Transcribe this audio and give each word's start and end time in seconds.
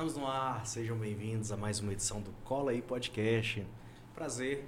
Estamos 0.00 0.16
no 0.16 0.26
ar, 0.26 0.64
sejam 0.64 0.96
bem-vindos 0.96 1.52
a 1.52 1.58
mais 1.58 1.78
uma 1.78 1.92
edição 1.92 2.22
do 2.22 2.32
Cola 2.42 2.70
aí 2.70 2.80
Podcast. 2.80 3.66
Prazer 4.14 4.66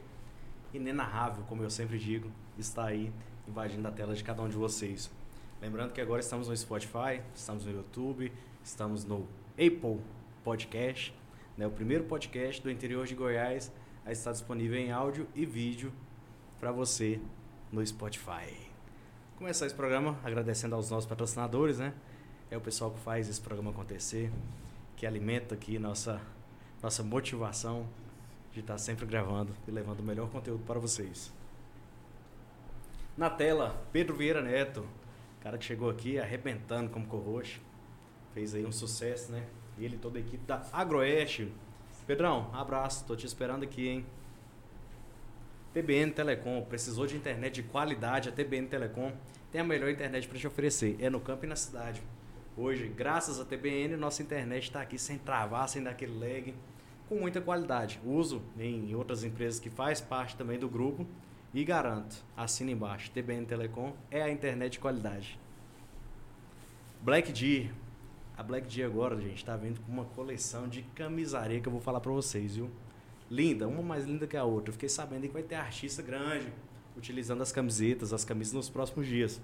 inenarrável, 0.74 1.42
como 1.44 1.62
eu 1.62 1.70
sempre 1.70 1.98
digo, 1.98 2.30
estar 2.58 2.84
aí 2.84 3.10
invadindo 3.48 3.88
a 3.88 3.90
tela 3.90 4.14
de 4.14 4.22
cada 4.22 4.42
um 4.42 4.48
de 4.50 4.58
vocês. 4.58 5.10
Lembrando 5.58 5.94
que 5.94 6.02
agora 6.02 6.20
estamos 6.20 6.48
no 6.48 6.54
Spotify, 6.54 7.22
estamos 7.34 7.64
no 7.64 7.72
YouTube, 7.72 8.30
estamos 8.62 9.06
no 9.06 9.26
Apple 9.52 10.02
Podcast, 10.44 11.14
né, 11.56 11.66
o 11.66 11.70
primeiro 11.70 12.04
podcast 12.04 12.60
do 12.60 12.70
interior 12.70 13.06
de 13.06 13.14
Goiás 13.14 13.72
a 14.04 14.12
estar 14.12 14.32
disponível 14.32 14.78
em 14.78 14.92
áudio 14.92 15.26
e 15.34 15.46
vídeo 15.46 15.94
para 16.60 16.70
você 16.70 17.18
no 17.72 17.84
Spotify. 17.86 18.54
Começar 19.38 19.64
esse 19.64 19.74
programa 19.74 20.18
agradecendo 20.22 20.74
aos 20.74 20.90
nossos 20.90 21.08
patrocinadores, 21.08 21.78
né? 21.78 21.94
É 22.50 22.56
o 22.58 22.60
pessoal 22.60 22.90
que 22.90 22.98
faz 22.98 23.30
esse 23.30 23.40
programa 23.40 23.70
acontecer, 23.70 24.30
que 25.02 25.06
alimenta 25.08 25.56
aqui 25.56 25.80
nossa 25.80 26.22
nossa 26.80 27.02
motivação 27.02 27.88
de 28.52 28.60
estar 28.60 28.78
sempre 28.78 29.04
gravando 29.04 29.52
e 29.66 29.70
levando 29.72 29.98
o 29.98 30.02
melhor 30.04 30.30
conteúdo 30.30 30.62
para 30.64 30.78
vocês. 30.78 31.32
Na 33.16 33.28
tela, 33.28 33.84
Pedro 33.92 34.14
Vieira 34.14 34.40
Neto, 34.40 34.86
cara 35.40 35.58
que 35.58 35.64
chegou 35.64 35.90
aqui 35.90 36.20
arrebentando 36.20 36.88
como 36.88 37.04
co-host, 37.08 37.60
fez 38.32 38.54
aí 38.54 38.64
um 38.64 38.70
sucesso, 38.70 39.32
né? 39.32 39.44
Ele 39.76 39.96
e 39.96 39.98
toda 39.98 40.18
a 40.18 40.20
equipe 40.20 40.46
da 40.46 40.64
Agroeste. 40.72 41.52
Pedrão, 42.06 42.48
abraço, 42.54 43.04
tô 43.04 43.16
te 43.16 43.26
esperando 43.26 43.64
aqui, 43.64 43.88
hein? 43.88 44.06
TBN 45.74 46.12
Telecom, 46.12 46.62
precisou 46.62 47.08
de 47.08 47.16
internet 47.16 47.54
de 47.54 47.64
qualidade, 47.64 48.28
a 48.28 48.32
TBN 48.32 48.68
Telecom 48.68 49.12
tem 49.50 49.62
a 49.62 49.64
melhor 49.64 49.90
internet 49.90 50.28
para 50.28 50.38
te 50.38 50.46
oferecer, 50.46 50.96
é 51.00 51.10
no 51.10 51.18
campo 51.18 51.44
e 51.44 51.48
na 51.48 51.56
cidade. 51.56 52.00
Hoje, 52.54 52.86
graças 52.86 53.40
à 53.40 53.46
TBN, 53.46 53.96
nossa 53.96 54.22
internet 54.22 54.64
está 54.64 54.82
aqui 54.82 54.98
sem 54.98 55.16
travar, 55.16 55.66
sem 55.70 55.82
dar 55.82 55.92
aquele 55.92 56.18
lag, 56.18 56.54
com 57.08 57.14
muita 57.14 57.40
qualidade. 57.40 57.98
Uso 58.04 58.42
em 58.58 58.94
outras 58.94 59.24
empresas 59.24 59.58
que 59.58 59.70
faz 59.70 60.02
parte 60.02 60.36
também 60.36 60.58
do 60.58 60.68
grupo 60.68 61.06
e 61.54 61.64
garanto, 61.64 62.22
assina 62.36 62.70
embaixo, 62.70 63.10
TBN 63.10 63.46
Telecom 63.46 63.94
é 64.10 64.20
a 64.20 64.30
internet 64.30 64.72
de 64.72 64.80
qualidade. 64.80 65.40
Black 67.00 67.32
Deer, 67.32 67.72
a 68.36 68.42
Black 68.42 68.68
Deer 68.68 68.86
agora, 68.86 69.18
gente, 69.18 69.36
está 69.36 69.56
vindo 69.56 69.80
com 69.80 69.90
uma 69.90 70.04
coleção 70.04 70.68
de 70.68 70.82
camisaria 70.94 71.58
que 71.58 71.68
eu 71.68 71.72
vou 71.72 71.80
falar 71.80 72.00
para 72.00 72.12
vocês, 72.12 72.56
viu? 72.56 72.70
Linda, 73.30 73.66
uma 73.66 73.82
mais 73.82 74.04
linda 74.04 74.26
que 74.26 74.36
a 74.36 74.44
outra. 74.44 74.72
Fiquei 74.72 74.90
sabendo 74.90 75.22
que 75.22 75.32
vai 75.32 75.42
ter 75.42 75.54
artista 75.54 76.02
grande 76.02 76.52
utilizando 76.98 77.40
as 77.40 77.50
camisetas, 77.50 78.12
as 78.12 78.26
camisas 78.26 78.52
nos 78.52 78.68
próximos 78.68 79.06
dias. 79.06 79.40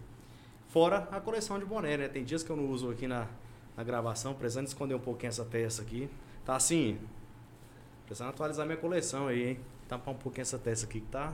Fora 0.69 1.09
a 1.11 1.19
coleção 1.21 1.59
de 1.59 1.65
boné, 1.65 1.97
né? 1.97 2.09
Tem 2.09 2.23
dias 2.23 2.43
que 2.43 2.51
eu 2.51 2.57
não 2.57 2.67
uso 2.69 2.91
aqui 2.91 3.07
na, 3.07 3.27
na 3.75 3.83
gravação, 3.83 4.35
precisando 4.35 4.67
esconder 4.67 4.95
um 4.95 5.01
pouquinho 5.01 5.31
essa 5.31 5.45
peça 5.45 5.81
aqui. 5.81 6.11
Tá 6.45 6.57
assim, 6.57 6.99
precisando 8.05 8.29
atualizar 8.29 8.67
minha 8.67 8.77
coleção 8.77 9.29
aí, 9.29 9.51
hein? 9.51 9.61
Tampar 9.89 10.13
um 10.13 10.19
pouquinho 10.19 10.43
essa 10.43 10.59
peça 10.59 10.85
aqui 10.85 11.01
que 11.01 11.07
tá, 11.07 11.33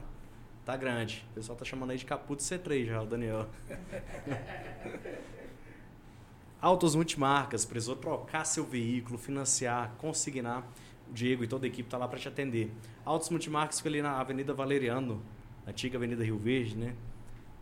tá 0.64 0.76
grande. 0.76 1.26
O 1.32 1.34
pessoal 1.34 1.58
tá 1.58 1.64
chamando 1.64 1.90
aí 1.90 1.98
de 1.98 2.04
Caputo 2.04 2.42
C3 2.44 2.86
já, 2.86 3.02
o 3.02 3.06
Daniel. 3.06 3.48
Autos 6.60 6.94
multimarcas, 6.94 7.64
precisou 7.64 7.96
trocar 7.96 8.44
seu 8.44 8.64
veículo, 8.64 9.18
financiar, 9.18 9.94
consignar. 9.98 10.62
O 11.10 11.12
Diego 11.12 11.42
e 11.42 11.48
toda 11.48 11.66
a 11.66 11.68
equipe 11.68 11.88
tá 11.88 11.98
lá 11.98 12.06
para 12.06 12.20
te 12.20 12.28
atender. 12.28 12.70
Autos 13.04 13.30
multimarcas 13.30 13.78
fica 13.78 13.88
ali 13.88 14.00
na 14.00 14.18
Avenida 14.18 14.54
Valeriano, 14.54 15.20
antiga 15.66 15.98
Avenida 15.98 16.22
Rio 16.22 16.38
Verde, 16.38 16.76
né? 16.76 16.94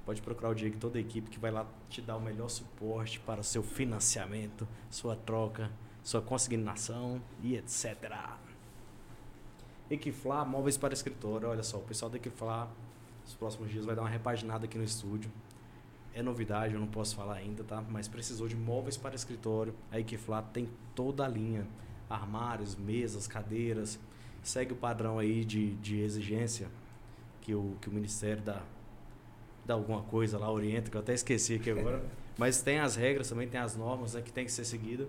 Pode 0.04 0.20
procurar 0.20 0.50
o 0.50 0.54
Diego 0.54 0.76
e 0.76 0.78
toda 0.78 0.98
a 0.98 1.00
equipe 1.00 1.30
que 1.30 1.38
vai 1.38 1.50
lá 1.50 1.64
te 1.88 2.00
dar 2.00 2.16
o 2.16 2.20
melhor 2.20 2.48
suporte 2.48 3.20
para 3.20 3.40
o 3.40 3.44
seu 3.44 3.62
financiamento, 3.62 4.66
sua 4.90 5.14
troca, 5.14 5.70
sua 6.02 6.20
consignação 6.20 7.22
e 7.40 7.56
etc. 7.56 8.10
Equiflar, 9.88 10.44
móveis 10.44 10.76
para 10.76 10.92
escritório. 10.92 11.48
Olha 11.48 11.62
só, 11.62 11.78
o 11.78 11.82
pessoal 11.82 12.10
da 12.10 12.16
Equiflar, 12.16 12.68
nos 13.22 13.34
próximos 13.34 13.70
dias 13.70 13.84
vai 13.84 13.94
dar 13.94 14.02
uma 14.02 14.08
repaginada 14.08 14.64
aqui 14.64 14.76
no 14.76 14.84
estúdio. 14.84 15.30
É 16.14 16.22
novidade, 16.22 16.74
eu 16.74 16.80
não 16.80 16.88
posso 16.88 17.14
falar 17.14 17.36
ainda, 17.36 17.62
tá? 17.62 17.82
Mas 17.88 18.08
precisou 18.08 18.48
de 18.48 18.56
móveis 18.56 18.96
para 18.96 19.14
escritório. 19.14 19.74
A 19.90 20.00
Equiflar 20.00 20.42
tem 20.52 20.68
toda 20.94 21.24
a 21.24 21.28
linha. 21.28 21.66
Armários, 22.10 22.74
mesas, 22.74 23.28
cadeiras. 23.28 24.00
Segue 24.42 24.72
o 24.72 24.76
padrão 24.76 25.18
aí 25.18 25.44
de, 25.44 25.74
de 25.76 26.00
exigência 26.00 26.68
que 27.40 27.54
o, 27.54 27.76
que 27.80 27.88
o 27.88 27.92
Ministério 27.92 28.42
da, 28.42 28.62
dá 29.64 29.74
alguma 29.74 30.02
coisa 30.02 30.38
lá, 30.38 30.50
orienta, 30.50 30.90
que 30.90 30.96
eu 30.96 31.00
até 31.00 31.14
esqueci 31.14 31.54
aqui 31.54 31.70
agora. 31.70 32.02
Mas 32.38 32.62
tem 32.62 32.78
as 32.78 32.96
regras 32.96 33.28
também, 33.28 33.48
tem 33.48 33.60
as 33.60 33.76
normas 33.76 34.14
né, 34.14 34.22
que 34.22 34.32
tem 34.32 34.44
que 34.44 34.52
ser 34.52 34.64
seguida. 34.64 35.06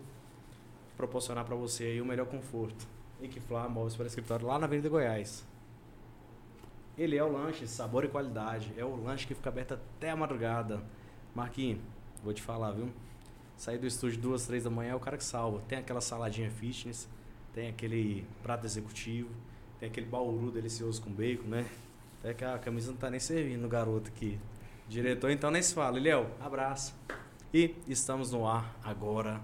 Proporcionar 0.97 1.45
para 1.45 1.55
você 1.55 1.85
aí 1.85 2.01
o 2.01 2.05
melhor 2.05 2.27
conforto. 2.27 2.87
Equiflar 3.21 3.69
Móveis 3.69 3.95
para 3.95 4.05
Escritório, 4.05 4.45
lá 4.45 4.59
na 4.59 4.65
Avenida 4.65 4.89
Goiás. 4.89 5.45
Ele 6.97 7.15
é 7.15 7.23
o 7.23 7.31
lanche, 7.31 7.65
sabor 7.67 8.03
e 8.03 8.07
qualidade. 8.07 8.71
É 8.77 8.85
o 8.85 8.95
lanche 8.95 9.25
que 9.25 9.33
fica 9.33 9.49
aberto 9.49 9.73
até 9.73 10.11
a 10.11 10.15
madrugada. 10.15 10.83
Marquinhos, 11.33 11.79
vou 12.23 12.33
te 12.33 12.41
falar, 12.41 12.71
viu? 12.71 12.89
Sair 13.57 13.77
do 13.77 13.87
estúdio 13.87 14.19
duas, 14.19 14.45
três 14.45 14.63
da 14.63 14.69
manhã 14.69 14.91
é 14.91 14.95
o 14.95 14.99
cara 14.99 15.17
que 15.17 15.23
salva. 15.23 15.61
Tem 15.67 15.79
aquela 15.79 16.01
saladinha 16.01 16.51
fitness, 16.51 17.07
tem 17.53 17.69
aquele 17.69 18.27
prato 18.43 18.65
executivo, 18.65 19.29
tem 19.79 19.89
aquele 19.89 20.05
bauru 20.05 20.51
delicioso 20.51 21.01
com 21.01 21.09
bacon, 21.09 21.47
né? 21.47 21.65
Até 22.23 22.33
que 22.33 22.45
a 22.45 22.57
camisa 22.57 22.89
não 22.89 22.97
tá 22.97 23.09
nem 23.09 23.19
servindo, 23.19 23.67
garoto 23.67 24.09
aqui. 24.09 24.39
Diretor, 24.87 25.29
então 25.29 25.51
nem 25.51 25.61
se 25.61 25.73
fala. 25.73 25.99
Léo, 25.99 26.25
abraço. 26.39 26.95
E 27.53 27.75
estamos 27.85 28.31
no 28.31 28.47
ar 28.47 28.73
agora, 28.81 29.41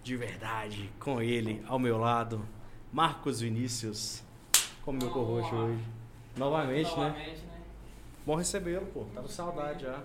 de 0.00 0.16
verdade, 0.16 0.92
com 1.00 1.20
ele 1.20 1.64
ao 1.66 1.76
meu 1.76 1.98
lado, 1.98 2.46
Marcos 2.92 3.40
Vinícius, 3.40 4.22
como 4.84 5.00
meu 5.00 5.10
corroxo 5.10 5.52
hoje. 5.56 5.84
Novamente, 6.36 6.88
Novamente, 6.90 7.40
né? 7.40 7.46
né? 7.46 7.62
Bom 8.24 8.36
recebê-lo, 8.36 8.86
pô. 8.86 9.06
Tá 9.12 9.20
com 9.20 9.26
saudade 9.28 9.82
já. 9.82 10.00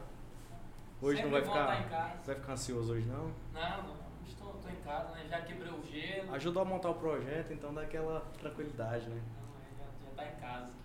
Hoje 0.99 1.21
não 1.21 1.29
vai 1.29 1.41
Sempre 1.43 1.59
estar 1.59 1.79
em 1.79 1.83
ficar, 1.83 1.95
casa. 1.97 2.23
vai 2.25 2.35
ficar 2.35 2.53
ansioso 2.53 2.91
hoje 2.93 3.05
não? 3.05 3.31
Não, 3.53 3.83
não, 3.83 3.95
estou, 4.27 4.55
estou 4.55 4.71
em 4.71 4.83
casa, 4.83 5.11
né? 5.11 5.27
Já 5.29 5.41
quebrei 5.41 5.71
o 5.71 5.85
gelo. 5.85 6.33
Ajudou 6.33 6.63
a 6.63 6.65
montar 6.65 6.89
o 6.89 6.95
projeto, 6.95 7.53
então 7.53 7.71
dá 7.71 7.81
aquela 7.83 8.21
tranquilidade, 8.39 9.07
né? 9.07 9.21
Não, 9.37 9.77
já, 9.77 10.09
já 10.09 10.15
tá 10.15 10.25
em 10.25 10.41
casa. 10.41 10.78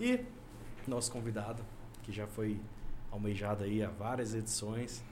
E 0.00 0.20
nosso 0.86 1.12
convidado, 1.12 1.62
que 2.02 2.10
já 2.10 2.26
foi 2.26 2.58
almejado 3.10 3.64
aí 3.64 3.82
a 3.82 3.88
várias 3.88 4.34
edições, 4.34 5.02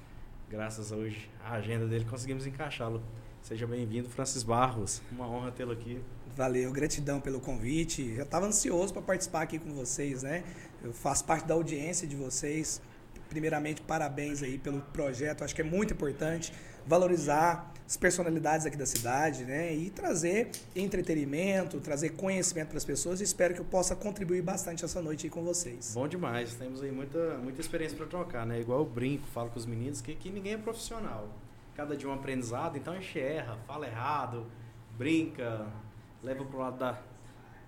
graças 0.48 0.90
a 0.90 0.96
hoje 0.96 1.30
à 1.44 1.52
agenda 1.52 1.86
dele 1.86 2.04
conseguimos 2.04 2.46
encaixá-lo. 2.46 3.02
Seja 3.42 3.66
bem-vindo, 3.66 4.08
Francis 4.08 4.42
Barros. 4.42 5.00
Uma 5.12 5.28
honra 5.28 5.52
tê-lo 5.52 5.72
aqui. 5.72 6.02
Valeu, 6.36 6.70
gratidão 6.72 7.20
pelo 7.20 7.40
convite. 7.40 8.14
Já 8.16 8.22
estava 8.22 8.46
ansioso 8.46 8.92
para 8.92 9.02
participar 9.02 9.42
aqui 9.42 9.58
com 9.58 9.72
vocês, 9.74 10.22
né? 10.22 10.44
Eu 10.82 10.92
faço 10.92 11.24
parte 11.24 11.46
da 11.46 11.54
audiência 11.54 12.06
de 12.06 12.16
vocês. 12.16 12.82
Primeiramente, 13.28 13.80
parabéns 13.82 14.42
aí 14.42 14.58
pelo 14.58 14.80
projeto. 14.80 15.44
Acho 15.44 15.54
que 15.54 15.62
é 15.62 15.64
muito 15.64 15.94
importante 15.94 16.52
valorizar 16.86 17.72
as 17.90 17.96
personalidades 17.96 18.66
aqui 18.66 18.76
da 18.76 18.86
cidade, 18.86 19.44
né? 19.44 19.74
E 19.74 19.90
trazer 19.90 20.48
entretenimento, 20.76 21.80
trazer 21.80 22.10
conhecimento 22.10 22.68
para 22.68 22.78
as 22.78 22.84
pessoas. 22.84 23.20
Espero 23.20 23.52
que 23.52 23.60
eu 23.60 23.64
possa 23.64 23.96
contribuir 23.96 24.42
bastante 24.42 24.84
essa 24.84 25.02
noite 25.02 25.26
aí 25.26 25.30
com 25.30 25.42
vocês. 25.42 25.92
Bom 25.92 26.06
demais, 26.06 26.54
temos 26.54 26.80
aí 26.84 26.92
muita, 26.92 27.36
muita 27.38 27.60
experiência 27.60 27.96
para 27.96 28.06
trocar, 28.06 28.46
né? 28.46 28.60
Igual 28.60 28.78
eu 28.78 28.84
brinco, 28.84 29.26
falo 29.26 29.50
com 29.50 29.58
os 29.58 29.66
meninos 29.66 30.00
que, 30.00 30.14
que 30.14 30.30
ninguém 30.30 30.52
é 30.52 30.56
profissional. 30.56 31.28
Cada 31.74 31.96
dia 31.96 32.08
um 32.08 32.14
aprendizado, 32.14 32.78
então 32.78 32.92
a 32.94 32.96
gente 33.00 33.18
erra, 33.18 33.58
fala 33.66 33.88
errado, 33.88 34.46
brinca, 34.96 35.66
leva 36.22 36.44
pro 36.44 36.60
lado 36.60 36.78
da, 36.78 36.96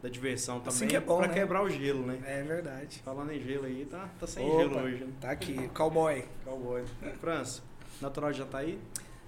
da 0.01 0.09
diversão 0.09 0.61
também. 0.61 0.69
Assim 0.69 0.87
que 0.87 0.95
é 0.95 1.01
bom, 1.01 1.19
pra 1.19 1.27
né? 1.27 1.35
quebrar 1.35 1.65
o 1.65 1.69
gelo, 1.69 2.07
né? 2.07 2.21
É 2.25 2.45
verdade. 2.45 3.03
Falando 3.05 3.33
em 3.33 3.41
gelo 3.41 3.65
aí, 3.65 3.85
tá, 3.91 4.09
tá 4.21 4.27
sem 4.29 4.49
Opa, 4.49 4.59
gelo 4.59 4.79
hoje, 4.85 5.05
né? 5.05 5.13
Tá 5.21 5.33
aqui, 5.33 5.69
cowboy. 5.75 6.25
Cowboy. 6.45 6.85
França, 7.19 7.61
natural 8.01 8.31
de 8.31 8.39
Jataí? 8.39 8.79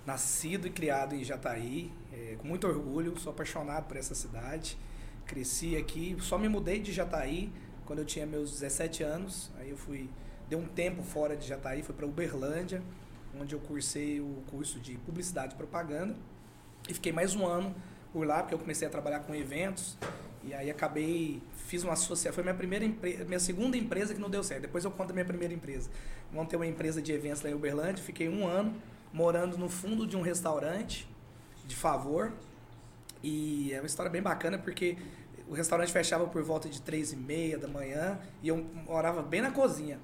Nascido 0.07 0.67
e 0.67 0.71
criado 0.71 1.15
em 1.15 1.25
Jataí, 1.25 1.91
é, 2.13 2.37
com 2.37 2.47
muito 2.47 2.67
orgulho, 2.67 3.19
sou 3.19 3.33
apaixonado 3.33 3.87
por 3.87 3.97
essa 3.97 4.15
cidade. 4.15 4.77
Cresci 5.25 5.77
aqui, 5.77 6.15
só 6.21 6.37
me 6.37 6.47
mudei 6.47 6.79
de 6.79 6.93
Jataí 6.93 7.51
quando 7.87 8.01
eu 8.01 8.05
tinha 8.05 8.27
meus 8.27 8.51
17 8.53 9.03
anos. 9.03 9.51
Aí 9.59 9.71
eu 9.71 9.79
fui, 9.79 10.11
dei 10.47 10.59
um 10.59 10.67
tempo 10.67 11.03
fora 11.03 11.35
de 11.35 11.47
Jataí, 11.47 11.83
fui 11.83 11.95
para 11.95 12.05
Uberlândia, 12.05 12.83
onde 13.41 13.55
eu 13.55 13.61
cursei 13.61 14.21
o 14.21 14.43
curso 14.51 14.79
de 14.79 14.99
Publicidade 14.99 15.55
e 15.55 15.57
Propaganda. 15.57 16.15
E 16.87 16.93
fiquei 16.93 17.11
mais 17.11 17.35
um 17.35 17.47
ano 17.47 17.75
por 18.13 18.27
lá, 18.27 18.43
porque 18.43 18.55
eu 18.55 18.59
comecei 18.59 18.87
a 18.87 18.91
trabalhar 18.91 19.21
com 19.21 19.35
eventos. 19.35 19.97
E 20.43 20.53
aí 20.53 20.71
acabei, 20.71 21.43
fiz 21.67 21.83
uma 21.83 21.95
associação, 21.95 22.35
foi 22.35 22.43
minha 22.43 22.55
primeira 22.55 22.85
empresa, 22.85 23.25
minha 23.25 23.41
segunda 23.41 23.79
empresa 23.79 24.13
que 24.13 24.21
não 24.21 24.29
deu 24.29 24.45
certo. 24.45 24.63
Depois 24.63 24.85
eu 24.85 24.91
conto 24.91 25.13
a 25.13 25.15
minha 25.15 25.25
primeira 25.25 25.55
empresa. 25.55 25.89
Montei 26.31 26.59
uma 26.59 26.67
empresa 26.67 27.01
de 27.01 27.11
eventos 27.11 27.41
lá 27.41 27.49
em 27.49 27.55
Uberlândia, 27.55 28.05
fiquei 28.05 28.29
um 28.29 28.47
ano 28.47 28.75
morando 29.15 29.57
no 29.57 29.69
fundo 29.71 30.07
de 30.07 30.17
um 30.17 30.21
restaurante 30.21 31.09
de 31.67 31.75
favor. 31.77 32.33
E 33.23 33.73
é 33.73 33.81
uma 33.81 33.87
história 33.87 34.11
bem 34.11 34.21
bacana 34.21 34.59
porque 34.59 34.99
o 35.49 35.55
restaurante 35.55 35.91
fechava 35.93 36.27
por 36.27 36.43
volta 36.43 36.69
de 36.69 36.83
três 36.83 37.13
e 37.13 37.17
meia 37.17 37.57
da 37.57 37.69
manhã 37.69 38.19
e 38.43 38.49
eu 38.49 38.57
morava 38.87 39.23
bem 39.23 39.41
na 39.41 39.51
cozinha. 39.51 39.99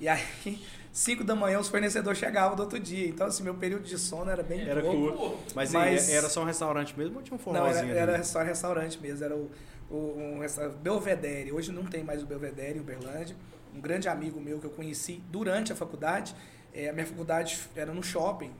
E 0.00 0.08
aí, 0.08 0.24
5 0.92 1.22
da 1.24 1.34
manhã, 1.36 1.58
os 1.58 1.68
fornecedores 1.68 2.18
chegavam 2.18 2.56
do 2.56 2.62
outro 2.62 2.78
dia. 2.80 3.06
Então, 3.08 3.26
assim, 3.26 3.42
meu 3.42 3.54
período 3.54 3.84
de 3.84 3.98
sono 3.98 4.30
era 4.30 4.42
bem 4.42 4.60
Era 4.62 4.80
pouco. 4.80 5.16
curto. 5.28 5.54
Mas, 5.54 5.72
Mas- 5.72 6.08
era 6.08 6.28
só 6.28 6.42
um 6.42 6.44
restaurante 6.44 6.96
mesmo 6.98 7.16
ou 7.16 7.22
tinha 7.22 7.38
um 7.38 7.52
Não, 7.52 7.56
era, 7.66 7.74
forrozinho 7.74 7.94
era 7.98 8.24
só 8.24 8.42
restaurante 8.42 8.98
mesmo. 9.00 9.24
Era 9.24 9.36
o, 9.36 9.50
o 9.90 9.96
um 10.18 10.38
resta- 10.40 10.68
Belvedere. 10.68 11.52
Hoje 11.52 11.70
não 11.70 11.84
tem 11.84 12.02
mais 12.02 12.22
o 12.22 12.26
Belvedere 12.26 12.78
em 12.78 12.80
Uberlândia. 12.80 13.36
Um 13.74 13.80
grande 13.80 14.08
amigo 14.08 14.40
meu 14.40 14.58
que 14.58 14.64
eu 14.66 14.70
conheci 14.70 15.20
durante 15.30 15.72
a 15.72 15.76
faculdade. 15.76 16.34
Eh, 16.78 16.88
a 16.88 16.92
minha 16.92 17.06
faculdade 17.06 17.58
era 17.74 17.92
no 17.92 18.02
shopping. 18.02 18.52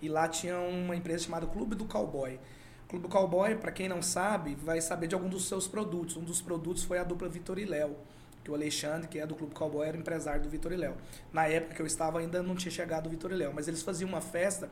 E 0.00 0.08
lá 0.08 0.26
tinha 0.28 0.58
uma 0.58 0.96
empresa 0.96 1.24
chamada 1.24 1.46
Clube 1.46 1.74
do 1.74 1.84
Cowboy. 1.84 2.40
Clube 2.88 3.02
do 3.02 3.08
Cowboy, 3.08 3.56
para 3.56 3.70
quem 3.70 3.88
não 3.88 4.00
sabe, 4.00 4.54
vai 4.54 4.80
saber 4.80 5.08
de 5.08 5.14
algum 5.14 5.28
dos 5.28 5.46
seus 5.46 5.68
produtos. 5.68 6.16
Um 6.16 6.24
dos 6.24 6.40
produtos 6.40 6.84
foi 6.84 6.98
a 6.98 7.04
dupla 7.04 7.28
Vitor 7.28 7.58
e 7.58 7.64
Léo. 7.64 7.96
Que 8.42 8.50
o 8.50 8.54
Alexandre, 8.54 9.08
que 9.08 9.18
é 9.18 9.26
do 9.26 9.34
Clube 9.34 9.54
Cowboy, 9.54 9.86
era 9.86 9.96
empresário 9.96 10.42
do 10.42 10.48
Vitor 10.48 10.72
e 10.72 10.76
Léo. 10.76 10.94
Na 11.32 11.46
época 11.46 11.74
que 11.74 11.82
eu 11.82 11.86
estava, 11.86 12.20
ainda 12.20 12.42
não 12.42 12.54
tinha 12.54 12.70
chegado 12.70 13.08
o 13.08 13.10
Vitor 13.10 13.32
e 13.32 13.34
Léo. 13.34 13.52
Mas 13.54 13.68
eles 13.68 13.82
faziam 13.82 14.08
uma 14.08 14.20
festa 14.20 14.70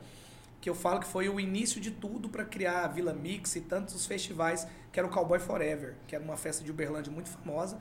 que 0.61 0.69
eu 0.69 0.73
falo 0.73 0.99
que 0.99 1.07
foi 1.07 1.29
o 1.29 1.39
início 1.39 1.79
de 1.79 1.91
tudo 1.91 2.27
para 2.27 2.43
criar 2.43 2.85
a 2.85 2.87
Vila 2.87 3.13
Mix 3.13 3.55
e 3.55 3.61
tantos 3.61 4.05
festivais, 4.07 4.65
que 4.91 4.99
era 4.99 5.07
o 5.07 5.11
Cowboy 5.11 5.37
Forever, 5.37 5.93
que 6.07 6.15
era 6.15 6.23
uma 6.23 6.37
festa 6.37 6.63
de 6.63 6.71
Uberlândia 6.71 7.11
muito 7.11 7.29
famosa. 7.29 7.77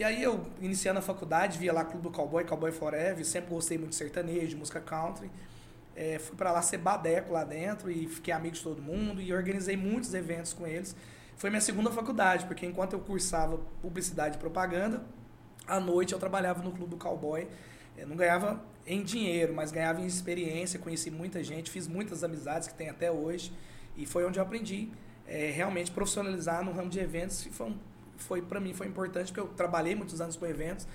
E 0.00 0.02
aí 0.02 0.22
eu, 0.22 0.46
iniciando 0.62 0.98
a 0.98 1.02
faculdade, 1.02 1.58
via 1.58 1.74
lá 1.74 1.84
Clube 1.84 2.04
do 2.04 2.10
Cowboy, 2.10 2.42
Cowboy 2.42 2.72
Forever, 2.72 3.22
sempre 3.22 3.50
gostei 3.50 3.76
muito 3.76 3.90
de 3.90 3.96
sertanejo, 3.96 4.46
de 4.46 4.56
música 4.56 4.80
country. 4.80 5.30
É, 5.94 6.18
fui 6.18 6.34
para 6.38 6.50
lá 6.50 6.62
ser 6.62 6.78
badeco 6.78 7.34
lá 7.34 7.44
dentro 7.44 7.90
e 7.90 8.08
fiquei 8.08 8.32
amigo 8.32 8.54
de 8.54 8.62
todo 8.62 8.80
mundo 8.80 9.20
e 9.20 9.30
organizei 9.30 9.76
muitos 9.76 10.14
eventos 10.14 10.54
com 10.54 10.66
eles. 10.66 10.96
Foi 11.36 11.50
minha 11.50 11.60
segunda 11.60 11.90
faculdade, 11.90 12.46
porque 12.46 12.64
enquanto 12.64 12.94
eu 12.94 13.00
cursava 13.00 13.58
publicidade 13.82 14.36
e 14.36 14.38
propaganda, 14.38 15.04
à 15.66 15.78
noite 15.78 16.14
eu 16.14 16.18
trabalhava 16.18 16.62
no 16.62 16.72
Clube 16.72 16.92
do 16.92 16.96
Cowboy. 16.96 17.46
Eu 17.94 18.08
não 18.08 18.16
ganhava 18.16 18.58
em 18.86 19.02
dinheiro, 19.02 19.52
mas 19.52 19.70
ganhava 19.70 20.00
em 20.00 20.06
experiência, 20.06 20.78
conheci 20.78 21.10
muita 21.10 21.44
gente, 21.44 21.70
fiz 21.70 21.86
muitas 21.86 22.24
amizades 22.24 22.68
que 22.68 22.72
tem 22.74 22.88
até 22.88 23.12
hoje. 23.12 23.52
E 23.98 24.06
foi 24.06 24.24
onde 24.24 24.38
eu 24.38 24.42
aprendi 24.42 24.88
é, 25.28 25.50
realmente 25.50 25.90
profissionalizar 25.90 26.64
no 26.64 26.72
ramo 26.72 26.88
de 26.88 26.98
eventos. 26.98 27.44
E 27.44 27.50
foi, 27.50 27.66
um, 27.68 27.78
foi 28.22 28.42
para 28.42 28.60
mim 28.60 28.72
foi 28.72 28.86
importante, 28.86 29.32
porque 29.32 29.40
eu 29.40 29.48
trabalhei 29.48 29.94
muitos 29.94 30.20
anos 30.20 30.36
com 30.36 30.46
eventos 30.46 30.86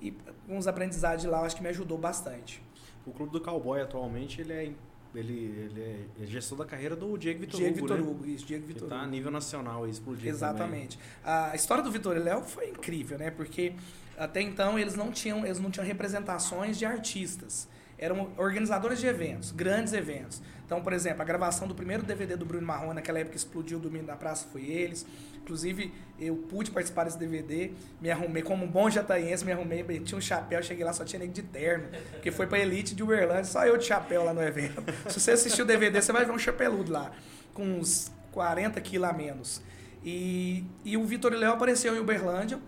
e 0.00 0.12
com 0.46 0.58
os 0.58 0.66
aprendizados 0.66 1.24
lá, 1.24 1.38
eu 1.40 1.44
acho 1.44 1.56
que 1.56 1.62
me 1.62 1.68
ajudou 1.68 1.96
bastante. 1.98 2.62
O 3.06 3.12
Clube 3.12 3.32
do 3.32 3.40
Cowboy 3.40 3.80
atualmente 3.80 4.40
ele 4.40 4.52
é, 4.52 4.72
ele, 5.14 5.34
ele 5.34 6.08
é 6.22 6.26
gestor 6.26 6.58
da 6.58 6.64
carreira 6.64 6.96
do 6.96 7.16
Diego 7.16 7.40
Vitor 7.40 7.60
Diego 7.60 7.78
Hugo, 7.78 7.86
Vitor 7.86 7.98
né? 7.98 8.10
Hugo, 8.10 8.26
isso, 8.26 8.46
Diego 8.46 8.66
Que 8.66 8.72
Vitor 8.72 8.88
tá 8.88 8.96
a 8.96 9.02
Hugo. 9.02 9.10
nível 9.10 9.30
nacional 9.30 9.84
aí 9.84 9.90
explodindo 9.90 10.28
Exatamente. 10.28 10.98
A 11.22 11.54
história 11.54 11.82
do 11.82 11.90
Vitor 11.90 12.16
e 12.16 12.20
Léo 12.20 12.42
foi 12.42 12.70
incrível, 12.70 13.18
né? 13.18 13.30
Porque 13.30 13.74
até 14.16 14.40
então 14.40 14.78
eles 14.78 14.94
não 14.94 15.10
tinham, 15.10 15.44
eles 15.44 15.60
não 15.60 15.70
tinham 15.70 15.86
representações 15.86 16.78
de 16.78 16.84
artistas. 16.84 17.68
Eram 17.96 18.30
organizadores 18.36 18.98
de 18.98 19.06
eventos, 19.06 19.52
grandes 19.52 19.92
eventos. 19.92 20.42
Então, 20.66 20.82
por 20.82 20.92
exemplo, 20.92 21.22
a 21.22 21.24
gravação 21.24 21.68
do 21.68 21.74
primeiro 21.74 22.02
DVD 22.02 22.36
do 22.36 22.44
Bruno 22.44 22.66
Marrone, 22.66 22.94
naquela 22.94 23.18
época 23.20 23.36
explodiu 23.36 23.78
o 23.78 23.80
Domingo 23.80 24.06
da 24.06 24.16
Praça, 24.16 24.46
foi 24.50 24.64
eles. 24.64 25.06
Inclusive, 25.44 25.92
eu 26.18 26.34
pude 26.48 26.70
participar 26.70 27.04
desse 27.04 27.18
DVD, 27.18 27.70
me 28.00 28.10
arrumei 28.10 28.42
como 28.42 28.64
um 28.64 28.68
bom 28.68 28.88
jataiense, 28.88 29.44
me 29.44 29.52
arrumei, 29.52 29.84
tinha 30.00 30.16
um 30.16 30.20
chapéu, 30.20 30.62
cheguei 30.62 30.82
lá, 30.82 30.92
só 30.94 31.04
tinha 31.04 31.20
nego 31.20 31.32
de 31.34 31.42
terno, 31.42 31.86
porque 32.12 32.30
foi 32.30 32.46
pra 32.46 32.58
elite 32.58 32.94
de 32.94 33.02
Uberlândia, 33.02 33.44
só 33.44 33.66
eu 33.66 33.76
de 33.76 33.84
chapéu 33.84 34.24
lá 34.24 34.32
no 34.32 34.42
evento. 34.42 34.82
Se 35.10 35.20
você 35.20 35.32
assistir 35.32 35.60
o 35.60 35.66
DVD, 35.66 36.00
você 36.00 36.12
vai 36.12 36.24
ver 36.24 36.32
um 36.32 36.38
chapeludo 36.38 36.90
lá, 36.90 37.12
com 37.52 37.62
uns 37.62 38.10
40 38.32 38.80
quilos 38.80 39.06
a 39.08 39.12
menos. 39.12 39.60
E, 40.02 40.64
e 40.82 40.96
o 40.96 41.04
Vitor 41.04 41.32
Léo 41.32 41.52
apareceu 41.52 41.94
em 41.94 41.98
Uberlândia, 41.98 42.58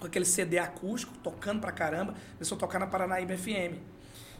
com 0.00 0.06
aquele 0.06 0.24
CD 0.24 0.58
acústico, 0.58 1.12
tocando 1.22 1.60
pra 1.60 1.70
caramba, 1.70 2.14
começou 2.32 2.56
a 2.56 2.58
tocar 2.58 2.80
na 2.80 2.86
Paranaíba 2.88 3.36
FM. 3.36 3.78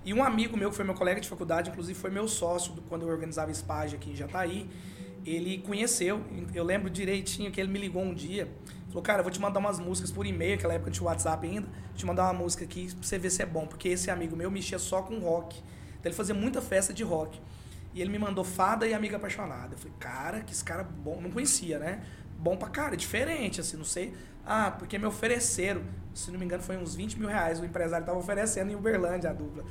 E 0.05 0.13
um 0.15 0.23
amigo 0.23 0.57
meu, 0.57 0.71
que 0.71 0.77
foi 0.77 0.85
meu 0.85 0.95
colega 0.95 1.21
de 1.21 1.29
faculdade, 1.29 1.71
inclusive 1.71 1.97
foi 1.99 2.11
meu 2.11 2.27
sócio 2.27 2.73
do- 2.73 2.83
quando 2.83 3.03
eu 3.03 3.09
organizava 3.09 3.53
Spage 3.55 3.95
aqui 3.97 4.11
em 4.13 4.17
Jataí, 4.17 4.69
ele 5.35 5.59
conheceu, 5.59 6.23
eu 6.55 6.65
lembro 6.65 6.89
direitinho 6.89 7.51
que 7.51 7.61
ele 7.61 7.71
me 7.71 7.79
ligou 7.79 8.03
um 8.03 8.15
dia, 8.15 8.49
falou, 8.89 9.03
cara, 9.03 9.21
eu 9.21 9.25
vou 9.25 9.33
te 9.33 9.41
mandar 9.41 9.59
umas 9.61 9.79
músicas 9.79 10.11
por 10.11 10.27
e-mail, 10.27 10.55
aquela 10.55 10.75
época 10.75 10.91
tinha 10.91 11.07
WhatsApp 11.07 11.47
ainda, 11.47 11.67
vou 11.67 11.97
te 11.97 12.07
mandar 12.07 12.25
uma 12.25 12.35
música 12.35 12.65
aqui 12.65 12.95
pra 12.95 13.03
você 13.03 13.19
ver 13.19 13.31
se 13.31 13.43
é 13.43 13.47
bom, 13.47 13.67
porque 13.67 13.89
esse 13.89 14.11
amigo 14.11 14.37
meu 14.37 14.51
mexia 14.51 14.79
só 14.79 15.03
com 15.03 15.19
rock. 15.19 15.59
Então 15.99 16.11
ele 16.11 16.15
fazia 16.15 16.35
muita 16.35 16.63
festa 16.63 16.93
de 16.93 17.03
rock. 17.03 17.41
E 17.95 18.01
ele 18.01 18.11
me 18.11 18.19
mandou 18.19 18.45
Fada 18.45 18.87
e 18.87 18.95
Amiga 18.95 19.17
Apaixonada. 19.17 19.75
Eu 19.75 19.79
falei, 19.79 19.95
cara, 19.99 20.41
que 20.41 20.53
esse 20.53 20.63
cara 20.63 20.85
bom, 20.85 21.21
não 21.21 21.31
conhecia, 21.31 21.79
né? 21.79 22.05
Bom 22.39 22.57
pra 22.57 22.69
cara, 22.69 22.97
diferente, 22.97 23.61
assim, 23.61 23.77
não 23.77 23.85
sei. 23.85 24.15
Ah, 24.47 24.71
porque 24.71 24.99
me 24.99 25.07
ofereceram, 25.07 25.83
se 26.15 26.31
não 26.31 26.39
me 26.39 26.45
engano, 26.45 26.63
foi 26.63 26.77
uns 26.77 26.95
20 26.95 27.19
mil 27.19 27.29
reais. 27.29 27.59
O 27.61 27.65
empresário 27.65 28.07
tava 28.07 28.19
oferecendo 28.19 28.71
em 28.71 28.75
Uberlândia 28.75 29.31
a 29.31 29.33
dupla. 29.33 29.65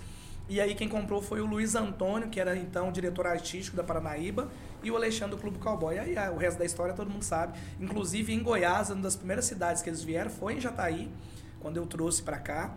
E 0.50 0.62
aí 0.62 0.76
quem 0.76 0.88
comprou 0.88 1.22
foi 1.22 1.42
o 1.42 1.46
Luiz 1.46 1.76
Antônio, 1.76 2.30
que 2.30 2.40
era 2.40 2.56
então 2.56 2.92
diretor 2.92 3.28
artístico 3.28 3.76
da 3.76 3.84
Paranaíba, 3.84 4.50
e 4.84 4.92
o 4.92 4.96
Alexandre 4.96 5.36
do 5.36 5.42
Clube 5.42 5.58
Cowboy. 5.60 5.98
Aí 5.98 6.18
ah, 6.18 6.32
o 6.32 6.38
resto 6.38 6.58
da 6.58 6.66
história 6.66 6.94
todo 6.94 7.10
mundo 7.10 7.24
sabe. 7.24 7.58
Inclusive 7.80 8.34
em 8.34 8.42
Goiás, 8.42 8.90
uma 8.90 9.02
das 9.02 9.16
primeiras 9.16 9.46
cidades 9.46 9.82
que 9.82 9.90
eles 9.90 10.04
vieram 10.04 10.30
foi 10.30 10.54
em 10.54 10.62
Jataí, 10.62 11.12
quando 11.60 11.78
eu 11.78 11.86
trouxe 11.86 12.22
pra 12.22 12.38
cá, 12.38 12.76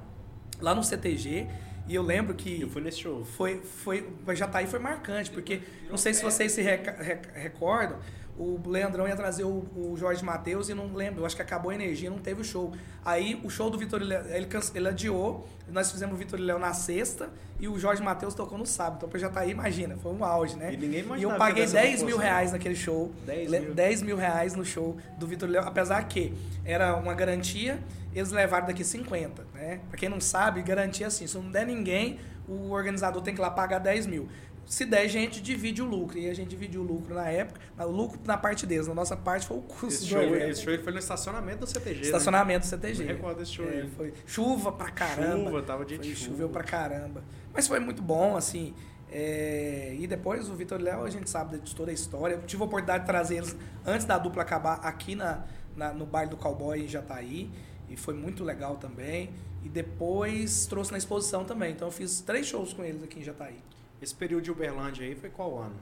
lá 0.61 0.75
no 0.75 0.82
CTG. 0.82 1.49
E 1.88 1.94
eu 1.94 2.02
lembro 2.02 2.35
que 2.35 2.61
Eu 2.61 2.69
fui 2.69 2.82
nesse 2.82 3.00
show. 3.00 3.25
foi, 3.25 3.61
foi, 3.61 4.06
Jataí 4.35 4.67
foi 4.67 4.79
marcante, 4.79 5.31
porque 5.31 5.61
não 5.88 5.97
sei 5.97 6.14
se 6.14 6.23
vocês 6.23 6.52
se 6.52 6.62
recordam, 6.62 7.99
o 8.42 8.58
Leandrão 8.66 9.06
ia 9.06 9.14
trazer 9.14 9.44
o, 9.44 9.64
o 9.76 9.94
Jorge 9.98 10.25
Matheus 10.25 10.69
e 10.70 10.75
não 10.75 10.92
lembro, 10.94 11.20
eu 11.20 11.26
acho 11.26 11.37
que 11.37 11.42
acabou 11.42 11.70
a 11.70 11.75
energia, 11.75 12.08
não 12.08 12.19
teve 12.19 12.40
o 12.40 12.44
show. 12.44 12.72
Aí 13.04 13.38
o 13.44 13.50
show 13.50 13.69
do 13.69 13.76
Vitor 13.76 14.00
e 14.00 14.04
Léo, 14.04 14.25
ele, 14.31 14.48
ele 14.75 14.88
adiou, 14.88 15.46
nós 15.69 15.90
fizemos 15.92 16.14
o 16.14 16.19
Vitor 16.19 16.38
e 16.38 16.42
Léo 16.42 16.58
na 16.58 16.72
sexta 16.72 17.28
e 17.58 17.69
o 17.69 17.78
Jorge 17.78 18.02
Matheus 18.02 18.34
tocou 18.34 18.56
no 18.56 18.64
sábado. 18.64 18.96
Então 18.96 19.08
pra 19.10 19.19
Jataí, 19.19 19.50
imagina, 19.50 19.96
foi 19.98 20.12
um 20.12 20.25
auge, 20.25 20.56
né? 20.56 20.72
E 20.72 20.76
ninguém 20.78 21.04
E 21.19 21.22
eu 21.22 21.34
paguei 21.37 21.64
ia 21.64 21.69
ter 21.70 21.76
10 21.82 21.94
essa 21.96 22.04
mil 22.06 22.16
reais 22.16 22.52
naquele 22.52 22.75
show. 22.75 23.12
10 23.26 23.50
Le- 23.50 23.60
mil. 23.60 23.75
10 23.75 24.02
mil 24.02 24.16
reais 24.16 24.54
no 24.54 24.64
show 24.64 24.96
do 25.19 25.26
Vitor 25.26 25.46
Leão, 25.48 25.64
apesar 25.66 26.02
que 26.04 26.32
era 26.64 26.96
uma 26.96 27.12
garantia, 27.12 27.78
eles 28.14 28.31
levaram 28.31 28.66
daqui 28.66 28.82
50, 28.82 29.46
né? 29.54 29.81
Pra 29.90 29.98
quem 29.98 30.08
não 30.08 30.20
sabe, 30.20 30.62
garantia 30.62 31.06
é 31.06 31.08
assim, 31.08 31.26
se 31.26 31.37
não 31.37 31.50
der 31.50 31.66
ninguém, 31.66 32.19
o 32.48 32.70
organizador 32.70 33.22
tem 33.22 33.34
que 33.34 33.40
ir 33.40 33.42
lá 33.42 33.50
pagar 33.50 33.78
10 33.78 34.06
mil. 34.06 34.28
Se 34.70 34.84
der 34.84 35.08
gente, 35.08 35.43
divide 35.43 35.82
o 35.82 35.84
lucro. 35.84 36.17
E 36.17 36.31
a 36.31 36.34
gente 36.34 36.49
dividiu 36.49 36.81
o 36.82 36.84
lucro 36.84 37.12
na 37.12 37.28
época, 37.28 37.61
o 37.84 37.90
lucro 37.90 38.20
na 38.25 38.38
parte 38.38 38.64
deles, 38.67 38.87
na 38.87 38.94
nossa 38.94 39.17
parte 39.17 39.44
foi 39.46 39.56
o 39.56 39.62
custo 39.62 39.87
Esse 39.88 40.02
do 40.05 40.06
show, 40.11 40.22
evento. 40.22 40.50
esse 40.50 40.62
show 40.62 40.78
foi 40.84 40.93
no 40.93 40.99
estacionamento 41.00 41.58
do 41.58 41.67
CTG. 41.67 42.02
Estacionamento 42.02 42.61
do 42.69 42.70
Né? 42.70 42.76
CTG. 42.78 43.02
Me 43.02 43.12
recordo 43.14 43.38
desse 43.38 43.50
show 43.52 43.67
É, 43.69 43.81
aí. 43.82 43.88
foi 43.90 44.14
chuva 44.25 44.70
pra 44.70 44.88
caramba. 44.90 45.50
Chuva, 45.50 45.62
tava 45.62 45.84
de 45.84 45.96
Foi, 45.96 46.05
chuva. 46.05 46.17
choveu 46.31 46.49
pra 46.49 46.62
caramba. 46.62 47.25
Mas 47.52 47.66
foi 47.66 47.80
muito 47.80 48.00
bom, 48.00 48.37
assim. 48.37 48.73
é, 49.11 49.97
E 49.99 50.06
depois 50.06 50.49
o 50.49 50.54
Vitor 50.54 50.78
e 50.80 50.85
Léo, 50.85 51.02
a 51.02 51.11
gente 51.11 51.28
sabe 51.28 51.59
de 51.59 51.75
toda 51.75 51.90
a 51.90 51.94
história. 51.94 52.35
Eu 52.35 52.42
tive 52.42 52.62
a 52.62 52.66
oportunidade 52.66 53.00
de 53.02 53.06
trazer 53.11 53.38
eles 53.38 53.56
antes 53.85 54.06
da 54.06 54.18
dupla 54.18 54.42
acabar 54.42 54.75
aqui 54.85 55.16
na, 55.16 55.42
na- 55.76 55.92
no 55.92 56.06
bairro 56.06 56.30
do 56.30 56.37
Cowboy 56.37 56.85
em 56.85 56.87
Jataí. 56.87 57.50
E 57.88 57.97
foi 57.97 58.14
muito 58.14 58.44
legal 58.44 58.76
também. 58.76 59.30
E 59.64 59.68
depois 59.68 60.64
trouxe 60.66 60.92
na 60.92 60.99
exposição 60.99 61.44
também. 61.44 61.73
Então 61.73 61.88
eu 61.88 61.92
fiz 61.92 62.21
três 62.21 62.47
shows 62.47 62.73
com 62.73 62.85
eles 62.85 63.02
aqui 63.02 63.18
em 63.18 63.25
Jataí. 63.25 63.56
Esse 64.00 64.14
período 64.14 64.45
de 64.45 64.50
Uberlândia 64.50 65.04
aí 65.07 65.14
foi 65.14 65.28
qual 65.30 65.59
ano? 65.59 65.76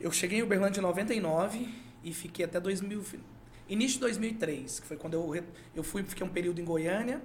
Eu 0.00 0.10
cheguei 0.10 0.38
em 0.38 0.42
Uberlândia 0.42 0.80
em 0.80 0.82
99 0.82 1.68
e 2.02 2.12
fiquei 2.12 2.44
até 2.44 2.58
2000, 2.58 3.02
fi- 3.02 3.20
início 3.68 3.94
de 3.94 4.00
2003, 4.00 4.80
que 4.80 4.86
foi 4.86 4.96
quando 4.96 5.14
eu, 5.14 5.44
eu 5.74 5.82
fui, 5.82 6.02
fiquei 6.02 6.26
um 6.26 6.30
período 6.30 6.60
em 6.60 6.64
Goiânia, 6.64 7.22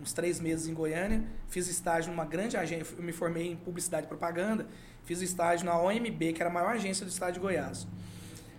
uns 0.00 0.12
três 0.12 0.40
meses 0.40 0.66
em 0.66 0.74
Goiânia, 0.74 1.22
fiz 1.48 1.68
estágio 1.68 2.10
numa 2.10 2.24
grande 2.24 2.56
agência, 2.56 2.94
eu 2.96 3.02
me 3.02 3.12
formei 3.12 3.52
em 3.52 3.56
publicidade 3.56 4.06
e 4.06 4.08
propaganda, 4.08 4.66
fiz 5.04 5.20
estágio 5.22 5.64
na 5.66 5.78
OMB, 5.80 6.32
que 6.32 6.42
era 6.42 6.50
a 6.50 6.52
maior 6.52 6.70
agência 6.74 7.04
do 7.06 7.08
estado 7.10 7.34
de 7.34 7.40
Goiás. 7.40 7.86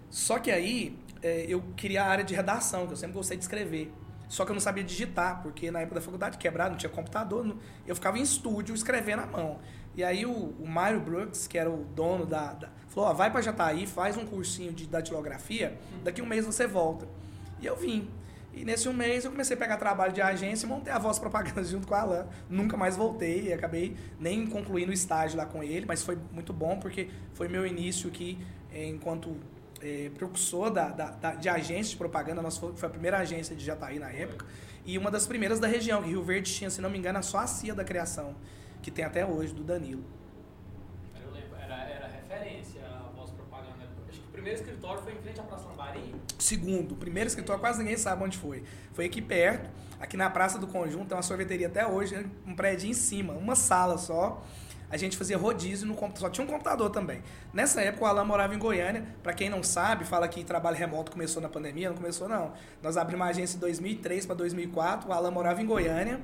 Só 0.10 0.40
que 0.40 0.50
aí 0.52 0.98
eh, 1.22 1.46
eu 1.48 1.62
queria 1.76 2.04
a 2.04 2.08
área 2.08 2.24
de 2.24 2.34
redação, 2.34 2.86
que 2.88 2.94
eu 2.94 2.98
sempre 2.98 3.16
gostei 3.16 3.38
de 3.38 3.44
escrever. 3.44 3.92
Só 4.28 4.46
que 4.46 4.52
eu 4.52 4.54
não 4.54 4.62
sabia 4.62 4.84
digitar, 4.84 5.42
porque 5.42 5.70
na 5.72 5.82
época 5.82 5.96
da 5.96 6.02
faculdade 6.02 6.38
quebrado, 6.38 6.72
não 6.72 6.78
tinha 6.78 6.90
computador, 6.90 7.56
eu 7.86 7.96
ficava 7.96 8.18
em 8.18 8.22
estúdio 8.22 8.74
escrevendo 8.74 9.22
à 9.24 9.26
mão. 9.28 9.60
E 9.96 10.04
aí 10.04 10.26
o, 10.26 10.32
o 10.32 10.66
Mário 10.68 11.00
Brooks, 11.00 11.48
que 11.48 11.58
era 11.58 11.70
o 11.70 11.84
dono 11.96 12.26
da. 12.26 12.54
da 12.54 12.70
falou: 12.90 13.14
vai 13.14 13.30
pra 13.32 13.42
Jataí, 13.42 13.86
faz 13.86 14.18
um 14.18 14.26
cursinho 14.26 14.72
de 14.72 14.88
datilografia, 14.88 15.78
daqui 16.04 16.22
um 16.22 16.26
mês 16.26 16.46
você 16.46 16.66
volta. 16.68 17.08
E 17.62 17.66
eu 17.66 17.76
vim. 17.76 18.10
E 18.54 18.66
nesse 18.66 18.90
um 18.90 18.94
mês 18.94 19.24
eu 19.24 19.32
comecei 19.32 19.56
a 19.56 19.60
pegar 19.60 19.78
trabalho 19.78 20.12
de 20.12 20.22
agência 20.22 20.66
e 20.66 20.70
montei 20.70 20.92
a 20.92 21.00
voz 21.00 21.18
propaganda 21.18 21.64
junto 21.66 21.88
com 21.88 21.96
a 21.96 22.02
Alan. 22.02 22.28
Nunca 22.50 22.76
mais 22.76 22.98
voltei 22.98 23.48
e 23.48 23.54
acabei 23.54 23.96
nem 24.20 24.46
concluindo 24.46 24.92
o 24.92 24.94
estágio 24.94 25.38
lá 25.38 25.46
com 25.46 25.64
ele, 25.64 25.86
mas 25.86 26.04
foi 26.04 26.18
muito 26.34 26.52
bom 26.52 26.78
porque 26.78 27.10
foi 27.34 27.48
meu 27.48 27.66
início 27.66 28.10
aqui 28.10 28.38
eh, 28.74 28.88
enquanto 28.90 29.38
eh, 29.82 30.12
precursor 30.16 30.70
da, 30.70 30.90
da- 30.90 31.12
da- 31.12 31.36
de 31.36 31.48
agência 31.48 31.92
de 31.92 31.98
propaganda. 31.98 32.42
Nós 32.42 32.58
foi, 32.58 32.74
foi 32.76 32.88
a 32.90 32.92
primeira 32.92 33.20
agência 33.20 33.56
de 33.56 33.64
Jataí 33.64 34.00
na 34.00 34.10
época 34.12 34.46
e 34.86 34.98
uma 34.98 35.10
das 35.10 35.26
primeiras 35.26 35.60
da 35.60 35.68
região, 35.68 36.02
que 36.04 36.10
Rio 36.10 36.22
Verde 36.24 36.52
tinha, 36.54 36.70
se 36.70 36.82
não 36.82 36.90
me 36.90 36.98
engano, 36.98 37.24
só 37.24 37.38
a 37.40 37.48
CIA 37.48 37.74
da 37.74 37.86
criação, 37.86 38.36
que 38.82 38.92
tem 38.92 39.06
até 39.06 39.26
hoje, 39.26 39.54
do 39.54 39.64
Danilo. 39.64 40.04
Eu 41.24 41.32
lembro, 41.32 41.56
era, 41.60 41.76
era 41.76 42.08
referência 42.08 42.82
a 42.86 43.10
voz 43.16 43.32
propaganda. 43.32 43.88
Acho 44.10 44.20
que 44.20 44.28
o 44.28 44.32
primeiro 44.32 44.60
escritório 44.60 45.02
foi 45.02 45.14
em 45.14 45.18
frente 45.18 45.40
à 45.40 45.44
Praça 45.44 45.68
Lambari. 45.68 46.16
Segundo, 46.40 46.94
o 46.94 46.98
primeiro 46.98 47.28
escritório 47.28 47.60
quase 47.62 47.80
ninguém 47.80 47.98
sabe 47.98 48.24
onde 48.24 48.38
foi. 48.38 48.64
Foi 48.94 49.06
aqui 49.06 49.22
perto. 49.22 49.70
Aqui 50.00 50.18
na 50.18 50.30
Praça 50.30 50.58
do 50.58 50.66
Conjunto 50.66 51.06
tem 51.06 51.16
uma 51.16 51.22
sorveteria 51.22 51.68
até 51.68 51.86
hoje, 51.86 52.26
um 52.46 52.56
prédio 52.56 52.90
em 52.90 52.94
cima, 52.94 53.34
uma 53.34 53.56
sala 53.56 54.00
só. 54.00 54.44
A 54.90 54.98
gente 54.98 55.16
fazia 55.16 55.38
rodízio 55.38 55.88
no 55.88 55.94
computador, 55.94 56.28
só 56.28 56.30
tinha 56.30 56.46
um 56.46 56.50
computador 56.50 56.90
também. 56.90 57.22
Nessa 57.54 57.82
época 57.82 58.04
o 58.04 58.08
Alan 58.08 58.26
morava 58.26 58.54
em 58.54 58.60
Goiânia. 58.60 59.06
Para 59.24 59.32
quem 59.32 59.50
não 59.50 59.64
sabe, 59.64 60.04
fala 60.04 60.28
que 60.28 60.44
trabalho 60.44 60.76
remoto 60.76 61.12
começou 61.12 61.42
na 61.42 61.48
pandemia, 61.48 61.90
não 61.90 61.96
começou 61.96 62.28
não. 62.28 62.52
Nós 62.84 62.98
abrimos 62.98 63.24
uma 63.24 63.30
agência 63.30 63.56
em 63.56 63.60
2003 63.60 64.26
para 64.26 64.36
2004, 64.36 65.08
o 65.08 65.14
Alan 65.14 65.32
morava 65.32 65.62
em 65.62 65.66
Goiânia. 65.66 66.20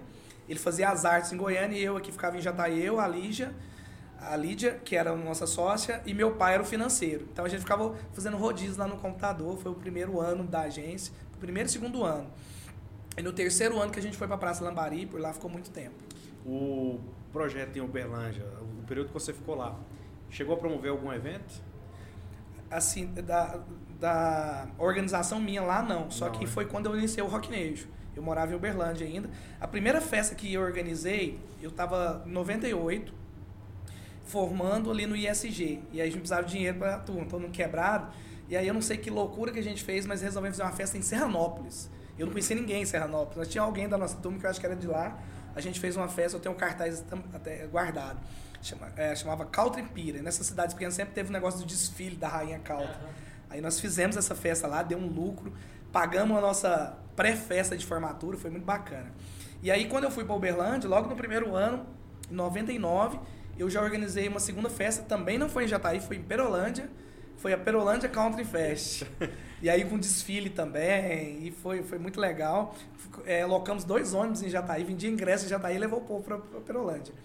Ele 0.48 0.60
fazia 0.60 0.89
as 0.89 1.06
artes 1.06 1.32
em 1.32 1.38
Goiânia 1.38 1.77
e 1.77 1.84
eu 1.84 1.98
aqui 1.98 2.12
ficava 2.12 2.38
em 2.38 2.42
Jataí, 2.42 2.84
eu, 2.84 3.00
a 3.00 3.08
Lígia, 3.08 3.54
a 4.20 4.36
Lídia, 4.36 4.80
que 4.84 4.96
era 4.96 5.12
a 5.12 5.16
nossa 5.16 5.46
sócia, 5.46 6.01
e 6.06 6.13
meu 6.13 6.36
pai 6.36 6.54
era 6.54 6.63
o 6.63 6.66
financeiro. 6.66 7.27
Então 7.32 7.46
a 7.46 7.50
gente 7.50 7.62
ficava 7.62 7.96
fazendo 8.13 8.38
rodízio 8.38 8.77
lá 8.77 8.88
no 8.88 8.98
computador, 8.98 9.58
foi 9.58 9.72
o 9.72 9.75
primeiro 9.75 10.20
ano 10.20 10.44
da 10.44 10.62
agência, 10.62 11.13
o 11.36 11.38
primeiro 11.38 11.70
e 11.70 11.72
segundo 11.72 12.04
ano. 12.04 12.27
E 13.18 13.22
no 13.22 13.34
terceiro 13.34 13.80
ano 13.80 13.92
que 13.92 14.00
a 14.00 14.01
gente 14.01 14.16
foi 14.16 14.27
para 14.27 14.38
Praça 14.38 14.63
Lambari, 14.63 15.06
por 15.06 15.20
lá 15.20 15.34
ficou 15.34 15.50
muito 15.50 15.70
tempo. 15.70 15.96
O 16.46 17.00
projeto 17.34 17.75
em 17.77 17.82
Uberlândia, 17.82 18.46
o 18.62 18.86
período 18.88 19.08
que 19.08 19.13
você 19.13 19.34
ficou 19.34 19.56
lá, 19.56 19.75
chegou 20.30 20.56
a 20.56 20.58
promover 20.58 20.92
algum 20.92 21.12
evento? 21.12 21.62
Assim, 22.70 23.06
da, 23.13 23.60
da 24.00 24.68
organização 24.77 25.39
minha 25.39 25.62
lá 25.62 25.82
não, 25.82 26.12
só 26.12 26.25
Não, 26.25 26.32
que 26.34 26.46
né? 26.46 26.51
foi 26.51 26.66
quando 26.66 26.88
eu 26.88 26.98
iniciei 26.98 27.24
o 27.24 27.27
Rocknejo. 27.27 27.88
Eu 28.18 28.24
morava 28.24 28.52
em 28.52 28.56
Uberlândia 28.56 29.06
ainda. 29.06 29.30
A 29.62 29.68
primeira 29.68 30.02
festa 30.02 30.34
que 30.34 30.52
eu 30.52 30.62
organizei, 30.62 31.40
eu 31.62 31.70
estava 31.70 32.24
em 32.26 32.32
98, 32.32 33.14
formando 34.26 34.90
ali 34.90 35.06
no 35.06 35.16
ISG. 35.16 35.80
E 35.92 36.02
aí 36.02 36.02
a 36.02 36.06
gente 36.06 36.22
precisava 36.22 36.44
de 36.44 36.54
dinheiro 36.54 36.80
para 36.80 36.98
turma, 36.98 37.26
todo 37.26 37.42
mundo 37.42 37.52
quebrado. 37.52 38.12
E 38.50 38.58
aí 38.58 38.68
eu 38.68 38.74
não 38.74 38.82
sei 38.82 38.98
que 38.98 39.10
loucura 39.12 39.52
que 39.52 39.60
a 39.60 39.64
gente 39.64 39.84
fez, 39.84 40.06
mas 40.08 40.22
resolvemos 40.22 40.58
fazer 40.58 40.68
uma 40.68 40.76
festa 40.76 40.98
em 40.98 41.02
Serranópolis. 41.04 41.90
Eu 42.18 42.26
não 42.26 42.34
conhecia 42.34 42.56
ninguém 42.56 42.82
em 42.82 42.86
Serranópolis, 42.86 43.38
mas 43.38 43.48
tinha 43.50 43.62
alguém 43.62 43.88
da 43.88 43.98
nossa 43.98 44.18
turma 44.18 44.40
que 44.40 44.46
eu 44.46 44.50
acho 44.50 44.60
que 44.60 44.66
era 44.66 44.76
de 44.76 44.88
lá. 44.88 45.20
A 45.56 45.62
gente 45.62 45.80
fez 45.80 45.96
uma 45.96 46.08
festa, 46.08 46.38
eu 46.38 46.42
tenho 46.42 46.56
um 46.56 46.58
cartaz 46.58 47.06
até 47.34 47.68
guardado. 47.68 48.20
Chama, 48.64 48.92
é, 48.96 49.16
chamava 49.16 49.46
Caltrimpira. 49.46 50.18
E 50.18 50.22
nessas 50.24 50.48
cidades 50.48 50.74
pequenas 50.74 50.96
sempre 50.96 51.14
teve 51.14 51.30
um 51.30 51.34
negócio 51.34 51.60
do 51.60 51.66
desfile 51.68 52.16
da 52.16 52.28
Rainha 52.28 52.58
Caltri. 52.60 52.96
Aham. 52.96 53.28
Aí 53.50 53.62
nós 53.62 53.80
fizemos 53.80 54.18
essa 54.18 54.36
festa 54.36 54.68
lá, 54.68 54.84
deu 54.84 54.98
um 54.98 55.08
lucro, 55.08 55.54
pagamos 55.98 56.38
a 56.38 56.42
nossa 56.42 56.96
pré-festa 57.16 57.75
de 57.75 57.84
formatura, 57.84 58.38
foi 58.38 58.51
muito 58.51 58.66
bacana. 58.66 59.12
E 59.63 59.72
aí 59.72 59.88
quando 59.88 60.04
eu 60.04 60.12
fui 60.12 60.24
para 60.24 60.36
Uberlândia, 60.36 60.88
logo 60.88 61.10
no 61.10 61.16
primeiro 61.16 61.56
ano, 61.56 61.88
em 62.30 62.36
99, 62.36 63.20
eu 63.58 63.68
já 63.68 63.82
organizei 63.82 64.27
uma 64.27 64.39
segunda 64.39 64.70
festa, 64.70 65.01
também 65.01 65.39
não 65.39 65.50
foi 65.50 65.63
em 65.63 65.68
Jataí, 65.68 66.00
foi 66.00 66.18
em 66.18 66.22
Perolândia, 66.22 66.88
foi 67.38 67.51
a 67.51 67.58
Perolândia 67.58 68.08
Country 68.08 68.46
Fest. 68.46 69.06
e 69.60 69.72
aí 69.72 69.86
com 69.86 69.98
desfile 69.98 70.51
também, 70.51 71.48
e 71.48 71.50
foi, 71.50 71.82
foi 71.82 71.98
muito 71.98 72.20
legal. 72.20 72.75
É, 73.25 73.44
locamos 73.44 73.84
dois 73.84 74.13
ônibus 74.13 74.44
em 74.44 74.50
Jataí, 74.50 74.84
vendia 74.84 75.10
ingresso 75.10 75.48
em 75.48 75.50
Jataí 75.50 75.77
e 75.77 75.80
levou 75.80 76.01
o 76.01 76.04
povo 76.04 76.24
para 76.24 76.38
Perolândia. 76.62 77.16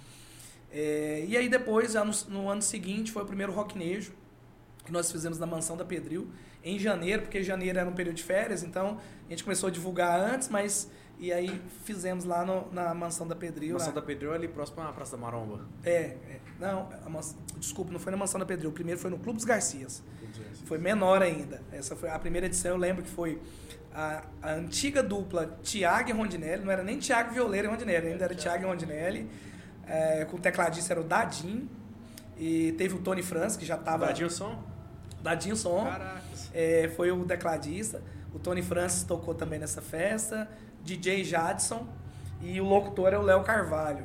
É, 0.72 1.26
e 1.28 1.36
aí 1.36 1.50
depois, 1.50 1.92
já 1.92 2.02
no, 2.06 2.12
no 2.28 2.48
ano 2.48 2.62
seguinte, 2.62 3.12
foi 3.12 3.22
o 3.22 3.26
primeiro 3.26 3.52
rocknejo, 3.52 4.14
que 4.82 4.90
nós 4.90 5.12
fizemos 5.12 5.38
na 5.38 5.44
Mansão 5.44 5.76
da 5.76 5.84
Pedril, 5.84 6.26
em 6.64 6.78
janeiro, 6.78 7.22
porque 7.22 7.42
janeiro 7.42 7.78
era 7.78 7.88
um 7.88 7.92
período 7.94 8.16
de 8.16 8.22
férias, 8.22 8.62
então 8.62 8.98
a 9.26 9.30
gente 9.30 9.42
começou 9.44 9.68
a 9.68 9.70
divulgar 9.72 10.18
antes, 10.20 10.48
mas 10.48 10.88
e 11.18 11.32
aí 11.32 11.60
fizemos 11.84 12.24
lá 12.24 12.44
no- 12.44 12.70
na 12.72 12.92
Mansão 12.94 13.26
da 13.28 13.34
Pedril. 13.36 13.74
Mansão 13.74 13.88
lá. 13.88 13.94
da 13.94 14.02
Pedreira 14.02 14.34
ali 14.34 14.48
próximo 14.48 14.82
à 14.82 14.92
Praça 14.92 15.16
da 15.16 15.22
Maromba. 15.22 15.60
É, 15.84 15.90
é, 15.92 16.40
não, 16.58 16.88
desculpa, 17.58 17.92
não 17.92 18.00
foi 18.00 18.10
na 18.10 18.16
Mansão 18.18 18.40
da 18.40 18.46
Pedril, 18.46 18.70
o 18.70 18.72
primeiro 18.72 18.98
foi 19.00 19.10
no 19.10 19.18
Clube 19.18 19.36
dos 19.36 19.44
Garcias. 19.44 20.02
Foi 20.64 20.78
menor 20.78 21.22
ainda. 21.22 21.60
Essa 21.72 21.94
foi 21.94 22.08
a 22.08 22.18
primeira 22.18 22.46
edição, 22.46 22.72
eu 22.72 22.76
lembro 22.76 23.02
que 23.02 23.10
foi 23.10 23.40
a, 23.94 24.22
a 24.40 24.52
antiga 24.54 25.02
dupla 25.02 25.58
Tiago 25.62 26.08
e 26.10 26.12
Rondinelli, 26.12 26.64
não 26.64 26.72
era 26.72 26.82
nem 26.82 26.98
Tiago 26.98 27.32
Violeiro 27.34 27.68
e 27.68 27.70
Rondinelli, 27.70 28.08
ainda 28.08 28.24
era 28.24 28.34
Tiago 28.34 28.64
e 28.64 28.66
Rondinelli. 28.66 29.28
É, 29.86 30.24
com 30.24 30.36
o 30.36 30.40
tecladista 30.40 30.92
era 30.92 31.00
o 31.00 31.04
Dadinho. 31.04 31.68
E 32.38 32.72
teve 32.72 32.94
o 32.94 32.98
Tony 32.98 33.22
Franz, 33.22 33.56
que 33.56 33.64
já 33.66 33.74
estava. 33.76 34.06
Dadinho 34.06 34.30
Som? 34.30 34.62
Dadinho 35.22 35.56
Som. 35.56 35.86
É, 36.52 36.90
foi 36.96 37.10
o 37.10 37.24
tecladista. 37.24 38.02
O 38.34 38.38
Tony 38.38 38.62
Francis 38.62 39.04
tocou 39.04 39.34
também 39.34 39.58
nessa 39.58 39.80
festa. 39.80 40.48
DJ 40.82 41.24
Jadson. 41.24 41.86
E 42.40 42.60
o 42.60 42.64
locutor 42.64 43.12
é 43.12 43.18
o 43.18 43.22
Léo 43.22 43.42
Carvalho. 43.44 44.04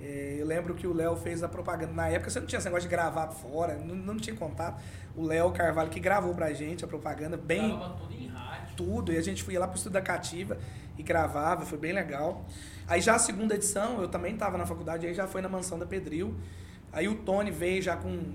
É, 0.00 0.36
eu 0.38 0.46
lembro 0.46 0.74
que 0.74 0.86
o 0.86 0.92
Léo 0.92 1.16
fez 1.16 1.42
a 1.42 1.48
propaganda. 1.48 1.92
Na 1.92 2.08
época 2.08 2.30
você 2.30 2.40
não 2.40 2.46
tinha 2.46 2.58
esse 2.58 2.66
negócio 2.66 2.88
de 2.88 2.94
gravar 2.94 3.28
fora, 3.28 3.76
não, 3.76 3.94
não 3.94 4.16
tinha 4.16 4.34
contato. 4.36 4.82
O 5.16 5.22
Léo 5.22 5.50
Carvalho 5.52 5.90
que 5.90 6.00
gravou 6.00 6.34
pra 6.34 6.52
gente 6.52 6.84
a 6.84 6.88
propaganda, 6.88 7.36
bem 7.36 7.68
Gravava 7.68 7.94
tudo 7.96 8.12
em 8.14 8.26
rádio. 8.28 8.76
tudo. 8.76 9.12
E 9.12 9.16
a 9.16 9.22
gente 9.22 9.50
ia 9.50 9.60
lá 9.60 9.66
pro 9.66 9.76
Estúdio 9.76 9.94
da 9.94 10.02
Cativa 10.02 10.58
e 10.98 11.02
gravava, 11.02 11.64
foi 11.64 11.78
bem 11.78 11.92
legal. 11.92 12.44
Aí 12.86 13.00
já 13.00 13.14
a 13.14 13.18
segunda 13.18 13.54
edição, 13.54 14.00
eu 14.00 14.08
também 14.08 14.34
estava 14.34 14.58
na 14.58 14.66
faculdade, 14.66 15.06
aí 15.06 15.14
já 15.14 15.26
foi 15.26 15.40
na 15.40 15.48
Mansão 15.48 15.78
da 15.78 15.86
Pedril. 15.86 16.34
Aí 16.92 17.08
o 17.08 17.14
Tony 17.16 17.50
veio 17.50 17.82
já 17.82 17.96
com. 17.96 18.32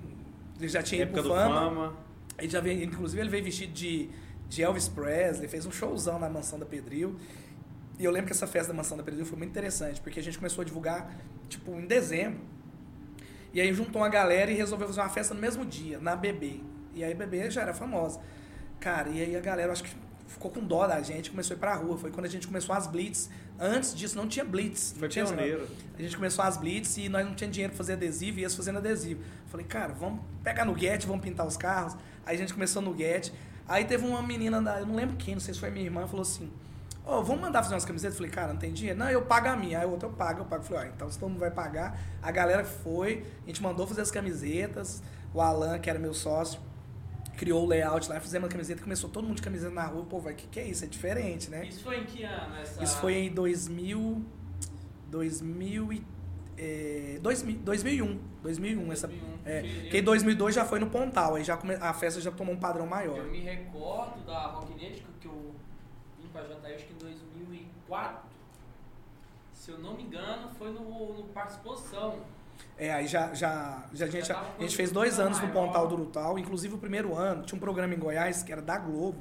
Ele 0.59 0.67
já 0.67 0.81
tinha 0.83 1.03
ido 1.03 1.11
pro 1.11 1.23
Fama. 1.23 1.59
Fama. 1.59 1.93
Ele 2.39 2.49
já 2.49 2.59
veio, 2.59 2.83
inclusive 2.83 3.21
ele 3.21 3.29
veio 3.29 3.43
vestido 3.43 3.73
de, 3.73 4.09
de 4.47 4.63
Elvis 4.63 4.87
Presley, 4.87 5.47
fez 5.47 5.65
um 5.65 5.71
showzão 5.71 6.19
na 6.19 6.29
Mansão 6.29 6.57
da 6.59 6.65
Pedril. 6.65 7.15
E 7.97 8.05
eu 8.05 8.11
lembro 8.11 8.27
que 8.27 8.33
essa 8.33 8.47
festa 8.47 8.71
da 8.71 8.77
Mansão 8.77 8.97
da 8.97 9.03
Pedril 9.03 9.25
foi 9.25 9.37
muito 9.37 9.51
interessante, 9.51 9.99
porque 9.99 10.19
a 10.19 10.23
gente 10.23 10.37
começou 10.37 10.61
a 10.61 10.65
divulgar, 10.65 11.13
tipo, 11.49 11.71
em 11.71 11.85
dezembro. 11.85 12.39
E 13.53 13.59
aí 13.59 13.73
juntou 13.73 14.01
uma 14.01 14.09
galera 14.09 14.51
e 14.51 14.53
resolveu 14.53 14.87
fazer 14.87 15.01
uma 15.01 15.09
festa 15.09 15.33
no 15.33 15.41
mesmo 15.41 15.65
dia, 15.65 15.99
na 15.99 16.15
BB. 16.15 16.61
E 16.93 17.03
aí 17.03 17.13
BB 17.13 17.49
já 17.51 17.61
era 17.61 17.73
famosa. 17.73 18.21
Cara, 18.79 19.09
e 19.09 19.21
aí 19.21 19.35
a 19.35 19.39
galera, 19.41 19.71
acho 19.71 19.83
que 19.83 19.91
ficou 20.27 20.51
com 20.51 20.61
dó 20.61 20.85
da 20.87 21.01
gente, 21.01 21.31
começou 21.31 21.55
a 21.55 21.57
ir 21.57 21.59
pra 21.59 21.75
rua. 21.75 21.97
Foi 21.97 22.11
quando 22.11 22.25
a 22.25 22.29
gente 22.29 22.47
começou 22.47 22.73
as 22.73 22.87
blitz. 22.87 23.29
Antes 23.59 23.93
disso 23.93 24.15
não 24.15 24.27
tinha 24.27 24.45
blitz. 24.45 24.93
não 24.93 24.99
Foi 24.99 25.09
tinha 25.09 25.25
pioneiro. 25.25 25.67
a 25.97 26.01
gente 26.01 26.15
começou 26.15 26.45
as 26.45 26.55
blitz 26.55 26.97
e 26.97 27.09
nós 27.09 27.25
não 27.25 27.35
tínhamos 27.35 27.53
dinheiro 27.55 27.73
pra 27.73 27.77
fazer 27.77 27.93
adesivo 27.93 28.39
e 28.39 28.43
ia 28.43 28.49
fazendo 28.49 28.77
adesivo. 28.77 29.21
Falei, 29.47 29.65
cara, 29.65 29.93
vamos 29.93 30.21
pegar 30.43 30.63
no 30.63 30.77
Get, 30.77 31.05
vamos 31.05 31.21
pintar 31.23 31.45
os 31.45 31.57
carros. 31.57 31.97
Aí 32.29 32.35
a 32.35 32.37
gente 32.37 32.53
começou 32.53 32.79
no 32.79 32.95
Get. 32.95 33.31
Aí 33.67 33.85
teve 33.85 34.05
uma 34.05 34.21
menina, 34.21 34.61
da, 34.61 34.79
eu 34.79 34.85
não 34.85 34.93
lembro 34.95 35.15
quem, 35.15 35.33
não 35.33 35.41
sei 35.41 35.51
se 35.51 35.59
foi 35.59 35.71
minha 35.71 35.83
irmã, 35.83 36.05
falou 36.05 36.21
assim: 36.21 36.47
Ô, 37.03 37.23
vamos 37.23 37.41
mandar 37.41 37.63
fazer 37.63 37.73
umas 37.73 37.85
camisetas? 37.85 38.17
Falei, 38.17 38.31
cara, 38.31 38.53
não 38.53 38.59
tem 38.59 38.71
dinheiro? 38.71 38.99
Não, 38.99 39.09
eu 39.09 39.23
pago 39.23 39.47
a 39.47 39.55
minha. 39.55 39.79
Aí 39.79 39.85
o 39.87 39.89
outro 39.89 40.09
eu 40.09 40.13
pago, 40.13 40.41
eu 40.41 40.45
pago. 40.45 40.63
Falei, 40.63 40.83
ó, 40.83 40.93
então 40.93 41.09
se 41.09 41.17
todo 41.17 41.29
mundo 41.29 41.39
vai 41.39 41.49
pagar. 41.49 41.99
A 42.21 42.31
galera 42.31 42.63
foi, 42.63 43.25
a 43.43 43.47
gente 43.47 43.63
mandou 43.63 43.87
fazer 43.87 44.01
as 44.01 44.11
camisetas. 44.11 45.01
O 45.33 45.41
Alan, 45.41 45.79
que 45.79 45.89
era 45.89 45.97
meu 45.97 46.13
sócio, 46.13 46.59
criou 47.35 47.63
o 47.63 47.67
layout 47.67 48.07
lá, 48.07 48.19
fizemos 48.19 48.47
a 48.47 48.51
camiseta, 48.51 48.83
começou 48.83 49.09
todo 49.09 49.25
mundo 49.25 49.37
de 49.37 49.41
camiseta 49.41 49.73
na 49.73 49.85
rua. 49.85 50.05
Pô, 50.05 50.19
vai, 50.19 50.35
que 50.35 50.45
que 50.47 50.59
é 50.59 50.67
isso? 50.67 50.85
É 50.85 50.87
diferente, 50.87 51.49
né? 51.49 51.65
Isso 51.65 51.83
foi 51.83 51.97
em 51.97 52.05
que 52.05 52.23
ano? 52.23 52.57
Essa... 52.57 52.83
Isso 52.83 52.97
foi 52.97 53.15
em 53.15 53.33
2000, 53.33 54.23
2000 55.09 55.93
e, 55.93 56.05
é, 56.61 57.19
2000, 57.21 57.59
2001, 57.59 58.19
2001 58.43 58.91
essa, 58.91 59.07
2001. 59.07 59.39
é, 59.45 59.61
Que 59.61 59.81
porque 59.81 59.97
em 59.97 59.99
eu- 59.99 60.05
2002 60.05 60.55
já 60.55 60.65
foi 60.65 60.79
no 60.79 60.89
Pontal, 60.89 61.35
aí 61.35 61.43
já 61.43 61.55
come, 61.55 61.75
a 61.75 61.93
festa 61.93 62.19
já 62.19 62.31
tomou 62.31 62.53
um 62.53 62.59
padrão 62.59 62.85
maior. 62.85 63.17
Eu 63.17 63.31
me 63.31 63.39
recordo 63.39 64.25
da 64.25 64.47
Rocknet 64.47 65.03
que 65.21 65.27
eu 65.27 65.55
vim 66.21 66.27
pra 66.33 66.43
Jataí 66.43 66.75
acho 66.75 66.85
que 66.85 66.93
em 66.93 66.97
2004. 66.97 68.29
Se 69.53 69.71
eu 69.71 69.79
não 69.79 69.95
me 69.95 70.03
engano, 70.03 70.49
foi 70.57 70.71
no, 70.71 71.13
no 71.13 71.25
Exposição. 71.47 72.19
É, 72.77 72.91
aí 72.91 73.07
já, 73.07 73.33
já, 73.33 73.83
já, 73.93 74.05
a, 74.05 74.09
gente, 74.09 74.19
Já 74.27 74.33
já- 74.33 74.33
tava 74.35 74.47
a 74.57 74.61
gente 74.61 74.75
fez 74.75 74.91
dois 74.91 75.19
anos 75.19 75.39
no 75.39 75.47
maior. 75.47 75.67
Pontal 75.67 75.87
do 75.87 75.95
Urutau, 75.95 76.37
inclusive 76.39 76.73
o 76.75 76.77
primeiro 76.77 77.15
ano 77.15 77.43
tinha 77.43 77.55
um 77.55 77.59
programa 77.59 77.93
em 77.93 77.97
Goiás 77.99 78.43
que 78.43 78.51
era 78.51 78.61
da 78.61 78.77
Globo, 78.77 79.17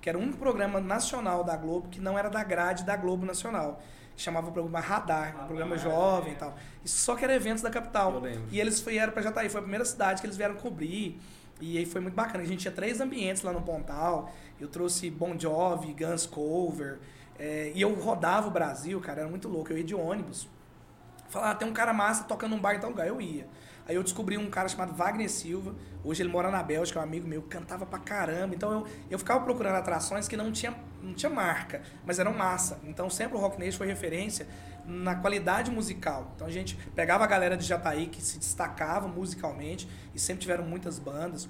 que 0.00 0.08
era 0.08 0.18
único 0.18 0.36
programa 0.38 0.80
nacional 0.80 1.42
da 1.44 1.56
Globo 1.56 1.88
que 1.88 2.00
não 2.00 2.18
era 2.18 2.28
da 2.28 2.42
grade 2.44 2.84
da 2.84 2.96
Globo 2.96 3.24
Nacional, 3.24 3.80
chamava 4.22 4.48
o 4.48 4.52
programa 4.52 4.80
Radar, 4.80 5.28
um 5.28 5.32
Radar, 5.32 5.46
programa 5.46 5.74
é. 5.74 5.78
jovem 5.78 6.32
e 6.32 6.36
tal. 6.36 6.56
E 6.84 6.88
só 6.88 7.14
que 7.14 7.24
era 7.24 7.34
eventos 7.34 7.62
da 7.62 7.70
capital. 7.70 8.14
Eu 8.14 8.20
lembro. 8.20 8.44
E 8.50 8.60
eles 8.60 8.80
vieram 8.80 9.12
para 9.12 9.22
Jataí, 9.22 9.48
foi 9.48 9.60
a 9.60 9.62
primeira 9.62 9.84
cidade 9.84 10.20
que 10.20 10.26
eles 10.26 10.36
vieram 10.36 10.54
cobrir. 10.54 11.20
E 11.60 11.78
aí 11.78 11.86
foi 11.86 12.00
muito 12.00 12.14
bacana. 12.14 12.42
A 12.42 12.46
gente 12.46 12.60
tinha 12.60 12.72
três 12.72 13.00
ambientes 13.00 13.42
lá 13.42 13.52
no 13.52 13.62
Pontal. 13.62 14.32
Eu 14.60 14.68
trouxe 14.68 15.10
Bon 15.10 15.38
Jovi, 15.38 15.92
Guns 15.92 16.26
Cover. 16.26 16.98
é, 17.38 17.72
e 17.74 17.80
eu 17.80 17.94
rodava 17.94 18.48
o 18.48 18.50
Brasil, 18.50 19.00
cara, 19.00 19.20
era 19.20 19.30
muito 19.30 19.48
louco. 19.48 19.72
Eu 19.72 19.78
ia 19.78 19.84
de 19.84 19.94
ônibus. 19.94 20.48
Falava, 21.28 21.52
ah, 21.52 21.54
tem 21.54 21.66
um 21.66 21.72
cara 21.72 21.92
massa 21.92 22.24
tocando 22.24 22.50
num 22.50 22.60
bar 22.60 22.74
em 22.74 22.80
tal 22.80 22.90
lugar. 22.90 23.06
Eu 23.06 23.20
ia. 23.20 23.46
Aí 23.86 23.96
eu 23.96 24.02
descobri 24.02 24.38
um 24.38 24.48
cara 24.48 24.68
chamado 24.68 24.92
Wagner 24.94 25.30
Silva. 25.30 25.74
Hoje 26.04 26.22
ele 26.22 26.28
mora 26.30 26.50
na 26.50 26.62
Bélgica, 26.62 26.98
é 26.98 27.02
um 27.02 27.04
amigo 27.04 27.26
meu, 27.26 27.42
cantava 27.42 27.84
pra 27.84 27.98
caramba. 27.98 28.54
Então 28.54 28.72
eu, 28.72 28.86
eu 29.10 29.18
ficava 29.18 29.44
procurando 29.44 29.76
atrações 29.76 30.28
que 30.28 30.36
não 30.36 30.52
tinha, 30.52 30.74
não 31.02 31.14
tinha 31.14 31.30
marca, 31.30 31.82
mas 32.06 32.18
eram 32.18 32.32
massa. 32.32 32.80
Então 32.84 33.10
sempre 33.10 33.36
o 33.36 33.40
Rock 33.40 33.58
Nation 33.58 33.78
foi 33.78 33.86
referência 33.86 34.46
na 34.86 35.14
qualidade 35.14 35.70
musical. 35.70 36.32
Então 36.34 36.46
a 36.46 36.50
gente 36.50 36.76
pegava 36.94 37.24
a 37.24 37.26
galera 37.26 37.56
de 37.56 37.64
Jataí 37.64 38.06
que 38.06 38.22
se 38.22 38.38
destacava 38.38 39.08
musicalmente 39.08 39.88
e 40.14 40.18
sempre 40.18 40.42
tiveram 40.42 40.64
muitas 40.64 40.98
bandas. 40.98 41.48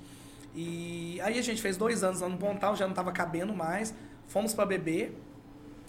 E 0.55 1.21
aí 1.23 1.39
a 1.39 1.43
gente 1.43 1.63
fez 1.63 1.77
dois 1.77 2.05
anos 2.05 2.21
lá 2.21 2.29
no 2.29 2.37
Pontal, 2.37 2.77
já 2.77 2.85
não 2.85 2.93
estava 2.93 3.13
cabendo 3.13 3.55
mais. 3.55 3.95
Fomos 4.27 4.55
para 4.55 4.67
beber. 4.67 5.19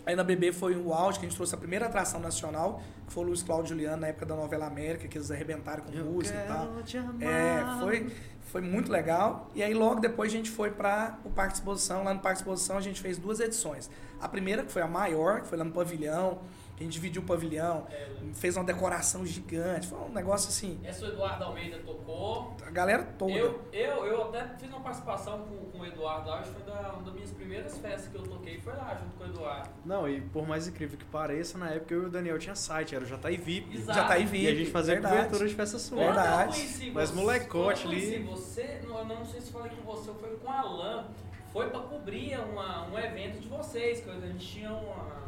Aí 0.06 0.16
na 0.16 0.24
BB 0.24 0.52
foi 0.52 0.76
o 0.76 0.94
auge, 0.94 1.20
que 1.20 1.26
a 1.26 1.30
gente 1.30 1.36
trouxe 1.38 1.56
a 1.56 1.58
primeira 1.58 1.86
atração 1.86 2.20
nacional, 2.20 2.82
que 3.08 3.14
foi 3.14 3.24
o 3.24 3.28
Luiz 3.28 3.42
Cláudio 3.42 3.70
Juliano, 3.70 4.02
na 4.02 4.08
época 4.08 4.26
da 4.26 4.36
novela 4.36 4.68
América, 4.68 5.08
que 5.08 5.18
eles 5.18 5.32
arrebentaram 5.32 5.84
com 5.84 5.94
Eu 5.94 6.06
música 6.06 6.38
e 6.38 6.48
tal. 6.48 6.84
te 6.84 6.98
amar. 6.98 7.16
É, 7.22 7.80
foi, 7.80 8.12
foi 8.42 8.62
muito 8.62 8.92
legal. 8.92 9.50
E 9.56 9.64
aí 9.64 9.74
logo 9.74 10.02
depois 10.02 10.32
a 10.32 10.36
gente 10.36 10.50
foi 10.50 10.72
para 10.72 11.18
o 11.24 11.30
Parque 11.30 11.54
de 11.54 11.60
Exposição. 11.60 12.04
Lá 12.04 12.14
no 12.14 12.20
Parque 12.20 12.40
de 12.40 12.44
Exposição 12.44 12.78
a 12.78 12.82
gente 12.82 13.02
fez 13.02 13.18
duas 13.18 13.40
edições. 13.40 13.90
A 14.20 14.28
primeira, 14.28 14.64
que 14.64 14.72
foi 14.72 14.82
a 14.82 14.88
maior, 14.88 15.42
que 15.42 15.48
foi 15.48 15.58
lá 15.58 15.64
no 15.64 15.72
pavilhão, 15.72 16.40
a 16.84 16.86
gente 16.86 16.94
dividiu 16.94 17.22
o 17.22 17.26
pavilhão, 17.26 17.88
É, 17.90 18.08
eu 18.22 18.34
fez 18.34 18.56
uma 18.58 18.64
decoração 18.64 19.26
gigante. 19.26 19.88
Foi 19.88 19.98
um 20.00 20.10
negócio 20.10 20.50
assim, 20.50 20.80
Essa 20.84 21.06
o 21.06 21.08
Eduardo 21.10 21.44
Almeida 21.46 21.80
tocou. 21.80 22.56
a 22.66 22.70
galera 22.70 23.04
toda. 23.18 23.32
Eu, 23.32 23.62
eu, 23.72 24.06
eu 24.06 24.24
até 24.30 24.48
fiz 24.58 24.70
uma 24.70 24.80
participação 24.82 25.40
com, 25.40 25.72
com 25.72 25.80
o 25.80 25.86
Eduardo 25.86 26.30
lá, 26.30 26.40
acho 26.40 26.52
que 26.52 26.62
foi 26.62 26.74
da, 26.74 26.94
uma 26.94 27.04
das 27.04 27.14
minhas 27.14 27.32
primeiras 27.32 27.78
festas 27.78 28.08
que 28.08 28.16
eu 28.16 28.24
toquei, 28.24 28.60
foi 28.60 28.74
lá 28.74 28.96
junto 29.02 29.16
com 29.18 29.24
o 29.24 29.28
Eduardo. 29.28 29.70
Não, 29.86 30.08
e 30.10 30.22
por 30.22 30.48
mais 30.48 30.68
incrível 30.68 30.98
que 30.98 31.06
pareça, 31.06 31.58
na 31.58 31.70
época 31.72 31.94
eu 31.94 32.04
e 32.04 32.06
o 32.06 32.10
Daniel 32.10 32.38
tinha 32.40 32.56
site, 32.56 32.96
era 32.96 33.04
o 33.04 33.08
JI 33.08 33.38
VIP. 33.38 33.78
Exato. 33.78 33.98
Já 34.00 34.06
tá 34.08 34.14
aí 34.14 34.26
VIP. 34.26 34.44
E 34.46 34.48
a 34.48 34.56
gente 34.56 34.72
fazia 34.72 34.94
verdade. 34.96 35.16
cobertura 35.16 35.48
de 35.48 35.56
festa 35.56 35.80
sua. 35.80 35.98
Verdade. 36.00 36.42
eu 36.44 36.48
conheci 36.54 36.92
Mas 36.92 37.10
você- 37.10 37.16
molecote 37.16 37.86
eu 37.86 37.92
ali. 37.92 38.24
Você, 38.24 38.82
não, 38.88 39.00
eu 39.00 39.06
não 39.06 39.26
sei 39.26 39.42
se 39.42 39.52
falei 39.52 39.72
com 39.72 39.82
você 39.84 40.10
ou 40.10 40.16
foi 40.16 40.36
com 40.38 40.48
o 40.48 40.52
Alan. 40.52 41.08
Foi 41.52 41.70
pra 41.70 41.82
cobrir 41.82 42.36
uma, 42.40 42.88
um 42.88 42.98
evento 42.98 43.40
de 43.40 43.48
vocês, 43.48 44.02
que 44.02 44.10
a 44.10 44.20
gente 44.20 44.40
tinha 44.46 44.72
uma. 44.72 45.23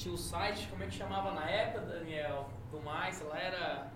Tinha 0.00 0.14
o 0.14 0.16
site, 0.16 0.66
como 0.68 0.82
é 0.82 0.86
que 0.86 0.94
chamava 0.94 1.32
na 1.32 1.44
época, 1.44 1.80
Daniel? 1.84 2.48
Do 2.72 2.80
mais, 2.80 3.20
lá, 3.22 3.38
era. 3.38 3.88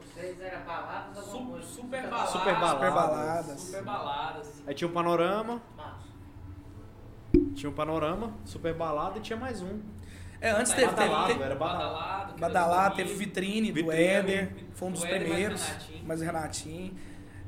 Vocês 0.00 0.40
eram 0.40 0.64
baladas 0.64 1.16
alguma 1.18 1.38
Su- 1.38 1.46
coisa? 1.52 1.66
super 1.68 2.02
baladas. 2.08 2.30
Super 2.32 2.54
baladas. 2.56 2.80
Super 2.80 2.90
baladas. 2.92 3.60
Super 3.60 3.82
baladas. 3.84 4.62
Aí 4.66 4.74
tinha 4.74 4.88
um 4.88 4.92
panorama, 4.92 5.62
tinha 7.54 7.70
um 7.70 7.72
panorama, 7.72 8.32
super 8.44 8.74
balada 8.74 9.18
e 9.18 9.22
tinha 9.22 9.38
mais 9.38 9.62
um. 9.62 9.80
É, 10.40 10.50
antes 10.50 10.72
teve, 10.72 10.88
Badalado, 10.88 11.26
teve, 11.28 11.42
era 11.44 11.54
badalado. 11.54 12.40
Badalado. 12.40 12.84
era 12.86 12.90
teve 12.96 13.10
domingo. 13.10 13.18
vitrine 13.24 13.68
do 13.70 13.74
Vitrine, 13.76 14.02
Éder, 14.02 14.56
foi 14.72 14.88
um 14.88 14.92
dos 14.92 15.04
primeiros, 15.04 15.64
Renatinho. 15.64 16.04
mas 16.04 16.20
o 16.20 16.24
Renatinho. 16.24 16.98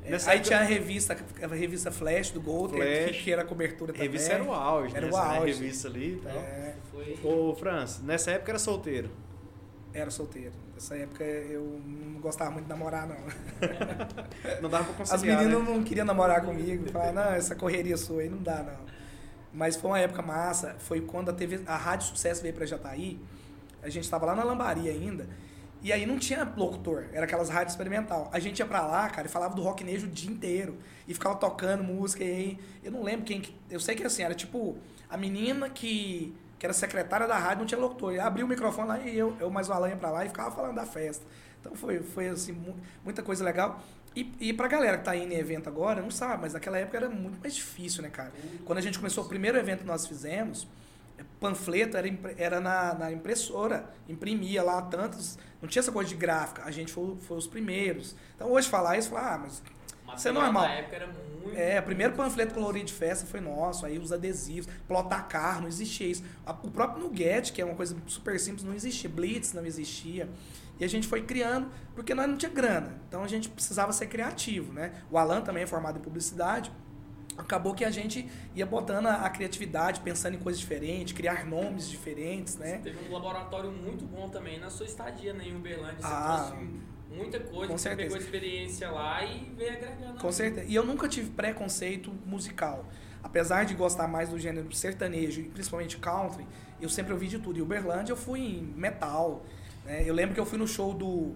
É, 0.05 0.11
Nessa 0.11 0.29
aí 0.31 0.35
época- 0.37 0.47
tinha 0.49 0.59
a 0.59 0.63
revista, 0.63 1.17
a 1.41 1.47
revista 1.47 1.91
Flash 1.91 2.29
do 2.31 2.39
Golden, 2.39 2.77
Flash. 2.81 3.21
que, 3.23 3.31
era 3.31 3.41
a 3.41 3.45
cobertura 3.45 3.91
A 3.91 3.93
também. 3.95 4.07
revista 4.09 4.33
era 4.33 4.43
o 4.43 4.53
auge, 4.53 4.95
Era 4.95 5.07
né? 5.07 5.11
o 5.11 5.15
né, 5.17 5.37
auge. 5.39 5.53
revista 5.53 5.87
ali 5.87 6.13
e 6.13 6.17
tal. 6.17 6.31
É, 6.37 6.75
Foi. 6.91 7.19
Ô, 7.23 7.55
Franz, 7.55 8.01
nessa 8.03 8.31
época 8.31 8.51
era 8.51 8.59
solteiro. 8.59 9.09
era 9.93 10.11
solteiro. 10.11 10.51
Nessa 10.73 10.95
época 10.97 11.23
eu 11.23 11.81
não 11.85 12.19
gostava 12.19 12.51
muito 12.51 12.65
de 12.65 12.69
namorar, 12.69 13.07
não. 13.07 13.15
Não 14.61 14.69
dava 14.69 14.83
pra 14.93 15.03
As 15.03 15.09
conciliar, 15.11 15.39
meninas 15.39 15.63
né? 15.63 15.73
não 15.73 15.83
queriam 15.83 16.05
namorar 16.05 16.41
comigo. 16.43 16.89
Falavam, 16.91 17.13
não, 17.13 17.33
essa 17.33 17.55
correria 17.55 17.95
sua 17.97 18.21
aí 18.21 18.29
não 18.29 18.39
dá, 18.43 18.61
não. 18.61 18.85
Mas 19.53 19.75
foi 19.77 19.89
uma 19.91 19.99
época 19.99 20.21
massa. 20.21 20.75
Foi 20.79 20.99
quando 21.01 21.29
a 21.29 21.33
TV, 21.33 21.61
a 21.65 21.77
Rádio 21.77 22.07
Sucesso 22.09 22.41
veio 22.41 22.53
pra 22.53 22.65
Jataí. 22.65 23.17
A 23.81 23.89
gente 23.89 24.03
estava 24.03 24.25
lá 24.25 24.35
na 24.35 24.43
Lambaria 24.43 24.91
ainda. 24.91 25.27
E 25.85 25.93
aí 25.93 26.03
não 26.03 26.17
tinha 26.17 26.43
locutor, 26.57 27.05
era 27.13 27.25
aquelas 27.25 27.47
rádios 27.47 27.73
experimental. 27.73 28.27
A 28.33 28.39
gente 28.39 28.57
ia 28.57 28.65
pra 28.65 28.81
lá, 28.87 29.07
cara, 29.07 29.27
e 29.27 29.29
falava 29.29 29.53
do 29.53 29.61
rocknejo 29.61 30.07
o 30.07 30.09
dia 30.09 30.31
inteiro. 30.31 30.79
E 31.07 31.13
ficava 31.13 31.35
tocando 31.35 31.83
música. 31.83 32.23
E 32.23 32.27
aí, 32.31 32.59
eu 32.83 32.91
não 32.91 33.03
lembro 33.03 33.23
quem. 33.23 33.39
que- 33.39 33.53
Eu 33.69 33.79
sei 33.79 33.93
que 33.93 34.03
assim, 34.03 34.23
era 34.23 34.33
tipo 34.33 34.75
a 35.07 35.15
menina 35.15 35.69
que, 35.69 36.33
que 36.57 36.65
era 36.65 36.73
secretária 36.73 37.27
da 37.27 37.37
rádio, 37.37 37.59
não 37.59 37.65
tinha 37.67 37.79
locutor. 37.79 38.13
E 38.15 38.19
abria 38.19 38.43
o 38.43 38.47
microfone 38.47 38.87
lá 38.87 38.99
e 38.99 39.15
eu, 39.15 39.37
eu 39.39 39.51
mais 39.51 39.69
o 39.69 39.73
Alan 39.73 39.95
pra 39.95 40.09
lá 40.09 40.25
e 40.25 40.29
ficava 40.29 40.49
falando 40.49 40.73
da 40.73 40.87
festa. 40.87 41.23
Então 41.61 41.75
foi, 41.75 41.99
foi 42.01 42.29
assim, 42.29 42.53
mu- 42.53 42.75
muita 43.03 43.21
coisa 43.21 43.43
legal. 43.43 43.79
E, 44.15 44.33
e 44.39 44.53
pra 44.53 44.67
galera 44.67 44.97
que 44.97 45.03
tá 45.05 45.15
indo 45.15 45.33
em 45.33 45.37
evento 45.37 45.69
agora, 45.69 46.01
não 46.01 46.09
sabe, 46.09 46.41
mas 46.41 46.53
naquela 46.53 46.79
época 46.79 46.97
era 46.97 47.09
muito 47.09 47.39
mais 47.39 47.53
difícil, 47.53 48.01
né, 48.01 48.09
cara? 48.09 48.31
Quando 48.65 48.79
a 48.79 48.81
gente 48.81 48.97
começou 48.97 49.23
o 49.23 49.27
primeiro 49.27 49.55
evento 49.55 49.81
que 49.81 49.85
nós 49.85 50.07
fizemos, 50.07 50.67
panfleto 51.39 51.95
era, 51.97 52.07
era 52.37 52.59
na, 52.59 52.93
na 52.95 53.11
impressora, 53.11 53.87
imprimia 54.09 54.63
lá 54.63 54.81
tantos. 54.81 55.37
Não 55.65 55.69
tinha 55.69 55.81
essa 55.81 55.91
coisa 55.91 56.07
de 56.07 56.15
gráfica, 56.15 56.61
a 56.63 56.69
gente 56.69 56.93
foi, 56.93 57.17
foi 57.21 57.37
os 57.37 57.47
primeiros. 57.47 58.15
Então 58.35 58.51
hoje 58.51 58.69
falar 58.69 58.99
isso, 58.99 59.09
falar, 59.09 59.33
ah, 59.33 59.37
mas. 59.39 59.63
Isso 60.15 60.27
é 60.27 60.31
normal. 60.31 60.63
Na 60.63 60.73
época 60.75 60.95
era 60.95 61.07
muito. 61.07 61.57
É, 61.57 61.79
o 61.79 61.83
primeiro 61.83 62.13
panfleto 62.13 62.53
colorido 62.53 62.85
de 62.85 62.93
festa 62.93 63.25
foi 63.25 63.41
nosso, 63.41 63.83
aí 63.83 63.97
os 63.97 64.11
adesivos, 64.11 64.71
plotar 64.87 65.27
carro, 65.27 65.61
não 65.61 65.67
existia 65.67 66.07
isso. 66.07 66.23
O 66.63 66.69
próprio 66.69 67.03
Nugget, 67.03 67.51
que 67.51 67.59
é 67.59 67.65
uma 67.65 67.73
coisa 67.73 67.97
super 68.05 68.39
simples, 68.39 68.63
não 68.63 68.75
existia. 68.75 69.09
Blitz 69.09 69.53
não 69.53 69.65
existia. 69.65 70.29
E 70.79 70.85
a 70.85 70.87
gente 70.87 71.07
foi 71.07 71.23
criando, 71.23 71.67
porque 71.95 72.13
nós 72.13 72.29
não 72.29 72.37
tinha 72.37 72.51
grana. 72.51 73.01
Então 73.07 73.23
a 73.23 73.27
gente 73.27 73.49
precisava 73.49 73.91
ser 73.91 74.05
criativo, 74.05 74.71
né? 74.71 74.93
O 75.09 75.17
Alan 75.17 75.41
também 75.41 75.63
é 75.63 75.67
formado 75.67 75.97
em 75.97 76.01
publicidade. 76.01 76.71
Acabou 77.37 77.73
que 77.73 77.83
a 77.83 77.91
gente 77.91 78.29
ia 78.55 78.65
botando 78.65 79.07
a, 79.07 79.29
criatividade, 79.29 79.99
pensando 79.99 80.35
em 80.35 80.39
coisas 80.39 80.59
diferentes, 80.59 81.13
criar 81.13 81.45
nomes 81.45 81.89
diferentes, 81.89 82.55
né? 82.57 82.79
Teve 82.83 83.09
um 83.09 83.13
laboratório 83.13 83.71
muito 83.71 84.05
bom 84.05 84.29
também 84.29 84.59
na 84.59 84.69
sua 84.69 84.85
estadia 84.85 85.33
né, 85.33 85.45
em 85.45 85.55
Uberlândia. 85.55 85.97
Você 85.99 86.05
Ah, 86.07 86.55
muita 87.09 87.39
coisa, 87.41 87.67
com 87.71 87.77
você 87.77 87.89
certeza. 87.89 88.09
pegou 88.09 88.17
experiência 88.17 88.89
lá 88.89 89.23
e 89.25 89.53
veio 89.57 89.73
agregando. 89.73 90.19
Com 90.19 90.31
certeza. 90.31 90.65
E 90.67 90.73
eu 90.75 90.85
nunca 90.85 91.09
tive 91.09 91.29
preconceito 91.31 92.11
musical. 92.25 92.85
Apesar 93.21 93.65
de 93.65 93.73
gostar 93.73 94.07
mais 94.07 94.29
do 94.29 94.39
gênero 94.39 94.71
sertanejo 94.73 95.41
e 95.41 95.45
principalmente 95.49 95.97
country, 95.97 96.45
eu 96.79 96.87
sempre 96.87 97.11
ouvi 97.11 97.27
de 97.27 97.39
tudo. 97.39 97.59
Em 97.59 97.61
Uberlândia 97.61 98.13
eu 98.13 98.17
fui 98.17 98.39
em 98.39 98.61
metal. 98.61 99.43
né? 99.83 100.03
Eu 100.05 100.13
lembro 100.13 100.33
que 100.35 100.39
eu 100.39 100.45
fui 100.45 100.57
no 100.59 100.67
show 100.67 100.93
do, 100.93 101.35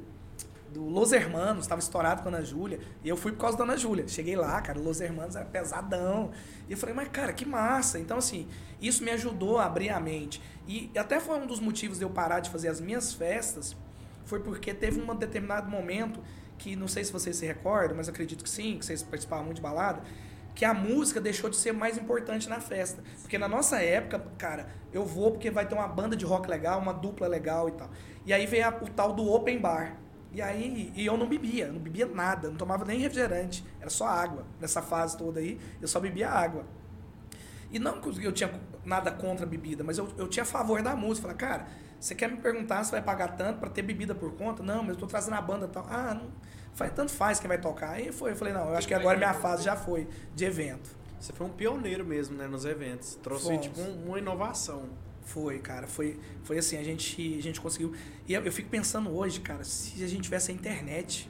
do 0.74 0.84
Los 0.88 1.12
Hermanos, 1.12 1.66
estava 1.66 1.80
estourado 1.80 2.22
com 2.22 2.30
a 2.30 2.32
Ana 2.34 2.44
Júlia. 2.46 2.80
E 3.04 3.10
eu 3.10 3.18
fui 3.18 3.32
por 3.32 3.40
causa 3.40 3.58
da 3.58 3.64
Ana 3.64 3.78
Júlia. 3.78 4.08
Cheguei 4.08 4.36
lá, 4.36 4.62
cara, 4.62 4.80
Los 4.80 5.02
Hermanos 5.02 5.36
era 5.36 5.46
pesadão. 5.46 6.32
E 6.68 6.72
eu 6.72 6.78
falei, 6.78 6.94
mas 6.96 7.08
cara, 7.10 7.34
que 7.34 7.46
massa. 7.46 8.00
Então, 8.00 8.18
assim, 8.18 8.48
isso 8.82 9.04
me 9.04 9.12
ajudou 9.12 9.58
a 9.58 9.66
abrir 9.66 9.90
a 9.90 10.00
mente. 10.00 10.42
E 10.68 10.92
até 10.98 11.20
foi 11.20 11.38
um 11.40 11.48
dos 11.48 11.60
motivos 11.60 11.98
de 11.98 12.04
eu 12.06 12.10
parar 12.10 12.40
de 12.40 12.50
fazer 12.50 12.68
as 12.68 12.80
minhas 12.80 13.14
festas, 13.14 13.76
foi 14.26 14.40
porque 14.40 14.74
teve 14.74 15.02
um 15.02 15.16
determinado 15.16 15.70
momento 15.70 16.20
que, 16.58 16.76
não 16.76 16.88
sei 16.88 17.04
se 17.04 17.12
vocês 17.12 17.36
se 17.36 17.46
recordam, 17.46 17.98
mas 17.98 18.08
acredito 18.08 18.44
que 18.44 18.50
sim, 18.50 18.78
que 18.78 18.86
vocês 18.86 19.02
participavam 19.02 19.46
muito 19.46 19.56
de 19.58 19.62
balada, 19.64 20.02
que 20.54 20.66
a 20.66 20.74
música 20.74 21.20
deixou 21.22 21.50
de 21.50 21.56
ser 21.56 21.72
mais 21.72 21.98
importante 21.98 22.48
na 22.50 22.60
festa. 22.60 23.02
Porque 23.22 23.38
na 23.38 23.48
nossa 23.48 23.82
época, 23.82 24.20
cara, 24.38 24.68
eu 24.92 25.06
vou 25.06 25.32
porque 25.32 25.50
vai 25.50 25.66
ter 25.68 25.74
uma 25.74 25.88
banda 25.88 26.16
de 26.16 26.26
rock 26.26 26.50
legal, 26.50 26.80
uma 26.80 26.94
dupla 26.94 27.28
legal 27.28 27.70
e 27.70 27.72
tal. 27.72 27.90
E 28.26 28.34
aí 28.34 28.46
veio 28.46 28.68
a- 28.68 28.78
o 28.82 28.88
tal 28.90 29.14
do 29.14 29.26
open 29.32 29.58
bar. 29.60 29.96
E 30.32 30.42
aí, 30.42 30.92
e 30.96 31.06
eu 31.06 31.18
não 31.18 31.28
bebia, 31.28 31.72
não 31.72 31.80
bebia 31.80 32.06
nada, 32.06 32.50
não 32.50 32.56
tomava 32.56 32.86
nem 32.86 33.00
refrigerante, 33.00 33.66
era 33.82 33.90
só 33.90 34.06
água. 34.08 34.46
Nessa 34.60 34.82
fase 34.82 35.18
toda 35.18 35.40
aí, 35.40 35.60
eu 35.82 35.88
só 35.88 36.00
bebia 36.00 36.30
água. 36.30 36.66
E 37.72 37.80
não 37.80 38.00
que 38.00 38.24
eu 38.24 38.32
tinha 38.32 38.52
nada 38.86 39.12
contra 39.12 39.46
a 39.46 39.50
bebida, 39.50 39.84
mas 39.84 39.98
eu, 39.98 40.08
eu 40.18 40.28
tinha 40.28 40.44
a 40.44 40.46
favor 40.46 40.82
da 40.82 40.96
música. 40.96 41.24
Falei, 41.28 41.38
cara, 41.38 41.68
você 42.00 42.14
quer 42.16 42.30
me 42.30 42.38
perguntar 42.38 42.84
se 42.84 42.92
vai 42.92 43.02
pagar 43.02 43.30
tanto 43.36 43.60
para 43.60 43.70
ter 43.70 43.82
bebida 43.82 44.14
por 44.16 44.34
conta? 44.36 44.64
Não, 44.64 44.82
mas 44.82 44.90
eu 44.90 44.96
tô 44.98 45.08
trazendo 45.08 45.36
a 45.36 45.42
banda 45.42 45.66
e 45.66 45.70
tal. 45.70 45.86
Ah, 45.90 46.14
não, 46.16 46.30
faz, 46.74 46.92
tanto 46.94 47.12
faz 47.12 47.40
quem 47.40 47.48
vai 47.48 47.60
tocar. 47.60 47.92
Aí 47.92 48.12
foi, 48.12 48.32
eu 48.32 48.36
falei, 48.36 48.54
não, 48.54 48.70
eu 48.70 48.76
acho 48.76 48.88
que 48.88 48.94
agora 48.94 49.18
minha 49.18 49.34
fase 49.34 49.64
já 49.64 49.76
foi 49.76 50.08
de 50.36 50.46
evento. 50.46 50.90
Você 51.20 51.34
foi 51.34 51.46
um 51.48 51.52
pioneiro 51.52 52.06
mesmo, 52.06 52.36
né, 52.38 52.48
nos 52.48 52.66
eventos. 52.66 53.16
Trouxe, 53.22 53.46
Fomos. 53.46 53.62
tipo, 53.62 53.82
um- 53.82 54.06
uma 54.08 54.18
inovação. 54.20 54.84
Foi, 55.34 55.60
cara, 55.60 55.86
foi, 55.86 56.20
foi 56.44 56.58
assim, 56.58 56.76
a 56.78 56.84
gente, 56.84 57.38
a 57.38 57.42
gente 57.42 57.62
conseguiu. 57.62 57.94
E 58.28 58.34
eu, 58.34 58.44
eu 58.44 58.52
fico 58.52 58.68
pensando 58.70 59.10
hoje, 59.16 59.40
cara, 59.40 59.64
se 59.64 60.04
a 60.04 60.08
gente 60.08 60.24
tivesse 60.24 60.52
a 60.52 60.54
internet. 60.54 61.30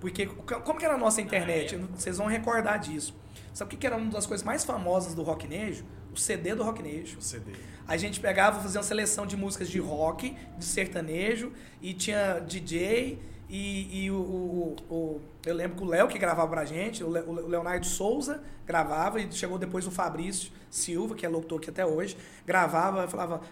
Porque 0.00 0.26
co- 0.26 0.60
como 0.60 0.78
que 0.78 0.84
era 0.84 0.94
a 0.94 0.98
nossa 0.98 1.20
internet? 1.20 1.76
Vocês 1.94 2.18
vão 2.18 2.26
recordar 2.28 2.78
disso. 2.78 3.14
Sabe 3.52 3.68
o 3.68 3.70
que 3.70 3.76
que 3.78 3.86
era 3.86 3.96
uma 3.96 4.10
das 4.12 4.26
coisas 4.26 4.44
mais 4.44 4.64
famosas 4.64 5.12
do 5.14 5.22
rocknejo? 5.22 5.84
O 6.14 6.16
CD 6.18 6.54
do 6.54 6.62
rocknejo. 6.62 7.18
O 7.18 7.22
CD. 7.22 7.52
A 7.88 7.96
gente 7.96 8.20
pegava, 8.20 8.60
fazia 8.60 8.78
uma 8.80 8.86
seleção 8.86 9.26
de 9.26 9.36
músicas 9.36 9.68
de 9.68 9.78
rock, 9.80 10.36
de 10.56 10.64
sertanejo, 10.64 11.52
e 11.80 11.92
tinha 11.94 12.38
DJ, 12.38 13.18
e, 13.54 14.04
e 14.06 14.10
o, 14.10 14.14
o- 14.16 14.76
o- 14.90 15.20
Eu 15.44 15.54
lembro 15.54 15.76
que 15.76 15.82
o 15.84 15.86
Léo 15.86 16.08
que 16.08 16.18
gravava 16.18 16.48
pra 16.48 16.64
gente, 16.64 17.04
o 17.04 17.10
Le- 17.10 17.20
o 17.20 17.32
Leonardo 17.48 17.84
Souza 17.86 18.42
gravava, 18.66 19.20
e 19.20 19.30
chegou 19.30 19.58
depois 19.58 19.86
o 19.86 19.90
Fabrício 19.90 20.50
Silva, 20.70 21.14
que 21.14 21.26
é 21.26 21.28
locutor 21.28 21.58
aqui 21.58 21.68
até 21.68 21.84
hoje, 21.84 22.16
gravava, 22.46 23.06
falava. 23.08 23.42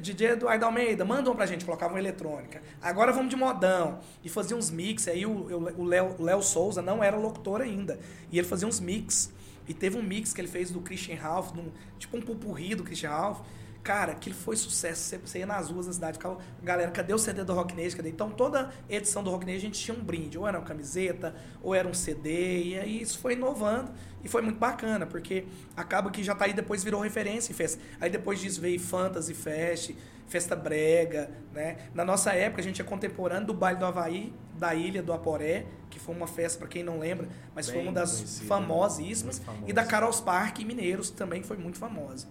DJ, 0.00 0.30
Eduardo 0.32 0.64
Almeida, 0.64 1.04
manda 1.04 1.30
um 1.30 1.34
pra 1.36 1.46
gente, 1.46 1.64
colocava 1.64 1.94
uma 1.94 2.00
eletrônica. 2.00 2.60
Agora 2.82 3.12
vamos 3.12 3.30
de 3.30 3.36
modão. 3.36 4.00
E 4.24 4.28
fazia 4.28 4.56
uns 4.56 4.70
mix. 4.70 5.06
Aí 5.08 5.24
o 5.26 5.84
Léo 6.18 6.42
Souza 6.42 6.82
não 6.82 7.02
era 7.02 7.16
locutor 7.16 7.60
ainda. 7.60 7.98
E 8.32 8.38
ele 8.38 8.46
fazia 8.46 8.66
uns 8.66 8.80
mix. 8.80 9.32
E 9.68 9.74
teve 9.74 9.98
um 9.98 10.02
mix 10.02 10.32
que 10.32 10.40
ele 10.40 10.48
fez 10.48 10.70
do 10.70 10.80
Christian 10.80 11.16
Ralph, 11.16 11.50
tipo 11.98 12.16
um 12.16 12.20
pupurri 12.22 12.74
do 12.74 12.82
Christian 12.82 13.10
Ralph. 13.10 13.40
Cara, 13.82 14.12
aquilo 14.12 14.34
foi 14.34 14.56
sucesso. 14.56 15.18
Você, 15.24 15.38
ia 15.38 15.46
nas 15.46 15.70
ruas 15.70 15.86
da 15.86 15.92
cidade, 15.92 16.18
ficava, 16.18 16.38
galera, 16.62 16.90
cadê 16.90 17.14
o 17.14 17.18
CD 17.18 17.44
do 17.44 17.54
Rock 17.54 17.74
Nation? 17.74 17.96
Cadê? 17.96 18.10
Então, 18.10 18.30
toda 18.30 18.70
edição 18.88 19.22
do 19.22 19.30
Rock 19.30 19.46
Nation 19.46 19.58
a 19.58 19.60
gente 19.60 19.80
tinha 19.80 19.96
um 19.96 20.02
brinde. 20.02 20.38
Ou 20.38 20.46
era 20.46 20.58
uma 20.58 20.66
camiseta, 20.66 21.34
ou 21.62 21.74
era 21.74 21.88
um 21.88 21.94
CD. 21.94 22.64
E 22.64 22.78
aí 22.78 23.00
isso 23.00 23.18
foi 23.18 23.32
inovando. 23.32 23.90
E 24.22 24.28
foi 24.28 24.42
muito 24.42 24.58
bacana, 24.58 25.06
porque 25.06 25.46
acaba 25.76 26.10
que 26.10 26.22
já 26.22 26.34
tá 26.34 26.44
aí 26.44 26.52
depois 26.52 26.82
virou 26.82 27.00
referência 27.00 27.52
em 27.52 27.54
festa. 27.54 27.80
Aí 28.00 28.10
depois 28.10 28.40
disso 28.40 28.60
veio 28.60 28.78
Fantasy 28.80 29.32
Fest, 29.32 29.94
Festa 30.26 30.54
Brega, 30.54 31.30
né? 31.54 31.78
Na 31.94 32.04
nossa 32.04 32.32
época, 32.32 32.60
a 32.60 32.64
gente 32.64 32.82
é 32.82 32.84
contemporâneo 32.84 33.46
do 33.46 33.54
Baile 33.54 33.78
do 33.78 33.86
Havaí, 33.86 34.32
da 34.58 34.74
Ilha 34.74 35.02
do 35.02 35.12
Aporé, 35.12 35.66
que 35.88 35.98
foi 35.98 36.14
uma 36.14 36.26
festa, 36.26 36.58
para 36.58 36.68
quem 36.68 36.82
não 36.82 36.98
lembra, 36.98 37.28
mas 37.54 37.66
foi 37.66 37.76
Bem 37.76 37.84
uma 37.84 37.92
das 37.92 38.16
conhecida, 38.16 38.46
famosíssimas. 38.46 39.40
E 39.66 39.72
da 39.72 39.84
Carol's 39.84 40.20
Park 40.20 40.60
em 40.60 40.64
Mineiros, 40.64 41.10
que 41.10 41.16
também 41.16 41.42
foi 41.42 41.56
muito 41.56 41.78
famosa. 41.78 42.26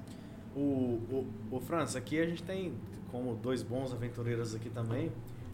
O, 0.58 0.60
o, 0.60 1.28
o 1.52 1.60
Franz, 1.60 1.96
aqui 1.96 2.20
a 2.20 2.26
gente 2.26 2.42
tem, 2.42 2.74
como 3.12 3.36
dois 3.36 3.62
bons 3.62 3.94
aventureiros 3.94 4.56
aqui 4.56 4.72
também, 4.72 5.12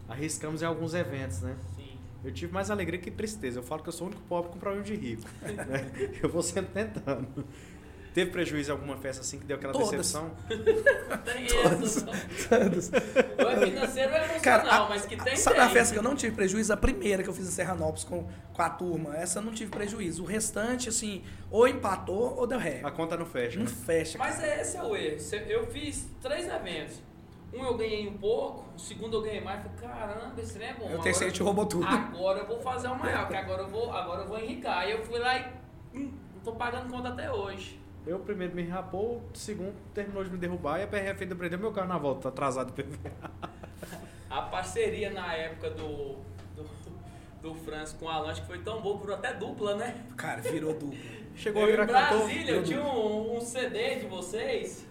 arriscamos 0.08 0.62
em 0.62 0.64
alguns 0.64 0.94
eventos, 0.94 1.42
né? 1.42 1.56
Sim. 1.76 1.98
Eu 2.24 2.32
tive 2.32 2.50
mais 2.50 2.70
alegria 2.70 2.98
que 2.98 3.10
tristeza. 3.10 3.58
Eu 3.58 3.62
falo 3.62 3.82
que 3.82 3.90
eu 3.90 3.92
sou 3.92 4.06
o 4.06 4.10
único 4.10 4.22
pobre 4.22 4.50
com 4.50 4.58
problema 4.58 4.82
de 4.82 4.94
rico. 4.94 5.28
né? 5.42 5.92
Eu 6.22 6.30
vou 6.30 6.42
sempre 6.42 6.72
tentando. 6.72 7.44
Teve 8.14 8.30
prejuízo 8.30 8.70
em 8.70 8.72
alguma 8.72 8.96
festa 8.96 9.22
assim 9.22 9.40
que 9.40 9.44
deu 9.44 9.56
aquela 9.56 9.72
Todas. 9.72 9.90
decepção? 9.90 10.30
Tem 11.24 11.46
isso. 11.46 12.06
Todos. 12.48 12.92
Ou 13.44 13.50
é 13.50 13.66
financeiro 13.66 14.10
ou 14.12 14.16
é 14.16 14.24
emocional, 14.24 14.40
Cara, 14.40 14.70
a- 14.70 14.88
mas 14.88 15.04
que 15.04 15.16
tem, 15.16 15.36
Sabe 15.36 15.56
tem. 15.56 15.64
a 15.64 15.68
festa 15.68 15.92
que 15.94 15.98
eu 15.98 16.02
não 16.02 16.14
tive 16.14 16.36
prejuízo? 16.36 16.72
A 16.72 16.76
primeira 16.76 17.24
que 17.24 17.28
eu 17.28 17.34
fiz 17.34 17.48
em 17.48 17.50
Serranópolis 17.50 18.04
com, 18.04 18.24
com 18.52 18.62
a 18.62 18.70
turma. 18.70 19.16
Essa 19.16 19.40
eu 19.40 19.42
não 19.42 19.52
tive 19.52 19.72
prejuízo. 19.72 20.22
O 20.22 20.26
restante, 20.26 20.88
assim, 20.88 21.24
ou 21.50 21.66
empatou 21.66 22.36
ou 22.38 22.46
deu 22.46 22.56
ré. 22.58 22.82
A 22.84 22.90
conta 22.92 23.16
não 23.16 23.26
fecha. 23.26 23.58
Não 23.58 23.66
né? 23.66 23.72
fecha. 23.84 24.16
Mas 24.16 24.40
é, 24.40 24.60
esse 24.60 24.76
é 24.76 24.82
o 24.84 24.94
erro. 24.94 25.18
Eu 25.48 25.66
fiz 25.66 26.06
três 26.22 26.46
eventos. 26.48 27.02
Um 27.52 27.64
eu 27.64 27.76
ganhei 27.76 28.08
um 28.08 28.16
pouco, 28.18 28.64
o 28.76 28.78
segundo 28.78 29.16
eu 29.16 29.22
ganhei 29.22 29.40
mais. 29.40 29.60
Falei, 29.60 29.76
caramba, 29.80 30.40
esse 30.40 30.54
trem 30.54 30.68
é 30.68 30.74
bom. 30.74 30.94
O 30.94 31.02
terceiro 31.02 31.32
te 31.32 31.42
roubou 31.42 31.66
tudo. 31.66 31.84
Agora 31.86 32.38
eu 32.40 32.46
vou 32.46 32.60
fazer 32.60 32.86
o 32.88 32.94
maior, 32.96 33.26
que 33.28 33.34
agora 33.36 33.62
eu 33.62 33.68
vou, 33.68 33.92
agora 33.92 34.22
eu 34.22 34.28
vou 34.28 34.38
enricar. 34.38 34.78
Aí 34.78 34.92
eu 34.92 35.04
fui 35.04 35.18
lá 35.18 35.36
e 35.36 35.46
hum, 35.94 36.12
não 36.34 36.40
tô 36.42 36.52
pagando 36.52 36.88
conta 36.90 37.08
até 37.08 37.30
hoje. 37.30 37.80
Eu 38.06 38.18
primeiro 38.18 38.54
me 38.54 38.62
rapou, 38.64 39.22
o 39.32 39.36
segundo 39.38 39.74
terminou 39.94 40.22
de 40.22 40.30
me 40.30 40.36
derrubar 40.36 40.78
e 40.78 40.82
a 40.82 40.86
PRF 40.86 41.22
ainda 41.22 41.34
prendeu 41.34 41.58
meu 41.58 41.72
carro 41.72 41.88
na 41.88 41.96
volta, 41.98 42.22
tá 42.22 42.28
atrasado 42.28 42.66
do 42.68 42.72
PV. 42.74 42.98
A 44.30 44.42
parceria 44.42 45.10
na 45.12 45.32
época 45.34 45.70
do, 45.70 46.16
do, 46.56 46.64
do 47.40 47.54
Franz 47.54 47.92
com 47.92 48.06
o 48.06 48.08
Alan, 48.08 48.30
acho 48.32 48.40
que 48.40 48.46
foi 48.48 48.58
tão 48.58 48.80
boa, 48.82 48.98
virou 48.98 49.14
até 49.14 49.32
dupla, 49.32 49.76
né? 49.76 49.94
Cara, 50.16 50.40
virou 50.40 50.74
dupla. 50.74 50.98
Chegou 51.36 51.62
a 51.62 51.66
Eu, 51.66 51.70
virar 51.70 51.84
em 51.84 51.86
cantor. 51.86 52.18
Brasília, 52.18 52.52
eu 52.52 52.62
tinha 52.64 52.82
um, 52.82 53.36
um 53.36 53.40
CD 53.40 53.96
de 54.00 54.06
vocês. 54.06 54.84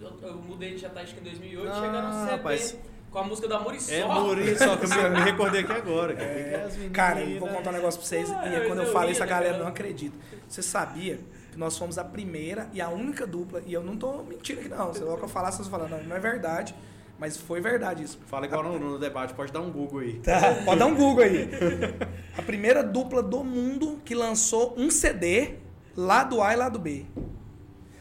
Eu, 0.00 0.18
eu 0.22 0.34
mudei 0.36 0.74
de 0.74 0.84
que 0.84 1.20
em 1.20 1.22
2008, 1.22 1.70
Ah, 1.70 1.74
chegaram 1.80 2.08
um 2.08 2.12
CD 2.20 2.30
rapaz. 2.32 2.78
com 3.10 3.18
a 3.18 3.24
música 3.24 3.48
da 3.48 3.58
Muriçoca. 3.60 3.94
É 3.96 4.04
Muri, 4.04 4.58
só 4.58 4.76
que 4.76 4.84
eu 4.84 5.10
me, 5.10 5.20
recordei 5.20 5.60
aqui 5.62 5.72
agora. 5.72 6.14
meninas- 6.14 6.76
Cara, 6.92 7.20
eu 7.22 7.40
vou 7.40 7.48
contar 7.48 7.70
um 7.70 7.74
negócio 7.74 8.00
pra 8.00 8.08
vocês. 8.08 8.30
Ah, 8.30 8.46
e 8.48 8.54
é 8.54 8.66
quando 8.66 8.80
eu 8.80 8.86
eu 8.86 8.92
falo 8.92 9.10
isso, 9.10 9.22
a 9.22 9.26
galera 9.26 9.52
cara? 9.52 9.62
não 9.64 9.70
acredita. 9.70 10.16
Você 10.48 10.62
sabia 10.62 11.20
que 11.52 11.58
nós 11.58 11.76
fomos 11.76 11.98
a 11.98 12.04
primeira 12.04 12.68
e 12.72 12.80
a 12.80 12.88
única 12.88 13.26
dupla, 13.26 13.62
e 13.66 13.72
eu 13.74 13.84
não 13.84 13.94
tô 13.94 14.22
mentindo 14.22 14.60
aqui 14.60 14.70
não. 14.70 14.92
Se 14.92 15.00
logo 15.04 15.18
que 15.18 15.24
eu 15.24 15.28
falar, 15.28 15.52
vocês 15.52 15.68
falam, 15.68 15.86
não, 15.86 16.02
não 16.02 16.16
é 16.16 16.18
verdade. 16.18 16.74
Mas 17.18 17.36
foi 17.36 17.60
verdade 17.60 18.02
isso. 18.02 18.18
Fala 18.26 18.46
igual 18.46 18.64
no, 18.64 18.78
no 18.78 18.98
debate, 18.98 19.32
pode 19.34 19.52
dar 19.52 19.60
um 19.60 19.70
Google 19.70 20.00
aí. 20.00 20.14
Tá, 20.14 20.40
pode 20.64 20.80
dar 20.80 20.86
um 20.86 20.94
Google 20.96 21.22
aí. 21.22 21.48
A 22.36 22.42
primeira 22.42 22.82
dupla 22.82 23.22
do 23.22 23.44
mundo 23.44 24.00
que 24.04 24.12
lançou 24.14 24.74
um 24.76 24.90
CD 24.90 25.58
lado 25.94 26.42
A 26.42 26.52
e 26.52 26.56
lado 26.56 26.80
B. 26.80 27.04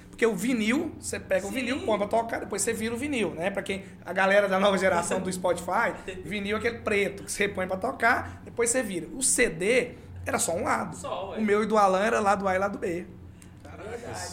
Porque 0.10 0.26
o 0.26 0.34
vinil, 0.34 0.94
você 1.00 1.20
pega 1.20 1.46
o 1.46 1.50
Sim. 1.50 1.56
vinil, 1.56 1.86
põe 1.86 1.98
pra 1.98 2.08
tocar, 2.08 2.40
depois 2.40 2.62
você 2.62 2.74
vira 2.74 2.96
o 2.96 2.98
vinil, 2.98 3.32
né? 3.32 3.52
Pra 3.52 3.62
quem, 3.62 3.84
a 4.06 4.14
galera 4.14 4.48
da 4.48 4.60
nova 4.60 4.78
geração 4.78 5.20
do 5.20 5.32
Spotify, 5.32 5.94
vinil 6.24 6.56
é 6.56 6.60
aquele 6.60 6.80
preto 6.80 7.24
que 7.24 7.32
você 7.32 7.48
põe 7.48 7.68
pra 7.68 7.78
tocar, 7.78 8.42
depois 8.46 8.70
você 8.70 8.82
vira. 8.82 9.08
O 9.14 9.22
CD 9.22 9.92
era 10.26 10.40
só 10.40 10.56
um 10.56 10.64
lado. 10.64 10.96
Só. 10.96 11.36
O 11.38 11.42
meu 11.42 11.64
e 11.64 11.66
do 11.66 11.78
Alan 11.78 12.02
era 12.02 12.20
lado 12.20 12.48
A 12.48 12.56
e 12.56 12.58
lado 12.58 12.80
B. 12.80 13.06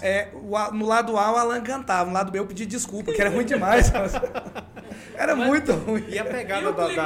É, 0.02 0.28
o 0.35 0.57
A- 0.57 0.70
no 0.70 0.87
lado 0.87 1.16
A 1.16 1.33
o 1.33 1.37
Alan 1.37 1.61
cantava, 1.61 2.07
no 2.09 2.14
lado 2.14 2.31
B 2.33 2.38
eu 2.38 2.46
pedi 2.46 2.66
desculpa, 2.66 3.12
que 3.12 3.20
era 3.20 3.31
ruim 3.31 3.44
demais. 3.44 3.90
era 5.14 5.35
Mas- 5.37 5.46
muito 5.46 5.72
ruim. 5.72 6.04
E 6.09 6.18
a 6.18 6.24
E 6.24 6.28
pegada 6.28 6.70
o 6.70 6.72
da, 6.72 6.88
da-? 6.88 7.04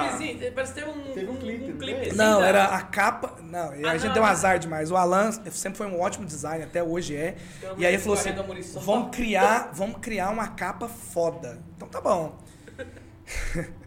Parece 0.54 0.72
teve 0.74 0.88
um, 0.90 1.02
Teve 1.14 1.26
um 1.26 1.32
um, 1.32 1.36
clipe, 1.36 1.64
um 1.64 1.68
não 1.68 1.78
clipezinho 1.78 2.16
Não, 2.16 2.40
da- 2.40 2.46
era 2.46 2.64
a 2.66 2.82
capa. 2.82 3.36
Não, 3.42 3.68
a 3.70 3.72
Ah, 3.72 3.92
gente 3.98 4.06
não, 4.06 4.12
deu 4.14 4.22
um 4.22 4.26
não. 4.26 4.32
azar 4.32 4.58
demais. 4.58 4.90
O 4.90 4.96
Alan 4.96 5.30
sempre 5.50 5.76
foi 5.78 5.86
um 5.86 6.00
ótimo 6.00 6.24
designer, 6.24 6.64
até 6.64 6.82
hoje 6.82 7.16
é. 7.16 7.36
Então, 7.58 7.74
E 7.78 7.86
aí 7.86 7.94
ele 7.94 8.02
falou 8.02 8.18
assim: 8.18 8.30
a 8.30 8.80
vamos 8.80 9.14
criar, 9.16 9.70
vamos 9.72 9.98
criar 10.00 10.30
uma 10.30 10.48
capa 10.48 10.88
foda. 10.88 11.58
Então 11.76 11.88
tá 11.88 12.00
bom. 12.00 12.38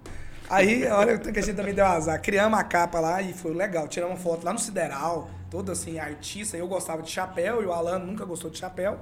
Aí, 0.48 0.86
olha 0.88 1.16
o 1.16 1.20
que 1.20 1.40
a 1.40 1.42
gente 1.42 1.56
também 1.56 1.74
deu 1.74 1.86
azar. 1.86 2.22
Criamos 2.22 2.60
a 2.60 2.64
capa 2.64 3.00
lá 3.00 3.20
e 3.22 3.34
foi 3.34 3.52
legal. 3.54 3.88
Tiramos 3.88 4.16
uma 4.18 4.22
foto 4.24 4.46
lá 4.46 4.54
no 4.54 4.60
Sideral, 4.60 5.30
todo 5.56 5.72
assim, 5.72 5.98
artista. 5.98 6.58
Eu 6.58 6.68
gostava 6.68 7.02
de 7.02 7.10
chapéu 7.10 7.64
e 7.64 7.66
o 7.66 7.72
Alan 7.72 8.00
nunca 8.00 8.26
gostou 8.26 8.52
de 8.52 8.58
chapéu. 8.58 9.00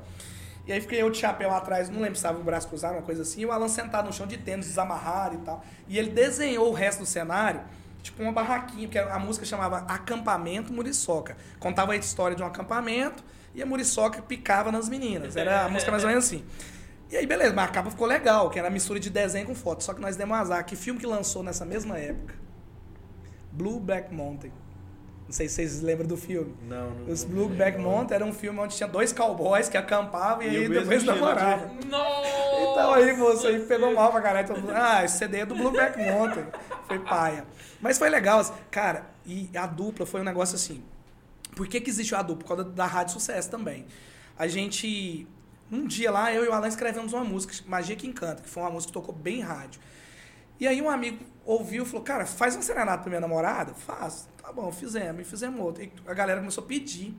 E 0.68 0.72
aí 0.72 0.80
fiquei 0.80 1.02
eu 1.02 1.10
de 1.10 1.18
chapéu 1.18 1.52
atrás, 1.52 1.90
não 1.90 2.00
lembro 2.00 2.16
se 2.16 2.20
estava 2.20 2.40
o 2.40 2.44
braço 2.44 2.68
cruzado, 2.68 2.94
uma 2.94 3.02
coisa 3.02 3.24
assim, 3.24 3.42
e 3.42 3.46
o 3.46 3.52
Alan 3.52 3.68
sentado 3.68 4.06
no 4.06 4.14
chão 4.14 4.26
de 4.26 4.38
tênis, 4.38 4.68
desamarrado 4.68 5.36
e 5.36 5.38
tal. 5.40 5.64
E 5.88 5.98
ele 5.98 6.12
desenhou 6.12 6.70
o 6.70 6.74
resto 6.74 7.00
do 7.00 7.06
cenário, 7.06 7.62
tipo 8.04 8.22
uma 8.22 8.32
barraquinha, 8.32 8.88
porque 8.88 9.00
a 9.00 9.20
música 9.20 9.46
chamava 9.46 9.80
Acampamento 9.80 10.72
Muriçoca. 10.72 11.36
Contava 11.60 11.94
a 11.94 11.96
história 11.96 12.36
de 12.36 12.44
um 12.44 12.46
acampamento 12.46 13.24
e 13.56 13.62
a 13.62 13.66
Muriçoca 13.66 14.22
picava 14.22 14.72
nas 14.72 14.88
meninas. 14.88 15.36
Era 15.36 15.66
a 15.66 15.70
música 15.70 15.92
mais 15.92 16.04
ou 16.04 16.10
menos 16.10 16.26
assim. 16.26 16.46
E 17.10 17.18
aí, 17.18 17.26
beleza, 17.26 17.54
mas 17.54 17.66
a 17.66 17.72
capa 17.72 17.90
ficou 17.90 18.08
legal, 18.08 18.50
que 18.50 18.58
era 18.58 18.70
mistura 18.70 19.00
de 19.00 19.10
desenho 19.10 19.48
com 19.48 19.56
foto. 19.56 19.84
Só 19.84 19.94
que 19.94 20.02
nós 20.02 20.16
demos 20.16 20.38
azar. 20.38 20.64
Que 20.66 20.76
filme 20.76 21.00
que 21.00 21.06
lançou 21.06 21.44
nessa 21.44 21.66
mesma 21.66 21.98
época? 21.98 22.36
Blue 23.52 23.80
Black 23.80 24.14
Mountain. 24.14 24.63
Não 25.26 25.32
sei 25.32 25.48
se 25.48 25.56
vocês 25.56 25.82
lembram 25.82 26.08
do 26.08 26.18
filme. 26.18 26.54
Não, 26.68 26.92
não. 26.92 27.12
Os 27.12 27.24
Blue 27.24 27.48
Black 27.50 27.78
Mountain 27.78 28.16
era 28.16 28.26
um 28.26 28.34
filme 28.34 28.60
onde 28.60 28.76
tinha 28.76 28.88
dois 28.88 29.14
cowboys 29.14 29.70
que 29.70 29.78
acampavam 29.78 30.44
e, 30.44 30.54
E 30.54 30.58
aí 30.58 30.70
depois 30.70 31.04
namoravam. 31.04 31.76
Nossa! 31.88 32.30
Então 32.62 32.94
aí 32.94 33.14
você 33.14 33.48
aí 33.48 33.60
pegou 33.62 33.94
mal 33.94 34.12
pra 34.12 34.22
caralho. 34.22 34.48
Todo 34.48 34.60
mundo, 34.60 34.74
ah, 34.76 35.04
esse 35.04 35.18
CD 35.18 35.40
é 35.40 35.46
do 35.46 35.56
Blue 35.56 35.72
Black 35.72 35.98
Mountain. 35.98 36.46
Foi 36.88 37.00
paia. 37.00 37.46
Mas 37.82 37.98
foi 37.98 38.10
legal. 38.10 38.40
assim, 38.40 38.54
Cara, 38.70 39.06
e 39.26 39.50
a 39.56 39.66
dupla 39.66 40.06
foi 40.06 40.22
um 40.22 40.24
negócio 40.24 40.56
assim. 40.56 40.84
Por 41.56 41.68
que, 41.68 41.80
que 41.80 41.90
existe 41.90 42.14
a 42.16 42.22
dupla? 42.22 42.44
Por 42.44 42.56
causa 42.56 42.64
da 42.64 42.86
Rádio 42.86 43.14
Sucesso 43.14 43.50
também. 43.50 43.86
A 44.38 44.48
gente. 44.48 45.28
Um 45.72 45.88
dia 45.88 46.12
lá, 46.12 46.32
eu 46.32 46.44
e 46.46 46.48
o 46.48 46.54
Alan 46.54 46.68
escrevemos 46.68 47.14
uma 47.14 47.24
música, 47.24 47.54
Magia 47.66 47.96
que 47.96 48.06
Encanta, 48.06 48.44
que 48.44 48.50
foi 48.50 48.62
uma 48.62 48.70
música 48.70 48.90
que 48.90 48.94
tocou 48.94 49.16
bem 49.16 49.40
em 49.40 49.42
rádio. 49.42 49.82
E 50.60 50.68
aí 50.68 50.82
um 50.82 50.90
amigo 50.90 51.24
ouviu 51.44 51.84
e 51.84 51.86
falou, 51.86 52.04
cara, 52.04 52.26
faz 52.26 52.56
uma 52.56 52.62
serenata 52.62 53.00
pra 53.00 53.10
minha 53.10 53.20
namorada? 53.20 53.74
Faz. 53.74 54.30
Tá 54.44 54.52
bom, 54.52 54.70
fizemos. 54.74 55.22
E 55.22 55.24
fizemos 55.24 55.60
outra. 55.62 55.86
E 55.86 55.92
a 56.06 56.14
galera 56.14 56.42
começou 56.42 56.66
a 56.66 56.68
pedir. 56.68 57.16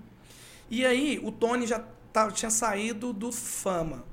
E 0.71 0.85
aí 0.85 1.19
o 1.25 1.33
Tony 1.33 1.67
já 1.67 1.83
tava, 2.13 2.31
tinha 2.31 2.51
saído 2.51 3.15
do 3.15 3.33
Fama. 3.33 4.05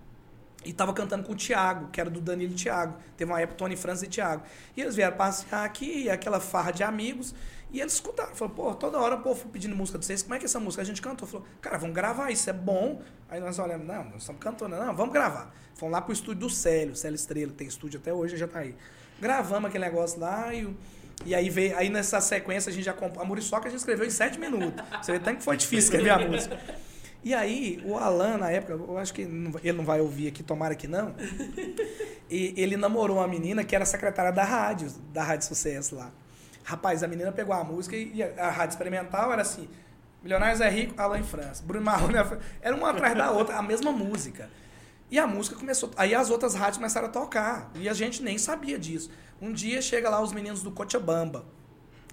E 0.63 0.71
tava 0.71 0.93
cantando 0.93 1.23
com 1.23 1.33
o 1.33 1.35
Thiago, 1.35 1.89
que 1.89 1.99
era 1.99 2.09
do 2.09 2.21
Danilo 2.21 2.53
e 2.53 2.55
Thiago. 2.55 2.95
Teve 3.17 3.29
uma 3.29 3.41
época 3.41 3.57
Tony 3.57 3.75
França 3.75 4.05
e 4.05 4.07
Thiago. 4.07 4.43
E 4.77 4.81
eles 4.81 4.95
vieram 4.95 5.17
passear 5.17 5.65
aqui, 5.65 6.09
aquela 6.09 6.39
farra 6.39 6.71
de 6.71 6.83
amigos. 6.83 7.35
E 7.69 7.81
eles 7.81 7.93
escutaram. 7.93 8.33
Falaram, 8.33 8.55
pô, 8.55 8.73
toda 8.75 8.97
hora 8.97 9.15
o 9.15 9.21
povo 9.21 9.49
pedindo 9.49 9.75
música 9.75 9.99
de 9.99 10.05
vocês. 10.05 10.21
Como 10.23 10.35
é 10.35 10.37
que 10.37 10.45
é 10.45 10.47
essa 10.47 10.59
música? 10.59 10.81
A 10.81 10.85
gente 10.85 11.01
cantou. 11.01 11.27
Falou, 11.27 11.45
cara, 11.59 11.77
vamos 11.77 11.95
gravar, 11.95 12.31
isso 12.31 12.49
é 12.49 12.53
bom. 12.53 13.01
Aí 13.27 13.41
nós 13.41 13.59
olhamos, 13.59 13.85
não, 13.85 14.05
nós 14.05 14.21
estamos 14.21 14.41
cantando. 14.41 14.75
Não, 14.77 14.95
vamos 14.95 15.11
gravar. 15.11 15.53
Fomos 15.75 15.91
lá 15.91 16.01
pro 16.01 16.13
estúdio 16.13 16.41
do 16.41 16.49
Célio, 16.49 16.95
Célio 16.95 17.15
Estrela, 17.15 17.51
tem 17.51 17.67
estúdio 17.67 17.99
até 17.99 18.13
hoje, 18.13 18.37
já 18.37 18.47
tá 18.47 18.59
aí. 18.59 18.75
Gravamos 19.19 19.69
aquele 19.69 19.83
negócio 19.83 20.19
lá 20.19 20.53
e... 20.53 20.73
E 21.25 21.35
aí 21.35 21.49
veio, 21.49 21.77
aí 21.77 21.89
nessa 21.89 22.19
sequência 22.19 22.69
a 22.69 22.73
gente 22.73 22.83
já 22.83 22.93
comprou. 22.93 23.23
A 23.23 23.25
Muriçoca 23.25 23.67
a 23.67 23.69
gente 23.69 23.79
escreveu 23.79 24.05
em 24.05 24.09
sete 24.09 24.39
minutos. 24.39 24.83
Você 25.01 25.11
vê 25.11 25.19
tanto 25.19 25.37
que 25.37 25.43
foi 25.43 25.57
difícil 25.57 25.85
escrever 25.85 26.09
a 26.09 26.19
música. 26.19 26.59
E 27.23 27.35
aí, 27.35 27.79
o 27.85 27.97
Alan, 27.97 28.37
na 28.37 28.49
época, 28.49 28.73
eu 28.73 28.97
acho 28.97 29.13
que 29.13 29.21
ele 29.21 29.73
não 29.73 29.85
vai 29.85 30.01
ouvir 30.01 30.27
aqui, 30.27 30.41
tomara 30.41 30.73
que 30.73 30.87
não. 30.87 31.13
E 32.27 32.53
ele 32.55 32.77
namorou 32.77 33.17
uma 33.17 33.27
menina 33.27 33.63
que 33.63 33.75
era 33.75 33.85
secretária 33.85 34.31
da 34.31 34.43
rádio, 34.43 34.89
da 35.13 35.21
Rádio 35.21 35.47
Sucesso 35.47 35.95
lá. 35.95 36.09
Rapaz, 36.63 37.03
a 37.03 37.07
menina 37.07 37.31
pegou 37.31 37.53
a 37.53 37.63
música 37.63 37.95
e 37.95 38.23
a, 38.23 38.49
rádio 38.49 38.73
experimental 38.73 39.33
era 39.33 39.41
assim: 39.41 39.67
Milionários 40.23 40.61
é 40.61 40.69
Rico, 40.69 40.99
Alan 40.99 41.19
em 41.19 41.23
França. 41.23 41.63
Bruno 41.63 41.83
Marrone 41.83 42.15
é 42.15 42.37
era 42.61 42.75
uma 42.75 42.91
atrás 42.91 43.17
da 43.17 43.31
outra, 43.31 43.57
a 43.57 43.61
mesma 43.61 43.91
música. 43.91 44.49
E 45.11 45.19
a 45.19 45.27
música 45.27 45.57
começou. 45.57 45.91
Aí 45.97 46.15
as 46.15 46.29
outras 46.29 46.55
rádios 46.55 46.77
começaram 46.77 47.07
a 47.07 47.11
tocar. 47.11 47.69
E 47.75 47.89
a 47.89 47.93
gente 47.93 48.23
nem 48.23 48.37
sabia 48.37 48.79
disso. 48.79 49.11
Um 49.41 49.51
dia 49.51 49.81
chega 49.81 50.09
lá 50.09 50.21
os 50.21 50.31
meninos 50.31 50.63
do 50.63 50.71
Cochabamba. 50.71 51.43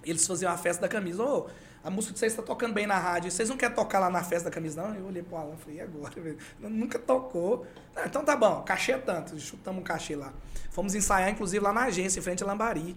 Eles 0.05 0.27
faziam 0.27 0.51
a 0.51 0.57
festa 0.59 0.83
da 0.83 0.89
camisa. 0.89 1.23
Ô, 1.23 1.47
a 1.85 1.91
música 1.91 2.13
de 2.13 2.19
vocês 2.19 2.33
está 2.33 2.43
tocando 2.43 2.75
bem 2.75 2.89
na 2.89 2.99
rádio. 2.99 3.31
Vocês 3.31 3.49
não 3.49 3.57
querem 3.57 3.77
tocar 3.77 4.01
lá 4.01 4.11
na 4.11 4.25
festa 4.25 4.51
da 4.51 4.55
camisa, 4.55 4.83
não? 4.83 4.95
Eu 4.97 5.07
olhei 5.07 5.23
pro 5.23 5.37
Alan 5.37 5.55
e 5.55 5.63
falei, 5.63 5.77
e 5.77 5.81
agora? 5.81 6.37
Nunca 6.59 6.99
tocou. 6.99 7.65
Não, 7.95 8.05
então 8.05 8.25
tá 8.25 8.35
bom, 8.35 8.63
cachê 8.63 8.93
é 8.93 8.99
tanto. 8.99 9.39
Chutamos 9.39 9.81
um 9.81 9.85
cachê 9.85 10.17
lá. 10.17 10.33
Fomos 10.73 10.95
ensaiar, 10.97 11.31
inclusive, 11.31 11.63
lá 11.63 11.73
na 11.73 11.85
agência, 11.85 12.19
em 12.19 12.23
frente 12.23 12.43
a 12.43 12.47
Lambari. 12.47 12.97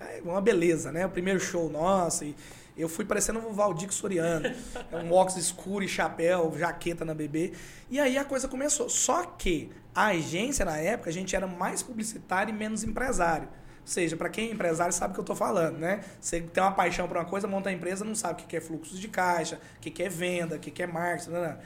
É 0.00 0.20
uma 0.24 0.40
beleza, 0.40 0.90
né? 0.90 1.06
O 1.06 1.10
primeiro 1.10 1.38
show 1.38 1.70
nosso. 1.70 2.24
E 2.24 2.34
eu 2.76 2.88
fui 2.88 3.04
parecendo 3.04 3.38
o 3.38 3.52
Valdir 3.52 3.92
Soriano. 3.92 4.46
É 4.92 4.96
um 4.96 5.12
óculos 5.12 5.36
escuro 5.36 5.84
e 5.84 5.88
chapéu, 5.88 6.54
jaqueta 6.56 7.04
na 7.04 7.14
bebê. 7.14 7.52
E 7.90 7.98
aí 7.98 8.16
a 8.16 8.24
coisa 8.24 8.46
começou. 8.46 8.88
Só 8.88 9.24
que 9.24 9.70
a 9.94 10.06
agência, 10.06 10.64
na 10.64 10.76
época, 10.76 11.10
a 11.10 11.12
gente 11.12 11.34
era 11.34 11.46
mais 11.46 11.82
publicitário 11.82 12.52
e 12.52 12.56
menos 12.56 12.84
empresário. 12.84 13.48
Ou 13.48 13.86
seja, 13.86 14.16
para 14.16 14.28
quem 14.28 14.48
é 14.48 14.52
empresário 14.52 14.92
sabe 14.92 15.12
o 15.12 15.14
que 15.14 15.20
eu 15.20 15.22
estou 15.22 15.36
falando, 15.36 15.78
né? 15.78 16.00
Você 16.20 16.40
tem 16.40 16.62
uma 16.62 16.72
paixão 16.72 17.06
por 17.08 17.16
uma 17.16 17.24
coisa, 17.24 17.46
monta 17.46 17.70
a 17.70 17.72
empresa, 17.72 18.04
não 18.04 18.14
sabe 18.14 18.42
o 18.42 18.46
que 18.46 18.56
é 18.56 18.60
fluxo 18.60 18.96
de 18.96 19.08
caixa, 19.08 19.60
o 19.76 19.80
que 19.80 20.02
é 20.02 20.08
venda, 20.08 20.56
o 20.56 20.58
que 20.58 20.70
que 20.70 20.82
é 20.82 20.86
marketing, 20.86 21.30
não, 21.30 21.42
não. 21.42 21.58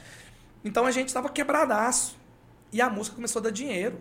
Então 0.64 0.87
a 0.87 0.90
gente 0.90 1.09
estava 1.09 1.29
quebradaço. 1.29 2.18
E 2.73 2.81
a 2.81 2.88
música 2.88 3.16
começou 3.16 3.40
a 3.40 3.44
dar 3.44 3.51
dinheiro. 3.51 3.99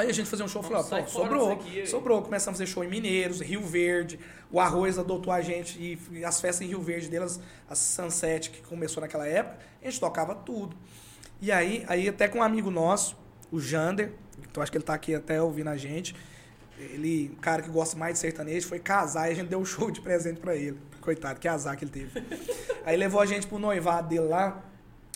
Aí 0.00 0.08
a 0.08 0.12
gente 0.14 0.30
fazia 0.30 0.46
um 0.46 0.48
show, 0.48 0.62
falou, 0.62 0.78
Vamos 0.78 0.88
sair 0.88 1.02
pô, 1.02 1.10
sobrou, 1.10 1.52
aqui, 1.52 1.86
sobrou. 1.86 2.22
Começamos 2.22 2.58
a 2.58 2.64
fazer 2.64 2.72
show 2.72 2.82
em 2.82 2.88
Mineiros, 2.88 3.40
Rio 3.42 3.60
Verde, 3.60 4.18
o 4.50 4.58
Arroz 4.58 4.98
adotou 4.98 5.30
a 5.30 5.42
gente 5.42 5.78
e, 5.78 5.98
e 6.12 6.24
as 6.24 6.40
festas 6.40 6.66
em 6.66 6.70
Rio 6.70 6.80
Verde 6.80 7.08
delas, 7.08 7.38
a 7.68 7.74
Sunset, 7.74 8.48
que 8.48 8.62
começou 8.62 9.02
naquela 9.02 9.26
época, 9.26 9.58
a 9.82 9.84
gente 9.84 10.00
tocava 10.00 10.34
tudo. 10.34 10.74
E 11.38 11.52
aí, 11.52 11.84
aí 11.86 12.08
até 12.08 12.28
com 12.28 12.38
um 12.38 12.42
amigo 12.42 12.70
nosso, 12.70 13.14
o 13.52 13.60
Jander, 13.60 14.12
então 14.38 14.62
acho 14.62 14.72
que 14.72 14.78
ele 14.78 14.84
tá 14.84 14.94
aqui 14.94 15.14
até 15.14 15.42
ouvindo 15.42 15.68
a 15.68 15.76
gente. 15.76 16.16
Ele, 16.78 17.30
um 17.36 17.40
cara 17.40 17.60
que 17.60 17.68
gosta 17.68 17.94
mais 17.94 18.14
de 18.14 18.20
sertanejo, 18.20 18.66
foi 18.66 18.78
casar 18.78 19.28
e 19.28 19.32
a 19.32 19.34
gente 19.34 19.48
deu 19.48 19.58
um 19.58 19.66
show 19.66 19.90
de 19.90 20.00
presente 20.00 20.40
pra 20.40 20.56
ele. 20.56 20.78
Coitado, 21.02 21.38
que 21.38 21.46
azar 21.46 21.76
que 21.76 21.84
ele 21.84 21.92
teve. 21.92 22.10
aí 22.86 22.96
levou 22.96 23.20
a 23.20 23.26
gente 23.26 23.46
pro 23.46 23.58
noivado 23.58 24.08
dele 24.08 24.28
lá, 24.28 24.64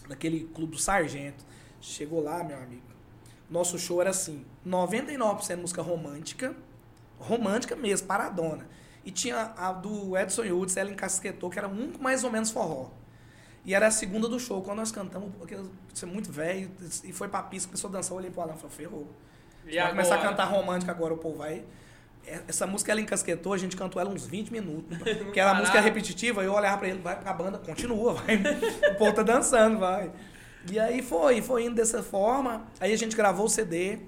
naquele 0.07 0.45
clube 0.45 0.73
do 0.73 0.79
Sargento. 0.79 1.43
Chegou 1.81 2.23
lá, 2.23 2.45
meu 2.45 2.59
amigo. 2.59 2.94
Nosso 3.55 3.79
show 3.79 4.01
era 4.01 4.11
assim: 4.11 4.45
99% 4.67 5.57
música 5.59 5.81
romântica, 5.81 6.57
romântica 7.21 7.77
mesmo, 7.77 8.09
paradona. 8.09 8.67
E 9.05 9.13
tinha 9.13 9.53
a 9.57 9.73
do 9.73 10.17
Edson 10.19 10.43
Hudson, 10.43 10.81
ela 10.81 10.91
encasquetou, 10.91 11.49
que 11.49 11.57
era 11.59 11.69
um 11.69 11.93
mais 12.01 12.25
ou 12.25 12.33
menos 12.33 12.51
forró. 12.51 12.91
E 13.65 13.73
era 13.73 13.87
a 13.87 13.91
segunda 13.93 14.29
do 14.29 14.41
show. 14.41 14.61
Quando 14.61 14.79
nós 14.79 14.91
cantamos, 14.91 15.31
porque 15.39 15.57
você 15.93 16.05
é 16.05 16.09
muito 16.09 16.33
velho, 16.33 16.69
e 17.05 17.13
foi 17.13 17.29
pra 17.29 17.43
pista, 17.45 17.69
começou 17.69 17.89
a 17.91 17.93
dançar, 17.93 18.13
eu 18.13 18.17
olhei 18.19 18.31
pro 18.31 18.41
Alan 18.43 18.55
e 18.57 18.59
falei, 18.59 18.77
ferrou. 18.77 19.07
E 19.67 19.77
vai 19.77 19.91
começar 19.91 20.17
a 20.17 20.19
cantar 20.19 20.47
romântica 20.47 20.91
agora, 20.91 21.15
o 21.15 21.19
povo 21.19 21.39
vai. 21.39 21.65
É, 22.27 22.41
Essa 22.49 22.67
música 22.67 22.91
ela 22.91 23.01
encasquetou, 23.01 23.53
a 23.53 23.59
gente 23.59 23.77
cantou 23.77 24.01
ela 24.03 24.11
uns 24.11 24.27
20 24.27 24.51
minutos. 24.51 24.99
Porque 24.99 25.39
era 25.39 25.51
a 25.51 25.53
Parar. 25.53 25.61
música 25.61 25.81
repetitiva, 25.81 26.43
eu 26.43 26.53
olhava 26.53 26.79
pra 26.79 26.89
ele, 26.89 26.99
vai 26.99 27.21
pra 27.21 27.33
banda, 27.33 27.59
continua, 27.59 28.15
vai. 28.15 28.37
O 28.91 28.95
povo 28.97 29.13
tá 29.13 29.23
dançando, 29.23 29.79
vai. 29.79 30.11
E 30.71 30.79
aí 30.79 31.03
foi, 31.03 31.43
foi 31.43 31.65
indo 31.65 31.75
dessa 31.75 32.03
forma. 32.03 32.67
Aí 32.81 32.93
a 32.93 32.97
gente 32.97 33.17
gravou 33.17 33.47
o 33.47 33.49
CD. 33.49 33.99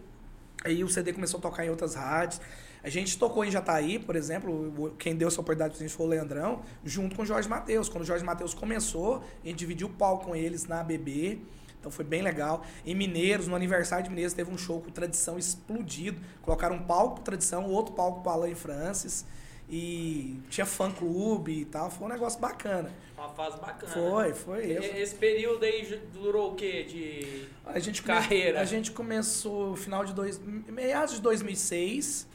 Aí 0.64 0.82
o 0.82 0.88
CD 0.88 1.12
começou 1.12 1.38
a 1.38 1.42
tocar 1.42 1.64
em 1.64 1.70
outras 1.70 1.94
rádios. 1.94 2.40
A 2.82 2.88
gente 2.88 3.18
tocou 3.18 3.44
em 3.44 3.50
Jataí, 3.50 3.98
por 3.98 4.14
exemplo, 4.14 4.94
quem 4.98 5.16
deu 5.16 5.28
essa 5.28 5.40
oportunidade 5.40 5.76
pra 5.76 5.84
gente 5.84 5.94
foi 5.94 6.06
o 6.06 6.08
Leandrão, 6.08 6.62
junto 6.84 7.16
com 7.16 7.22
o 7.22 7.26
Jorge 7.26 7.48
Matheus. 7.48 7.88
Quando 7.88 8.04
o 8.04 8.06
Jorge 8.06 8.24
Matheus 8.24 8.54
começou, 8.54 9.24
a 9.42 9.46
gente 9.48 9.58
dividiu 9.58 9.88
o 9.88 9.90
palco 9.90 10.26
com 10.26 10.36
eles 10.36 10.66
na 10.66 10.80
ABB. 10.80 11.40
Então 11.80 11.90
foi 11.90 12.04
bem 12.04 12.22
legal. 12.22 12.64
Em 12.84 12.94
Mineiros, 12.94 13.48
no 13.48 13.56
aniversário 13.56 14.04
de 14.04 14.10
Mineiros, 14.10 14.34
teve 14.34 14.50
um 14.50 14.56
show 14.56 14.80
com 14.80 14.90
Tradição 14.90 15.36
explodido. 15.36 16.20
Colocaram 16.42 16.76
um 16.76 16.82
palco 16.82 17.16
pro 17.16 17.24
Tradição, 17.24 17.64
outro 17.68 17.94
palco 17.94 18.22
pro 18.22 18.30
Alan 18.30 18.48
e 18.48 18.54
Francis. 18.54 19.24
E 19.68 20.38
tinha 20.48 20.64
fã-clube 20.64 21.52
e 21.62 21.64
tal. 21.64 21.90
Foi 21.90 22.06
um 22.06 22.10
negócio 22.10 22.38
bacana. 22.40 22.92
Uma 23.18 23.28
fase 23.30 23.58
bacana. 23.60 23.92
Foi, 23.92 24.32
foi. 24.34 24.66
E- 24.66 24.76
Eu, 24.76 24.82
Esse 25.02 25.14
período 25.14 25.64
aí 25.64 26.00
durou 26.12 26.52
o 26.52 26.54
quê? 26.54 26.84
De. 26.84 27.48
A 27.64 27.78
gente 27.80 28.00
come- 28.02 28.14
Carreira. 28.14 28.60
A 28.60 28.64
gente 28.64 28.92
começou 28.92 29.70
no 29.70 29.76
final 29.76 30.04
de 30.04 30.12
dois, 30.14 30.38
meados 30.68 31.14
de 31.16 31.20
2006 31.20 32.28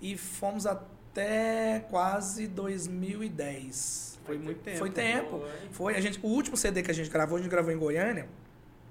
e 0.00 0.16
fomos 0.16 0.66
até 0.66 1.84
quase 1.90 2.46
2010. 2.46 4.18
Foi 4.24 4.38
muito 4.38 4.60
tempo. 4.60 4.78
Foi 4.78 4.90
tempo. 4.90 5.30
Foi. 5.40 5.50
Foi 5.72 5.96
a 5.96 6.00
gente, 6.00 6.18
o 6.22 6.28
último 6.28 6.56
CD 6.56 6.82
que 6.82 6.90
a 6.90 6.94
gente 6.94 7.10
gravou, 7.10 7.38
a 7.38 7.40
gente 7.40 7.50
gravou 7.50 7.72
em 7.72 7.78
Goiânia. 7.78 8.28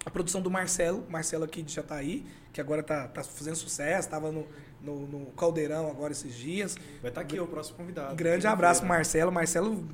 A 0.06 0.10
produção 0.10 0.42
do 0.42 0.50
Marcelo, 0.50 1.06
Marcelo 1.10 1.44
aqui 1.44 1.62
de 1.62 1.74
Jataí, 1.74 2.26
que 2.54 2.62
agora 2.62 2.82
tá, 2.82 3.08
tá 3.08 3.24
fazendo 3.24 3.56
sucesso, 3.56 4.10
tava 4.10 4.32
no, 4.32 4.48
no, 4.82 5.08
no 5.08 5.26
Caldeirão 5.32 5.90
agora 5.90 6.12
esses 6.12 6.36
dias. 6.36 6.76
Vai 7.02 7.12
estar 7.12 7.22
aqui 7.22 7.40
o 7.40 7.48
próximo 7.48 7.78
convidado. 7.78 8.16
Grande 8.16 8.48
abraço 8.48 8.82
Quinta-feira. 8.82 9.32
Marcelo. 9.32 9.32
Marcelo, 9.32 9.88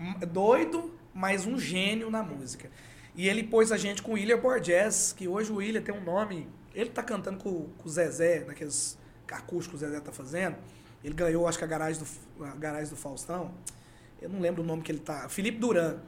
hum, 0.00 0.14
doido, 0.28 0.94
mas 1.12 1.46
um 1.46 1.58
gênio 1.58 2.10
na 2.10 2.22
música. 2.22 2.70
E 3.14 3.28
ele 3.28 3.44
pôs 3.44 3.70
a 3.70 3.76
gente 3.76 4.02
com 4.02 4.12
o 4.12 4.14
William 4.14 4.38
Borges, 4.38 5.12
que 5.12 5.28
hoje 5.28 5.52
o 5.52 5.56
William 5.56 5.82
tem 5.82 5.94
um 5.94 6.02
nome. 6.02 6.48
Ele 6.74 6.90
tá 6.90 7.02
cantando 7.02 7.38
com, 7.38 7.68
com 7.78 7.88
o 7.88 7.90
Zezé, 7.90 8.44
naqueles 8.44 8.98
acústicos 9.30 9.80
que 9.80 9.86
o 9.86 9.88
Zezé 9.88 10.00
tá 10.00 10.12
fazendo. 10.12 10.56
Ele 11.02 11.14
ganhou, 11.14 11.46
acho 11.46 11.58
que 11.58 11.64
a 11.64 11.66
garagem 11.66 12.02
do, 12.02 12.44
a 12.44 12.54
garagem 12.56 12.88
do 12.88 12.96
Faustão. 12.96 13.52
Eu 14.20 14.28
não 14.28 14.40
lembro 14.40 14.62
o 14.62 14.66
nome 14.66 14.82
que 14.82 14.90
ele 14.90 15.00
tá. 15.00 15.28
Felipe 15.28 15.58
Duran. 15.58 15.98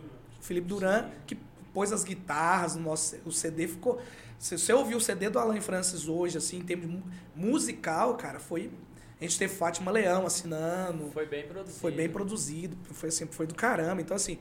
Felipe 0.41 0.67
Duran, 0.67 1.11
que 1.27 1.37
pôs 1.73 1.93
as 1.93 2.03
guitarras 2.03 2.75
no 2.75 2.83
nosso. 2.83 3.17
O 3.25 3.31
CD 3.31 3.69
ficou. 3.69 4.01
Se 4.39 4.57
você 4.59 4.73
ouviu 4.73 4.99
o 4.99 5.01
CD 5.01 5.29
do 5.31 5.39
Alan 5.39 5.61
Francis 5.61 6.09
hoje, 6.09 6.37
assim, 6.39 6.59
em 6.59 6.63
termos 6.63 6.87
mu- 6.87 7.03
musical, 7.35 8.15
cara, 8.17 8.39
foi. 8.39 8.71
A 9.21 9.25
gente 9.25 9.39
teve 9.39 9.55
Fátima 9.55 9.91
Leão 9.91 10.27
assinando. 10.27 11.11
Foi 11.11 11.27
bem 11.27 11.47
produzido. 11.47 11.81
Foi 11.81 11.91
bem 11.93 12.09
produzido, 12.09 12.77
foi 12.93 13.09
assim, 13.09 13.27
foi 13.27 13.47
do 13.47 13.55
caramba. 13.55 14.01
Então, 14.03 14.15
assim, 14.15 14.39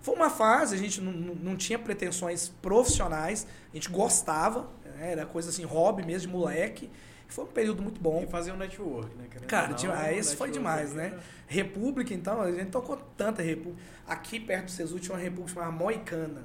foi 0.00 0.14
uma 0.16 0.28
fase, 0.30 0.74
a 0.74 0.78
gente 0.78 1.00
não, 1.00 1.12
não, 1.12 1.56
tinha 1.56 1.78
pretensões 1.78 2.48
profissionais, 2.60 3.46
a 3.72 3.76
gente 3.76 3.88
gostava, 3.88 4.68
né, 4.84 5.12
era 5.12 5.26
coisa 5.26 5.50
assim, 5.50 5.64
hobby 5.64 6.04
mesmo, 6.04 6.28
de 6.28 6.36
moleque. 6.36 6.90
Foi 7.28 7.44
um 7.44 7.48
período 7.48 7.82
muito 7.82 8.00
bom. 8.00 8.22
E 8.22 8.26
fazer 8.26 8.52
um 8.52 8.56
network, 8.56 9.14
né? 9.16 9.26
Querendo 9.28 9.48
Cara, 9.48 9.68
não, 9.68 9.92
ah, 9.92 10.12
esse 10.12 10.36
foi 10.36 10.48
demais, 10.50 10.92
né? 10.92 11.06
era- 11.06 11.22
República, 11.48 12.14
então, 12.14 12.40
a 12.40 12.50
gente 12.52 12.70
tocou 12.70 12.96
tanta 13.16 13.42
República. 13.42 13.80
Aqui 14.06 14.38
perto 14.38 14.66
do 14.66 14.70
Cesu 14.70 14.98
tinha 15.00 15.14
uma 15.14 15.20
República 15.20 15.54
chamada 15.54 15.72
Moicana. 15.72 16.44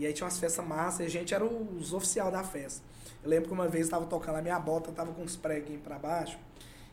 E 0.00 0.06
aí 0.06 0.14
tinha 0.14 0.24
umas 0.24 0.38
festas 0.38 0.66
massas 0.66 1.00
e 1.00 1.02
a 1.02 1.08
gente 1.10 1.34
era 1.34 1.44
os 1.44 1.92
oficial 1.92 2.30
da 2.30 2.42
festa. 2.42 2.82
Eu 3.22 3.28
lembro 3.28 3.48
que 3.48 3.52
uma 3.52 3.68
vez 3.68 3.84
eu 3.84 3.90
tava 3.90 4.06
tocando, 4.06 4.36
a 4.36 4.40
minha 4.40 4.58
bota 4.58 4.90
tava 4.92 5.12
com 5.12 5.20
uns 5.22 5.36
preguinhos 5.36 5.82
pra 5.82 5.98
baixo. 5.98 6.38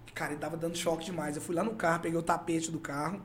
E, 0.05 0.11
cara, 0.11 0.33
ele 0.33 0.41
tava 0.41 0.57
dando 0.57 0.77
choque 0.77 1.05
demais. 1.05 1.37
Eu 1.37 1.41
fui 1.41 1.55
lá 1.55 1.63
no 1.63 1.73
carro, 1.73 2.01
peguei 2.01 2.19
o 2.19 2.21
tapete 2.21 2.69
do 2.69 2.79
carro, 2.79 3.21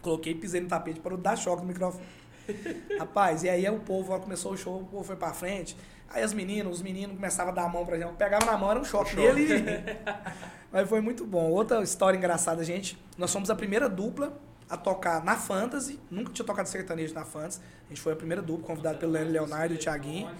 coloquei, 0.00 0.36
pisei 0.36 0.60
no 0.60 0.68
tapete 0.68 1.00
para 1.00 1.16
dar 1.16 1.34
choque 1.34 1.62
no 1.62 1.66
microfone. 1.66 2.06
Rapaz, 2.96 3.42
e 3.42 3.48
aí 3.48 3.68
o 3.68 3.80
povo, 3.80 4.12
ó, 4.12 4.20
começou 4.20 4.52
o 4.52 4.56
show, 4.56 4.82
o 4.82 4.86
povo 4.86 5.02
foi 5.02 5.16
pra 5.16 5.32
frente. 5.32 5.76
Aí 6.08 6.22
as 6.22 6.32
meninas, 6.32 6.74
os 6.74 6.80
meninos 6.80 7.16
começavam 7.16 7.50
a 7.50 7.56
dar 7.56 7.64
a 7.64 7.68
mão 7.68 7.84
pra 7.84 7.98
gente. 7.98 8.12
Pegava 8.12 8.46
na 8.46 8.56
mão, 8.56 8.70
era 8.70 8.78
um 8.78 8.84
choque, 8.84 9.16
choque. 9.16 9.32
nele. 9.34 9.82
Mas 10.70 10.88
foi 10.88 11.00
muito 11.00 11.26
bom. 11.26 11.50
Outra 11.50 11.82
história 11.82 12.16
engraçada, 12.16 12.62
gente. 12.62 12.96
Nós 13.16 13.32
fomos 13.32 13.50
a 13.50 13.56
primeira 13.56 13.88
dupla 13.88 14.38
a 14.68 14.76
tocar 14.76 15.24
na 15.24 15.36
Fantasy. 15.36 15.98
Nunca 16.10 16.32
tinha 16.32 16.44
tocado 16.44 16.68
sertanejo 16.68 17.14
na 17.14 17.24
Fantasy. 17.24 17.60
A 17.86 17.88
gente 17.88 18.00
foi 18.00 18.12
a 18.12 18.16
primeira 18.16 18.42
dupla, 18.42 18.66
convidado 18.66 18.98
pelo 18.98 19.12
Leandro 19.12 19.32
Leonardo 19.32 19.74
e 19.74 19.76
o 19.76 19.80
Thiaguinho. 19.80 20.30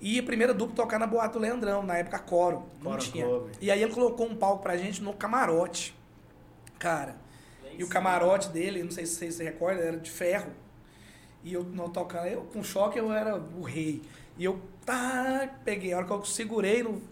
E 0.00 0.18
a 0.18 0.22
primeira 0.22 0.54
dupla 0.54 0.76
tocar 0.76 0.98
na 0.98 1.06
boate 1.06 1.32
do 1.32 1.38
Leandrão, 1.40 1.82
na 1.82 1.96
época 1.96 2.18
Coro. 2.18 2.66
Não 2.76 2.92
Coro 2.92 2.98
tinha. 2.98 3.24
Club. 3.24 3.50
E 3.60 3.70
aí 3.70 3.82
ele 3.82 3.92
colocou 3.92 4.26
um 4.26 4.36
palco 4.36 4.62
pra 4.62 4.76
gente 4.76 5.02
no 5.02 5.12
camarote. 5.12 5.96
Cara, 6.78 7.16
e 7.76 7.82
o 7.82 7.88
camarote 7.88 8.48
dele, 8.50 8.82
não 8.82 8.90
sei 8.90 9.06
se 9.06 9.16
vocês 9.16 9.34
se 9.34 9.44
recordam, 9.44 9.82
era 9.82 9.96
de 9.96 10.10
ferro. 10.10 10.52
E 11.42 11.52
eu 11.52 11.64
não 11.64 11.88
tocando, 11.88 12.26
eu 12.26 12.42
com 12.42 12.62
choque 12.62 12.98
eu 12.98 13.12
era 13.12 13.36
o 13.36 13.62
rei. 13.62 14.02
E 14.36 14.44
eu 14.44 14.60
tá, 14.84 15.48
peguei, 15.64 15.92
a 15.92 15.98
hora 15.98 16.06
que 16.06 16.12
eu 16.12 16.24
segurei, 16.24 16.82
no, 16.82 17.02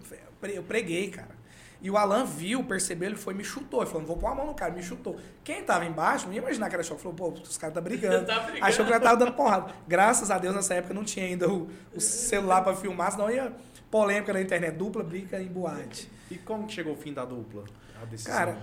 eu 0.42 0.62
preguei, 0.62 1.10
cara. 1.10 1.35
E 1.80 1.90
o 1.90 1.96
Alan 1.96 2.24
viu, 2.24 2.64
percebeu, 2.64 3.08
ele 3.08 3.16
foi 3.16 3.34
e 3.34 3.36
me 3.36 3.44
chutou. 3.44 3.80
Ele 3.80 3.86
falou, 3.86 4.00
não 4.00 4.08
vou 4.08 4.16
pôr 4.16 4.28
a 4.28 4.34
mão 4.34 4.46
no 4.46 4.54
cara, 4.54 4.72
me 4.72 4.82
chutou. 4.82 5.18
Quem 5.44 5.62
tava 5.62 5.84
embaixo, 5.84 6.26
não 6.26 6.32
ia 6.32 6.40
imaginar 6.40 6.68
que 6.68 6.74
era 6.74 6.82
choque. 6.82 7.02
Falou, 7.02 7.16
pô, 7.16 7.28
os 7.28 7.58
caras 7.58 7.74
tá 7.74 7.80
brigando. 7.80 8.26
Tá 8.26 8.40
brigando. 8.40 8.64
Achou 8.64 8.84
que 8.84 8.92
eu 8.92 9.00
tava 9.00 9.16
dando 9.16 9.32
porrada. 9.32 9.74
Graças 9.86 10.30
a 10.30 10.38
Deus, 10.38 10.54
nessa 10.54 10.74
época 10.74 10.94
não 10.94 11.04
tinha 11.04 11.26
ainda 11.26 11.48
o, 11.48 11.68
o 11.94 12.00
celular 12.00 12.62
pra 12.62 12.74
filmar, 12.74 13.12
senão 13.12 13.30
ia 13.30 13.52
polêmica 13.90 14.32
na 14.32 14.40
internet, 14.40 14.76
dupla 14.76 15.02
briga 15.02 15.40
em 15.40 15.46
boate. 15.46 16.10
E 16.30 16.36
como 16.36 16.66
que 16.66 16.72
chegou 16.72 16.94
o 16.94 16.96
fim 16.96 17.12
da 17.12 17.24
dupla? 17.24 17.64
A 18.02 18.04
decisão. 18.04 18.32
Cara, 18.32 18.58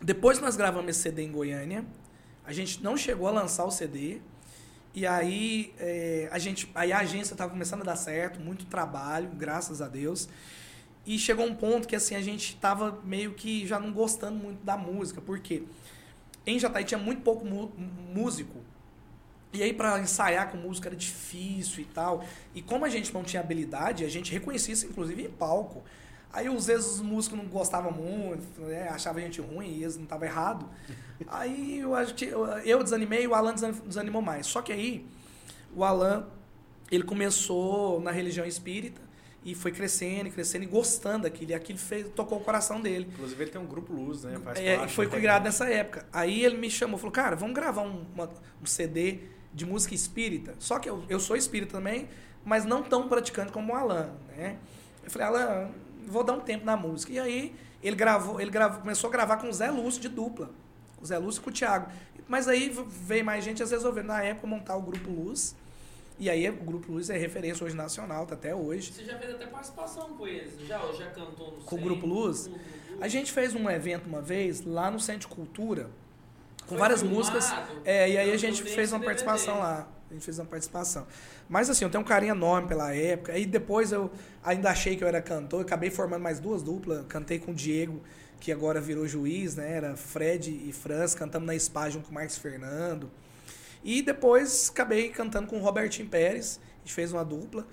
depois 0.00 0.38
que 0.38 0.44
nós 0.44 0.56
gravamos 0.56 0.90
esse 0.90 1.00
CD 1.00 1.22
em 1.22 1.32
Goiânia, 1.32 1.84
a 2.44 2.52
gente 2.52 2.82
não 2.82 2.96
chegou 2.96 3.28
a 3.28 3.30
lançar 3.30 3.64
o 3.64 3.70
CD. 3.70 4.20
E 4.94 5.06
aí, 5.06 5.74
é, 5.78 6.28
a 6.30 6.38
gente, 6.38 6.70
aí 6.74 6.92
a 6.92 6.98
agência 6.98 7.34
estava 7.34 7.50
começando 7.50 7.80
a 7.80 7.84
dar 7.84 7.96
certo, 7.96 8.38
muito 8.38 8.66
trabalho, 8.66 9.30
graças 9.34 9.80
a 9.80 9.88
Deus. 9.88 10.28
E 11.04 11.18
chegou 11.18 11.44
um 11.44 11.54
ponto 11.54 11.88
que 11.88 11.96
assim 11.96 12.14
a 12.14 12.20
gente 12.20 12.54
estava 12.54 13.00
meio 13.04 13.34
que 13.34 13.66
já 13.66 13.78
não 13.80 13.92
gostando 13.92 14.38
muito 14.38 14.64
da 14.64 14.76
música, 14.76 15.20
porque 15.20 15.64
em 16.46 16.58
Jataí 16.58 16.84
tinha 16.84 16.98
muito 16.98 17.22
pouco 17.22 17.44
músico. 17.44 18.58
E 19.52 19.62
aí 19.62 19.72
para 19.72 20.00
ensaiar 20.00 20.50
com 20.50 20.56
música 20.56 20.88
era 20.88 20.96
difícil 20.96 21.82
e 21.82 21.84
tal. 21.86 22.24
E 22.54 22.62
como 22.62 22.84
a 22.84 22.88
gente 22.88 23.12
não 23.12 23.22
tinha 23.24 23.40
habilidade, 23.40 24.04
a 24.04 24.08
gente 24.08 24.32
reconhecia 24.32 24.72
isso 24.74 24.86
inclusive 24.86 25.24
em 25.24 25.30
palco. 25.30 25.82
Aí 26.32 26.46
às 26.46 26.66
vezes 26.66 26.86
os 26.86 27.00
músicos 27.00 27.36
não 27.38 27.46
gostavam 27.46 27.92
muito, 27.92 28.60
né? 28.62 28.88
achavam 28.88 29.20
a 29.20 29.24
gente 29.24 29.40
ruim 29.40 29.68
e 29.68 29.82
eles 29.82 29.96
não 29.96 30.04
estavam 30.04 30.26
errado. 30.26 30.66
Aí 31.28 31.78
eu 31.78 31.92
eu, 32.64 32.82
desanimei 32.82 33.24
e 33.24 33.28
o 33.28 33.34
Alan 33.34 33.54
desan- 33.54 33.72
desanimou 33.86 34.22
mais. 34.22 34.46
Só 34.46 34.60
que 34.60 34.72
aí 34.72 35.06
o 35.72 35.84
Alan 35.84 36.26
ele 36.90 37.04
começou 37.04 38.00
na 38.00 38.10
religião 38.10 38.44
espírita 38.44 39.00
e 39.44 39.54
foi 39.54 39.72
crescendo, 39.72 40.30
crescendo 40.30 40.64
e 40.64 40.66
gostando 40.66 41.22
daquilo. 41.24 41.50
E 41.50 41.54
aquilo 41.54 41.78
fez, 41.78 42.06
tocou 42.14 42.38
o 42.38 42.40
coração 42.40 42.80
dele. 42.80 43.08
Inclusive 43.12 43.42
ele 43.44 43.50
tem 43.50 43.60
um 43.60 43.66
grupo 43.66 43.92
Luz, 43.92 44.22
né? 44.24 44.38
Faz 44.42 44.58
É, 44.58 44.76
parte, 44.76 44.94
foi 44.94 45.04
integrante. 45.06 45.20
criado 45.22 45.42
nessa 45.44 45.68
época. 45.68 46.06
Aí 46.12 46.44
ele 46.44 46.56
me 46.56 46.70
chamou, 46.70 46.98
falou, 46.98 47.12
cara, 47.12 47.34
vamos 47.36 47.54
gravar 47.54 47.82
um, 47.82 48.04
uma- 48.14 48.30
um 48.62 48.66
CD 48.66 49.18
de 49.52 49.66
música 49.66 49.94
espírita. 49.94 50.54
Só 50.58 50.78
que 50.78 50.88
eu, 50.88 51.02
eu 51.08 51.18
sou 51.20 51.36
espírita 51.36 51.72
também, 51.72 52.08
mas 52.44 52.64
não 52.64 52.82
tão 52.82 53.08
praticante 53.08 53.50
como 53.52 53.72
o 53.72 53.76
Alan, 53.76 54.10
né? 54.36 54.58
Eu 55.04 55.10
falei, 55.10 55.26
Alan, 55.26 55.70
vou 56.06 56.22
dar 56.24 56.34
um 56.34 56.40
tempo 56.40 56.64
na 56.64 56.76
música. 56.76 57.12
E 57.12 57.18
aí 57.18 57.54
ele 57.82 57.96
gravou, 57.96 58.40
ele 58.40 58.50
gravou, 58.50 58.80
começou 58.80 59.08
a 59.08 59.12
gravar 59.12 59.36
com 59.38 59.48
o 59.48 59.52
Zé 59.52 59.70
Lúcio 59.70 60.00
de 60.00 60.08
dupla. 60.08 60.50
O 61.00 61.04
Zé 61.06 61.18
Lúcio 61.18 61.40
e 61.40 61.44
com 61.44 61.50
o 61.50 61.52
Thiago. 61.52 61.88
Mas 62.28 62.46
aí 62.46 62.72
veio 62.88 63.24
mais 63.24 63.44
gente, 63.44 63.60
às 63.62 63.72
resolveu, 63.72 64.04
na 64.04 64.22
época, 64.22 64.46
montar 64.46 64.76
o 64.76 64.82
Grupo 64.82 65.10
Luz. 65.10 65.56
E 66.22 66.30
aí 66.30 66.48
o 66.48 66.52
Grupo 66.52 66.92
Luz 66.92 67.10
é 67.10 67.18
referência 67.18 67.66
hoje 67.66 67.74
nacional, 67.74 68.24
tá 68.26 68.34
até 68.36 68.54
hoje. 68.54 68.92
Você 68.92 69.02
já 69.02 69.18
fez 69.18 69.34
até 69.34 69.44
participação 69.44 70.10
com 70.10 70.24
eles, 70.24 70.52
já? 70.68 70.80
Ou 70.80 70.94
já 70.96 71.06
cantou 71.10 71.50
no 71.50 71.64
Com 71.64 71.74
o 71.74 71.78
Grupo 71.80 72.06
Luz? 72.06 72.46
Grupo 72.46 72.60
Luz? 72.60 73.00
A 73.00 73.08
gente 73.08 73.32
fez 73.32 73.56
um 73.56 73.68
evento 73.68 74.06
uma 74.06 74.22
vez 74.22 74.64
lá 74.64 74.88
no 74.88 75.00
Centro 75.00 75.28
de 75.28 75.34
Cultura, 75.34 75.90
com 76.60 76.68
Foi 76.68 76.78
várias 76.78 77.00
filmado? 77.00 77.18
músicas. 77.18 77.52
É, 77.84 78.08
e 78.08 78.16
aí 78.16 78.30
a 78.32 78.36
gente 78.36 78.62
fez 78.62 78.92
uma 78.92 79.04
participação 79.04 79.54
DVD. 79.54 79.68
lá. 79.68 79.88
A 80.10 80.14
gente 80.14 80.24
fez 80.24 80.38
uma 80.38 80.46
participação. 80.46 81.08
Mas 81.48 81.68
assim, 81.68 81.84
eu 81.84 81.90
tenho 81.90 82.04
um 82.04 82.06
carinho 82.06 82.36
enorme 82.36 82.68
pela 82.68 82.94
época. 82.94 83.32
Aí 83.32 83.44
depois 83.44 83.90
eu 83.90 84.08
ainda 84.44 84.70
achei 84.70 84.94
que 84.96 85.02
eu 85.02 85.08
era 85.08 85.20
cantor, 85.20 85.62
acabei 85.62 85.90
formando 85.90 86.22
mais 86.22 86.38
duas 86.38 86.62
duplas. 86.62 87.04
Cantei 87.08 87.40
com 87.40 87.50
o 87.50 87.54
Diego, 87.54 88.00
que 88.38 88.52
agora 88.52 88.80
virou 88.80 89.08
juiz, 89.08 89.56
né? 89.56 89.72
Era 89.72 89.96
Fred 89.96 90.52
e 90.68 90.72
Franz, 90.72 91.16
cantamos 91.16 91.48
na 91.48 91.58
SPA 91.58 91.90
junto 91.90 92.04
com 92.04 92.12
o 92.12 92.14
Marcos 92.14 92.38
Fernando. 92.38 93.10
E 93.84 94.02
depois 94.02 94.70
acabei 94.70 95.08
cantando 95.10 95.46
com 95.46 95.58
o 95.58 95.60
Robertinho 95.60 96.08
Pérez, 96.08 96.60
a 96.76 96.78
gente 96.80 96.92
fez 96.92 97.12
uma 97.12 97.24
dupla. 97.24 97.66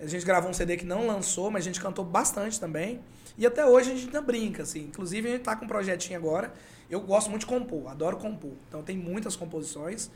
A 0.00 0.06
gente 0.06 0.24
gravou 0.26 0.50
um 0.50 0.52
CD 0.52 0.76
que 0.76 0.84
não 0.84 1.06
lançou, 1.06 1.50
mas 1.50 1.62
a 1.62 1.66
gente 1.66 1.80
cantou 1.80 2.04
bastante 2.04 2.58
também. 2.58 3.00
E 3.38 3.46
até 3.46 3.64
hoje 3.64 3.92
a 3.92 3.94
gente 3.94 4.06
ainda 4.06 4.20
brinca, 4.20 4.62
assim. 4.62 4.80
Inclusive 4.80 5.28
a 5.28 5.32
gente 5.32 5.42
tá 5.42 5.56
com 5.56 5.64
um 5.64 5.68
projetinho 5.68 6.18
agora. 6.18 6.52
Eu 6.90 7.00
gosto 7.00 7.30
muito 7.30 7.40
de 7.40 7.46
compor, 7.46 7.88
adoro 7.88 8.16
compor. 8.16 8.52
Então 8.68 8.82
tem 8.82 8.96
muitas 8.96 9.36
composições. 9.36 10.10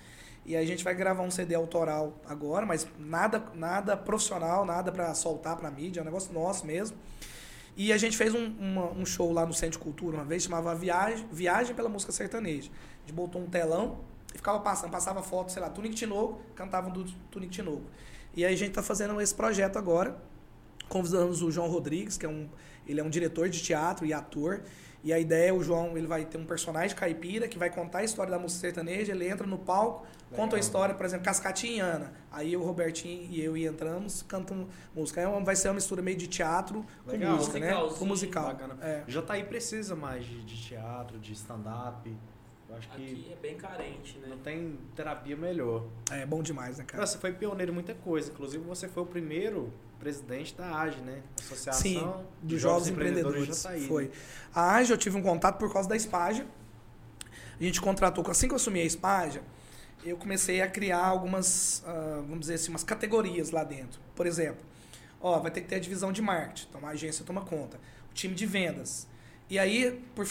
E 0.44 0.56
a 0.56 0.64
gente 0.64 0.82
vai 0.82 0.94
gravar 0.94 1.22
um 1.22 1.30
CD 1.30 1.54
autoral 1.54 2.14
agora, 2.26 2.64
mas 2.64 2.86
nada, 2.98 3.42
nada 3.54 3.96
profissional, 3.96 4.64
nada 4.64 4.90
para 4.90 5.12
soltar 5.14 5.56
para 5.56 5.70
mídia, 5.70 6.00
é 6.00 6.02
um 6.02 6.06
negócio 6.06 6.32
nosso 6.32 6.66
mesmo. 6.66 6.96
E 7.76 7.92
a 7.92 7.98
gente 7.98 8.16
fez 8.16 8.34
um, 8.34 8.46
uma, 8.58 8.90
um 8.90 9.04
show 9.04 9.30
lá 9.32 9.44
no 9.44 9.52
Centro 9.52 9.78
de 9.78 9.84
Cultura 9.84 10.16
uma 10.16 10.24
vez, 10.24 10.42
chamava 10.44 10.74
Viagem, 10.74 11.26
Viagem 11.30 11.74
pela 11.74 11.88
Música 11.88 12.12
Sertaneja. 12.12 12.70
A 12.70 13.00
gente 13.00 13.14
botou 13.14 13.42
um 13.42 13.46
telão 13.46 13.98
e 14.34 14.36
ficava 14.36 14.60
passando, 14.60 14.90
passava 14.90 15.22
foto, 15.22 15.52
sei 15.52 15.62
lá, 15.62 15.70
Tunic 15.70 15.94
Tinoco, 15.94 16.40
cantavam 16.54 16.90
do 16.90 17.04
Tunic 17.30 17.52
Tinoco. 17.52 17.84
E 18.34 18.44
aí 18.44 18.52
a 18.52 18.56
gente 18.56 18.70
está 18.70 18.82
fazendo 18.82 19.20
esse 19.20 19.34
projeto 19.34 19.78
agora. 19.78 20.16
Convidamos 20.88 21.42
o 21.42 21.50
João 21.50 21.68
Rodrigues, 21.68 22.16
que 22.16 22.24
é 22.24 22.28
um, 22.28 22.48
ele 22.86 23.00
é 23.00 23.04
um 23.04 23.10
diretor 23.10 23.48
de 23.48 23.62
teatro 23.62 24.06
e 24.06 24.12
ator. 24.12 24.62
E 25.02 25.12
a 25.12 25.18
ideia 25.18 25.50
é 25.50 25.52
o 25.52 25.62
João, 25.62 25.96
ele 25.96 26.06
vai 26.06 26.24
ter 26.24 26.38
um 26.38 26.44
personagem 26.44 26.96
caipira 26.96 27.46
que 27.46 27.56
vai 27.56 27.70
contar 27.70 27.98
a 27.98 28.04
história 28.04 28.30
da 28.32 28.38
música 28.38 28.60
sertaneja, 28.62 29.12
ele 29.12 29.28
entra 29.28 29.46
no 29.46 29.56
palco, 29.56 30.04
Legal. 30.30 30.44
conta 30.44 30.56
a 30.56 30.58
história, 30.58 30.94
por 30.94 31.06
exemplo, 31.06 31.24
Cascatinha 31.24 31.76
e 31.76 31.80
Ana. 31.80 32.12
Aí 32.32 32.56
o 32.56 32.62
Robertinho 32.62 33.28
e 33.30 33.40
eu 33.40 33.56
e 33.56 33.64
entramos, 33.64 34.22
cantamos 34.22 34.66
música. 34.94 35.20
Aí 35.20 35.44
vai 35.44 35.54
ser 35.54 35.68
uma 35.68 35.74
mistura 35.74 36.02
meio 36.02 36.16
de 36.16 36.26
teatro 36.26 36.84
Legal. 37.06 37.30
com 37.30 37.36
música, 37.36 37.58
né? 37.60 37.74
Com 37.96 38.04
musical. 38.04 38.46
Bacana. 38.46 38.76
É. 38.82 39.04
aí 39.28 39.44
precisa 39.44 39.94
mais 39.94 40.24
de, 40.24 40.44
de 40.44 40.60
teatro, 40.60 41.18
de 41.18 41.32
stand-up. 41.32 42.16
Eu 42.68 42.76
acho 42.76 42.88
que 42.90 43.02
Aqui 43.02 43.32
é 43.32 43.36
bem 43.36 43.56
carente, 43.56 44.18
né? 44.18 44.28
Não 44.28 44.38
tem 44.38 44.78
terapia 44.94 45.36
melhor. 45.36 45.86
É 46.10 46.26
bom 46.26 46.42
demais, 46.42 46.78
né, 46.78 46.84
cara? 46.84 47.06
Você 47.06 47.16
foi 47.16 47.32
pioneiro 47.32 47.72
em 47.72 47.74
muita 47.74 47.94
coisa. 47.94 48.30
Inclusive, 48.30 48.62
você 48.62 48.86
foi 48.86 49.02
o 49.02 49.06
primeiro 49.06 49.72
presidente 49.98 50.54
da 50.54 50.80
AGE, 50.80 51.00
né? 51.00 51.22
Associação 51.40 51.80
Sim, 51.80 52.14
de, 52.42 52.48
de 52.48 52.58
Jovens, 52.58 52.88
Jovens 52.88 52.88
Empreendedores. 52.88 53.64
Empreendedores 53.64 53.88
foi. 53.88 54.10
A 54.54 54.76
AGE 54.76 54.92
eu 54.92 54.98
tive 54.98 55.16
um 55.16 55.22
contato 55.22 55.58
por 55.58 55.72
causa 55.72 55.88
da 55.88 55.96
Espaja. 55.96 56.46
A 57.58 57.62
gente 57.62 57.80
contratou, 57.80 58.24
assim 58.30 58.46
que 58.46 58.52
eu 58.52 58.56
assumi 58.56 58.80
a 58.80 58.84
Espaja, 58.84 59.42
eu 60.04 60.16
comecei 60.16 60.60
a 60.60 60.68
criar 60.68 61.04
algumas, 61.04 61.82
uh, 61.86 62.22
vamos 62.22 62.40
dizer 62.40 62.54
assim, 62.54 62.70
umas 62.70 62.84
categorias 62.84 63.50
lá 63.50 63.64
dentro. 63.64 64.00
Por 64.14 64.26
exemplo, 64.26 64.64
ó, 65.20 65.38
vai 65.40 65.50
ter 65.50 65.62
que 65.62 65.68
ter 65.68 65.76
a 65.76 65.80
divisão 65.80 66.12
de 66.12 66.22
marketing, 66.22 66.66
então 66.68 66.86
a 66.86 66.90
agência 66.90 67.24
toma 67.24 67.40
conta. 67.40 67.78
O 68.10 68.14
time 68.14 68.34
de 68.34 68.46
vendas, 68.46 69.08
e 69.50 69.58
aí, 69.58 70.02
por 70.14 70.26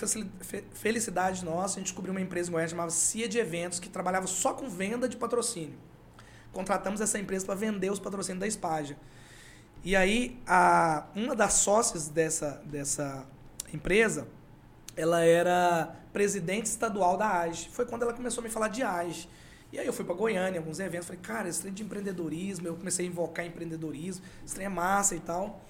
felicidade 0.73 1.43
nossa, 1.43 1.75
a 1.75 1.79
gente 1.79 1.87
descobriu 1.87 2.13
uma 2.13 2.21
empresa 2.21 2.49
em 2.49 2.53
Goiás 2.53 2.69
chamada 2.69 2.91
CIA 2.91 3.27
de 3.27 3.39
Eventos, 3.39 3.79
que 3.79 3.89
trabalhava 3.89 4.27
só 4.27 4.53
com 4.53 4.69
venda 4.69 5.09
de 5.09 5.17
patrocínio. 5.17 5.77
Contratamos 6.53 7.01
essa 7.01 7.17
empresa 7.17 7.45
para 7.45 7.55
vender 7.55 7.91
os 7.91 7.99
patrocínios 7.99 8.39
da 8.39 8.47
Espaja. 8.47 8.95
E 9.83 9.95
aí, 9.95 10.39
a, 10.45 11.07
uma 11.15 11.35
das 11.35 11.53
sócias 11.53 12.07
dessa, 12.07 12.61
dessa 12.65 13.25
empresa, 13.73 14.27
ela 14.95 15.23
era 15.23 15.95
presidente 16.13 16.65
estadual 16.65 17.17
da 17.17 17.39
AGE. 17.39 17.69
Foi 17.69 17.85
quando 17.85 18.03
ela 18.03 18.13
começou 18.13 18.41
a 18.41 18.43
me 18.43 18.49
falar 18.49 18.67
de 18.67 18.83
AGE. 18.83 19.27
E 19.71 19.79
aí 19.79 19.85
eu 19.85 19.93
fui 19.93 20.05
para 20.05 20.15
Goiânia, 20.15 20.59
alguns 20.59 20.79
eventos, 20.79 21.07
falei, 21.07 21.21
cara, 21.21 21.49
esse 21.49 21.61
trem 21.61 21.73
de 21.73 21.83
empreendedorismo, 21.83 22.67
eu 22.67 22.75
comecei 22.75 23.05
a 23.05 23.09
invocar 23.09 23.45
empreendedorismo, 23.45 24.23
esse 24.45 24.55
trem 24.55 24.65
é 24.65 24.69
massa 24.69 25.15
e 25.15 25.19
tal. 25.19 25.61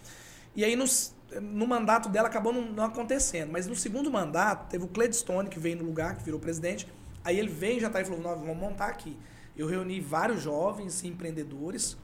E 0.56 0.64
aí, 0.64 0.76
nos, 0.76 1.14
no 1.42 1.68
mandato 1.68 2.10
dela, 2.10 2.28
acabou 2.28 2.54
não, 2.54 2.62
não, 2.62 2.84
acontecendo. 2.86 3.52
Mas 3.52 3.68
no 3.68 3.76
segundo 3.76 4.10
mandato, 4.10 4.70
teve 4.70 4.86
o 4.86 4.88
Cledstone, 4.88 5.50
que 5.50 5.60
veio 5.60 5.78
no 5.78 5.84
lugar, 5.84 6.16
que 6.16 6.24
virou 6.24 6.40
presidente. 6.40 6.88
Aí 7.24 7.38
ele 7.38 7.50
veio 7.50 7.80
já 7.80 7.90
tá 7.90 8.02
e 8.02 8.06
falou, 8.06 8.22
nós 8.22 8.40
vamos 8.40 8.58
montar 8.58 8.88
aqui. 8.88 9.18
Eu 9.56 9.68
reuni 9.68 10.00
vários 10.00 10.42
jovens 10.42 11.04
empreendedores. 11.04 11.98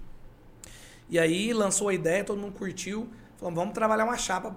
E 1.09 1.19
aí 1.19 1.53
lançou 1.53 1.89
a 1.89 1.93
ideia, 1.93 2.23
todo 2.23 2.39
mundo 2.39 2.53
curtiu. 2.53 3.09
Falamos, 3.37 3.59
vamos 3.59 3.73
trabalhar 3.73 4.05
uma 4.05 4.17
chapa 4.17 4.51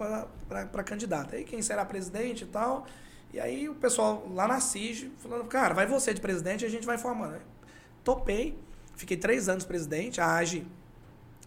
para 0.48 0.84
candidata. 0.84 1.36
Aí 1.36 1.44
quem 1.44 1.62
será 1.62 1.84
presidente 1.84 2.44
e 2.44 2.46
tal. 2.46 2.86
E 3.32 3.40
aí 3.40 3.68
o 3.68 3.74
pessoal 3.74 4.26
lá 4.32 4.48
na 4.48 4.60
CIG 4.60 5.12
falando, 5.18 5.44
cara, 5.44 5.74
vai 5.74 5.86
você 5.86 6.14
de 6.14 6.20
presidente 6.20 6.62
e 6.62 6.66
a 6.66 6.70
gente 6.70 6.86
vai 6.86 6.96
formando. 6.96 7.40
Topei. 8.02 8.56
Fiquei 8.94 9.16
três 9.16 9.48
anos 9.48 9.64
presidente. 9.64 10.20
A 10.20 10.36
AGE, 10.36 10.66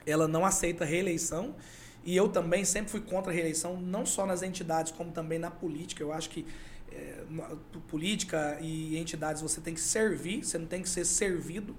ela 0.05 0.27
não 0.27 0.45
aceita 0.45 0.85
reeleição. 0.85 1.55
E 2.03 2.15
eu 2.15 2.29
também 2.29 2.63
sempre 2.65 2.91
fui 2.91 3.01
contra 3.01 3.31
a 3.31 3.35
reeleição, 3.35 3.79
não 3.79 4.05
só 4.05 4.25
nas 4.25 4.41
entidades, 4.41 4.91
como 4.91 5.11
também 5.11 5.37
na 5.37 5.51
política. 5.51 6.01
Eu 6.01 6.13
acho 6.13 6.29
que 6.29 6.45
é, 6.91 7.23
política 7.87 8.57
e 8.61 8.97
entidades 8.97 9.41
você 9.41 9.61
tem 9.61 9.73
que 9.73 9.81
servir, 9.81 10.43
você 10.43 10.57
não 10.57 10.65
tem 10.65 10.81
que 10.81 10.89
ser 10.89 11.05
servido. 11.05 11.75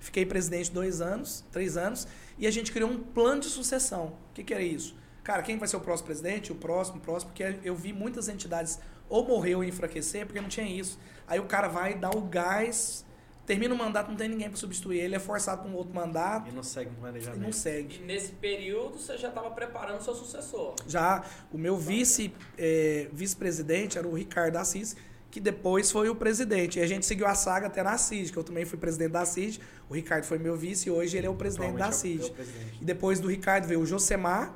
Fiquei 0.00 0.24
presidente 0.24 0.70
dois 0.70 1.00
anos, 1.00 1.44
três 1.50 1.76
anos, 1.76 2.06
e 2.38 2.46
a 2.46 2.50
gente 2.50 2.70
criou 2.70 2.90
um 2.90 2.98
plano 2.98 3.40
de 3.40 3.48
sucessão. 3.48 4.16
O 4.30 4.34
que, 4.34 4.44
que 4.44 4.54
era 4.54 4.62
isso? 4.62 4.96
Cara, 5.24 5.42
quem 5.42 5.58
vai 5.58 5.68
ser 5.68 5.76
o 5.76 5.80
próximo 5.80 6.06
presidente? 6.06 6.52
O 6.52 6.54
próximo, 6.54 6.98
o 6.98 7.00
próximo, 7.00 7.32
porque 7.32 7.58
eu 7.62 7.74
vi 7.74 7.92
muitas 7.92 8.28
entidades 8.28 8.78
ou 9.08 9.26
morrer 9.26 9.56
ou 9.56 9.64
enfraquecer 9.64 10.24
porque 10.24 10.40
não 10.40 10.48
tinha 10.48 10.66
isso. 10.66 10.98
Aí 11.26 11.38
o 11.38 11.44
cara 11.44 11.68
vai 11.68 11.98
dar 11.98 12.16
o 12.16 12.22
gás 12.22 13.04
termina 13.48 13.74
o 13.74 13.78
mandato, 13.78 14.10
não 14.10 14.16
tem 14.16 14.28
ninguém 14.28 14.50
para 14.50 14.58
substituir 14.58 14.98
ele, 14.98 15.14
é 15.14 15.18
forçado 15.18 15.62
para 15.62 15.70
um 15.70 15.74
outro 15.74 15.94
mandato. 15.94 16.50
E 16.50 16.52
não 16.52 16.62
segue 16.62 16.90
o 16.90 17.00
planejamento. 17.00 17.40
E 17.40 17.42
não 17.42 17.50
segue. 17.50 17.96
E 17.96 18.04
nesse 18.04 18.32
período 18.32 18.98
você 18.98 19.16
já 19.16 19.28
estava 19.28 19.50
preparando 19.50 20.00
o 20.00 20.04
seu 20.04 20.14
sucessor. 20.14 20.74
Já. 20.86 21.24
O 21.50 21.56
meu 21.56 21.78
vice, 21.78 22.30
é, 22.58 23.08
vice-presidente 23.10 23.96
era 23.96 24.06
o 24.06 24.14
Ricardo 24.14 24.56
Assis, 24.56 24.94
que 25.30 25.40
depois 25.40 25.90
foi 25.90 26.10
o 26.10 26.14
presidente. 26.14 26.78
E 26.78 26.82
a 26.82 26.86
gente 26.86 27.06
seguiu 27.06 27.26
a 27.26 27.34
saga 27.34 27.68
até 27.68 27.82
na 27.82 27.96
CID, 27.96 28.32
que 28.32 28.38
eu 28.38 28.44
também 28.44 28.66
fui 28.66 28.78
presidente 28.78 29.12
da 29.12 29.24
CID. 29.24 29.60
O 29.88 29.94
Ricardo 29.94 30.24
foi 30.24 30.38
meu 30.38 30.54
vice 30.54 30.90
e 30.90 30.92
hoje 30.92 31.16
ele 31.16 31.26
é 31.26 31.30
o 31.30 31.34
presidente 31.34 31.78
da 31.78 31.90
CID. 31.90 32.30
É 32.38 32.44
e 32.82 32.84
depois 32.84 33.18
do 33.18 33.28
Ricardo 33.28 33.66
veio 33.66 33.80
o 33.80 33.86
Josemar 33.86 34.54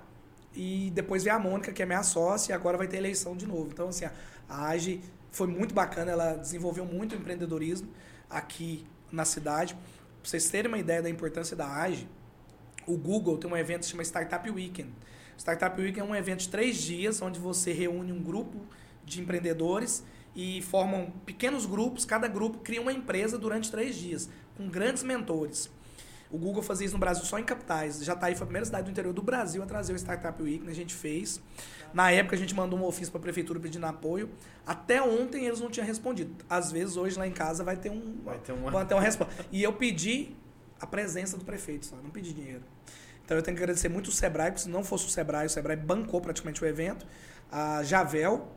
e 0.55 0.92
depois 0.94 1.24
veio 1.24 1.35
a 1.35 1.38
Mônica, 1.38 1.72
que 1.72 1.83
é 1.83 1.87
minha 1.87 2.02
sócia, 2.02 2.52
e 2.52 2.55
agora 2.55 2.76
vai 2.76 2.87
ter 2.87 2.98
eleição 2.98 3.35
de 3.35 3.46
novo. 3.46 3.70
Então, 3.72 3.88
assim, 3.88 4.05
a 4.46 4.68
AGE 4.68 5.00
foi 5.31 5.46
muito 5.46 5.74
bacana, 5.74 6.12
ela 6.12 6.35
desenvolveu 6.35 6.85
muito 6.85 7.12
o 7.12 7.16
empreendedorismo 7.16 7.88
aqui 8.32 8.86
na 9.10 9.24
cidade. 9.24 9.74
Para 9.74 9.82
vocês 10.30 10.48
terem 10.48 10.68
uma 10.68 10.78
ideia 10.78 11.02
da 11.02 11.10
importância 11.10 11.56
da 11.56 11.66
AGE, 11.82 12.08
o 12.86 12.96
Google 12.96 13.38
tem 13.38 13.50
um 13.50 13.56
evento 13.56 13.80
que 13.80 13.86
se 13.86 13.90
chama 13.92 14.02
Startup 14.02 14.50
Weekend. 14.50 14.90
Startup 15.36 15.80
Weekend 15.80 16.00
é 16.00 16.04
um 16.04 16.14
evento 16.14 16.40
de 16.40 16.48
três 16.48 16.76
dias, 16.76 17.20
onde 17.20 17.38
você 17.38 17.72
reúne 17.72 18.12
um 18.12 18.22
grupo 18.22 18.66
de 19.04 19.20
empreendedores 19.20 20.04
e 20.34 20.62
formam 20.62 21.12
pequenos 21.26 21.66
grupos. 21.66 22.04
Cada 22.04 22.28
grupo 22.28 22.58
cria 22.58 22.80
uma 22.80 22.92
empresa 22.92 23.38
durante 23.38 23.70
três 23.70 23.96
dias, 23.96 24.28
com 24.56 24.68
grandes 24.68 25.02
mentores. 25.02 25.70
O 26.32 26.38
Google 26.38 26.62
fazia 26.62 26.86
isso 26.86 26.94
no 26.94 26.98
Brasil 26.98 27.24
só 27.26 27.38
em 27.38 27.44
capitais. 27.44 28.02
Já 28.02 28.14
está 28.14 28.26
aí, 28.26 28.34
foi 28.34 28.44
a 28.44 28.46
primeira 28.46 28.64
cidade 28.64 28.84
do 28.84 28.90
interior 28.90 29.12
do 29.12 29.20
Brasil 29.20 29.62
a 29.62 29.66
trazer 29.66 29.92
o 29.92 29.96
Startup 29.96 30.42
Week, 30.42 30.64
né? 30.64 30.72
a 30.72 30.74
gente 30.74 30.94
fez. 30.94 31.42
Na 31.92 32.10
época 32.10 32.34
a 32.34 32.38
gente 32.38 32.54
mandou 32.54 32.78
um 32.78 32.84
ofício 32.84 33.12
para 33.12 33.18
a 33.18 33.22
prefeitura 33.22 33.60
pedindo 33.60 33.84
apoio. 33.84 34.30
Até 34.66 35.02
ontem 35.02 35.44
eles 35.44 35.60
não 35.60 35.70
tinham 35.70 35.86
respondido. 35.86 36.34
Às 36.48 36.72
vezes 36.72 36.96
hoje 36.96 37.18
lá 37.18 37.26
em 37.26 37.32
casa 37.32 37.62
vai 37.62 37.76
ter 37.76 37.90
um 37.90 38.16
vai 38.24 38.38
ter 38.38 38.52
uma, 38.52 38.70
vai 38.70 38.86
ter 38.86 38.94
uma 38.94 39.02
resposta. 39.02 39.44
E 39.52 39.62
eu 39.62 39.74
pedi 39.74 40.34
a 40.80 40.86
presença 40.86 41.36
do 41.36 41.44
prefeito, 41.44 41.84
só 41.84 41.96
não 41.96 42.10
pedi 42.10 42.32
dinheiro. 42.32 42.62
Então 43.24 43.36
eu 43.36 43.42
tenho 43.42 43.54
que 43.54 43.62
agradecer 43.62 43.90
muito 43.90 44.08
o 44.08 44.12
Sebrae, 44.12 44.50
porque 44.50 44.62
se 44.62 44.70
não 44.70 44.82
fosse 44.82 45.06
o 45.06 45.10
Sebrae, 45.10 45.46
o 45.46 45.50
Sebrae 45.50 45.76
bancou 45.76 46.20
praticamente 46.20 46.64
o 46.64 46.66
evento. 46.66 47.06
A 47.50 47.82
Javel, 47.82 48.48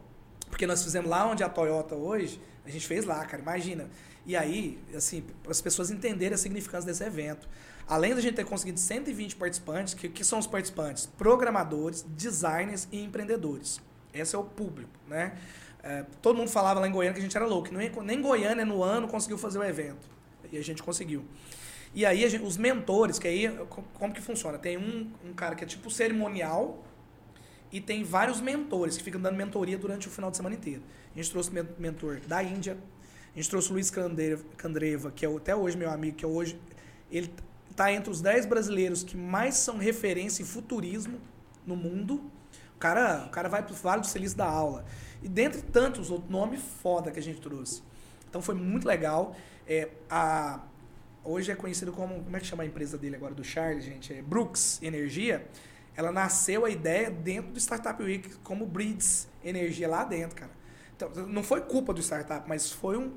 porque 0.49 0.65
nós 0.65 0.81
fizemos 0.81 1.09
lá 1.09 1.27
onde 1.27 1.43
a 1.43 1.49
Toyota 1.49 1.95
hoje, 1.95 2.41
a 2.65 2.69
gente 2.69 2.87
fez 2.87 3.03
lá, 3.05 3.23
cara, 3.25 3.41
imagina. 3.41 3.89
E 4.25 4.35
aí, 4.35 4.79
assim, 4.95 5.23
para 5.43 5.51
as 5.51 5.61
pessoas 5.61 5.91
entenderem 5.91 6.33
a 6.33 6.37
significância 6.37 6.87
desse 6.87 7.03
evento. 7.03 7.47
Além 7.87 8.15
da 8.15 8.21
gente 8.21 8.35
ter 8.35 8.45
conseguido 8.45 8.79
120 8.79 9.35
participantes, 9.35 9.93
que, 9.93 10.09
que 10.09 10.23
são 10.23 10.39
os 10.39 10.47
participantes? 10.47 11.05
Programadores, 11.05 12.03
designers 12.07 12.87
e 12.91 13.03
empreendedores. 13.03 13.79
Esse 14.11 14.35
é 14.35 14.39
o 14.39 14.43
público, 14.43 14.91
né? 15.07 15.37
É, 15.83 16.03
todo 16.19 16.35
mundo 16.35 16.49
falava 16.49 16.79
lá 16.79 16.87
em 16.87 16.91
Goiânia 16.91 17.13
que 17.13 17.19
a 17.19 17.23
gente 17.23 17.37
era 17.37 17.45
louco, 17.45 17.71
nem, 17.71 17.91
nem 18.03 18.21
Goiânia 18.21 18.65
no 18.65 18.81
ano 18.81 19.07
conseguiu 19.07 19.37
fazer 19.37 19.59
o 19.59 19.63
evento. 19.63 20.09
E 20.51 20.57
a 20.57 20.63
gente 20.63 20.81
conseguiu. 20.81 21.23
E 21.93 22.05
aí 22.05 22.27
gente, 22.27 22.43
os 22.43 22.57
mentores, 22.57 23.19
que 23.19 23.27
aí 23.27 23.47
como 23.93 24.11
que 24.11 24.21
funciona? 24.21 24.57
Tem 24.57 24.77
um, 24.77 25.11
um 25.23 25.33
cara 25.33 25.53
que 25.53 25.63
é 25.63 25.67
tipo 25.67 25.91
cerimonial 25.91 26.83
e 27.71 27.79
tem 27.79 28.03
vários 28.03 28.41
mentores 28.41 28.97
que 28.97 29.03
ficam 29.03 29.21
dando 29.21 29.35
mentoria 29.35 29.77
durante 29.77 30.07
o 30.07 30.11
final 30.11 30.31
de 30.31 30.37
semana 30.37 30.55
inteiro. 30.55 30.81
A 31.13 31.17
gente 31.17 31.29
trouxe 31.29 31.51
mentor 31.77 32.19
da 32.27 32.41
Índia, 32.41 32.77
a 33.35 33.37
gente 33.37 33.49
trouxe 33.49 33.69
o 33.69 33.73
Luiz 33.73 33.91
Candreva, 33.91 35.11
que 35.11 35.25
é 35.25 35.29
até 35.29 35.53
hoje 35.53 35.75
meu 35.75 35.91
amigo, 35.91 36.15
que 36.15 36.23
é 36.23 36.27
hoje. 36.27 36.57
Ele 37.11 37.29
está 37.69 37.91
entre 37.91 38.09
os 38.09 38.21
10 38.21 38.45
brasileiros 38.45 39.03
que 39.03 39.17
mais 39.17 39.55
são 39.55 39.77
referência 39.77 40.41
em 40.41 40.45
futurismo 40.45 41.19
no 41.67 41.75
mundo. 41.75 42.31
O 42.75 42.79
cara, 42.79 43.25
o 43.25 43.29
cara 43.29 43.49
vai 43.49 43.61
para 43.61 43.73
o 43.73 43.75
Vale 43.75 44.01
do 44.01 44.07
Silício 44.07 44.37
da 44.37 44.45
aula. 44.45 44.85
E 45.21 45.27
dentre 45.27 45.61
tantos 45.61 46.09
outros 46.09 46.31
nomes 46.31 46.61
foda 46.81 47.11
que 47.11 47.19
a 47.19 47.21
gente 47.21 47.41
trouxe. 47.41 47.83
Então 48.29 48.41
foi 48.41 48.55
muito 48.55 48.87
legal. 48.87 49.35
É, 49.67 49.89
a, 50.09 50.61
hoje 51.21 51.51
é 51.51 51.55
conhecido 51.55 51.91
como, 51.91 52.23
como 52.23 52.37
é 52.37 52.39
que 52.39 52.45
chama 52.45 52.63
a 52.63 52.65
empresa 52.65 52.97
dele 52.97 53.17
agora, 53.17 53.33
do 53.33 53.43
Charles, 53.43 53.83
gente? 53.83 54.13
É 54.13 54.21
Brooks 54.21 54.81
Energia. 54.81 55.45
Ela 55.93 56.11
nasceu 56.11 56.63
a 56.63 56.69
ideia 56.69 57.11
dentro 57.11 57.51
do 57.51 57.59
Startup 57.59 58.01
Week, 58.01 58.35
como 58.43 58.65
Breeds 58.65 59.27
Energia 59.43 59.89
lá 59.89 60.05
dentro, 60.05 60.37
cara. 60.37 60.51
Então, 60.95 61.09
não 61.27 61.43
foi 61.43 61.61
culpa 61.61 61.93
do 61.93 62.01
startup, 62.01 62.47
mas 62.47 62.71
foi 62.71 62.97
um. 62.97 63.13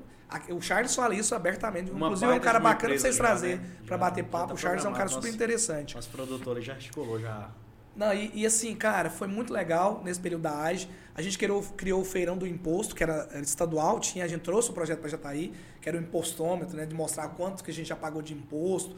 O 0.51 0.61
Charles 0.61 0.93
fala 0.95 1.15
isso 1.15 1.33
abertamente. 1.33 1.89
Uma 1.91 2.07
Inclusive, 2.07 2.31
é 2.31 2.35
um 2.35 2.39
cara 2.39 2.59
bacana 2.59 2.93
pra 2.93 2.99
vocês 3.01 3.15
já, 3.15 3.23
trazerem 3.23 3.57
né? 3.57 3.65
pra 3.85 3.95
Já- 3.95 3.97
bater 3.97 4.23
já 4.23 4.29
papo. 4.29 4.47
tá 4.49 4.53
o 4.53 4.57
Charles 4.57 4.85
é 4.85 4.89
um 4.89 4.93
cara 4.93 5.09
super 5.09 5.23
Nosso- 5.23 5.35
interessante. 5.35 5.95
Nosso 5.95 6.09
produtor 6.09 6.61
já 6.61 6.73
articulou 6.73 7.19
já. 7.19 7.49
Não, 7.95 8.13
e, 8.13 8.31
e 8.33 8.45
assim, 8.45 8.75
cara, 8.75 9.09
foi 9.09 9.27
muito 9.27 9.51
legal 9.51 10.01
nesse 10.05 10.19
período 10.19 10.43
da 10.43 10.55
AGE. 10.61 10.87
A 11.15 11.21
gente 11.21 11.37
criou, 11.37 11.61
criou 11.75 12.01
o 12.01 12.05
feirão 12.05 12.37
do 12.37 12.45
imposto, 12.47 12.95
que 12.95 13.03
era, 13.03 13.27
era 13.31 13.41
estadual, 13.41 13.99
tinha, 13.99 14.23
a 14.23 14.27
gente 14.27 14.41
trouxe 14.41 14.69
o 14.69 14.73
projeto 14.73 14.99
para 14.99 15.09
Jataí, 15.09 15.51
que 15.81 15.89
era 15.89 15.97
o 15.97 16.01
impostômetro, 16.01 16.77
né, 16.77 16.85
de 16.85 16.93
mostrar 16.95 17.27
quanto 17.29 17.63
que 17.63 17.71
a 17.71 17.73
gente 17.73 17.87
já 17.87 17.95
pagou 17.95 18.21
de 18.21 18.33
imposto. 18.33 18.95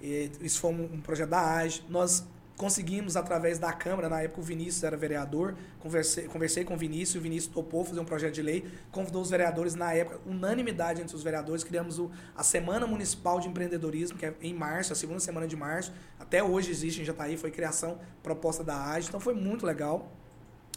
E 0.00 0.30
isso 0.40 0.58
foi 0.60 0.70
um, 0.72 0.84
um 0.94 1.00
projeto 1.00 1.30
da 1.30 1.40
AGE. 1.58 1.82
Nós 1.88 2.26
conseguimos, 2.56 3.16
através 3.16 3.58
da 3.58 3.72
Câmara, 3.72 4.08
na 4.08 4.20
época 4.22 4.40
o 4.40 4.44
Vinícius 4.44 4.84
era 4.84 4.96
vereador, 4.96 5.54
conversei, 5.80 6.24
conversei 6.24 6.64
com 6.64 6.74
o 6.74 6.76
Vinícius, 6.76 7.16
o 7.16 7.20
Vinícius 7.20 7.52
topou 7.52 7.84
fazer 7.84 8.00
um 8.00 8.04
projeto 8.04 8.34
de 8.34 8.42
lei, 8.42 8.64
convidou 8.90 9.22
os 9.22 9.30
vereadores, 9.30 9.74
na 9.74 9.92
época, 9.92 10.20
unanimidade 10.26 11.00
entre 11.00 11.14
os 11.14 11.22
vereadores, 11.22 11.64
criamos 11.64 11.98
o, 11.98 12.10
a 12.36 12.42
Semana 12.42 12.86
Municipal 12.86 13.40
de 13.40 13.48
Empreendedorismo, 13.48 14.18
que 14.18 14.26
é 14.26 14.34
em 14.40 14.54
março, 14.54 14.92
a 14.92 14.96
segunda 14.96 15.20
semana 15.20 15.46
de 15.46 15.56
março, 15.56 15.92
até 16.18 16.42
hoje 16.42 16.70
existe 16.70 17.00
em 17.00 17.04
Jataí, 17.04 17.36
foi 17.36 17.50
criação, 17.50 17.98
proposta 18.22 18.62
da 18.62 18.90
AGE, 18.92 19.08
então 19.08 19.20
foi 19.20 19.34
muito 19.34 19.66
legal. 19.66 20.12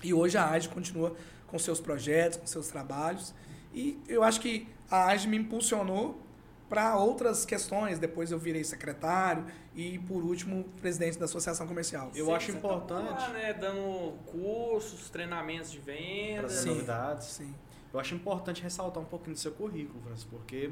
E 0.03 0.13
hoje 0.13 0.37
a 0.37 0.49
AGE 0.49 0.69
continua 0.69 1.15
com 1.47 1.57
seus 1.57 1.79
projetos, 1.79 2.37
com 2.37 2.47
seus 2.47 2.67
trabalhos. 2.67 3.33
E 3.73 3.99
eu 4.07 4.23
acho 4.23 4.41
que 4.41 4.67
a 4.89 5.07
AGE 5.07 5.27
me 5.27 5.37
impulsionou 5.37 6.24
para 6.69 6.97
outras 6.97 7.45
questões. 7.45 7.99
Depois 7.99 8.31
eu 8.31 8.39
virei 8.39 8.63
secretário 8.63 9.45
e, 9.75 9.99
por 9.99 10.23
último, 10.23 10.63
presidente 10.81 11.17
da 11.17 11.25
Associação 11.25 11.67
Comercial. 11.67 12.11
Eu 12.15 12.25
Você- 12.25 12.31
acho 12.33 12.45
você 12.47 12.51
tá 12.53 12.57
importante. 12.57 13.21
lá, 13.21 13.29
né, 13.29 13.53
dando 13.53 14.13
cursos, 14.25 15.09
treinamentos 15.09 15.71
de 15.71 15.79
venda. 15.79 16.41
Trazer 16.41 16.61
Sim. 16.63 16.69
novidades. 16.69 17.27
Sim. 17.27 17.55
Eu 17.93 17.99
acho 17.99 18.13
importante 18.15 18.61
ressaltar 18.61 19.01
um 19.01 19.05
pouquinho 19.05 19.33
do 19.35 19.39
seu 19.39 19.51
currículo, 19.53 20.01
Francis, 20.03 20.25
porque 20.25 20.71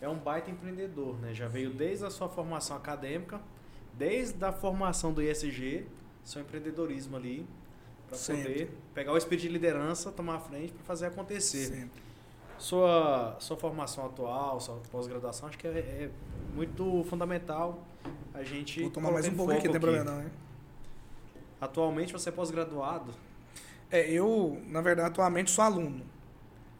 é 0.00 0.08
um 0.08 0.16
baita 0.18 0.50
empreendedor, 0.50 1.18
né? 1.20 1.34
Já 1.34 1.48
veio 1.48 1.70
desde 1.70 2.04
a 2.04 2.10
sua 2.10 2.28
formação 2.28 2.76
acadêmica, 2.76 3.40
desde 3.92 4.42
a 4.44 4.52
formação 4.52 5.12
do 5.12 5.22
ISG, 5.22 5.86
seu 6.24 6.40
empreendedorismo 6.42 7.16
ali, 7.16 7.46
para 8.08 8.16
poder 8.18 8.70
pegar 8.94 9.12
o 9.12 9.16
espírito 9.18 9.42
de 9.42 9.48
liderança, 9.48 10.10
tomar 10.12 10.36
a 10.36 10.40
frente 10.40 10.72
para 10.72 10.84
fazer 10.84 11.06
acontecer. 11.06 11.66
Sempre. 11.66 12.02
Sua, 12.58 13.36
sua 13.38 13.56
formação 13.56 14.06
atual, 14.06 14.60
sua 14.60 14.76
pós-graduação, 14.90 15.48
acho 15.48 15.58
que 15.58 15.66
é, 15.66 15.70
é 15.70 16.10
muito 16.54 17.04
fundamental 17.04 17.84
a 18.32 18.42
gente. 18.42 18.80
Vou 18.82 18.90
tomar 18.90 19.12
mais 19.12 19.26
um 19.26 19.34
pouco 19.34 19.52
aqui, 19.52 19.64
não 19.64 19.72
tem 19.72 19.80
problema 19.80 20.04
não, 20.04 20.18
né? 20.18 20.30
Atualmente 21.60 22.12
você 22.12 22.28
é 22.28 22.32
pós-graduado. 22.32 23.12
É, 23.90 24.10
eu, 24.10 24.60
na 24.66 24.80
verdade, 24.80 25.08
atualmente 25.08 25.50
sou 25.50 25.64
aluno. 25.64 26.04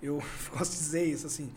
Eu 0.02 0.22
gosto 0.52 0.72
de 0.72 0.78
dizer 0.78 1.04
isso, 1.04 1.26
assim. 1.26 1.52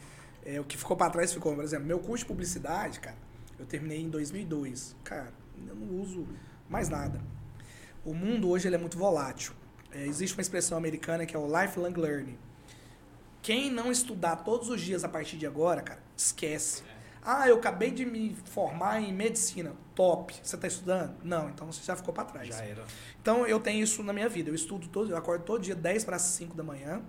É, 0.45 0.59
o 0.59 0.63
que 0.63 0.77
ficou 0.77 0.95
para 0.95 1.11
trás 1.11 1.33
ficou, 1.33 1.53
por 1.53 1.63
exemplo, 1.63 1.85
meu 1.85 1.99
curso 1.99 2.23
de 2.23 2.27
publicidade, 2.27 2.99
cara, 2.99 3.17
eu 3.57 3.65
terminei 3.65 4.01
em 4.01 4.09
2002. 4.09 4.95
Cara, 5.03 5.33
eu 5.67 5.75
não 5.75 6.01
uso 6.01 6.25
mais 6.69 6.89
nada. 6.89 7.21
O 8.05 8.13
mundo 8.13 8.49
hoje 8.49 8.67
ele 8.67 8.75
é 8.75 8.79
muito 8.79 8.97
volátil. 8.97 9.53
É, 9.91 10.05
existe 10.05 10.35
uma 10.37 10.41
expressão 10.41 10.77
americana 10.77 11.25
que 11.25 11.35
é 11.35 11.39
o 11.39 11.45
lifelong 11.45 11.93
learning. 11.93 12.37
Quem 13.41 13.71
não 13.71 13.91
estudar 13.91 14.37
todos 14.37 14.69
os 14.69 14.81
dias 14.81 15.03
a 15.03 15.09
partir 15.09 15.37
de 15.37 15.47
agora, 15.47 15.81
cara, 15.81 16.01
esquece. 16.15 16.83
Ah, 17.21 17.47
eu 17.47 17.57
acabei 17.57 17.91
de 17.91 18.05
me 18.05 18.35
formar 18.45 19.01
em 19.01 19.13
medicina. 19.13 19.73
Top. 19.93 20.33
Você 20.41 20.55
está 20.55 20.67
estudando? 20.67 21.15
Não, 21.23 21.49
então 21.49 21.71
você 21.71 21.83
já 21.83 21.95
ficou 21.95 22.13
para 22.13 22.25
trás. 22.25 22.47
Já 22.47 22.63
era. 22.63 22.83
Então 23.21 23.45
eu 23.45 23.59
tenho 23.59 23.83
isso 23.83 24.01
na 24.03 24.13
minha 24.13 24.29
vida. 24.29 24.49
Eu 24.49 24.55
estudo 24.55 24.87
todo, 24.87 25.11
eu 25.11 25.17
acordo 25.17 25.43
todo 25.43 25.61
dia 25.61 25.75
10 25.75 26.05
para 26.05 26.17
5 26.17 26.55
da 26.55 26.63
manhã. 26.63 27.01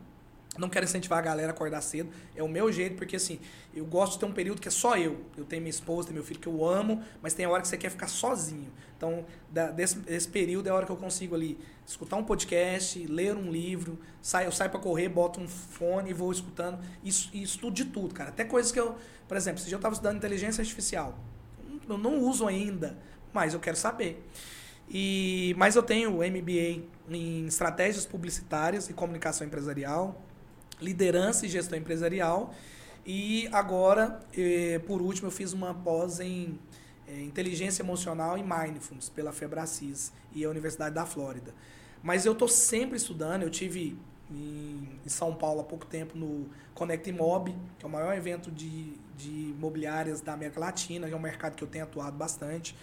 Não 0.61 0.69
quero 0.69 0.85
incentivar 0.85 1.19
a 1.19 1.23
galera 1.23 1.49
a 1.49 1.55
acordar 1.55 1.81
cedo. 1.81 2.11
É 2.37 2.43
o 2.43 2.49
meu 2.49 2.71
jeito, 2.71 2.97
porque 2.97 3.17
assim, 3.17 3.41
eu 3.75 3.85
gosto 3.87 4.13
de 4.13 4.19
ter 4.21 4.27
um 4.27 4.33
período 4.33 4.61
que 4.61 4.69
é 4.69 4.71
só 4.71 4.97
eu. 4.97 5.25
Eu 5.37 5.45
tenho 5.45 5.63
minha 5.63 5.71
esposa, 5.71 6.09
tenho 6.09 6.17
meu 6.17 6.25
filho 6.25 6.39
que 6.39 6.47
eu 6.47 6.65
amo, 6.67 7.03
mas 7.23 7.33
tem 7.35 7.47
a 7.47 7.51
hora 7.51 7.63
que 7.63 7.69
você 7.69 7.77
quer 7.77 7.91
ficar 7.91 8.09
sozinho. 8.09 8.71
Então, 8.97 9.25
da- 9.51 9.71
desse, 9.71 9.99
desse 10.01 10.29
período 10.29 10.67
é 10.67 10.71
a 10.71 10.75
hora 10.75 10.85
que 10.85 10.93
eu 10.93 10.97
consigo 10.97 11.35
ali 11.35 11.59
escutar 11.87 12.17
um 12.17 12.25
podcast, 12.25 13.05
ler 13.07 13.35
um 13.35 13.51
livro, 13.51 13.99
saio, 14.21 14.49
eu 14.49 14.53
saio 14.53 14.71
para 14.71 14.79
correr, 14.79 15.09
boto 15.09 15.41
um 15.41 15.49
fone 15.49 16.11
e 16.11 16.13
vou 16.13 16.31
escutando. 16.31 16.79
Isso, 17.03 17.31
e 17.33 17.43
estudo 17.43 17.73
de 17.75 17.87
tudo, 17.87 18.15
cara. 18.15 18.29
Até 18.29 18.45
coisas 18.45 18.71
que 18.71 18.79
eu. 18.79 18.95
Por 19.27 19.37
exemplo, 19.37 19.65
dia 19.65 19.73
eu 19.75 19.79
estava 19.79 19.95
estudando 19.95 20.17
inteligência 20.19 20.61
artificial. 20.61 21.19
Eu 21.89 21.97
não 21.97 22.19
uso 22.21 22.47
ainda, 22.47 22.99
mas 23.33 23.55
eu 23.55 23.61
quero 23.61 23.77
saber. 23.77 24.23
E, 24.89 25.55
mas 25.57 25.77
eu 25.77 25.83
tenho 25.83 26.11
MBA 26.19 26.83
em 27.09 27.47
estratégias 27.47 28.05
publicitárias 28.05 28.91
e 28.91 28.93
comunicação 28.93 29.47
empresarial, 29.47 30.21
liderança 30.81 31.47
e 31.47 31.49
gestão 31.49 31.79
empresarial. 31.79 32.55
E 33.07 33.49
agora, 33.53 34.21
eh, 34.37 34.81
por 34.87 35.01
último, 35.01 35.29
eu 35.29 35.33
fiz 35.33 35.53
uma 35.53 35.75
pós 35.75 36.21
em 36.21 36.59
eh, 37.09 37.23
inteligência 37.23 37.83
emocional 37.83 38.37
e 38.37 38.43
mindfulness 38.43 39.09
pela 39.09 39.33
Febracis 39.33 40.13
e 40.35 40.45
a 40.45 40.51
Universidade 40.51 40.95
da 40.95 41.07
Flórida. 41.07 41.55
Mas 42.03 42.27
eu 42.27 42.33
estou 42.33 42.49
sempre 42.49 42.97
estudando. 42.97 43.43
Eu 43.43 43.51
tive 43.51 43.99
em, 44.31 44.89
São 45.07 45.35
Paulo 45.35 45.61
há 45.61 45.65
pouco 45.65 45.87
tempo 45.87 46.17
no 46.17 46.49
Connect 46.75 47.11
Mob, 47.13 47.57
que 47.79 47.85
é 47.85 47.89
o 47.89 47.91
maior 47.91 48.17
evento 48.17 48.51
de, 48.51 48.95
de 49.17 49.51
imobiliárias 49.51 50.21
da 50.21 50.35
América 50.35 50.61
Latina, 50.61 51.09
que 51.09 51.13
é 51.13 51.17
um 51.17 51.21
mercado 51.21 51.57
que 51.57 51.65
eu 51.65 51.69
tenho 51.69 51.85
atuado 51.85 52.17
bastante. 52.17 52.77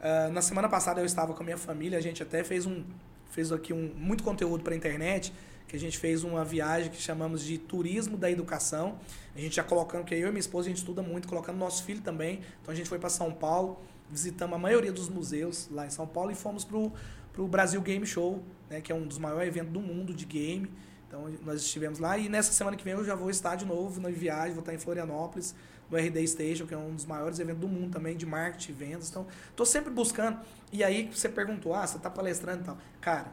Ah, 0.00 0.28
na 0.30 0.42
semana 0.42 0.68
passada 0.68 1.00
eu 1.00 1.06
estava 1.06 1.32
com 1.34 1.42
a 1.42 1.44
minha 1.44 1.58
família, 1.58 1.98
a 1.98 2.02
gente 2.02 2.22
até 2.22 2.44
fez 2.44 2.66
um 2.66 2.84
fez 3.30 3.52
aqui 3.52 3.72
um 3.72 3.92
muito 3.96 4.22
conteúdo 4.22 4.62
para 4.62 4.72
a 4.72 4.76
internet, 4.76 5.32
que 5.66 5.76
a 5.76 5.78
gente 5.78 5.98
fez 5.98 6.22
uma 6.24 6.44
viagem 6.44 6.90
que 6.90 7.00
chamamos 7.00 7.42
de 7.42 7.58
turismo 7.58 8.16
da 8.16 8.30
educação. 8.30 8.98
A 9.34 9.40
gente 9.40 9.56
já 9.56 9.64
colocando 9.64 10.04
que 10.04 10.14
eu 10.14 10.28
e 10.28 10.30
minha 10.30 10.38
esposa 10.38 10.68
a 10.68 10.70
gente 10.70 10.78
estuda 10.78 11.02
muito, 11.02 11.26
colocando 11.28 11.56
nosso 11.56 11.84
filho 11.84 12.00
também. 12.00 12.40
Então 12.62 12.72
a 12.72 12.76
gente 12.76 12.88
foi 12.88 12.98
para 12.98 13.08
São 13.08 13.32
Paulo, 13.32 13.80
visitamos 14.10 14.54
a 14.54 14.58
maioria 14.58 14.92
dos 14.92 15.08
museus 15.08 15.68
lá 15.70 15.86
em 15.86 15.90
São 15.90 16.06
Paulo 16.06 16.30
e 16.30 16.34
fomos 16.34 16.64
pro 16.64 16.92
pro 17.36 17.46
Brasil 17.46 17.82
Game 17.82 18.06
Show, 18.06 18.42
né, 18.70 18.80
que 18.80 18.90
é 18.90 18.94
um 18.94 19.06
dos 19.06 19.18
maiores 19.18 19.48
eventos 19.48 19.70
do 19.70 19.78
mundo 19.78 20.14
de 20.14 20.24
game. 20.24 20.70
Então 21.06 21.30
nós 21.44 21.60
estivemos 21.60 21.98
lá 21.98 22.16
e 22.16 22.30
nessa 22.30 22.50
semana 22.50 22.78
que 22.78 22.82
vem 22.82 22.94
eu 22.94 23.04
já 23.04 23.14
vou 23.14 23.28
estar 23.28 23.56
de 23.56 23.66
novo 23.66 24.00
na 24.00 24.08
viagem, 24.08 24.54
vou 24.54 24.60
estar 24.60 24.72
em 24.72 24.78
Florianópolis, 24.78 25.54
no 25.90 25.98
RD 25.98 26.26
Station, 26.26 26.66
que 26.66 26.72
é 26.72 26.78
um 26.78 26.94
dos 26.94 27.04
maiores 27.04 27.38
eventos 27.38 27.60
do 27.60 27.68
mundo 27.68 27.92
também 27.92 28.16
de 28.16 28.24
marketing 28.24 28.72
e 28.72 28.74
vendas. 28.74 29.10
Então, 29.10 29.26
tô 29.54 29.64
sempre 29.64 29.92
buscando. 29.92 30.40
E 30.72 30.82
aí 30.82 31.08
você 31.12 31.28
perguntou: 31.28 31.74
"Ah, 31.74 31.86
você 31.86 31.98
tá 31.98 32.10
palestrando 32.10 32.62
e 32.62 32.64
tal". 32.64 32.78
Cara, 33.00 33.30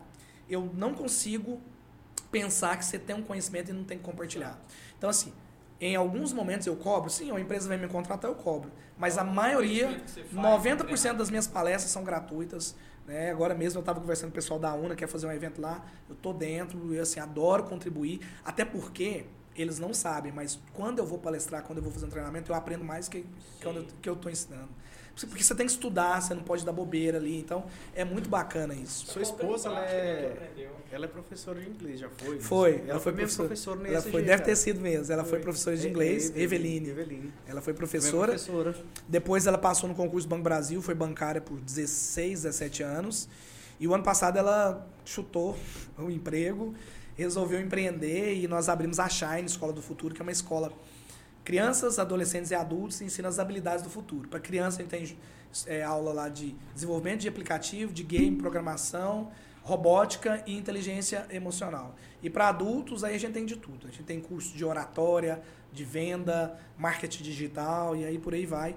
eu 0.49 0.69
não 0.75 0.93
consigo 0.93 1.61
pensar 2.33 2.75
que 2.77 2.83
você 2.83 2.97
tem 2.97 3.15
um 3.15 3.21
conhecimento 3.21 3.69
e 3.69 3.73
não 3.73 3.83
tem 3.83 3.99
que 3.99 4.03
compartilhar. 4.03 4.59
Então 4.97 5.09
assim, 5.09 5.31
em 5.79 5.95
alguns 5.95 6.33
momentos 6.33 6.65
eu 6.65 6.75
cobro, 6.75 7.09
sim, 7.09 7.31
a 7.31 7.39
empresa 7.39 7.67
vai 7.67 7.77
me 7.77 7.87
contratar, 7.87 8.29
eu 8.29 8.35
cobro. 8.35 8.71
Mas 8.97 9.17
a 9.17 9.23
maioria, 9.23 9.85
conhecimento 9.85 10.03
que 10.05 10.11
você 10.11 10.23
faz, 10.23 11.13
90% 11.13 11.17
das 11.17 11.29
minhas 11.29 11.47
palestras 11.47 11.91
são 11.91 12.03
gratuitas. 12.03 12.75
Né? 13.05 13.29
Agora 13.31 13.53
mesmo 13.53 13.77
eu 13.77 13.81
estava 13.81 13.99
conversando 13.99 14.29
com 14.29 14.33
o 14.33 14.35
pessoal 14.35 14.59
da 14.59 14.73
UNA, 14.73 14.95
quer 14.95 15.07
fazer 15.07 15.27
um 15.27 15.31
evento 15.31 15.61
lá, 15.61 15.85
eu 16.09 16.15
tô 16.15 16.33
dentro, 16.33 16.93
eu 16.93 17.01
assim, 17.01 17.19
adoro 17.19 17.63
contribuir, 17.63 18.21
até 18.43 18.65
porque 18.65 19.25
eles 19.55 19.77
não 19.77 19.93
sabem, 19.93 20.31
mas 20.31 20.59
quando 20.73 20.99
eu 20.99 21.05
vou 21.05 21.19
palestrar, 21.19 21.63
quando 21.63 21.77
eu 21.77 21.83
vou 21.83 21.91
fazer 21.91 22.05
um 22.07 22.09
treinamento, 22.09 22.51
eu 22.51 22.55
aprendo 22.55 22.83
mais 22.83 23.07
que, 23.07 23.25
que, 23.59 23.67
eu, 23.67 23.87
que 24.01 24.09
eu 24.09 24.15
tô 24.15 24.29
ensinando. 24.29 24.69
Porque 25.15 25.43
você 25.43 25.53
tem 25.53 25.65
que 25.67 25.71
estudar, 25.71 26.19
você 26.21 26.33
não 26.33 26.41
pode 26.41 26.65
dar 26.65 26.71
bobeira 26.71 27.19
ali, 27.19 27.37
então 27.37 27.65
é 27.93 28.03
muito 28.03 28.27
bacana 28.27 28.73
isso. 28.73 29.05
Sua 29.05 29.21
esposa, 29.21 29.69
ela 29.69 29.85
é, 29.85 30.35
ela 30.91 31.05
é 31.05 31.07
professora 31.07 31.59
de 31.61 31.69
inglês, 31.69 31.99
já 31.99 32.09
foi? 32.09 32.39
Foi, 32.39 32.71
Ela, 32.73 32.81
ela 32.81 32.99
foi 32.99 32.99
foi 32.99 33.13
professora- 33.13 33.47
professora 33.47 33.79
no 33.79 33.85
Ela 33.87 34.01
foi, 34.01 34.11
deve 34.23 34.27
cara. 34.31 34.41
ter 34.43 34.55
sido 34.55 34.81
mesmo, 34.81 35.13
ela 35.13 35.23
foi 35.23 35.39
professora 35.39 35.77
de 35.77 35.85
É, 35.85 35.89
inglês, 35.89 36.33
é, 36.35 36.41
Eveline. 36.41 36.89
Eveline. 36.89 37.33
Ela 37.47 37.61
foi 37.61 37.73
é 37.73 37.75
professora, 37.75 38.31
professora. 38.33 38.75
depois 39.07 39.45
ela 39.45 39.57
passou 39.59 39.87
no 39.87 39.93
concurso 39.93 40.27
Banco 40.27 40.43
Brasil, 40.43 40.81
foi 40.81 40.95
bancária 40.95 41.39
por 41.39 41.59
16, 41.59 42.41
17 42.41 42.81
anos. 42.81 43.29
E 43.79 43.87
o 43.87 43.93
ano 43.93 44.03
passado 44.03 44.37
ela 44.37 44.87
chutou 45.05 45.55
o 45.97 46.09
emprego, 46.09 46.73
resolveu 47.15 47.59
empreender 47.61 48.33
e 48.35 48.47
nós 48.47 48.67
abrimos 48.67 48.99
a 48.99 49.07
Shine, 49.07 49.45
Escola 49.45 49.71
do 49.73 49.81
Futuro, 49.81 50.15
que 50.15 50.21
é 50.21 50.23
uma 50.23 50.31
escola 50.31 50.71
crianças, 51.43 51.99
adolescentes 51.99 52.51
e 52.51 52.55
adultos 52.55 53.01
ensina 53.01 53.27
as 53.27 53.39
habilidades 53.39 53.83
do 53.83 53.89
futuro. 53.89 54.27
Para 54.27 54.39
criança 54.39 54.81
a 54.81 54.81
gente 54.81 54.91
tem 54.91 55.17
é, 55.67 55.83
aula 55.83 56.13
lá 56.13 56.29
de 56.29 56.55
desenvolvimento 56.73 57.21
de 57.21 57.27
aplicativo, 57.27 57.93
de 57.93 58.03
game, 58.03 58.37
programação, 58.37 59.31
robótica 59.61 60.43
e 60.45 60.55
inteligência 60.55 61.25
emocional. 61.29 61.95
E 62.21 62.29
para 62.29 62.49
adultos 62.49 63.03
aí 63.03 63.15
a 63.15 63.17
gente 63.17 63.33
tem 63.33 63.45
de 63.45 63.55
tudo. 63.55 63.87
A 63.87 63.91
gente 63.91 64.03
tem 64.03 64.19
curso 64.19 64.55
de 64.55 64.63
oratória, 64.63 65.41
de 65.71 65.83
venda, 65.83 66.57
marketing 66.77 67.23
digital 67.23 67.95
e 67.95 68.05
aí 68.05 68.17
por 68.17 68.33
aí 68.33 68.45
vai. 68.45 68.75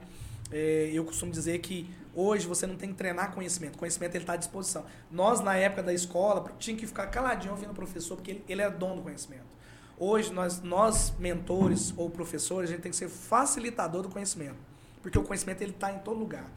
É, 0.50 0.90
eu 0.92 1.04
costumo 1.04 1.32
dizer 1.32 1.58
que 1.58 1.88
hoje 2.14 2.46
você 2.46 2.66
não 2.66 2.76
tem 2.76 2.90
que 2.90 2.94
treinar 2.94 3.32
conhecimento, 3.32 3.76
conhecimento 3.76 4.14
ele 4.14 4.22
está 4.22 4.34
à 4.34 4.36
disposição. 4.36 4.84
Nós, 5.10 5.40
na 5.40 5.56
época 5.56 5.82
da 5.82 5.92
escola, 5.92 6.52
tinha 6.58 6.76
que 6.76 6.86
ficar 6.86 7.08
caladinho 7.08 7.52
ouvindo 7.52 7.72
o 7.72 7.74
professor, 7.74 8.16
porque 8.16 8.30
ele, 8.30 8.44
ele 8.48 8.62
é 8.62 8.70
dono 8.70 8.96
do 8.96 9.02
conhecimento. 9.02 9.55
Hoje, 9.98 10.32
nós, 10.32 10.60
nós, 10.62 11.12
mentores 11.18 11.94
ou 11.96 12.10
professores, 12.10 12.68
a 12.68 12.72
gente 12.72 12.82
tem 12.82 12.90
que 12.90 12.96
ser 12.96 13.08
facilitador 13.08 14.02
do 14.02 14.08
conhecimento. 14.08 14.56
Porque 15.02 15.18
o 15.18 15.22
conhecimento 15.22 15.62
ele 15.62 15.70
está 15.70 15.90
em 15.92 15.98
todo 15.98 16.18
lugar. 16.18 16.50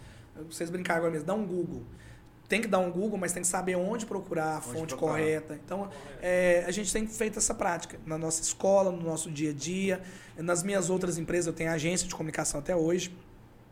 Vocês 0.50 0.70
brincaram 0.70 1.00
agora 1.00 1.12
mesmo, 1.12 1.28
dá 1.28 1.34
um 1.34 1.46
Google. 1.46 1.84
Tem 2.48 2.62
que 2.62 2.68
dar 2.68 2.80
um 2.80 2.92
Google, 2.92 3.18
mas 3.18 3.32
tem 3.32 3.44
que 3.44 3.48
saber 3.48 3.76
onde 3.76 4.06
procurar 4.08 4.56
a 4.56 4.58
Onde 4.58 4.66
fonte 4.66 4.88
procurar. 4.88 5.12
correta. 5.12 5.60
Então, 5.64 5.90
é, 6.20 6.64
a 6.68 6.72
gente 6.72 6.92
tem 6.92 7.06
feito 7.08 7.38
essa 7.38 7.54
prática 7.54 8.00
na 8.06 8.18
nossa 8.18 8.42
escola, 8.42 8.92
no 8.92 9.04
nosso 9.04 9.30
dia 9.30 9.52
a 9.52 9.54
dia. 9.54 10.02
Nas 10.36 10.64
minhas 10.64 10.90
outras 10.90 11.18
empresas, 11.18 11.46
eu 11.46 11.54
tenho 11.54 11.70
agência 11.70 12.08
de 12.08 12.16
comunicação 12.16 12.60
até 12.60 12.76
hoje. 12.76 13.16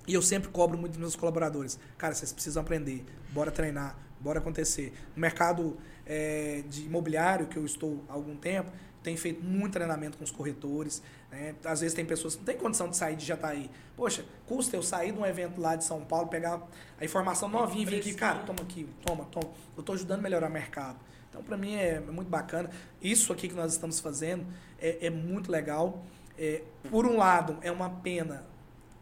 E 0.08 0.14
eu 0.14 0.22
sempre 0.22 0.50
cobro 0.50 0.78
muito 0.78 0.92
dos 0.92 1.00
meus 1.00 1.16
colaboradores. 1.16 1.80
Cara, 1.98 2.14
vocês 2.14 2.32
precisam 2.32 2.62
aprender. 2.62 3.04
Bora 3.32 3.50
treinar. 3.50 3.98
Bora 4.20 4.40
acontecer. 4.40 4.94
No 5.16 5.22
mercado 5.22 5.76
é, 6.06 6.64
de 6.70 6.86
imobiliário, 6.86 7.48
que 7.48 7.58
eu 7.58 7.66
estou 7.66 8.04
há 8.08 8.14
algum 8.14 8.36
tempo, 8.36 8.72
tenho 9.08 9.18
feito 9.18 9.42
muito 9.42 9.72
treinamento 9.72 10.18
com 10.18 10.24
os 10.26 10.32
corretores. 10.32 11.02
né? 11.32 11.56
Às 11.64 11.80
vezes 11.80 11.96
tem 11.96 12.06
pessoas 12.06 12.36
que 12.36 12.40
não 12.40 12.46
têm 12.46 12.58
condição 12.58 12.90
de 12.90 12.98
sair 12.98 13.16
de 13.16 13.26
Jataí. 13.26 13.72
Poxa, 13.96 14.26
custa 14.46 14.76
eu 14.76 14.84
sair 14.84 15.14
de 15.14 15.18
um 15.18 15.26
evento 15.26 15.62
lá 15.62 15.78
de 15.78 15.86
São 15.86 16.04
Paulo, 16.04 16.28
pegar 16.28 16.62
a 17.00 17.06
informação 17.06 17.48
novinha 17.48 17.84
e 17.84 17.86
vir 17.86 18.00
aqui, 18.00 18.14
cara, 18.14 18.40
toma 18.40 18.62
aqui, 18.62 18.86
toma, 19.06 19.24
toma. 19.32 19.50
Eu 19.78 19.80
estou 19.80 19.96
ajudando 19.96 20.20
a 20.20 20.24
melhorar 20.24 20.50
o 20.50 20.52
mercado. 20.52 21.00
Então, 21.30 21.42
para 21.42 21.56
mim, 21.56 21.76
é 21.76 22.02
muito 22.02 22.28
bacana. 22.28 22.70
Isso 23.02 23.32
aqui 23.32 23.48
que 23.48 23.56
nós 23.56 23.72
estamos 23.72 24.02
fazendo 24.02 24.46
é, 24.78 25.08
é 25.08 25.10
muito 25.10 25.50
legal. 25.50 26.04
É, 26.38 26.64
por 26.90 27.06
um 27.06 27.16
lado, 27.16 27.58
é 27.62 27.72
uma 27.72 27.90
pena 27.90 28.46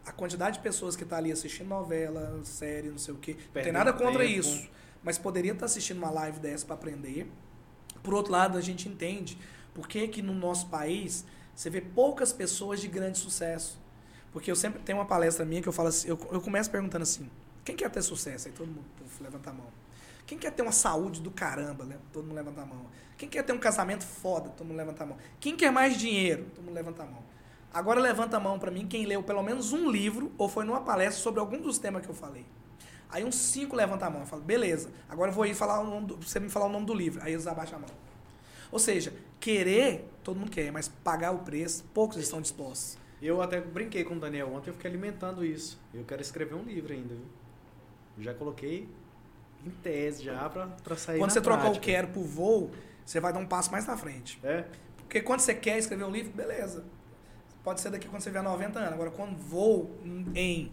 a 0.06 0.12
quantidade 0.12 0.58
de 0.58 0.62
pessoas 0.62 0.94
que 0.94 1.02
está 1.02 1.16
ali 1.16 1.32
assistindo 1.32 1.66
novela, 1.66 2.40
série, 2.44 2.90
não 2.90 2.98
sei 2.98 3.12
o 3.12 3.16
quê. 3.16 3.36
Não 3.52 3.60
tem 3.60 3.72
nada 3.72 3.92
contra 3.92 4.24
tempo. 4.24 4.38
isso. 4.38 4.68
Mas 5.02 5.18
poderia 5.18 5.50
estar 5.50 5.66
assistindo 5.66 5.98
uma 5.98 6.10
live 6.10 6.38
dessa 6.38 6.64
para 6.64 6.76
aprender. 6.76 7.28
Por 8.06 8.14
outro 8.14 8.30
lado, 8.30 8.56
a 8.56 8.60
gente 8.60 8.88
entende 8.88 9.36
por 9.74 9.88
que, 9.88 10.06
que 10.06 10.22
no 10.22 10.32
nosso 10.32 10.68
país 10.68 11.24
você 11.52 11.68
vê 11.68 11.80
poucas 11.80 12.32
pessoas 12.32 12.80
de 12.80 12.86
grande 12.86 13.18
sucesso. 13.18 13.80
Porque 14.32 14.48
eu 14.48 14.54
sempre 14.54 14.80
tenho 14.80 14.98
uma 14.98 15.06
palestra 15.06 15.44
minha 15.44 15.60
que 15.60 15.68
eu 15.68 15.72
falo 15.72 15.88
assim, 15.88 16.06
eu, 16.06 16.16
eu 16.30 16.40
começo 16.40 16.70
perguntando 16.70 17.02
assim, 17.02 17.28
quem 17.64 17.74
quer 17.74 17.90
ter 17.90 18.02
sucesso? 18.02 18.46
Aí 18.46 18.54
todo 18.54 18.68
mundo 18.68 18.84
puf, 18.96 19.20
levanta 19.20 19.50
a 19.50 19.52
mão. 19.52 19.66
Quem 20.24 20.38
quer 20.38 20.52
ter 20.52 20.62
uma 20.62 20.70
saúde 20.70 21.20
do 21.20 21.32
caramba? 21.32 21.84
né? 21.84 21.96
Todo 22.12 22.26
mundo 22.26 22.36
levanta 22.36 22.62
a 22.62 22.64
mão. 22.64 22.86
Quem 23.18 23.28
quer 23.28 23.42
ter 23.42 23.52
um 23.52 23.58
casamento 23.58 24.04
foda? 24.04 24.50
Todo 24.50 24.68
mundo 24.68 24.76
levanta 24.76 25.02
a 25.02 25.06
mão. 25.06 25.16
Quem 25.40 25.56
quer 25.56 25.72
mais 25.72 25.98
dinheiro? 25.98 26.44
Todo 26.54 26.64
mundo 26.64 26.74
levanta 26.74 27.02
a 27.02 27.06
mão. 27.06 27.24
Agora 27.74 27.98
levanta 27.98 28.36
a 28.36 28.40
mão 28.40 28.56
para 28.56 28.70
mim 28.70 28.86
quem 28.86 29.04
leu 29.04 29.20
pelo 29.20 29.42
menos 29.42 29.72
um 29.72 29.90
livro 29.90 30.30
ou 30.38 30.48
foi 30.48 30.64
numa 30.64 30.82
palestra 30.82 31.20
sobre 31.20 31.40
algum 31.40 31.60
dos 31.60 31.76
temas 31.76 32.04
que 32.04 32.08
eu 32.08 32.14
falei. 32.14 32.46
Aí 33.10 33.24
uns 33.24 33.36
cinco 33.36 33.76
levantam 33.76 34.08
a 34.08 34.10
mão. 34.10 34.20
Eu 34.20 34.26
falo, 34.26 34.42
beleza, 34.42 34.90
agora 35.08 35.30
eu 35.30 35.34
vou 35.34 35.46
ir 35.46 35.54
falar 35.54 35.80
o 35.80 35.84
nome 35.84 36.06
do, 36.06 36.16
você 36.16 36.40
me 36.40 36.48
falar 36.48 36.66
o 36.66 36.68
nome 36.70 36.86
do 36.86 36.94
livro. 36.94 37.22
Aí 37.22 37.32
eles 37.32 37.46
abaixam 37.46 37.78
a 37.78 37.80
mão. 37.80 37.90
Ou 38.70 38.78
seja, 38.78 39.12
querer, 39.38 40.10
todo 40.24 40.38
mundo 40.38 40.50
quer, 40.50 40.72
mas 40.72 40.88
pagar 40.88 41.30
o 41.32 41.38
preço, 41.38 41.84
poucos 41.94 42.16
estão 42.16 42.40
dispostos. 42.40 42.98
Eu 43.22 43.40
até 43.40 43.60
brinquei 43.60 44.04
com 44.04 44.14
o 44.14 44.20
Daniel 44.20 44.52
ontem, 44.52 44.70
eu 44.70 44.74
fiquei 44.74 44.90
alimentando 44.90 45.44
isso. 45.44 45.80
Eu 45.94 46.04
quero 46.04 46.20
escrever 46.20 46.54
um 46.54 46.62
livro 46.62 46.92
ainda, 46.92 47.14
viu? 47.14 47.24
Já 48.18 48.34
coloquei 48.34 48.88
em 49.64 49.70
tese 49.70 50.24
já 50.24 50.48
pra, 50.48 50.66
pra 50.66 50.96
sair 50.96 51.18
quando 51.18 51.30
você 51.30 51.40
trocar 51.40 51.70
o 51.70 51.80
quero 51.80 52.08
por 52.08 52.24
vou, 52.24 52.70
você 53.04 53.20
vai 53.20 53.32
dar 53.32 53.38
um 53.38 53.46
passo 53.46 53.70
mais 53.70 53.86
na 53.86 53.96
frente. 53.96 54.38
É, 54.42 54.64
Porque 54.98 55.20
quando 55.20 55.40
você 55.40 55.54
quer 55.54 55.78
escrever 55.78 56.04
um 56.04 56.10
livro, 56.10 56.32
beleza. 56.32 56.84
Pode 57.62 57.80
ser 57.80 57.90
daqui 57.90 58.08
quando 58.08 58.22
você 58.22 58.30
vier 58.30 58.42
90 58.42 58.78
anos. 58.78 58.92
Agora, 58.92 59.10
quando 59.10 59.36
vou 59.36 59.90
em. 60.34 60.72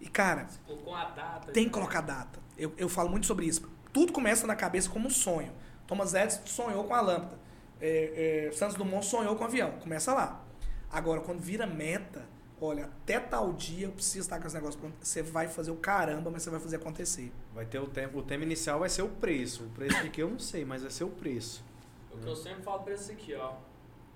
E, 0.00 0.08
cara, 0.08 0.46
Você 0.46 0.58
colocou 0.66 0.92
uma 0.92 1.04
data. 1.06 1.52
tem 1.52 1.64
que 1.64 1.70
colocar 1.70 2.00
data. 2.00 2.38
Eu, 2.56 2.72
eu 2.76 2.88
falo 2.88 3.08
muito 3.08 3.26
sobre 3.26 3.46
isso. 3.46 3.68
Tudo 3.92 4.12
começa 4.12 4.46
na 4.46 4.54
cabeça 4.54 4.88
como 4.90 5.06
um 5.06 5.10
sonho. 5.10 5.52
Thomas 5.86 6.14
Edison 6.14 6.40
sonhou 6.46 6.84
com 6.84 6.94
a 6.94 7.00
lâmpada. 7.00 7.38
É, 7.80 8.48
é, 8.48 8.52
Santos 8.52 8.76
Dumont 8.76 9.04
sonhou 9.04 9.36
com 9.36 9.44
o 9.44 9.46
avião. 9.46 9.72
Começa 9.80 10.12
lá. 10.12 10.42
Agora, 10.90 11.20
quando 11.20 11.40
vira 11.40 11.66
meta, 11.66 12.26
olha, 12.60 12.84
até 12.86 13.18
tal 13.20 13.52
dia 13.52 13.86
eu 13.86 13.92
preciso 13.92 14.20
estar 14.20 14.40
com 14.40 14.46
esse 14.46 14.54
negócio 14.54 14.78
pronto. 14.78 14.94
Você 15.00 15.22
vai 15.22 15.48
fazer 15.48 15.70
o 15.70 15.76
caramba, 15.76 16.30
mas 16.30 16.42
você 16.42 16.50
vai 16.50 16.60
fazer 16.60 16.76
acontecer. 16.76 17.32
vai 17.54 17.64
ter 17.64 17.78
o 17.78 17.86
tempo. 17.86 18.18
O 18.18 18.22
tema 18.22 18.44
inicial 18.44 18.78
vai 18.80 18.88
ser 18.88 19.02
o 19.02 19.08
preço. 19.08 19.64
O 19.64 19.70
preço 19.70 20.02
de 20.02 20.10
que 20.10 20.22
eu 20.22 20.30
não 20.30 20.38
sei, 20.38 20.64
mas 20.64 20.82
vai 20.82 20.90
ser 20.90 21.04
o 21.04 21.10
preço. 21.10 21.64
O 22.12 22.18
que 22.18 22.26
eu 22.26 22.36
sempre 22.36 22.62
falo 22.62 22.82
pra 22.82 22.94
esse 22.94 23.12
aqui, 23.12 23.34
ó. 23.34 23.54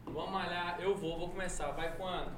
Vamos 0.06 0.30
malhar, 0.32 0.80
eu 0.80 0.96
vou, 0.96 1.18
vou 1.18 1.28
começar. 1.28 1.70
Vai 1.72 1.94
quando? 1.96 2.32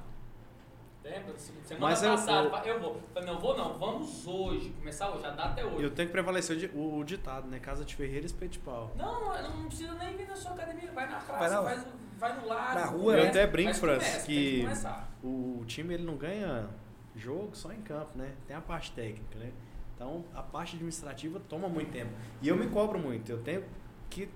Lembra? 1.03 1.33
Semana 1.37 1.77
Mas 1.79 2.01
eu 2.01 2.11
passada, 2.11 2.41
vou. 2.43 2.51
vai- 2.51 2.69
eu 2.69 2.79
vou. 2.79 3.01
Falei, 3.13 3.29
não 3.29 3.39
vou 3.39 3.57
não, 3.57 3.77
vamos 3.77 4.25
hoje. 4.25 4.69
Começar 4.71 5.09
hoje, 5.11 5.21
já 5.23 5.31
dá 5.31 5.43
até 5.45 5.65
hoje. 5.65 5.83
Eu 5.83 5.91
tenho 5.91 6.07
que 6.07 6.13
prevalecer 6.13 6.55
o, 6.55 6.59
di- 6.59 6.71
o- 6.73 6.97
o 6.99 7.03
ditado, 7.03 7.47
né? 7.47 7.59
Casa 7.59 7.83
de 7.83 7.93
Ferreira, 7.93 8.25
espeto 8.25 8.53
de 8.53 8.59
pau. 8.59 8.91
Não, 8.95 9.19
não, 9.21 9.59
não 9.59 9.67
precisa 9.67 9.93
nem 9.95 10.15
vir 10.15 10.27
na 10.27 10.35
sua 10.35 10.51
academia. 10.51 10.91
Vai 10.93 11.05
na 11.09 11.17
praça, 11.19 11.39
Vai 11.39 11.49
na- 11.49 11.61
vai, 11.61 11.85
vai 12.17 12.39
no 12.41 12.47
lago. 12.47 12.79
na 12.79 12.85
rua, 12.85 12.99
começa, 13.03 13.17
né? 13.17 13.25
Eu 13.25 13.29
até 13.29 13.47
brinco, 13.47 13.79
começa, 13.79 14.25
que- 14.25 14.61
que. 14.65 15.27
O, 15.27 15.63
time 15.65 15.93
ele 15.93 16.03
não 16.03 16.15
ganha 16.15 16.69
jogo 17.15 17.49
só 17.53 17.71
em 17.73 17.81
campo, 17.81 18.17
né? 18.17 18.31
Tem 18.47 18.55
a 18.55 18.61
parte 18.61 18.91
técnica, 18.93 19.37
né? 19.37 19.51
Então 19.95 20.23
a 20.33 20.41
parte 20.41 20.75
administrativa 20.75 21.39
toma 21.49 21.67
muito 21.67 21.91
tempo. 21.91 22.11
E 22.41 22.47
eu 22.47 22.55
me 22.55 22.67
cobro 22.69 22.97
muito. 22.97 23.29
Eu 23.29 23.41
tenho 23.43 23.63
que 24.09 24.29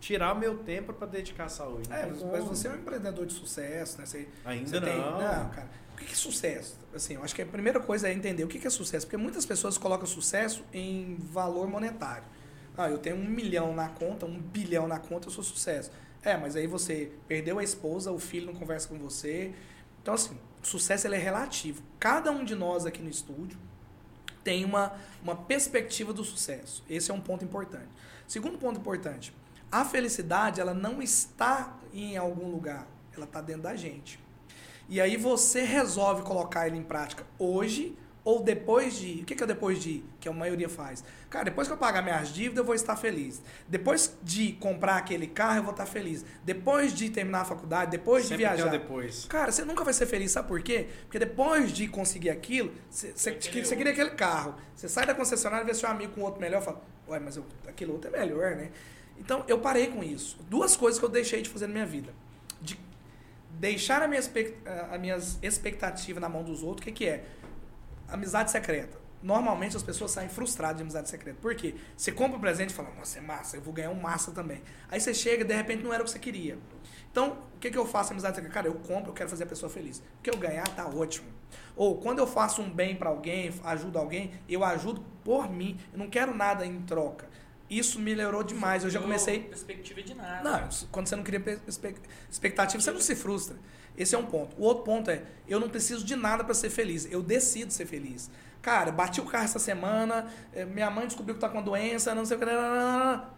tirar 0.00 0.34
meu 0.34 0.58
tempo 0.58 0.92
para 0.92 1.06
dedicar 1.06 1.44
à 1.44 1.48
saúde. 1.48 1.90
É, 1.90 2.04
mas, 2.06 2.22
mas 2.22 2.44
você 2.44 2.68
é 2.68 2.72
um 2.72 2.74
empreendedor 2.76 3.24
de 3.26 3.32
sucesso, 3.32 3.98
né? 3.98 4.04
Você, 4.06 4.28
Ainda 4.44 4.68
você 4.68 4.80
não. 4.80 4.86
tem- 4.86 4.98
não, 4.98 5.48
cara. 5.50 5.68
O 5.94 5.96
que 5.96 6.12
é 6.12 6.14
sucesso? 6.14 6.76
Assim, 6.94 7.14
eu 7.14 7.24
acho 7.24 7.34
que 7.34 7.42
a 7.42 7.46
primeira 7.46 7.80
coisa 7.80 8.08
é 8.08 8.12
entender 8.12 8.44
o 8.44 8.48
que 8.48 8.64
é 8.66 8.70
sucesso. 8.70 9.06
Porque 9.06 9.16
muitas 9.16 9.46
pessoas 9.46 9.78
colocam 9.78 10.06
sucesso 10.06 10.64
em 10.72 11.16
valor 11.16 11.68
monetário. 11.68 12.24
Ah, 12.76 12.90
eu 12.90 12.98
tenho 12.98 13.16
um 13.16 13.24
milhão 13.24 13.72
na 13.72 13.88
conta, 13.88 14.26
um 14.26 14.40
bilhão 14.40 14.88
na 14.88 14.98
conta, 14.98 15.28
eu 15.28 15.30
sou 15.30 15.44
sucesso. 15.44 15.90
É, 16.22 16.36
mas 16.36 16.56
aí 16.56 16.66
você 16.66 17.12
perdeu 17.28 17.58
a 17.58 17.64
esposa, 17.64 18.10
o 18.10 18.18
filho 18.18 18.46
não 18.46 18.54
conversa 18.54 18.88
com 18.88 18.98
você. 18.98 19.54
Então, 20.02 20.14
assim, 20.14 20.36
sucesso 20.62 21.06
ele 21.06 21.14
é 21.14 21.18
relativo. 21.18 21.82
Cada 22.00 22.32
um 22.32 22.44
de 22.44 22.54
nós 22.54 22.84
aqui 22.84 23.00
no 23.00 23.08
estúdio 23.08 23.58
tem 24.42 24.64
uma, 24.64 24.92
uma 25.22 25.36
perspectiva 25.36 26.12
do 26.12 26.24
sucesso. 26.24 26.84
Esse 26.90 27.10
é 27.10 27.14
um 27.14 27.20
ponto 27.20 27.44
importante. 27.44 27.88
Segundo 28.26 28.58
ponto 28.58 28.80
importante, 28.80 29.32
a 29.70 29.84
felicidade 29.84 30.60
ela 30.60 30.74
não 30.74 31.00
está 31.02 31.76
em 31.92 32.16
algum 32.16 32.50
lugar, 32.50 32.86
ela 33.14 33.24
está 33.24 33.40
dentro 33.40 33.62
da 33.62 33.76
gente. 33.76 34.18
E 34.88 35.00
aí 35.00 35.16
você 35.16 35.62
resolve 35.62 36.22
colocar 36.22 36.66
ele 36.66 36.76
em 36.76 36.82
prática 36.82 37.24
hoje 37.38 37.96
ou 38.24 38.42
depois 38.42 38.96
de. 38.96 39.20
O 39.20 39.24
que 39.24 39.42
é 39.42 39.46
depois 39.46 39.78
de? 39.78 40.02
Que 40.18 40.28
a 40.28 40.32
maioria 40.32 40.68
faz. 40.68 41.04
Cara, 41.28 41.44
depois 41.44 41.68
que 41.68 41.74
eu 41.74 41.76
pagar 41.76 42.02
minhas 42.02 42.28
dívidas, 42.32 42.58
eu 42.58 42.64
vou 42.64 42.74
estar 42.74 42.96
feliz. 42.96 43.42
Depois 43.68 44.16
de 44.22 44.52
comprar 44.52 44.96
aquele 44.96 45.26
carro, 45.26 45.58
eu 45.58 45.62
vou 45.62 45.72
estar 45.72 45.84
feliz. 45.84 46.24
Depois 46.42 46.94
de 46.94 47.10
terminar 47.10 47.42
a 47.42 47.44
faculdade, 47.44 47.90
depois 47.90 48.24
Sempre 48.24 48.36
de 48.36 48.42
viajar. 48.42 48.70
depois. 48.70 49.26
Cara, 49.26 49.52
você 49.52 49.64
nunca 49.64 49.84
vai 49.84 49.92
ser 49.92 50.06
feliz, 50.06 50.32
sabe 50.32 50.48
por 50.48 50.62
quê? 50.62 50.88
Porque 51.02 51.18
depois 51.18 51.70
de 51.70 51.86
conseguir 51.86 52.30
aquilo, 52.30 52.72
você, 52.88 53.12
você, 53.14 53.32
você 53.32 53.76
queria 53.76 53.92
aquele 53.92 54.10
carro. 54.10 54.54
Você 54.74 54.88
sai 54.88 55.04
da 55.04 55.14
concessionária, 55.14 55.66
vê 55.66 55.74
seu 55.74 55.88
amigo 55.88 56.14
com 56.14 56.22
outro 56.22 56.40
melhor 56.40 56.62
e 56.62 56.64
fala, 56.64 56.82
ué, 57.08 57.18
mas 57.18 57.36
eu, 57.36 57.44
aquele 57.68 57.92
outro 57.92 58.14
é 58.14 58.18
melhor, 58.18 58.56
né? 58.56 58.70
Então, 59.18 59.44
eu 59.46 59.58
parei 59.58 59.88
com 59.88 60.02
isso. 60.02 60.38
Duas 60.48 60.76
coisas 60.76 60.98
que 60.98 61.04
eu 61.04 61.10
deixei 61.10 61.42
de 61.42 61.50
fazer 61.50 61.66
na 61.66 61.74
minha 61.74 61.86
vida. 61.86 62.12
De 62.60 62.78
deixar 63.58 64.02
a 64.02 64.08
minha 64.08 64.20
expec- 64.20 64.56
a- 64.66 64.94
as 64.94 65.00
minhas 65.00 65.38
expectativas 65.42 66.20
na 66.20 66.28
mão 66.28 66.42
dos 66.42 66.62
outros, 66.62 66.82
o 66.82 66.84
que, 66.84 66.92
que 66.92 67.08
é? 67.08 67.24
Amizade 68.08 68.50
secreta. 68.50 68.98
Normalmente 69.22 69.74
as 69.74 69.82
pessoas 69.82 70.10
saem 70.10 70.28
frustradas 70.28 70.76
de 70.76 70.82
amizade 70.82 71.08
secreta. 71.08 71.38
Por 71.40 71.54
quê? 71.54 71.74
Você 71.96 72.12
compra 72.12 72.36
um 72.36 72.40
presente 72.40 72.70
e 72.70 72.74
fala, 72.74 72.90
nossa, 72.98 73.18
é 73.18 73.22
massa, 73.22 73.56
eu 73.56 73.62
vou 73.62 73.72
ganhar 73.72 73.90
um 73.90 73.98
massa 74.00 74.32
também. 74.32 74.62
Aí 74.90 75.00
você 75.00 75.14
chega 75.14 75.42
e 75.42 75.46
de 75.46 75.54
repente 75.54 75.82
não 75.82 75.94
era 75.94 76.02
o 76.02 76.04
que 76.04 76.10
você 76.12 76.18
queria. 76.18 76.58
Então, 77.10 77.38
o 77.54 77.58
que, 77.58 77.70
que 77.70 77.78
eu 77.78 77.86
faço 77.86 78.12
amizade 78.12 78.34
secreta? 78.34 78.52
Cara, 78.54 78.66
eu 78.66 78.74
compro, 78.74 79.10
eu 79.10 79.14
quero 79.14 79.30
fazer 79.30 79.44
a 79.44 79.46
pessoa 79.46 79.70
feliz. 79.70 79.98
O 80.18 80.22
que 80.22 80.28
eu 80.28 80.36
ganhar 80.36 80.68
tá 80.68 80.86
ótimo. 80.86 81.28
Ou 81.74 81.96
quando 81.98 82.18
eu 82.18 82.26
faço 82.26 82.60
um 82.60 82.68
bem 82.68 82.96
para 82.96 83.08
alguém, 83.08 83.50
ajudo 83.64 83.98
alguém, 83.98 84.32
eu 84.46 84.62
ajudo 84.62 85.02
por 85.24 85.48
mim. 85.50 85.78
Eu 85.92 85.98
não 85.98 86.10
quero 86.10 86.34
nada 86.34 86.66
em 86.66 86.82
troca. 86.82 87.26
Isso 87.68 87.98
melhorou 87.98 88.42
demais. 88.42 88.84
Eu 88.84 88.90
já 88.90 88.98
Não 89.00 89.06
comecei. 89.06 89.40
perspectiva 89.40 90.02
de 90.02 90.14
nada. 90.14 90.42
Não, 90.48 90.68
quando 90.92 91.06
você 91.06 91.16
não 91.16 91.24
cria 91.24 91.42
expectativa, 92.28 92.82
você 92.82 92.90
não 92.90 93.00
se 93.00 93.16
frustra. 93.16 93.56
Esse 93.96 94.14
é 94.14 94.18
um 94.18 94.26
ponto. 94.26 94.56
O 94.60 94.64
outro 94.64 94.84
ponto 94.84 95.10
é, 95.10 95.22
eu 95.48 95.58
não 95.60 95.68
preciso 95.68 96.04
de 96.04 96.16
nada 96.16 96.44
para 96.44 96.54
ser 96.54 96.68
feliz. 96.70 97.06
Eu 97.10 97.22
decido 97.22 97.72
ser 97.72 97.86
feliz. 97.86 98.30
Cara, 98.60 98.90
bati 98.90 99.20
o 99.20 99.26
carro 99.26 99.44
essa 99.44 99.58
semana, 99.58 100.26
eh, 100.52 100.64
minha 100.64 100.90
mãe 100.90 101.06
descobriu 101.06 101.34
que 101.34 101.40
tá 101.40 101.48
com 101.50 101.58
uma 101.58 101.62
doença, 101.62 102.14
não 102.14 102.24
sei 102.24 102.36
o 102.36 102.40
que. 102.40 102.46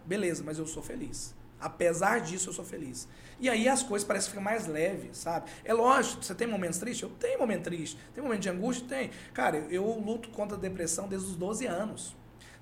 Beleza, 0.05 0.41
mas 0.45 0.57
eu 0.57 0.65
sou 0.65 0.81
feliz. 0.81 1.35
Apesar 1.59 2.21
disso, 2.21 2.49
eu 2.49 2.53
sou 2.53 2.63
feliz. 2.63 3.07
E 3.39 3.49
aí 3.49 3.67
as 3.67 3.83
coisas 3.83 4.07
parecem 4.07 4.29
ficar 4.29 4.41
mais 4.41 4.67
leves, 4.67 5.17
sabe? 5.17 5.49
É 5.65 5.73
lógico, 5.73 6.23
você 6.23 6.33
tem 6.33 6.47
momentos 6.47 6.79
tristes? 6.79 7.03
Eu 7.03 7.09
tenho 7.09 7.39
momento 7.39 7.63
triste. 7.65 7.99
Tem 8.15 8.23
momento 8.23 8.41
de 8.41 8.49
angústia? 8.49 8.87
Tem. 8.87 9.11
Cara, 9.33 9.57
eu 9.69 9.83
luto 9.99 10.29
contra 10.29 10.55
a 10.55 10.59
depressão 10.59 11.07
desde 11.07 11.27
os 11.27 11.35
12 11.35 11.65
anos. 11.65 12.15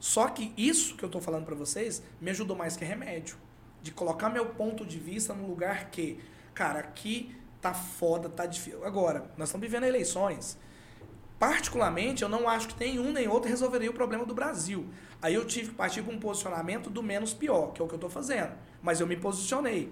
Só 0.05 0.27
que 0.27 0.53
isso 0.55 0.95
que 0.95 1.03
eu 1.03 1.09
tô 1.09 1.19
falando 1.19 1.45
para 1.45 1.55
vocês 1.55 2.03
me 2.21 2.29
ajudou 2.29 2.55
mais 2.55 2.77
que 2.77 2.85
remédio. 2.85 3.37
De 3.81 3.89
colocar 3.89 4.29
meu 4.29 4.45
ponto 4.45 4.85
de 4.85 4.99
vista 4.99 5.33
no 5.33 5.47
lugar 5.47 5.89
que, 5.89 6.19
cara, 6.53 6.77
aqui 6.77 7.35
tá 7.59 7.73
foda, 7.73 8.29
tá 8.29 8.45
difícil. 8.45 8.85
Agora, 8.85 9.31
nós 9.35 9.47
estamos 9.47 9.65
vivendo 9.65 9.85
eleições. 9.85 10.59
Particularmente, 11.39 12.21
eu 12.21 12.29
não 12.29 12.47
acho 12.47 12.67
que 12.67 12.75
tem 12.75 12.99
um 12.99 13.11
nem 13.11 13.27
outro 13.27 13.49
resolveria 13.49 13.89
o 13.89 13.93
problema 13.95 14.27
do 14.27 14.35
Brasil. 14.35 14.85
Aí 15.19 15.33
eu 15.33 15.43
tive 15.43 15.69
que 15.69 15.75
partir 15.75 16.03
para 16.03 16.13
um 16.13 16.19
posicionamento 16.19 16.87
do 16.91 17.01
menos 17.01 17.33
pior, 17.33 17.73
que 17.73 17.81
é 17.81 17.83
o 17.83 17.87
que 17.87 17.95
eu 17.95 17.97
estou 17.97 18.09
fazendo. 18.09 18.51
Mas 18.83 19.01
eu 19.01 19.07
me 19.07 19.17
posicionei. 19.17 19.91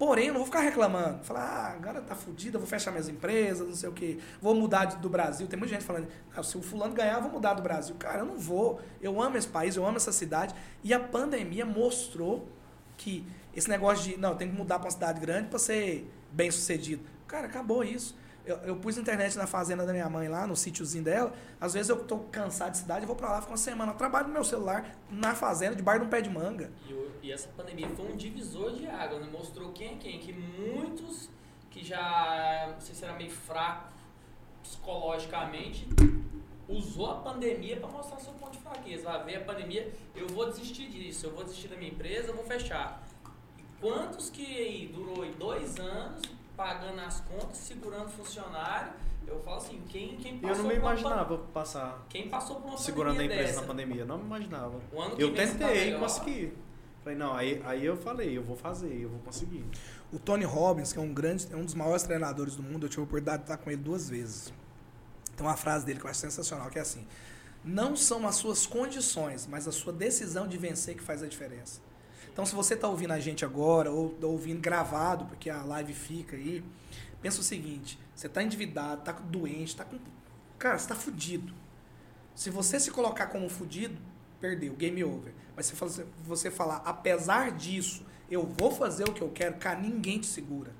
Porém, 0.00 0.28
eu 0.28 0.32
não 0.32 0.40
vou 0.40 0.46
ficar 0.46 0.60
reclamando. 0.60 1.22
Falar, 1.24 1.42
ah, 1.42 1.72
agora 1.74 2.00
tá 2.00 2.14
fudido, 2.14 2.56
eu 2.56 2.60
vou 2.62 2.66
fechar 2.66 2.90
minhas 2.90 3.06
empresas, 3.06 3.68
não 3.68 3.74
sei 3.74 3.86
o 3.86 3.92
quê. 3.92 4.16
Vou 4.40 4.54
mudar 4.54 4.86
do 4.86 5.10
Brasil. 5.10 5.46
Tem 5.46 5.58
muita 5.58 5.74
gente 5.74 5.84
falando, 5.84 6.08
ah, 6.34 6.42
se 6.42 6.56
o 6.56 6.62
fulano 6.62 6.94
ganhar, 6.94 7.16
eu 7.16 7.22
vou 7.24 7.32
mudar 7.32 7.52
do 7.52 7.60
Brasil. 7.60 7.94
Cara, 7.98 8.20
eu 8.20 8.24
não 8.24 8.38
vou. 8.38 8.80
Eu 9.02 9.20
amo 9.20 9.36
esse 9.36 9.46
país, 9.46 9.76
eu 9.76 9.84
amo 9.84 9.98
essa 9.98 10.10
cidade. 10.10 10.54
E 10.82 10.94
a 10.94 10.98
pandemia 10.98 11.66
mostrou 11.66 12.48
que 12.96 13.26
esse 13.54 13.68
negócio 13.68 14.10
de, 14.10 14.16
não, 14.18 14.34
tem 14.34 14.48
que 14.48 14.56
mudar 14.56 14.78
pra 14.78 14.86
uma 14.86 14.90
cidade 14.90 15.20
grande 15.20 15.48
pra 15.48 15.58
ser 15.58 16.10
bem 16.32 16.50
sucedido. 16.50 17.02
Cara, 17.28 17.46
acabou 17.46 17.84
isso. 17.84 18.16
Eu, 18.46 18.56
eu 18.58 18.76
pus 18.76 18.96
internet 18.96 19.36
na 19.36 19.46
fazenda 19.46 19.84
da 19.84 19.92
minha 19.92 20.08
mãe 20.08 20.26
lá, 20.28 20.46
no 20.46 20.56
sítiozinho 20.56 21.04
dela. 21.04 21.32
Às 21.60 21.74
vezes 21.74 21.88
eu 21.90 22.04
tô 22.04 22.18
cansado 22.18 22.72
de 22.72 22.78
cidade, 22.78 23.02
eu 23.02 23.06
vou 23.06 23.14
pra 23.16 23.30
lá, 23.30 23.40
fico 23.40 23.50
uma 23.52 23.56
semana. 23.58 23.92
Eu 23.92 23.96
trabalho 23.96 24.28
no 24.28 24.32
meu 24.34 24.44
celular, 24.44 24.84
na 25.10 25.34
fazenda, 25.34 25.76
debaixo 25.76 26.00
de 26.00 26.06
um 26.06 26.10
pé 26.10 26.20
de 26.20 26.30
manga. 26.30 26.70
E, 26.88 26.92
o- 26.92 27.10
e 27.22 27.30
essa 27.32 27.48
pandemia 27.56 27.88
foi 27.90 28.06
um 28.10 28.16
divisor 28.16 28.72
de 28.72 28.86
água, 28.86 29.20
né? 29.20 29.28
Mostrou 29.30 29.72
quem 29.72 29.94
é 29.94 29.96
quem. 29.96 30.18
Que 30.18 30.32
muitos 30.32 31.28
que 31.70 31.84
já, 31.84 32.70
não 32.72 32.80
sei 32.80 32.94
se 32.94 33.04
era 33.04 33.12
meio 33.14 33.30
fraco 33.30 33.92
psicologicamente, 34.62 35.86
usou 36.68 37.10
a 37.10 37.14
pandemia 37.16 37.76
para 37.78 37.88
mostrar 37.88 38.18
seu 38.20 38.32
ponto 38.34 38.52
de 38.52 38.58
fraqueza. 38.58 39.04
Vai 39.04 39.24
ver 39.24 39.36
a 39.36 39.40
pandemia, 39.44 39.92
eu 40.14 40.26
vou 40.28 40.46
desistir 40.48 40.88
disso, 40.88 41.26
eu 41.26 41.32
vou 41.32 41.44
desistir 41.44 41.68
da 41.68 41.76
minha 41.76 41.90
empresa, 41.90 42.28
eu 42.28 42.34
vou 42.34 42.44
fechar. 42.44 43.02
E 43.58 43.62
quantos 43.80 44.30
que 44.30 44.44
aí 44.44 44.90
durou 44.94 45.24
dois 45.38 45.78
anos 45.78 46.22
pagando 46.60 47.00
as 47.00 47.20
contas, 47.20 47.56
segurando 47.56 48.10
funcionário? 48.10 48.92
Eu 49.26 49.40
falo 49.40 49.56
assim, 49.56 49.80
quem, 49.88 50.16
quem 50.16 50.34
Eu 50.34 50.40
passou 50.40 50.56
não 50.56 50.70
me 50.70 50.78
uma 50.78 50.92
imaginava 50.92 51.38
passar 51.54 52.04
Quem 52.08 52.28
passou 52.28 52.56
por 52.56 52.68
uma 52.68 52.76
segurando 52.78 53.20
a 53.20 53.24
empresa 53.24 53.42
dessa? 53.44 53.60
na 53.62 53.66
pandemia. 53.66 54.04
Não 54.04 54.18
me 54.18 54.24
imaginava. 54.24 54.78
O 54.92 55.00
ano 55.00 55.16
que 55.16 55.22
Eu 55.22 55.34
tá 55.34 55.42
tentei, 55.46 55.94
consegui. 55.94 56.52
Falei, 57.02 57.18
não, 57.18 57.34
aí, 57.34 57.62
aí 57.64 57.86
eu 57.86 57.96
falei, 57.96 58.36
eu 58.36 58.42
vou 58.42 58.56
fazer, 58.56 58.92
eu 58.92 59.08
vou 59.08 59.20
conseguir. 59.20 59.64
O 60.12 60.18
Tony 60.18 60.44
Robbins, 60.44 60.92
que 60.92 60.98
é 60.98 61.02
um 61.02 61.14
grande, 61.14 61.48
é 61.50 61.56
um 61.56 61.64
dos 61.64 61.72
maiores 61.72 62.02
treinadores 62.02 62.56
do 62.56 62.62
mundo, 62.62 62.84
eu 62.84 62.90
tive 62.90 63.00
a 63.00 63.04
oportunidade 63.04 63.38
de 63.38 63.44
estar 63.44 63.56
com 63.56 63.70
ele 63.70 63.80
duas 63.80 64.10
vezes. 64.10 64.52
Tem 65.34 65.46
uma 65.46 65.56
frase 65.56 65.86
dele 65.86 65.98
que 65.98 66.04
eu 66.04 66.10
acho 66.10 66.20
sensacional, 66.20 66.68
que 66.68 66.78
é 66.78 66.82
assim: 66.82 67.06
não 67.64 67.96
são 67.96 68.28
as 68.28 68.34
suas 68.34 68.66
condições, 68.66 69.46
mas 69.46 69.66
a 69.66 69.72
sua 69.72 69.94
decisão 69.94 70.46
de 70.46 70.58
vencer 70.58 70.94
que 70.94 71.02
faz 71.02 71.22
a 71.22 71.26
diferença. 71.26 71.80
Então, 72.40 72.46
se 72.46 72.54
você 72.54 72.72
está 72.72 72.88
ouvindo 72.88 73.12
a 73.12 73.20
gente 73.20 73.44
agora, 73.44 73.90
ou 73.90 74.08
tá 74.14 74.26
ouvindo 74.26 74.62
gravado, 74.62 75.26
porque 75.26 75.50
a 75.50 75.62
live 75.62 75.92
fica 75.92 76.36
aí, 76.36 76.64
pensa 77.20 77.38
o 77.38 77.44
seguinte: 77.44 77.98
você 78.14 78.28
está 78.28 78.42
endividado, 78.42 79.00
está 79.00 79.12
doente, 79.12 79.66
está 79.68 79.84
com. 79.84 79.98
Cara, 80.58 80.78
você 80.78 80.84
está 80.84 80.94
fudido. 80.94 81.52
Se 82.34 82.48
você 82.48 82.80
se 82.80 82.90
colocar 82.92 83.26
como 83.26 83.46
fudido, 83.50 83.94
perdeu, 84.40 84.72
game 84.72 85.04
over. 85.04 85.34
Mas 85.54 85.66
se 85.66 85.74
você- 85.74 86.06
você 86.24 86.50
falar, 86.50 86.76
apesar 86.86 87.50
disso, 87.52 88.06
eu 88.30 88.46
vou 88.58 88.70
fazer 88.70 89.04
o 89.04 89.12
que 89.12 89.20
eu 89.20 89.28
quero, 89.28 89.56
cara, 89.58 89.78
ninguém 89.78 90.18
te 90.18 90.26
segura. 90.26 90.72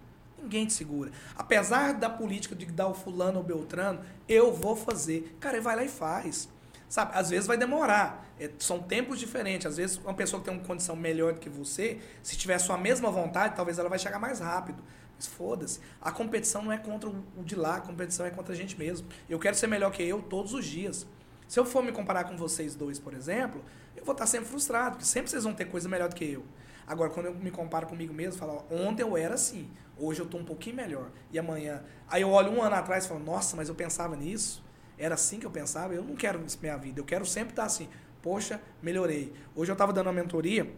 Ninguém 0.42 0.64
te 0.64 0.72
segura. 0.72 1.12
Apesar 1.36 1.92
da 1.92 2.08
política 2.08 2.54
de 2.54 2.64
dar 2.64 2.88
o 2.88 2.94
fulano 2.94 3.36
ou 3.36 3.44
beltrano, 3.44 4.00
eu 4.26 4.50
vou 4.50 4.74
fazer. 4.74 5.36
Cara, 5.38 5.60
vai 5.60 5.76
lá 5.76 5.84
e 5.84 5.88
faz. 5.90 6.48
Sabe, 6.90 7.12
às 7.14 7.30
vezes 7.30 7.46
vai 7.46 7.56
demorar. 7.56 8.26
É, 8.36 8.50
são 8.58 8.82
tempos 8.82 9.20
diferentes. 9.20 9.64
Às 9.64 9.76
vezes, 9.76 9.96
uma 9.98 10.12
pessoa 10.12 10.40
que 10.40 10.50
tem 10.50 10.58
uma 10.58 10.66
condição 10.66 10.96
melhor 10.96 11.32
do 11.32 11.38
que 11.38 11.48
você, 11.48 12.00
se 12.20 12.36
tiver 12.36 12.58
sua 12.58 12.76
mesma 12.76 13.12
vontade, 13.12 13.54
talvez 13.54 13.78
ela 13.78 13.88
vai 13.88 13.96
chegar 13.98 14.18
mais 14.18 14.40
rápido. 14.40 14.82
Mas 15.14 15.24
foda-se. 15.24 15.78
A 16.02 16.10
competição 16.10 16.62
não 16.62 16.72
é 16.72 16.78
contra 16.78 17.08
o 17.08 17.44
de 17.44 17.54
lá, 17.54 17.76
a 17.76 17.80
competição 17.80 18.26
é 18.26 18.30
contra 18.30 18.52
a 18.52 18.56
gente 18.56 18.76
mesmo. 18.76 19.06
Eu 19.28 19.38
quero 19.38 19.54
ser 19.54 19.68
melhor 19.68 19.92
que 19.92 20.02
eu 20.02 20.20
todos 20.20 20.52
os 20.52 20.66
dias. 20.66 21.06
Se 21.46 21.60
eu 21.60 21.64
for 21.64 21.80
me 21.80 21.92
comparar 21.92 22.24
com 22.24 22.36
vocês 22.36 22.74
dois, 22.74 22.98
por 22.98 23.14
exemplo, 23.14 23.64
eu 23.96 24.04
vou 24.04 24.12
estar 24.12 24.26
sempre 24.26 24.48
frustrado, 24.48 24.96
porque 24.96 25.04
sempre 25.04 25.30
vocês 25.30 25.44
vão 25.44 25.54
ter 25.54 25.66
coisa 25.66 25.88
melhor 25.88 26.08
do 26.08 26.16
que 26.16 26.24
eu. 26.24 26.44
Agora, 26.88 27.10
quando 27.10 27.26
eu 27.26 27.34
me 27.36 27.52
comparo 27.52 27.86
comigo 27.86 28.12
mesmo, 28.12 28.36
falo, 28.36 28.64
ontem 28.68 29.04
eu 29.04 29.16
era 29.16 29.34
assim, 29.34 29.70
hoje 29.96 30.18
eu 30.20 30.26
tô 30.26 30.38
um 30.38 30.44
pouquinho 30.44 30.74
melhor. 30.74 31.08
E 31.30 31.38
amanhã. 31.38 31.84
Aí 32.08 32.22
eu 32.22 32.30
olho 32.30 32.50
um 32.50 32.60
ano 32.60 32.74
atrás 32.74 33.04
e 33.04 33.08
falo, 33.08 33.20
nossa, 33.20 33.56
mas 33.56 33.68
eu 33.68 33.76
pensava 33.76 34.16
nisso? 34.16 34.60
Era 35.00 35.14
assim 35.14 35.40
que 35.40 35.46
eu 35.46 35.50
pensava? 35.50 35.94
Eu 35.94 36.04
não 36.04 36.14
quero 36.14 36.44
isso 36.44 36.58
minha 36.60 36.76
vida. 36.76 37.00
Eu 37.00 37.04
quero 37.04 37.24
sempre 37.24 37.52
estar 37.52 37.64
assim, 37.64 37.88
poxa, 38.20 38.60
melhorei. 38.82 39.32
Hoje 39.56 39.72
eu 39.72 39.76
tava 39.76 39.94
dando 39.94 40.08
uma 40.08 40.12
mentoria, 40.12 40.70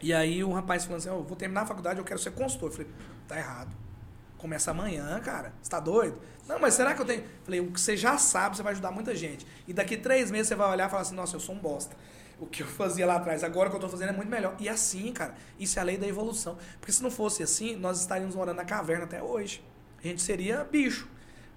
e 0.00 0.14
aí 0.14 0.42
o 0.44 0.52
rapaz 0.52 0.84
falou 0.84 0.98
assim, 0.98 1.08
eu 1.08 1.24
vou 1.24 1.36
terminar 1.36 1.62
a 1.62 1.66
faculdade, 1.66 1.98
eu 1.98 2.04
quero 2.04 2.20
ser 2.20 2.30
consultor. 2.30 2.70
Eu 2.70 2.72
falei, 2.76 2.90
tá 3.26 3.36
errado. 3.36 3.76
Começa 4.38 4.70
amanhã, 4.70 5.18
cara. 5.20 5.52
Você 5.60 5.68
tá 5.68 5.80
doido? 5.80 6.16
Não, 6.46 6.60
mas 6.60 6.74
será 6.74 6.94
que 6.94 7.02
eu 7.02 7.04
tenho. 7.04 7.24
Falei, 7.42 7.60
o 7.60 7.72
que 7.72 7.80
você 7.80 7.96
já 7.96 8.16
sabe, 8.16 8.56
você 8.56 8.62
vai 8.62 8.72
ajudar 8.72 8.92
muita 8.92 9.16
gente. 9.16 9.44
E 9.66 9.72
daqui 9.72 9.96
três 9.96 10.30
meses 10.30 10.46
você 10.46 10.54
vai 10.54 10.70
olhar 10.70 10.86
e 10.86 10.90
falar 10.90 11.02
assim, 11.02 11.16
nossa, 11.16 11.34
eu 11.34 11.40
sou 11.40 11.54
um 11.54 11.58
bosta. 11.58 11.96
O 12.38 12.46
que 12.46 12.62
eu 12.62 12.66
fazia 12.66 13.04
lá 13.04 13.16
atrás, 13.16 13.44
agora 13.44 13.68
o 13.68 13.70
que 13.70 13.76
eu 13.76 13.80
tô 13.80 13.88
fazendo 13.88 14.10
é 14.10 14.12
muito 14.12 14.30
melhor. 14.30 14.54
E 14.60 14.68
assim, 14.68 15.12
cara, 15.12 15.34
isso 15.58 15.78
é 15.78 15.82
a 15.82 15.84
lei 15.84 15.98
da 15.98 16.06
evolução. 16.06 16.56
Porque 16.78 16.92
se 16.92 17.02
não 17.02 17.10
fosse 17.10 17.42
assim, 17.42 17.76
nós 17.76 18.00
estaríamos 18.00 18.34
morando 18.34 18.56
na 18.56 18.64
caverna 18.64 19.04
até 19.04 19.22
hoje. 19.22 19.62
A 20.02 20.06
gente 20.06 20.22
seria 20.22 20.64
bicho. 20.64 21.06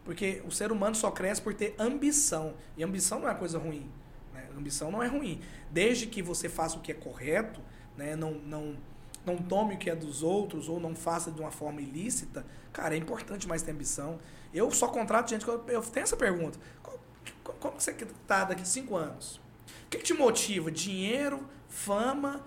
Porque 0.03 0.41
o 0.45 0.51
ser 0.51 0.71
humano 0.71 0.95
só 0.95 1.09
cresce 1.11 1.41
por 1.41 1.53
ter 1.53 1.75
ambição. 1.79 2.53
E 2.75 2.83
ambição 2.83 3.19
não 3.19 3.27
é 3.27 3.31
uma 3.31 3.37
coisa 3.37 3.57
ruim. 3.57 3.89
Né? 4.33 4.47
Ambição 4.57 4.91
não 4.91 5.01
é 5.01 5.07
ruim. 5.07 5.41
Desde 5.71 6.07
que 6.07 6.21
você 6.21 6.49
faça 6.49 6.77
o 6.77 6.81
que 6.81 6.91
é 6.91 6.95
correto, 6.95 7.61
né? 7.97 8.15
não, 8.15 8.33
não, 8.33 8.75
não 9.25 9.37
tome 9.37 9.75
o 9.75 9.77
que 9.77 9.89
é 9.89 9.95
dos 9.95 10.21
outros 10.21 10.67
ou 10.67 10.79
não 10.79 10.95
faça 10.95 11.31
de 11.31 11.39
uma 11.39 11.51
forma 11.51 11.81
ilícita, 11.81 12.45
cara, 12.71 12.95
é 12.95 12.97
importante 12.97 13.47
mais 13.47 13.61
ter 13.61 13.71
ambição. 13.71 14.19
Eu 14.53 14.69
só 14.71 14.87
contrato 14.87 15.29
gente 15.29 15.47
eu, 15.47 15.59
tenho 15.59 16.03
essa 16.03 16.17
pergunta. 16.17 16.59
Como, 17.59 17.79
você 17.79 17.91
está 17.91 18.43
daqui 18.43 18.67
cinco 18.67 18.95
anos? 18.95 19.37
O 19.85 19.89
que, 19.89 19.97
que 19.97 20.03
te 20.03 20.13
motiva? 20.13 20.69
Dinheiro, 20.69 21.47
fama, 21.69 22.45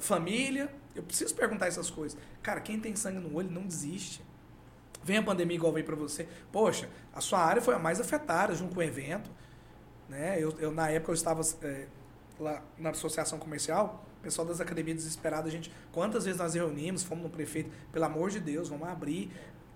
família? 0.00 0.72
Eu 0.94 1.02
preciso 1.02 1.34
perguntar 1.34 1.66
essas 1.66 1.90
coisas. 1.90 2.16
Cara, 2.42 2.60
quem 2.60 2.78
tem 2.78 2.94
sangue 2.94 3.18
no 3.18 3.34
olho 3.36 3.50
não 3.50 3.66
desiste. 3.66 4.23
Vem 5.04 5.18
a 5.18 5.22
pandemia 5.22 5.56
igual 5.56 5.72
veio 5.72 5.84
para 5.84 5.94
você. 5.94 6.26
Poxa, 6.50 6.88
a 7.12 7.20
sua 7.20 7.38
área 7.38 7.60
foi 7.60 7.74
a 7.74 7.78
mais 7.78 8.00
afetada 8.00 8.54
junto 8.54 8.74
com 8.74 8.80
o 8.80 8.82
evento. 8.82 9.30
Né? 10.08 10.42
Eu, 10.42 10.54
eu, 10.58 10.72
na 10.72 10.88
época, 10.88 11.10
eu 11.10 11.14
estava 11.14 11.42
é, 11.62 11.86
lá 12.40 12.62
na 12.78 12.90
associação 12.90 13.38
comercial, 13.38 14.04
o 14.18 14.22
pessoal 14.22 14.46
das 14.46 14.60
academias 14.60 14.96
desesperadas, 14.96 15.46
a 15.46 15.50
gente, 15.50 15.70
quantas 15.92 16.24
vezes 16.24 16.40
nós 16.40 16.54
reunimos, 16.54 17.02
fomos 17.02 17.24
no 17.24 17.30
prefeito, 17.30 17.70
pelo 17.92 18.04
amor 18.06 18.30
de 18.30 18.40
Deus, 18.40 18.68
vamos 18.68 18.88
abrir. 18.88 19.30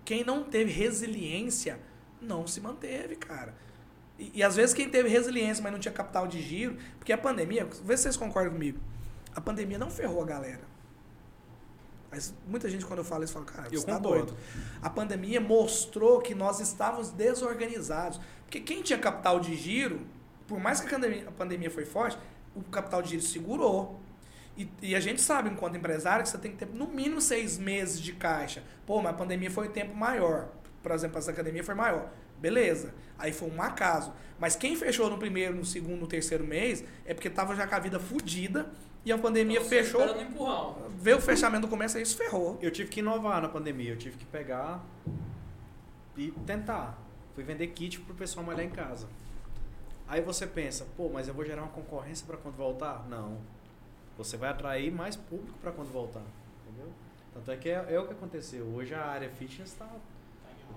Quem 0.05 0.25
não 0.25 0.43
teve 0.43 0.73
resiliência, 0.73 1.79
não 2.21 2.47
se 2.47 2.61
manteve, 2.61 3.17
cara. 3.17 3.55
E, 4.19 4.33
e 4.37 4.43
às 4.43 4.57
vezes 4.57 4.75
quem 4.75 4.89
teve 4.89 5.11
resiliência, 5.11 5.63
mas 5.63 5.73
não 5.73 5.79
tinha 5.79 5.93
capital 5.93 6.27
de 6.27 6.41
giro, 6.41 6.77
porque 6.99 7.13
a 7.13 7.19
pandemia, 7.19 7.67
vê 7.85 7.97
se 7.97 8.05
vocês 8.05 8.17
concordam 8.17 8.53
comigo, 8.53 8.79
a 9.35 9.41
pandemia 9.41 9.79
não 9.79 9.91
ferrou 9.91 10.23
a 10.23 10.27
galera. 10.27 10.78
Mas 12.11 12.35
muita 12.47 12.69
gente, 12.69 12.87
quando 12.87 13.01
eu 13.01 13.05
falo 13.05 13.25
isso, 13.25 13.35
fala, 13.35 13.45
cara, 13.45 13.69
Eu 13.71 13.81
você 13.81 13.87
tá 13.87 13.99
doido. 13.99 14.35
A 14.81 14.89
pandemia 14.89 15.41
mostrou 15.41 16.21
que 16.21 16.35
nós 16.35 16.59
estávamos 16.61 17.11
desorganizados. 17.11 18.19
Porque 18.45 18.61
quem 18.61 18.83
tinha 18.83 18.99
capital 18.99 19.39
de 19.39 19.55
giro, 19.55 20.01
por 20.47 20.59
mais 20.59 20.81
que 20.81 20.87
a 20.87 20.91
pandemia, 20.91 21.29
a 21.29 21.33
pandemia 21.33 21.71
foi 21.71 21.85
forte, 21.85 22.19
o 22.57 22.63
capital 22.63 23.03
de 23.03 23.11
giro 23.11 23.23
segurou. 23.23 24.01
E, 24.57 24.69
e 24.83 24.97
a 24.97 25.01
gente 25.01 25.21
sabe, 25.21 25.51
enquanto 25.51 25.77
empresário, 25.77 26.25
que 26.25 26.31
você 26.31 26.39
tem 26.39 26.51
que 26.51 26.57
ter 26.57 26.67
no 26.67 26.89
mínimo 26.89 27.21
seis 27.21 27.59
meses 27.59 28.01
de 28.01 28.13
caixa. 28.15 28.63
Pô, 28.87 29.01
mas 29.03 29.13
a 29.13 29.17
pandemia 29.17 29.51
foi 29.51 29.69
um 29.69 29.71
tempo 29.71 29.95
maior. 29.95 30.49
Por 30.83 30.91
exemplo, 30.93 31.19
essa 31.19 31.31
academia 31.31 31.63
foi 31.63 31.75
maior. 31.75 32.11
Beleza. 32.41 32.95
Aí 33.19 33.33
foi 33.33 33.51
um 33.51 33.61
acaso. 33.61 34.13
Mas 34.39 34.57
quem 34.57 34.75
fechou 34.75 35.11
no 35.11 35.19
primeiro, 35.19 35.55
no 35.55 35.65
segundo, 35.65 36.01
no 36.01 36.07
terceiro 36.07 36.45
mês, 36.45 36.83
é 37.05 37.13
porque 37.13 37.29
tava 37.29 37.55
já 37.55 37.67
com 37.67 37.75
a 37.75 37.79
vida 37.79 38.01
fodida 38.01 38.71
e 39.05 39.13
a 39.13 39.19
pandemia 39.19 39.59
Então, 39.59 39.69
fechou. 39.69 40.01
Veio 41.01 41.17
o 41.19 41.21
fechamento 41.21 41.63
do 41.67 41.69
comércio, 41.71 41.97
aí 41.99 42.03
isso 42.03 42.17
ferrou. 42.17 42.59
Eu 42.61 42.71
tive 42.71 42.91
que 42.91 43.01
inovar 43.01 43.41
na 43.41 43.49
pandemia, 43.49 43.93
eu 43.93 43.97
tive 43.97 44.17
que 44.17 44.25
pegar 44.27 44.83
e 46.17 46.31
tentar. 46.47 46.99
Fui 47.35 47.45
vender 47.45 47.69
kit 47.69 48.01
pro 48.01 48.15
pessoal 48.15 48.45
malhar 48.45 48.65
em 48.65 48.71
casa. 48.71 49.07
Aí 50.09 50.21
você 50.21 50.47
pensa, 50.47 50.87
pô, 50.97 51.09
mas 51.09 51.29
eu 51.29 51.35
vou 51.35 51.45
gerar 51.45 51.63
uma 51.63 51.71
concorrência 51.71 52.27
para 52.27 52.37
quando 52.37 52.57
voltar? 52.57 53.07
Não. 53.09 53.39
Você 54.17 54.37
vai 54.37 54.51
atrair 54.51 54.91
mais 54.91 55.15
público 55.15 55.57
para 55.61 55.71
quando 55.71 55.93
voltar, 55.93 56.23
entendeu? 56.67 56.91
Tanto 57.35 57.51
é 57.53 57.57
que 57.57 57.69
é, 57.69 57.87
é 57.91 58.01
o 58.01 58.07
que 58.07 58.13
aconteceu. 58.15 58.65
Hoje 58.75 58.95
a 58.95 59.05
área 59.05 59.29
fitness 59.31 59.75
tá 59.75 59.87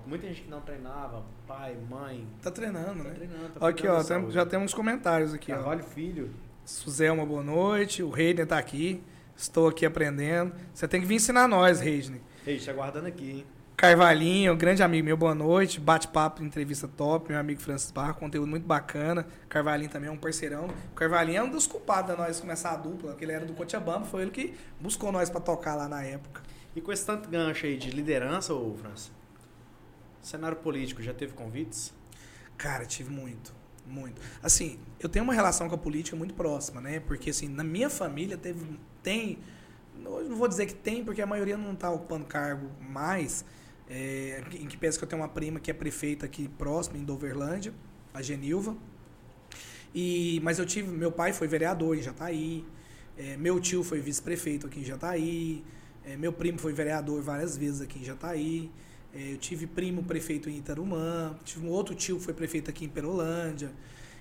muita 0.05 0.28
gente 0.28 0.41
que 0.43 0.49
não 0.49 0.61
treinava, 0.61 1.24
pai, 1.47 1.76
mãe, 1.89 2.28
Tá 2.41 2.51
treinando, 2.51 3.03
tá 3.03 3.09
né? 3.09 3.15
treinando, 3.15 3.49
tá 3.59 3.67
Aqui, 3.67 3.88
ó, 3.88 4.03
tem- 4.03 4.30
já 4.32 4.45
temos 4.45 4.74
comentários 4.74 5.34
aqui, 5.34 5.51
ó. 5.51 5.55
Carvalho 5.55 5.84
Filho. 6.66 6.84
Suzelma, 6.84 7.26
boa 7.26 7.43
noite. 7.43 8.03
O 8.03 8.09
Reidner 8.09 8.47
tá 8.47 8.57
aqui. 8.57 9.03
Estou 9.36 9.68
aqui 9.68 9.86
aprendendo. 9.86 10.53
Você 10.74 10.88
tem 10.88 11.01
que 11.01 11.07
vir 11.07 11.16
ensinar 11.16 11.47
nós, 11.47 11.80
Reidner. 11.80 12.22
Ei, 12.45 12.57
te 12.57 12.70
aguardando 12.70 13.07
aqui, 13.07 13.32
hein? 13.32 13.45
Carvalhinho, 13.76 14.55
grande 14.55 14.84
amigo 14.84 15.05
meu, 15.05 15.18
boa 15.18 15.34
noite. 15.34 15.80
Bate-papo, 15.80 16.43
entrevista 16.43 16.88
top. 16.88 17.32
Meu 17.32 17.39
amigo 17.39 17.59
Francis 17.59 17.89
Barro, 17.89 18.14
conteúdo 18.14 18.47
muito 18.47 18.68
bacana. 18.68 19.26
Carvalhinho 19.49 19.89
também 19.89 20.07
é 20.07 20.12
um 20.12 20.18
parceirão. 20.18 20.68
O 20.91 20.95
Carvalhinho 20.95 21.38
é 21.39 21.43
um 21.43 21.49
dos 21.49 21.66
culpados 21.66 22.16
da 22.16 22.16
nós 22.16 22.39
começar 22.39 22.74
a 22.74 22.78
dupla, 22.78 23.16
que 23.16 23.26
ele 23.26 23.32
era 23.32 23.43
do 23.43 23.53
Cochabamba, 23.53 24.05
foi 24.05 24.22
ele 24.22 24.30
que 24.30 24.53
buscou 24.80 25.12
nós 25.12 25.32
pra 25.32 25.41
tocar 25.41 25.74
lá 25.74 25.88
na 25.88 26.03
época. 26.03 26.43
E 26.76 26.82
com 26.82 26.91
esse 26.91 27.03
tanto 27.03 27.28
gancho 27.28 27.66
aí 27.66 27.76
de 27.76 27.89
liderança, 27.89 28.53
ô 28.53 28.76
França, 28.76 29.09
cenário 30.22 30.57
político 30.57 31.01
já 31.01 31.14
teve 31.14 31.34
convites? 31.34 31.91
Cara, 32.55 32.86
tive 32.86 33.09
muito, 33.09 33.51
muito. 33.91 34.21
Assim, 34.41 34.79
eu 34.99 35.09
tenho 35.09 35.23
uma 35.23 35.33
relação 35.33 35.67
com 35.67 35.75
a 35.75 35.77
política 35.77 36.15
muito 36.15 36.33
próxima, 36.33 36.79
né? 36.81 36.99
Porque 36.99 37.29
assim, 37.29 37.47
na 37.47 37.63
minha 37.63 37.89
família 37.89 38.37
teve 38.37 38.79
tem 39.03 39.37
não 40.01 40.35
vou 40.35 40.47
dizer 40.47 40.65
que 40.65 40.73
tem, 40.73 41.03
porque 41.03 41.21
a 41.21 41.27
maioria 41.27 41.57
não 41.57 41.73
está 41.73 41.89
ocupando 41.89 42.25
cargo 42.25 42.69
mais. 42.81 43.45
É, 43.89 44.41
em 44.53 44.67
que 44.67 44.77
pensa 44.77 44.97
que 44.97 45.03
eu 45.03 45.07
tenho 45.07 45.21
uma 45.21 45.27
prima 45.27 45.59
que 45.59 45.69
é 45.69 45.73
prefeita 45.73 46.25
aqui 46.25 46.47
próxima, 46.47 46.97
em 46.97 47.03
Doverlândia, 47.03 47.73
a 48.13 48.21
Genilva. 48.21 48.75
E, 49.93 50.39
mas 50.43 50.59
eu 50.59 50.65
tive, 50.65 50.89
meu 50.89 51.11
pai 51.11 51.33
foi 51.33 51.47
vereador 51.47 51.97
em 51.97 52.01
Jataí, 52.01 52.65
é, 53.17 53.35
meu 53.35 53.59
tio 53.59 53.83
foi 53.83 53.99
vice-prefeito 53.99 54.67
aqui 54.67 54.79
em 54.79 54.85
Jataí, 54.85 55.63
é, 56.05 56.15
meu 56.15 56.31
primo 56.31 56.57
foi 56.57 56.71
vereador 56.71 57.21
várias 57.21 57.57
vezes 57.57 57.81
aqui 57.81 57.99
em 57.99 58.03
Jataí, 58.05 58.71
eu 59.14 59.38
tive 59.38 59.68
primo 59.68 60.03
prefeito 60.03 60.49
em 60.49 60.57
Itarumã, 60.57 61.36
tive 61.43 61.66
um 61.66 61.70
outro 61.70 61.93
tio 61.93 62.18
que 62.18 62.24
foi 62.24 62.34
prefeito 62.34 62.70
aqui 62.70 62.86
em 62.86 62.89
Perolândia. 62.89 63.72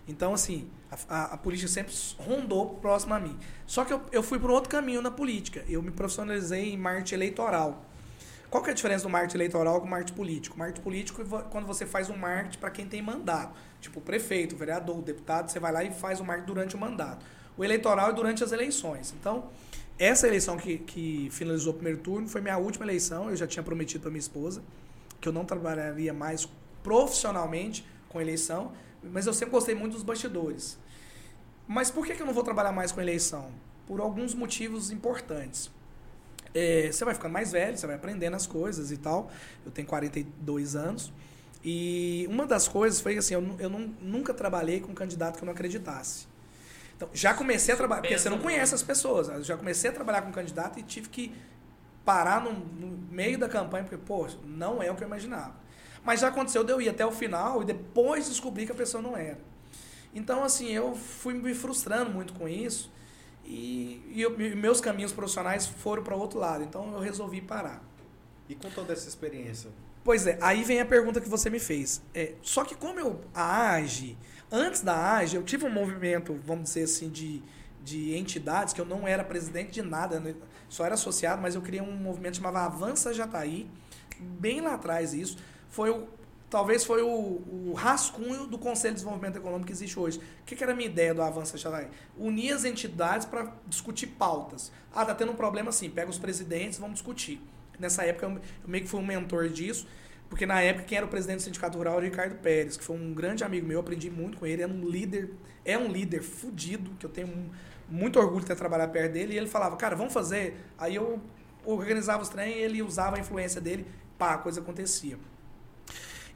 Então, 0.09 0.35
assim, 0.35 0.69
a, 0.91 0.97
a, 1.09 1.25
a, 1.35 1.37
política 1.37 1.69
sempre 1.69 1.95
rondou 2.19 2.75
próximo 2.75 3.15
a 3.15 3.21
mim. 3.21 3.39
Só 3.67 3.85
que 3.85 3.93
eu, 3.93 4.03
eu 4.11 4.23
fui 4.23 4.39
por 4.39 4.51
outro 4.51 4.69
caminho 4.69 5.01
na 5.01 5.11
política. 5.11 5.65
Eu 5.69 5.83
me 5.83 5.91
profissionalizei 5.91 6.73
em 6.73 6.77
marketing 6.77 7.15
eleitoral. 7.15 7.85
Qual 8.51 8.61
que 8.65 8.71
é 8.71 8.73
a 8.73 8.75
diferença 8.75 9.05
do 9.05 9.11
marketing 9.11 9.37
eleitoral 9.37 9.81
com 9.81 9.87
o 9.87 9.91
marketing 9.91 10.15
político? 10.15 10.59
Marketing 10.59 10.83
político 10.83 11.23
é 11.23 11.43
quando 11.51 11.67
você 11.67 11.87
faz 11.87 12.11
um 12.11 12.17
marketing 12.17 12.59
para 12.59 12.71
quem 12.71 12.87
tem 12.87 13.01
mandato. 13.01 13.55
Tipo 13.81 14.01
o 14.01 14.03
prefeito, 14.03 14.57
o 14.57 14.59
vereador, 14.59 14.99
o 14.99 15.03
deputado, 15.03 15.49
você 15.49 15.61
vai 15.61 15.71
lá 15.71 15.85
e 15.85 15.93
faz 15.93 16.19
o 16.19 16.25
marketing 16.25 16.47
durante 16.49 16.75
o 16.75 16.79
mandato. 16.79 17.25
O 17.57 17.63
eleitoral 17.63 18.11
é 18.11 18.13
durante 18.13 18.43
as 18.43 18.51
eleições. 18.51 19.15
Então, 19.21 19.51
essa 20.01 20.27
eleição 20.27 20.57
que, 20.57 20.79
que 20.79 21.29
finalizou 21.31 21.75
o 21.75 21.77
primeiro 21.77 22.01
turno 22.01 22.27
foi 22.27 22.41
minha 22.41 22.57
última 22.57 22.87
eleição. 22.87 23.29
Eu 23.29 23.37
já 23.37 23.47
tinha 23.47 23.63
prometido 23.63 24.01
para 24.01 24.11
minha 24.11 24.19
esposa 24.19 24.63
que 25.21 25.29
eu 25.29 25.33
não 25.33 25.45
trabalharia 25.45 26.15
mais 26.15 26.49
profissionalmente 26.83 27.87
com 28.09 28.19
eleição, 28.19 28.73
mas 29.03 29.27
eu 29.27 29.35
sempre 29.35 29.51
gostei 29.53 29.75
muito 29.75 29.93
dos 29.93 30.03
bastidores. 30.03 30.79
Mas 31.69 31.91
por 31.91 32.07
que, 32.07 32.15
que 32.15 32.23
eu 32.23 32.27
não 32.27 32.33
vou 32.33 32.43
trabalhar 32.43 32.73
mais 32.73 32.91
com 32.91 33.01
eleição? 33.03 33.51
Por 33.87 34.01
alguns 34.01 34.35
motivos 34.35 34.91
importantes. 34.91 35.71
É, 36.55 36.91
você 36.91 37.05
vai 37.05 37.13
ficando 37.13 37.33
mais 37.33 37.53
velho, 37.53 37.77
você 37.77 37.87
vai 37.87 37.97
aprendendo 37.97 38.35
as 38.35 38.47
coisas 38.47 38.91
e 38.91 38.97
tal. 38.97 39.31
Eu 39.67 39.71
tenho 39.71 39.87
42 39.87 40.77
anos. 40.77 41.13
E 41.63 42.27
uma 42.31 42.47
das 42.47 42.67
coisas 42.67 43.03
foi 43.03 43.19
assim, 43.19 43.35
eu, 43.35 43.57
eu 43.59 43.69
não, 43.69 43.81
nunca 44.01 44.33
trabalhei 44.33 44.81
com 44.81 44.93
um 44.93 44.95
candidato 44.95 45.37
que 45.37 45.43
eu 45.43 45.47
não 45.47 45.53
acreditasse. 45.53 46.27
Então, 47.01 47.09
já 47.15 47.33
comecei 47.33 47.73
a 47.73 47.77
trabalhar, 47.79 48.03
porque 48.03 48.19
você 48.19 48.29
não 48.29 48.39
conhece 48.39 48.75
as 48.75 48.83
pessoas. 48.83 49.31
Eu 49.31 49.43
já 49.43 49.57
comecei 49.57 49.89
a 49.89 49.93
trabalhar 49.93 50.21
com 50.21 50.29
um 50.29 50.33
candidato 50.33 50.79
e 50.79 50.83
tive 50.83 51.09
que 51.09 51.35
parar 52.05 52.45
no, 52.45 52.53
no, 52.53 52.89
meio 53.11 53.39
da 53.39 53.49
campanha, 53.49 53.85
porque, 53.85 53.97
pô, 53.97 54.29
não 54.45 54.83
é 54.83 54.91
o 54.93 54.95
que 54.95 55.03
eu 55.03 55.07
imaginava. 55.07 55.55
Mas 56.05 56.21
já 56.21 56.29
aconteceu 56.29 56.63
de 56.63 56.71
eu 56.71 56.79
ir 56.79 56.91
até 56.91 57.07
o 57.07 57.11
final 57.11 57.63
e 57.63 57.65
depois 57.65 58.29
descobrir 58.29 58.67
que 58.67 58.73
a 58.73 58.75
pessoa 58.75 59.03
não 59.03 59.17
era. 59.17 59.39
Então, 60.15 60.45
assim, 60.45 60.69
eu 60.69 60.95
fui 60.95 61.33
me 61.33 61.55
frustrando 61.55 62.11
muito 62.11 62.35
com 62.35 62.47
isso. 62.47 62.93
E, 63.47 64.03
e, 64.11 64.21
eu, 64.21 64.37
meus 64.55 64.79
caminhos 64.83 65.11
profissionais 65.11 65.67
foram 65.67 66.03
para 66.03 66.15
outro 66.15 66.39
lado. 66.39 66.63
Então 66.65 66.93
eu 66.93 67.01
resolvi 67.01 67.41
parar. 67.41 67.83
E 68.47 68.55
com 68.55 68.69
toda 68.69 68.93
essa 68.93 69.09
experiência? 69.09 69.71
Pois 70.05 70.27
é, 70.27 70.39
aí 70.43 70.65
vem 70.65 70.81
a 70.81 70.85
pergunta 70.85 71.19
que 71.19 71.29
você 71.31 71.49
me 71.49 71.59
fez. 71.59 72.03
É, 72.15 72.35
só 72.43 72.63
que 72.63 72.75
como 72.75 73.01
eu, 73.01 73.21
AGE, 73.35 74.19
antes 74.51 74.81
da 74.81 75.17
AGE, 75.17 75.37
eu 75.37 75.43
tive 75.43 75.65
um 75.65 75.71
movimento, 75.71 76.39
vamos 76.45 76.65
dizer 76.65 76.85
assim, 76.85 77.09
de, 77.09 77.43
de 77.83 78.17
entidades, 78.17 78.73
que 78.73 78.81
eu 78.81 78.87
não 78.87 79.07
era 79.07 79.23
presidente 79.25 79.71
de 79.71 79.83
nada, 79.83 80.19
né? 80.21 80.35
só 80.71 80.85
era 80.85 80.95
associado, 80.95 81.43
mas 81.43 81.55
eu 81.55 81.61
criei 81.61 81.83
um 81.83 81.93
movimento 81.93 82.33
que 82.33 82.39
chamava 82.39 82.61
Avança 82.61 83.13
Jataí, 83.13 83.69
bem 84.19 84.61
lá 84.61 84.75
atrás 84.75 85.13
isso. 85.13 85.37
Foi 85.69 85.91
o, 85.91 86.09
talvez 86.49 86.85
foi 86.85 87.03
o, 87.03 87.09
o, 87.09 87.75
rascunho 87.77 88.47
do 88.47 88.57
Conselho 88.57 88.95
de 88.95 89.01
Desenvolvimento 89.01 89.37
Econômico 89.37 89.67
que 89.67 89.73
existe 89.73 89.99
hoje. 89.99 90.19
O 90.19 90.45
que, 90.47 90.55
que 90.55 90.63
era 90.63 90.73
a 90.73 90.77
minha 90.77 90.89
ideia 90.89 91.13
do 91.13 91.23
Avança 91.23 91.59
Xalai? 91.59 91.89
Unir 92.17 92.53
as 92.55 92.65
entidades 92.65 93.27
para 93.27 93.53
discutir 93.67 94.07
pautas. 94.07 94.71
Ah, 94.95 95.05
tá 95.05 95.15
tendo 95.15 95.33
um 95.33 95.37
problema 95.37 95.71
assim, 95.71 95.91
pega 95.91 96.09
os 96.09 96.19
presidentes, 96.19 96.79
vamos 96.79 96.95
discutir. 96.95 97.41
Nessa 97.79 98.05
época 98.05 98.27
eu, 98.27 98.33
eu 98.33 98.69
meio 98.69 98.85
que 98.85 98.91
fui 98.91 99.01
um 99.01 99.07
mentor 99.07 99.49
disso, 99.49 99.87
porque 100.31 100.47
na 100.47 100.63
época 100.63 100.85
quem 100.87 100.97
era 100.97 101.05
o 101.05 101.09
presidente 101.09 101.39
do 101.39 101.43
Sindicato 101.43 101.77
Rural 101.77 101.95
era 101.95 102.03
o 102.03 102.05
Ricardo 102.05 102.37
Pérez, 102.37 102.77
que 102.77 102.85
foi 102.85 102.97
um 102.97 103.13
grande 103.13 103.43
amigo 103.43 103.67
meu, 103.67 103.75
eu 103.75 103.81
aprendi 103.81 104.09
muito 104.09 104.39
com 104.39 104.47
ele, 104.47 104.63
é 104.63 104.67
um 104.67 104.89
líder, 104.89 105.33
é 105.65 105.77
um 105.77 105.89
líder 105.89 106.23
fudido, 106.23 106.93
que 106.99 107.05
eu 107.05 107.11
tenho 107.11 107.51
muito 107.89 108.19
orgulho 108.19 108.41
de 108.41 108.47
ter 108.47 108.55
trabalhado 108.57 108.93
perto 108.93 109.13
dele, 109.13 109.35
e 109.35 109.37
ele 109.37 109.49
falava, 109.49 109.77
cara, 109.77 109.97
vamos 109.97 110.13
fazer. 110.13 110.57
Aí 110.79 110.95
eu 110.95 111.21
organizava 111.65 112.23
os 112.23 112.29
trem 112.29 112.55
ele 112.55 112.81
usava 112.81 113.17
a 113.17 113.21
influência 113.21 113.61
dele, 113.61 113.85
pá, 114.17 114.35
a 114.35 114.39
coisa 114.39 114.61
acontecia. 114.61 115.19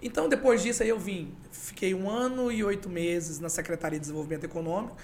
Então, 0.02 0.28
depois 0.28 0.62
disso, 0.62 0.82
aí 0.82 0.88
eu 0.88 0.98
vim. 0.98 1.32
Fiquei 1.52 1.94
um 1.94 2.10
ano 2.10 2.52
e 2.52 2.62
oito 2.62 2.90
meses 2.90 3.38
na 3.38 3.48
Secretaria 3.48 3.98
de 3.98 4.02
Desenvolvimento 4.02 4.44
Econômico. 4.44 4.96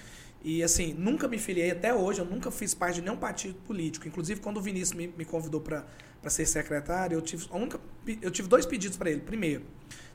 E, 0.42 0.62
assim, 0.62 0.92
nunca 0.94 1.28
me 1.28 1.38
filiei 1.38 1.70
até 1.70 1.94
hoje, 1.94 2.20
eu 2.20 2.24
nunca 2.24 2.50
fiz 2.50 2.74
parte 2.74 2.96
de 2.96 3.02
nenhum 3.02 3.16
partido 3.16 3.54
político. 3.66 4.08
Inclusive, 4.08 4.40
quando 4.40 4.56
o 4.56 4.60
Vinícius 4.60 4.92
me, 4.92 5.06
me 5.06 5.24
convidou 5.24 5.60
para 5.60 5.86
ser 6.28 6.44
secretário, 6.44 7.16
eu 7.16 7.22
tive, 7.22 7.48
nunca, 7.50 7.80
eu 8.20 8.30
tive 8.30 8.48
dois 8.48 8.66
pedidos 8.66 8.98
para 8.98 9.10
ele. 9.10 9.20
Primeiro, 9.20 9.64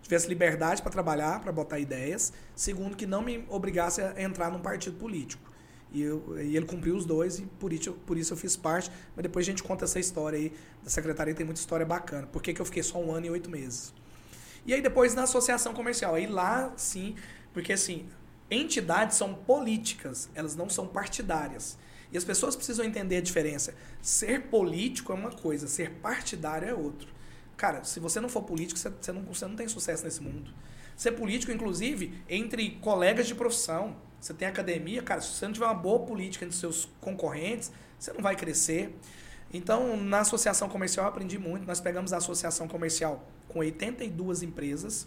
tivesse 0.04 0.28
liberdade 0.28 0.82
para 0.82 0.92
trabalhar, 0.92 1.40
para 1.40 1.52
botar 1.52 1.80
ideias. 1.80 2.32
Segundo, 2.56 2.96
que 2.96 3.08
não 3.08 3.22
me 3.22 3.44
obrigasse 3.50 4.02
a 4.02 4.22
entrar 4.22 4.52
num 4.52 4.60
partido 4.60 4.98
político. 4.98 5.52
E, 5.92 6.02
eu, 6.02 6.36
e 6.40 6.56
ele 6.56 6.66
cumpriu 6.66 6.96
os 6.96 7.06
dois 7.06 7.40
e 7.40 7.44
por 7.44 7.72
isso, 7.72 7.94
por 8.06 8.18
isso 8.18 8.34
eu 8.34 8.38
fiz 8.38 8.56
parte. 8.56 8.92
Mas 9.16 9.24
depois 9.24 9.46
a 9.46 9.50
gente 9.50 9.64
conta 9.64 9.86
essa 9.86 10.00
história 10.00 10.38
aí 10.38 10.54
da 10.84 10.90
secretaria, 10.90 11.34
tem 11.34 11.46
muita 11.46 11.60
história 11.60 11.86
bacana. 11.86 12.28
Por 12.28 12.42
que, 12.42 12.54
que 12.54 12.62
eu 12.62 12.66
fiquei 12.66 12.84
só 12.84 13.00
um 13.00 13.12
ano 13.12 13.26
e 13.26 13.30
oito 13.32 13.50
meses? 13.50 13.94
E 14.66 14.74
aí 14.74 14.82
depois 14.82 15.16
na 15.16 15.24
associação 15.24 15.74
comercial. 15.74 16.16
Aí 16.16 16.28
lá 16.28 16.74
sim, 16.76 17.16
porque 17.54 17.74
assim, 17.74 18.08
entidades 18.50 19.18
são 19.18 19.34
políticas, 19.34 20.30
elas 20.36 20.56
não 20.56 20.70
são 20.70 20.88
partidárias. 20.88 21.78
E 22.16 22.18
as 22.18 22.24
pessoas 22.24 22.56
precisam 22.56 22.86
entender 22.86 23.18
a 23.18 23.22
diferença. 23.22 23.76
Ser 24.02 24.44
político 24.44 25.12
é 25.12 25.16
uma 25.16 25.32
coisa, 25.32 25.68
ser 25.68 25.96
partidário 25.96 26.66
é 26.66 26.74
outro. 26.74 27.10
Cara, 27.58 27.84
se 27.84 28.00
você 28.00 28.22
não 28.22 28.30
for 28.30 28.42
político, 28.44 28.80
você 28.80 29.12
não, 29.12 29.22
você 29.24 29.46
não 29.46 29.58
tem 29.58 29.68
sucesso 29.68 30.06
nesse 30.06 30.24
mundo. 30.24 30.50
Ser 30.96 31.12
político, 31.12 31.52
inclusive, 31.52 32.14
entre 32.30 32.70
colegas 32.80 33.28
de 33.28 33.36
profissão. 33.36 33.98
Você 34.22 34.34
tem 34.34 34.48
academia, 34.48 35.04
cara, 35.04 35.20
se 35.20 35.34
você 35.34 35.46
não 35.46 35.52
tiver 35.52 35.66
uma 35.66 35.74
boa 35.74 36.06
política 36.06 36.46
entre 36.46 36.56
seus 36.56 36.88
concorrentes, 37.02 37.70
você 38.00 38.14
não 38.14 38.22
vai 38.22 38.38
crescer. 38.38 38.98
Então, 39.54 39.98
na 39.98 40.22
associação 40.22 40.70
comercial 40.70 41.08
eu 41.08 41.10
aprendi 41.10 41.38
muito. 41.38 41.68
Nós 41.68 41.82
pegamos 41.82 42.14
a 42.14 42.18
associação 42.18 42.66
comercial 42.66 43.28
com 43.50 43.60
82 43.60 44.42
empresas. 44.42 45.06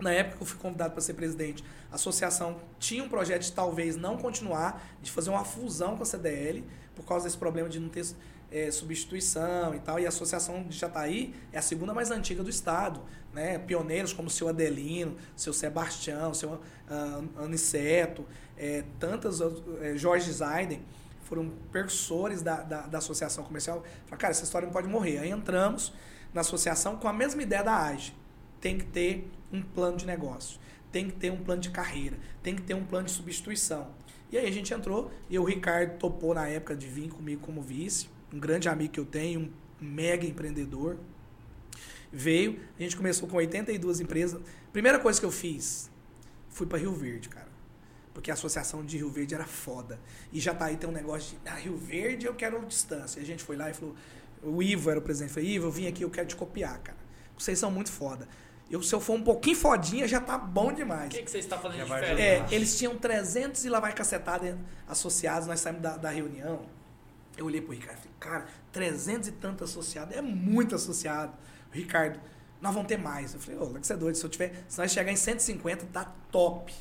Na 0.00 0.12
época 0.12 0.36
que 0.36 0.42
eu 0.42 0.46
fui 0.46 0.58
convidado 0.58 0.92
para 0.92 1.00
ser 1.00 1.14
presidente, 1.14 1.62
a 1.90 1.94
associação 1.94 2.60
tinha 2.78 3.04
um 3.04 3.08
projeto 3.08 3.42
de 3.42 3.52
talvez 3.52 3.96
não 3.96 4.16
continuar, 4.16 4.82
de 5.00 5.10
fazer 5.10 5.30
uma 5.30 5.44
fusão 5.44 5.96
com 5.96 6.02
a 6.02 6.06
CDL, 6.06 6.64
por 6.94 7.04
causa 7.04 7.26
desse 7.26 7.38
problema 7.38 7.68
de 7.68 7.78
não 7.78 7.88
ter 7.88 8.04
é, 8.50 8.70
substituição 8.70 9.74
e 9.74 9.80
tal. 9.80 9.98
E 9.98 10.06
a 10.06 10.08
associação 10.08 10.62
de 10.62 10.76
Jataí 10.76 11.34
é 11.52 11.58
a 11.58 11.62
segunda 11.62 11.94
mais 11.94 12.10
antiga 12.10 12.42
do 12.42 12.50
estado. 12.50 13.00
Né? 13.32 13.58
Pioneiros 13.58 14.12
como 14.12 14.28
o 14.28 14.30
seu 14.30 14.48
Adelino, 14.48 15.16
seu 15.34 15.52
Sebastião, 15.52 16.34
seu 16.34 16.50
uh, 16.50 17.42
Aniceto, 17.42 18.26
é, 18.58 18.84
tantas, 18.98 19.40
é, 19.80 19.96
Jorge 19.96 20.30
Zaiden 20.30 20.82
foram 21.22 21.50
percussores 21.72 22.42
da, 22.42 22.56
da, 22.56 22.82
da 22.82 22.98
associação 22.98 23.42
comercial. 23.42 23.82
Falaram, 24.04 24.18
cara, 24.18 24.30
essa 24.32 24.44
história 24.44 24.66
não 24.66 24.72
pode 24.72 24.86
morrer. 24.86 25.18
Aí 25.18 25.30
entramos 25.30 25.94
na 26.34 26.42
associação 26.42 26.96
com 26.96 27.08
a 27.08 27.12
mesma 27.12 27.42
ideia 27.42 27.62
da 27.62 27.74
AGE. 27.74 28.14
Tem 28.60 28.76
que 28.76 28.84
ter 28.84 29.30
um 29.52 29.62
plano 29.62 29.96
de 29.96 30.06
negócio, 30.06 30.58
tem 30.90 31.08
que 31.08 31.12
ter 31.12 31.30
um 31.30 31.42
plano 31.42 31.60
de 31.60 31.70
carreira, 31.70 32.18
tem 32.42 32.54
que 32.56 32.62
ter 32.62 32.74
um 32.74 32.84
plano 32.84 33.06
de 33.06 33.12
substituição. 33.12 33.90
E 34.30 34.38
aí 34.38 34.46
a 34.46 34.50
gente 34.50 34.72
entrou 34.72 35.10
e 35.28 35.38
o 35.38 35.44
Ricardo 35.44 35.98
topou 35.98 36.34
na 36.34 36.46
época 36.48 36.74
de 36.74 36.86
vir 36.86 37.10
comigo 37.10 37.42
como 37.42 37.60
vice, 37.60 38.08
um 38.32 38.38
grande 38.40 38.68
amigo 38.68 38.92
que 38.92 39.00
eu 39.00 39.04
tenho, 39.04 39.40
um 39.40 39.50
mega 39.84 40.26
empreendedor. 40.26 40.98
Veio, 42.10 42.60
a 42.78 42.82
gente 42.82 42.96
começou 42.96 43.28
com 43.28 43.36
82 43.36 44.00
empresas. 44.00 44.40
Primeira 44.72 44.98
coisa 44.98 45.20
que 45.20 45.26
eu 45.26 45.30
fiz, 45.30 45.90
fui 46.48 46.66
para 46.66 46.78
Rio 46.78 46.92
Verde, 46.92 47.28
cara 47.28 47.52
porque 48.12 48.30
a 48.30 48.34
associação 48.34 48.84
de 48.84 48.96
Rio 48.96 49.10
Verde 49.10 49.34
era 49.34 49.46
foda. 49.46 49.98
E 50.32 50.40
já 50.40 50.54
tá 50.54 50.66
aí 50.66 50.76
tem 50.76 50.88
um 50.88 50.92
negócio 50.92 51.36
de 51.38 51.48
ah, 51.48 51.54
Rio 51.54 51.76
Verde 51.76 52.26
eu 52.26 52.34
quero 52.34 52.64
distância. 52.66 53.20
E 53.20 53.22
a 53.22 53.26
gente 53.26 53.42
foi 53.42 53.56
lá 53.56 53.70
e 53.70 53.74
falou, 53.74 53.94
o 54.42 54.62
Ivo 54.62 54.90
era 54.90 54.98
o 54.98 55.02
presidente, 55.02 55.32
falou, 55.32 55.48
Ivo, 55.48 55.66
eu 55.66 55.70
vim 55.70 55.86
aqui, 55.86 56.04
eu 56.04 56.10
quero 56.10 56.26
te 56.26 56.36
copiar, 56.36 56.78
cara. 56.80 56.98
Vocês 57.36 57.58
são 57.58 57.70
muito 57.70 57.90
foda. 57.90 58.28
Eu, 58.72 58.82
se 58.82 58.94
eu 58.94 59.00
for 59.00 59.12
um 59.12 59.22
pouquinho 59.22 59.54
fodinha, 59.54 60.08
já 60.08 60.18
tá 60.18 60.38
bom 60.38 60.72
demais. 60.72 61.08
O 61.08 61.10
que, 61.10 61.22
que 61.22 61.30
você 61.30 61.40
está 61.40 61.58
fazendo 61.58 61.84
de 61.84 61.92
diferente? 61.92 62.22
É, 62.22 62.46
eles 62.50 62.78
tinham 62.78 62.96
300 62.96 63.66
e 63.66 63.68
lá 63.68 63.78
vai 63.78 63.92
cacetada 63.92 64.58
associados, 64.88 65.46
nós 65.46 65.60
saímos 65.60 65.82
da, 65.82 65.98
da 65.98 66.08
reunião. 66.08 66.64
Eu 67.36 67.44
olhei 67.44 67.60
pro 67.60 67.74
Ricardo 67.74 67.98
e 67.98 68.00
falei, 68.00 68.12
cara, 68.18 68.46
300 68.72 69.28
e 69.28 69.32
tanto 69.32 69.62
associados, 69.62 70.16
é 70.16 70.22
muito 70.22 70.74
associado. 70.74 71.34
O 71.70 71.76
Ricardo, 71.76 72.18
nós 72.62 72.72
vamos 72.72 72.88
ter 72.88 72.96
mais. 72.96 73.34
Eu 73.34 73.40
falei, 73.40 73.60
ô, 73.60 73.74
que 73.74 73.86
você 73.86 73.92
é 73.92 73.96
doido, 73.96 74.14
se 74.14 74.24
eu 74.24 74.30
tiver, 74.30 74.64
se 74.66 74.78
nós 74.78 74.90
chegar 74.90 75.12
em 75.12 75.16
150, 75.16 75.84
tá 75.92 76.10
top. 76.30 76.72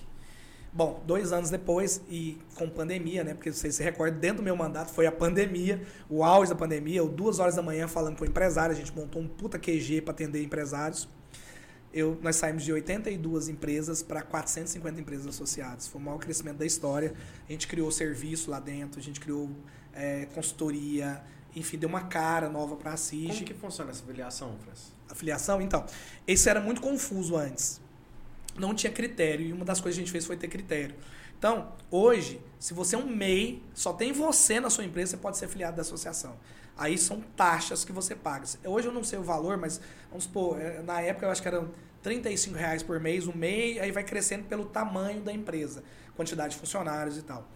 Bom, 0.71 1.03
dois 1.05 1.33
anos 1.33 1.49
depois, 1.49 2.01
e 2.07 2.39
com 2.55 2.69
pandemia, 2.69 3.25
né? 3.25 3.33
Porque 3.33 3.51
vocês 3.51 3.75
se 3.75 3.83
recordam, 3.83 4.17
dentro 4.17 4.37
do 4.37 4.43
meu 4.43 4.55
mandato 4.55 4.93
foi 4.93 5.07
a 5.07 5.11
pandemia, 5.11 5.85
o 6.09 6.23
auge 6.23 6.51
da 6.51 6.55
pandemia, 6.57 6.99
eu 6.99 7.09
duas 7.09 7.39
horas 7.39 7.55
da 7.57 7.61
manhã 7.61 7.85
falando 7.89 8.17
com 8.17 8.23
empresário, 8.23 8.73
a 8.73 8.79
gente 8.79 8.95
montou 8.95 9.21
um 9.21 9.27
puta 9.27 9.59
QG 9.59 10.03
para 10.03 10.13
atender 10.13 10.41
empresários. 10.41 11.09
Eu, 11.93 12.17
nós 12.21 12.37
saímos 12.37 12.63
de 12.63 12.71
82 12.71 13.49
empresas 13.49 14.01
para 14.01 14.21
450 14.21 14.99
empresas 14.99 15.27
associadas. 15.27 15.87
Foi 15.87 15.99
o 15.99 16.03
maior 16.03 16.17
crescimento 16.17 16.57
da 16.57 16.65
história. 16.65 17.13
A 17.47 17.51
gente 17.51 17.67
criou 17.67 17.91
serviço 17.91 18.49
lá 18.49 18.59
dentro, 18.59 18.99
a 18.99 19.03
gente 19.03 19.19
criou 19.19 19.49
é, 19.93 20.25
consultoria, 20.33 21.21
enfim, 21.55 21.77
deu 21.77 21.89
uma 21.89 22.01
cara 22.01 22.49
nova 22.49 22.75
para 22.75 22.91
a 22.91 22.97
Como 22.97 23.05
CIG. 23.05 23.43
que 23.43 23.53
funciona 23.53 23.91
essa 23.91 24.03
filiação, 24.03 24.57
Fras? 24.63 24.93
A 25.09 25.15
filiação, 25.15 25.61
então, 25.61 25.85
esse 26.25 26.49
era 26.49 26.61
muito 26.61 26.79
confuso 26.79 27.35
antes. 27.35 27.81
Não 28.57 28.73
tinha 28.73 28.91
critério, 28.91 29.45
e 29.45 29.53
uma 29.53 29.65
das 29.65 29.81
coisas 29.81 29.97
que 29.97 30.01
a 30.01 30.05
gente 30.05 30.11
fez 30.11 30.25
foi 30.25 30.37
ter 30.37 30.47
critério. 30.47 30.95
Então, 31.37 31.73
hoje, 31.89 32.39
se 32.59 32.73
você 32.73 32.95
é 32.95 32.99
um 32.99 33.07
MEI, 33.07 33.61
só 33.73 33.91
tem 33.91 34.13
você 34.13 34.59
na 34.59 34.69
sua 34.69 34.85
empresa, 34.85 35.11
você 35.11 35.17
pode 35.17 35.37
ser 35.37 35.47
filiado 35.47 35.75
da 35.75 35.81
associação. 35.81 36.37
Aí 36.77 36.97
são 36.97 37.21
taxas 37.35 37.85
que 37.85 37.91
você 37.91 38.15
paga. 38.15 38.45
Hoje 38.65 38.87
eu 38.87 38.93
não 38.93 39.03
sei 39.03 39.19
o 39.19 39.23
valor, 39.23 39.57
mas 39.57 39.79
vamos 40.09 40.23
supor, 40.23 40.59
eh, 40.59 40.81
na 40.81 41.01
época 41.01 41.25
eu 41.25 41.31
acho 41.31 41.41
que 41.41 41.47
eram 41.47 41.69
35 42.01 42.57
reais 42.57 42.81
por 42.81 42.99
mês, 42.99 43.27
o 43.27 43.37
MEI, 43.37 43.79
aí 43.79 43.91
vai 43.91 44.03
crescendo 44.03 44.45
pelo 44.45 44.65
tamanho 44.65 45.21
da 45.21 45.31
empresa, 45.31 45.83
quantidade 46.15 46.53
de 46.53 46.59
funcionários 46.59 47.17
e 47.17 47.21
tal. 47.21 47.47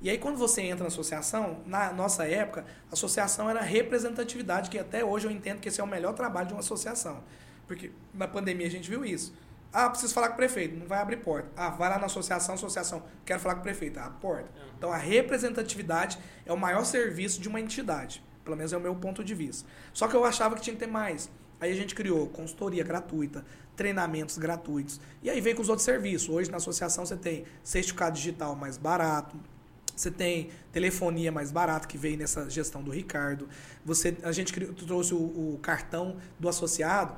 E 0.00 0.10
aí, 0.10 0.18
quando 0.18 0.36
você 0.36 0.62
entra 0.62 0.82
na 0.82 0.88
associação, 0.88 1.60
na 1.64 1.92
nossa 1.92 2.26
época, 2.26 2.64
a 2.90 2.94
associação 2.94 3.48
era 3.48 3.60
representatividade, 3.60 4.68
que 4.68 4.76
até 4.76 5.04
hoje 5.04 5.28
eu 5.28 5.30
entendo 5.30 5.60
que 5.60 5.68
esse 5.68 5.80
é 5.80 5.84
o 5.84 5.86
melhor 5.86 6.12
trabalho 6.12 6.48
de 6.48 6.54
uma 6.54 6.60
associação. 6.60 7.22
Porque 7.68 7.92
na 8.12 8.26
pandemia 8.26 8.66
a 8.66 8.70
gente 8.70 8.90
viu 8.90 9.04
isso. 9.04 9.32
Ah, 9.72 9.88
preciso 9.88 10.12
falar 10.12 10.28
com 10.28 10.34
o 10.34 10.36
prefeito, 10.36 10.76
não 10.76 10.86
vai 10.86 10.98
abrir 10.98 11.18
porta. 11.18 11.48
Ah, 11.56 11.70
vai 11.70 11.88
lá 11.88 11.98
na 11.98 12.06
associação, 12.06 12.56
associação, 12.56 13.02
quero 13.24 13.38
falar 13.38 13.54
com 13.54 13.60
o 13.60 13.62
prefeito, 13.62 13.98
abre 13.98 14.18
porta. 14.20 14.50
Então 14.76 14.92
a 14.92 14.96
representatividade 14.96 16.18
é 16.44 16.52
o 16.52 16.58
maior 16.58 16.84
serviço 16.84 17.40
de 17.40 17.48
uma 17.48 17.60
entidade. 17.60 18.22
Pelo 18.44 18.56
menos 18.56 18.72
é 18.72 18.76
o 18.76 18.80
meu 18.80 18.94
ponto 18.94 19.22
de 19.22 19.34
vista. 19.34 19.68
Só 19.92 20.08
que 20.08 20.16
eu 20.16 20.24
achava 20.24 20.54
que 20.54 20.62
tinha 20.62 20.74
que 20.74 20.80
ter 20.80 20.88
mais. 20.90 21.30
Aí 21.60 21.70
a 21.70 21.76
gente 21.76 21.94
criou 21.94 22.26
consultoria 22.28 22.82
gratuita, 22.82 23.44
treinamentos 23.76 24.36
gratuitos. 24.36 25.00
E 25.22 25.30
aí 25.30 25.40
veio 25.40 25.54
com 25.54 25.62
os 25.62 25.68
outros 25.68 25.84
serviços. 25.84 26.28
Hoje 26.28 26.50
na 26.50 26.56
associação 26.56 27.06
você 27.06 27.16
tem 27.16 27.44
certificado 27.62 28.16
digital 28.16 28.56
mais 28.56 28.76
barato, 28.76 29.36
você 29.94 30.10
tem 30.10 30.50
telefonia 30.72 31.30
mais 31.30 31.52
barata 31.52 31.86
que 31.86 31.96
veio 31.96 32.16
nessa 32.18 32.50
gestão 32.50 32.82
do 32.82 32.90
Ricardo. 32.90 33.48
Você, 33.84 34.16
a 34.24 34.32
gente 34.32 34.52
criou- 34.52 34.72
trouxe 34.74 35.14
o, 35.14 35.18
o 35.18 35.58
cartão 35.62 36.16
do 36.40 36.48
associado, 36.48 37.14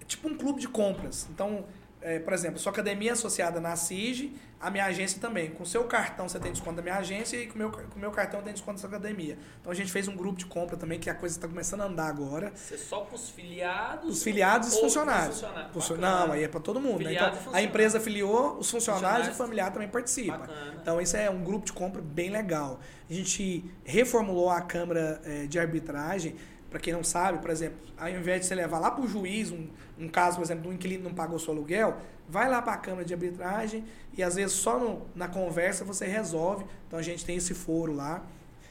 é 0.00 0.04
tipo 0.04 0.26
um 0.28 0.36
clube 0.36 0.60
de 0.60 0.66
compras. 0.68 1.28
Então, 1.30 1.64
é, 2.00 2.18
por 2.18 2.32
exemplo, 2.32 2.58
sua 2.58 2.70
academia 2.70 3.10
é 3.10 3.12
associada 3.12 3.60
na 3.60 3.74
CIG, 3.74 4.36
a 4.60 4.70
minha 4.70 4.84
agência 4.84 5.20
também. 5.20 5.50
Com 5.50 5.64
seu 5.64 5.84
cartão 5.84 6.28
você 6.28 6.38
tem 6.38 6.52
desconto 6.52 6.76
da 6.76 6.82
minha 6.82 6.96
agência 6.96 7.36
e 7.36 7.46
com 7.46 7.54
o 7.54 7.58
meu, 7.58 7.70
com 7.70 7.98
meu 7.98 8.10
cartão 8.10 8.40
tem 8.40 8.52
desconto 8.52 8.74
da 8.74 8.80
sua 8.80 8.88
academia. 8.88 9.36
Então 9.60 9.72
a 9.72 9.74
gente 9.74 9.90
fez 9.90 10.06
um 10.06 10.16
grupo 10.16 10.38
de 10.38 10.46
compra 10.46 10.76
também, 10.76 10.98
que 10.98 11.10
a 11.10 11.14
coisa 11.14 11.36
está 11.36 11.48
começando 11.48 11.80
a 11.80 11.86
andar 11.86 12.08
agora. 12.08 12.52
Você 12.54 12.78
só 12.78 13.00
para 13.00 13.16
os 13.16 13.30
filiados? 13.30 14.08
Os 14.08 14.22
filiados 14.22 14.68
e 14.68 14.74
os 14.74 14.80
funcionários. 14.80 15.42
funcionários? 15.72 16.28
Não, 16.28 16.32
aí 16.32 16.44
é 16.44 16.48
para 16.48 16.60
todo 16.60 16.80
mundo. 16.80 17.02
Né? 17.02 17.14
Então, 17.14 17.32
a 17.52 17.62
empresa 17.62 18.00
filiou, 18.00 18.58
os 18.58 18.70
funcionários, 18.70 19.28
e 19.28 19.30
o 19.30 19.34
familiar 19.34 19.72
também 19.72 19.88
participam. 19.88 20.38
Bacana. 20.38 20.74
Então, 20.80 21.00
esse 21.00 21.16
é 21.16 21.28
um 21.28 21.42
grupo 21.42 21.66
de 21.66 21.72
compra 21.72 22.00
bem 22.00 22.30
legal. 22.30 22.80
A 23.10 23.12
gente 23.12 23.64
reformulou 23.84 24.50
a 24.50 24.60
Câmara 24.60 25.20
eh, 25.24 25.46
de 25.46 25.58
Arbitragem. 25.58 26.36
Para 26.70 26.78
quem 26.78 26.92
não 26.92 27.02
sabe, 27.02 27.38
por 27.38 27.50
exemplo, 27.50 27.78
ao 27.96 28.08
invés 28.10 28.42
de 28.42 28.46
você 28.46 28.54
levar 28.54 28.78
lá 28.78 28.90
para 28.90 29.02
o 29.02 29.08
juiz 29.08 29.50
um, 29.50 29.68
um 29.98 30.08
caso, 30.08 30.36
por 30.36 30.42
exemplo, 30.44 30.62
de 30.64 30.68
um 30.68 30.72
inquilino 30.72 31.04
não 31.04 31.14
pagou 31.14 31.38
seu 31.38 31.52
aluguel, 31.52 31.96
vai 32.28 32.48
lá 32.48 32.60
para 32.62 32.74
a 32.74 32.76
Câmara 32.76 33.04
de 33.04 33.12
Arbitragem 33.14 33.84
e 34.16 34.22
às 34.22 34.34
vezes 34.36 34.52
só 34.56 34.78
no- 34.78 35.02
na 35.14 35.28
conversa 35.28 35.84
você 35.84 36.06
resolve. 36.06 36.64
Então 36.86 36.98
a 36.98 37.02
gente 37.02 37.24
tem 37.24 37.36
esse 37.36 37.54
foro 37.54 37.92
lá. 37.94 38.22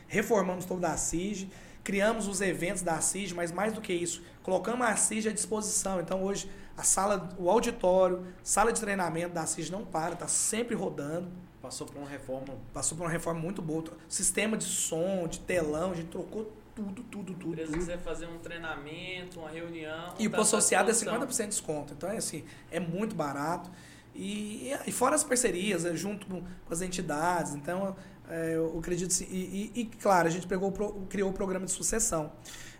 Reformamos 0.07 0.65
toda 0.65 0.89
a 0.89 0.97
CIG, 0.97 1.49
criamos 1.83 2.27
os 2.27 2.39
eventos 2.41 2.81
da 2.81 2.99
CIG, 3.01 3.33
mas 3.33 3.51
mais 3.51 3.73
do 3.73 3.81
que 3.81 3.93
isso, 3.93 4.21
colocamos 4.43 4.85
a 4.87 4.95
CIG 4.95 5.29
à 5.29 5.33
disposição. 5.33 5.99
Então 5.99 6.23
hoje 6.23 6.49
a 6.77 6.83
sala, 6.83 7.29
o 7.37 7.49
auditório, 7.49 8.23
sala 8.43 8.71
de 8.71 8.79
treinamento 8.79 9.33
da 9.33 9.45
CIG 9.45 9.71
não 9.71 9.83
para, 9.83 10.13
está 10.13 10.27
sempre 10.27 10.75
rodando. 10.75 11.27
Passou 11.61 11.85
por 11.87 11.97
uma 11.97 12.07
reforma. 12.07 12.53
Passou 12.71 12.97
por 12.97 13.03
uma 13.03 13.09
reforma 13.09 13.41
muito 13.41 13.61
boa. 13.61 13.83
Sistema 14.07 14.55
de 14.55 14.63
som, 14.63 15.27
de 15.27 15.39
telão, 15.39 15.91
a 15.91 15.95
gente 15.95 16.07
trocou 16.09 16.49
tudo, 16.83 17.03
tudo, 17.03 17.33
Se 17.33 17.39
tudo. 17.39 17.55
tudo. 17.65 17.71
quiser 17.77 17.97
fazer 17.99 18.27
um 18.27 18.37
treinamento, 18.39 19.39
uma 19.39 19.49
reunião. 19.49 20.13
E 20.19 20.27
o 20.27 20.31
tá- 20.31 20.41
associado 20.41 20.89
é 20.89 20.93
disposição. 20.93 21.19
50% 21.27 21.41
de 21.43 21.47
desconto. 21.49 21.93
Então, 21.93 22.09
é 22.09 22.17
assim, 22.17 22.43
é 22.71 22.79
muito 22.79 23.15
barato. 23.15 23.69
E, 24.15 24.71
e 24.85 24.91
fora 24.91 25.15
as 25.15 25.23
parcerias, 25.23 25.85
é, 25.85 25.95
junto 25.95 26.25
com, 26.27 26.41
com 26.41 26.73
as 26.73 26.81
entidades. 26.81 27.53
Então, 27.55 27.95
é, 28.29 28.55
eu 28.55 28.77
acredito... 28.79 29.11
assim, 29.11 29.27
E, 29.29 29.71
e- 29.75 29.81
e, 29.81 29.85
claro, 29.85 30.27
a 30.27 30.31
gente 30.31 30.47
pegou, 30.47 30.71
criou 31.09 31.29
o 31.29 31.33
programa 31.33 31.65
de 31.65 31.71
sucessão. 31.71 32.31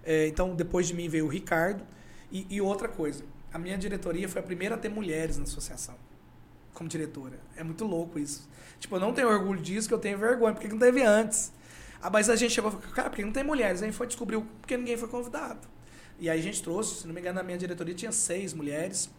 É, 0.03 0.27
então, 0.27 0.55
depois 0.55 0.87
de 0.87 0.93
mim 0.93 1.07
veio 1.09 1.25
o 1.25 1.27
Ricardo. 1.29 1.83
E, 2.31 2.45
e 2.49 2.61
outra 2.61 2.87
coisa, 2.87 3.23
a 3.53 3.57
minha 3.59 3.77
diretoria 3.77 4.27
foi 4.29 4.41
a 4.41 4.43
primeira 4.43 4.75
a 4.75 4.77
ter 4.77 4.89
mulheres 4.89 5.37
na 5.37 5.43
associação. 5.43 5.95
Como 6.73 6.87
diretora. 6.89 7.39
É 7.55 7.63
muito 7.63 7.85
louco 7.85 8.19
isso. 8.19 8.47
Tipo, 8.79 8.95
eu 8.97 8.99
não 8.99 9.11
tenho 9.13 9.27
orgulho 9.29 9.59
disso, 9.61 9.87
que 9.87 9.93
eu 9.93 9.99
tenho 9.99 10.17
vergonha. 10.17 10.53
Porque 10.53 10.67
não 10.67 10.77
teve 10.77 11.01
antes. 11.03 11.51
Ah, 12.07 12.09
mas 12.09 12.29
a 12.29 12.37
gente 12.37 12.53
chegou 12.53 12.69
e 12.71 12.73
falou, 12.73 12.87
cara, 12.95 13.09
porque 13.09 13.21
não 13.21 13.33
tem 13.33 13.43
mulheres? 13.43 13.83
Aí 13.83 13.91
foi 13.91 14.07
descobrir 14.07 14.39
porque 14.61 14.77
ninguém 14.77 14.95
foi 14.95 15.09
convidado. 15.09 15.67
E 16.17 16.29
aí 16.29 16.39
a 16.39 16.41
gente 16.41 16.63
trouxe, 16.63 17.01
se 17.01 17.05
não 17.05 17.13
me 17.13 17.19
engano, 17.19 17.35
na 17.35 17.43
minha 17.43 17.57
diretoria 17.57 17.93
tinha 17.93 18.13
seis 18.13 18.53
mulheres. 18.53 19.09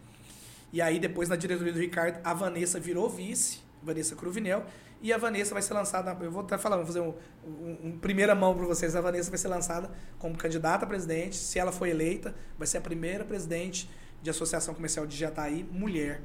E 0.73 0.81
aí 0.81 0.99
depois 0.99 1.29
na 1.29 1.35
diretoria 1.35 1.71
do 1.71 1.77
Ricardo, 1.77 2.19
a 2.23 2.33
Vanessa 2.33 2.79
virou 2.79 3.07
vice, 3.07 3.59
Vanessa 3.83 4.15
Cruvinel, 4.15 4.65
e 5.03 5.13
a 5.13 5.19
Vanessa 5.19 5.53
vai 5.53 5.61
ser 5.61 5.75
lançada, 5.75 6.17
eu 6.19 6.31
vou 6.31 6.41
até 6.41 6.57
falar, 6.57 6.77
vou 6.77 6.85
fazer 6.87 7.01
um, 7.01 7.13
um, 7.45 7.77
um 7.89 7.99
primeira 7.99 8.33
mão 8.33 8.55
para 8.55 8.65
vocês, 8.65 8.95
a 8.95 9.01
Vanessa 9.01 9.29
vai 9.29 9.37
ser 9.37 9.49
lançada 9.49 9.91
como 10.17 10.35
candidata 10.35 10.83
a 10.85 10.87
presidente, 10.87 11.35
se 11.35 11.59
ela 11.59 11.71
for 11.71 11.87
eleita, 11.87 12.33
vai 12.57 12.65
ser 12.65 12.79
a 12.79 12.81
primeira 12.81 13.23
presidente 13.23 13.87
de 14.19 14.31
Associação 14.31 14.73
Comercial 14.73 15.05
de 15.05 15.15
Jataí, 15.15 15.63
mulher. 15.71 16.23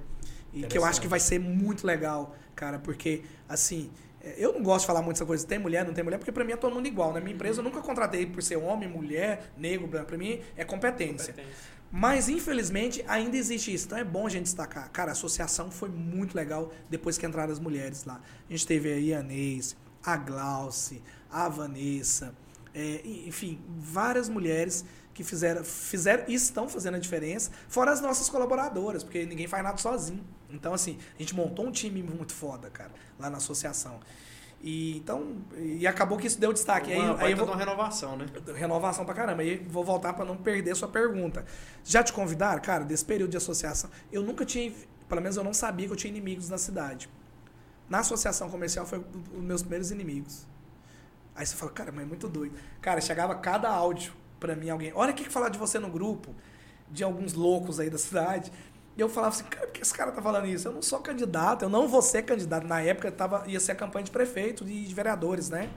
E 0.51 0.63
que 0.63 0.79
eu 0.79 0.85
acho 0.87 0.99
que 0.99 1.09
vai 1.09 1.21
ser 1.21 1.39
muito 1.39 1.87
legal, 1.87 2.35
cara, 2.57 2.79
porque, 2.79 3.23
assim, 3.47 3.91
eu 4.37 4.53
não 4.53 4.63
gosto 4.63 4.81
de 4.81 4.87
falar 4.87 5.03
muito 5.03 5.17
essa 5.17 5.27
coisa, 5.27 5.47
tem 5.47 5.59
mulher, 5.59 5.85
não 5.85 5.93
tem 5.93 6.03
mulher, 6.03 6.19
porque 6.19 6.33
pra 6.33 6.45
mim 6.45 6.53
é 6.53 6.57
todo 6.57 6.75
mundo 6.75 6.87
igual. 6.87 7.13
Na 7.13 7.21
minha 7.21 7.35
empresa 7.35 7.61
eu 7.61 7.65
nunca 7.65 7.81
contratei 7.81 8.27
por 8.27 8.43
ser 8.43 8.57
homem, 8.57 8.89
mulher, 8.89 9.53
negro, 9.57 9.87
branco. 9.87 10.07
Pra 10.07 10.19
mim 10.19 10.41
é 10.57 10.65
competência. 10.65 11.33
Competência. 11.33 11.75
Mas, 11.91 12.29
infelizmente, 12.29 13.05
ainda 13.07 13.37
existe 13.37 13.73
isso. 13.73 13.87
Então 13.87 13.97
é 13.97 14.03
bom 14.03 14.27
a 14.27 14.31
gente 14.31 14.45
destacar. 14.45 14.91
Cara, 14.91 15.11
a 15.11 15.13
associação 15.13 15.71
foi 15.71 15.89
muito 15.89 16.35
legal 16.35 16.73
depois 16.91 17.17
que 17.17 17.25
entraram 17.25 17.53
as 17.53 17.61
mulheres 17.61 18.05
lá. 18.05 18.21
A 18.49 18.53
gente 18.53 18.67
teve 18.67 18.93
a 18.93 18.97
Ianês, 18.97 19.77
a 20.03 20.17
Glauce, 20.17 21.01
a 21.31 21.49
Vanessa, 21.49 22.35
é, 22.75 23.01
enfim, 23.05 23.61
várias 23.79 24.29
mulheres 24.29 24.85
que 25.15 25.23
fizeram, 25.23 25.63
fizeram 25.63 26.25
e 26.27 26.35
estão 26.35 26.69
fazendo 26.69 26.97
a 26.97 26.99
diferença, 26.99 27.53
fora 27.69 27.93
as 27.93 28.01
nossas 28.01 28.29
colaboradoras, 28.29 29.05
porque 29.05 29.25
ninguém 29.25 29.47
faz 29.47 29.63
nada 29.63 29.79
sozinho. 29.79 30.25
Então, 30.55 30.73
assim, 30.73 30.99
a 31.17 31.19
gente 31.19 31.35
montou 31.35 31.67
um 31.67 31.71
time 31.71 32.03
muito 32.03 32.33
foda, 32.33 32.71
cara, 32.71 32.93
lá 33.19 33.29
na 33.29 33.39
associação. 33.39 34.01
E 34.63 34.97
então, 34.97 35.37
e 35.57 35.87
acabou 35.87 36.17
que 36.17 36.27
isso 36.27 36.41
deu 36.41 36.51
destaque. 36.51 36.91
Aí, 36.91 36.99
uma 36.99 37.21
aí 37.21 37.33
eu 37.33 37.37
vou, 37.37 37.47
uma 37.47 37.57
renovação, 37.57 38.17
né? 38.17 38.25
Renovação 38.55 39.05
pra 39.05 39.15
caramba. 39.15 39.45
E 39.45 39.59
vou 39.59 39.85
voltar 39.85 40.15
pra 40.15 40.25
não 40.25 40.39
perder 40.39 40.75
sua 40.75 40.89
pergunta. 40.89 41.45
Já 41.85 42.03
te 42.03 42.15
convidaram? 42.15 42.63
Cara, 42.63 42.83
desse 42.83 43.05
período 43.05 43.31
de 43.31 43.37
associação, 43.37 43.91
eu 44.11 44.23
nunca 44.23 44.43
tinha, 44.47 44.73
pelo 45.07 45.21
menos 45.21 45.37
eu 45.37 45.45
não 45.45 45.53
sabia 45.53 45.87
que 45.87 45.93
eu 45.93 45.97
tinha 45.97 46.11
inimigos 46.11 46.49
na 46.49 46.57
cidade. 46.57 47.11
Na 47.91 47.99
associação 47.99 48.49
comercial 48.49 48.87
foi 48.87 49.05
os 49.35 49.43
meus 49.43 49.61
primeiros 49.61 49.91
inimigos. 49.91 50.47
Aí 51.37 51.45
você 51.45 51.55
fala, 51.55 51.71
cara, 51.73 51.93
mas 51.93 52.05
é 52.05 52.07
muito 52.07 52.27
doido. 52.27 52.57
Cara, 52.81 53.03
chegava 53.03 53.35
cada 53.35 53.69
áudio 53.69 54.15
pra 54.41 54.57
mim, 54.57 54.71
alguém, 54.71 54.93
olha 54.95 55.13
o 55.13 55.15
que 55.15 55.25
que 55.25 55.31
falar 55.31 55.51
de 55.51 55.59
você 55.59 55.79
no 55.79 55.91
grupo, 55.91 56.35
de 56.91 57.05
alguns 57.05 57.35
loucos 57.35 57.79
aí 57.81 57.91
da 57.91 57.99
cidade. 57.99 58.51
E 58.97 59.01
eu 59.01 59.09
falava 59.09 59.35
assim, 59.35 59.45
cara, 59.45 59.67
por 59.67 59.73
que 59.73 59.83
esse 59.83 59.93
cara 59.93 60.13
tá 60.13 60.23
falando 60.23 60.47
isso? 60.47 60.69
Eu 60.69 60.73
não 60.73 60.83
sou 60.83 61.01
candidato, 61.01 61.63
eu 61.65 61.69
não 61.69 61.89
vou 61.89 62.01
ser 62.01 62.23
candidato. 62.23 62.67
Na 62.67 62.81
época 62.81 63.11
tava, 63.11 63.43
ia 63.49 63.59
ser 63.59 63.73
a 63.73 63.75
campanha 63.75 64.05
de 64.05 64.11
prefeito 64.11 64.65
e 64.69 64.85
de 64.85 64.95
vereadores, 64.95 65.51
né? 65.51 65.69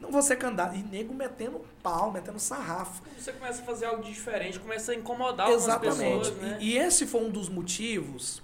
Não 0.00 0.10
vou 0.12 0.22
ser 0.22 0.36
candidato. 0.36 0.76
E 0.76 0.82
nego 0.82 1.12
metendo 1.12 1.60
pau, 1.82 2.12
metendo 2.12 2.38
sarrafo. 2.38 3.02
Você 3.18 3.32
começa 3.32 3.62
a 3.62 3.64
fazer 3.64 3.86
algo 3.86 4.02
diferente, 4.02 4.60
começa 4.60 4.92
a 4.92 4.94
incomodar 4.94 5.46
algumas 5.46 5.64
Exatamente. 5.64 6.30
pessoas, 6.30 6.36
né? 6.36 6.58
e, 6.60 6.72
e 6.74 6.78
esse 6.78 7.06
foi 7.06 7.20
um 7.24 7.30
dos 7.30 7.48
motivos 7.48 8.42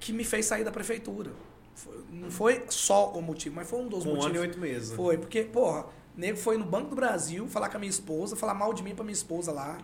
que 0.00 0.12
me 0.12 0.24
fez 0.24 0.46
sair 0.46 0.64
da 0.64 0.72
prefeitura. 0.72 1.30
Foi- 1.74 2.04
não 2.10 2.30
foi 2.30 2.64
só 2.68 3.10
o 3.12 3.20
motivo, 3.22 3.56
mas 3.56 3.68
foi 3.68 3.80
um 3.80 3.88
dos 3.88 4.04
Com 4.04 4.10
um 4.10 4.12
ano 4.14 4.20
e 4.20 4.24
motivos. 4.26 4.40
oito 4.40 4.58
meses. 4.60 4.92
Foi, 4.94 5.16
porque, 5.18 5.42
porra, 5.44 5.86
nego 6.16 6.36
foi 6.38 6.56
no 6.58 6.64
Banco 6.64 6.90
do 6.90 6.96
Brasil 6.96 7.46
falar 7.48 7.68
com 7.68 7.76
a 7.76 7.80
minha 7.80 7.90
esposa, 7.90 8.34
falar 8.36 8.54
mal 8.54 8.72
de 8.74 8.82
mim 8.82 8.94
pra 8.94 9.04
minha 9.04 9.12
esposa 9.14 9.52
lá. 9.52 9.78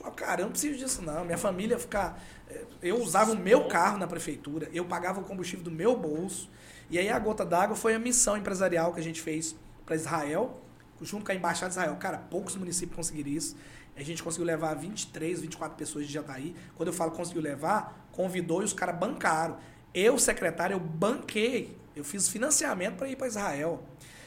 Falar, 0.00 0.14
cara, 0.14 0.40
eu 0.40 0.44
não 0.46 0.52
preciso 0.52 0.78
disso 0.78 1.02
não. 1.02 1.24
Minha 1.24 1.38
família 1.38 1.78
ficar. 1.78 2.20
eh, 2.48 2.64
Eu 2.82 2.96
usava 3.02 3.32
o 3.32 3.36
meu 3.36 3.68
carro 3.68 3.98
na 3.98 4.06
prefeitura, 4.06 4.68
eu 4.72 4.84
pagava 4.84 5.20
o 5.20 5.24
combustível 5.24 5.64
do 5.64 5.70
meu 5.70 5.96
bolso. 5.96 6.50
E 6.88 6.98
aí 6.98 7.08
a 7.08 7.18
gota 7.18 7.44
d'água 7.44 7.76
foi 7.76 7.94
a 7.94 7.98
missão 7.98 8.36
empresarial 8.36 8.92
que 8.92 9.00
a 9.00 9.02
gente 9.02 9.20
fez 9.20 9.54
para 9.86 9.94
Israel, 9.94 10.60
junto 11.00 11.24
com 11.24 11.32
a 11.32 11.34
Embaixada 11.34 11.68
de 11.70 11.78
Israel. 11.78 11.96
Cara, 11.96 12.18
poucos 12.18 12.56
municípios 12.56 12.96
conseguiram 12.96 13.30
isso. 13.30 13.56
A 13.96 14.02
gente 14.02 14.22
conseguiu 14.22 14.46
levar 14.46 14.74
23, 14.74 15.40
24 15.40 15.76
pessoas 15.76 16.06
de 16.06 16.12
Jataí. 16.12 16.54
Quando 16.74 16.88
eu 16.88 16.92
falo 16.92 17.10
conseguiu 17.10 17.42
levar, 17.42 18.08
convidou 18.12 18.62
e 18.62 18.64
os 18.64 18.72
caras 18.72 18.96
bancaram. 18.98 19.58
Eu, 19.92 20.18
secretário, 20.18 20.74
eu 20.74 20.80
banquei. 20.80 21.76
Eu 21.94 22.04
fiz 22.04 22.28
financiamento 22.28 22.96
para 22.96 23.08
ir 23.08 23.16
para 23.16 23.26
Israel. 23.26 23.82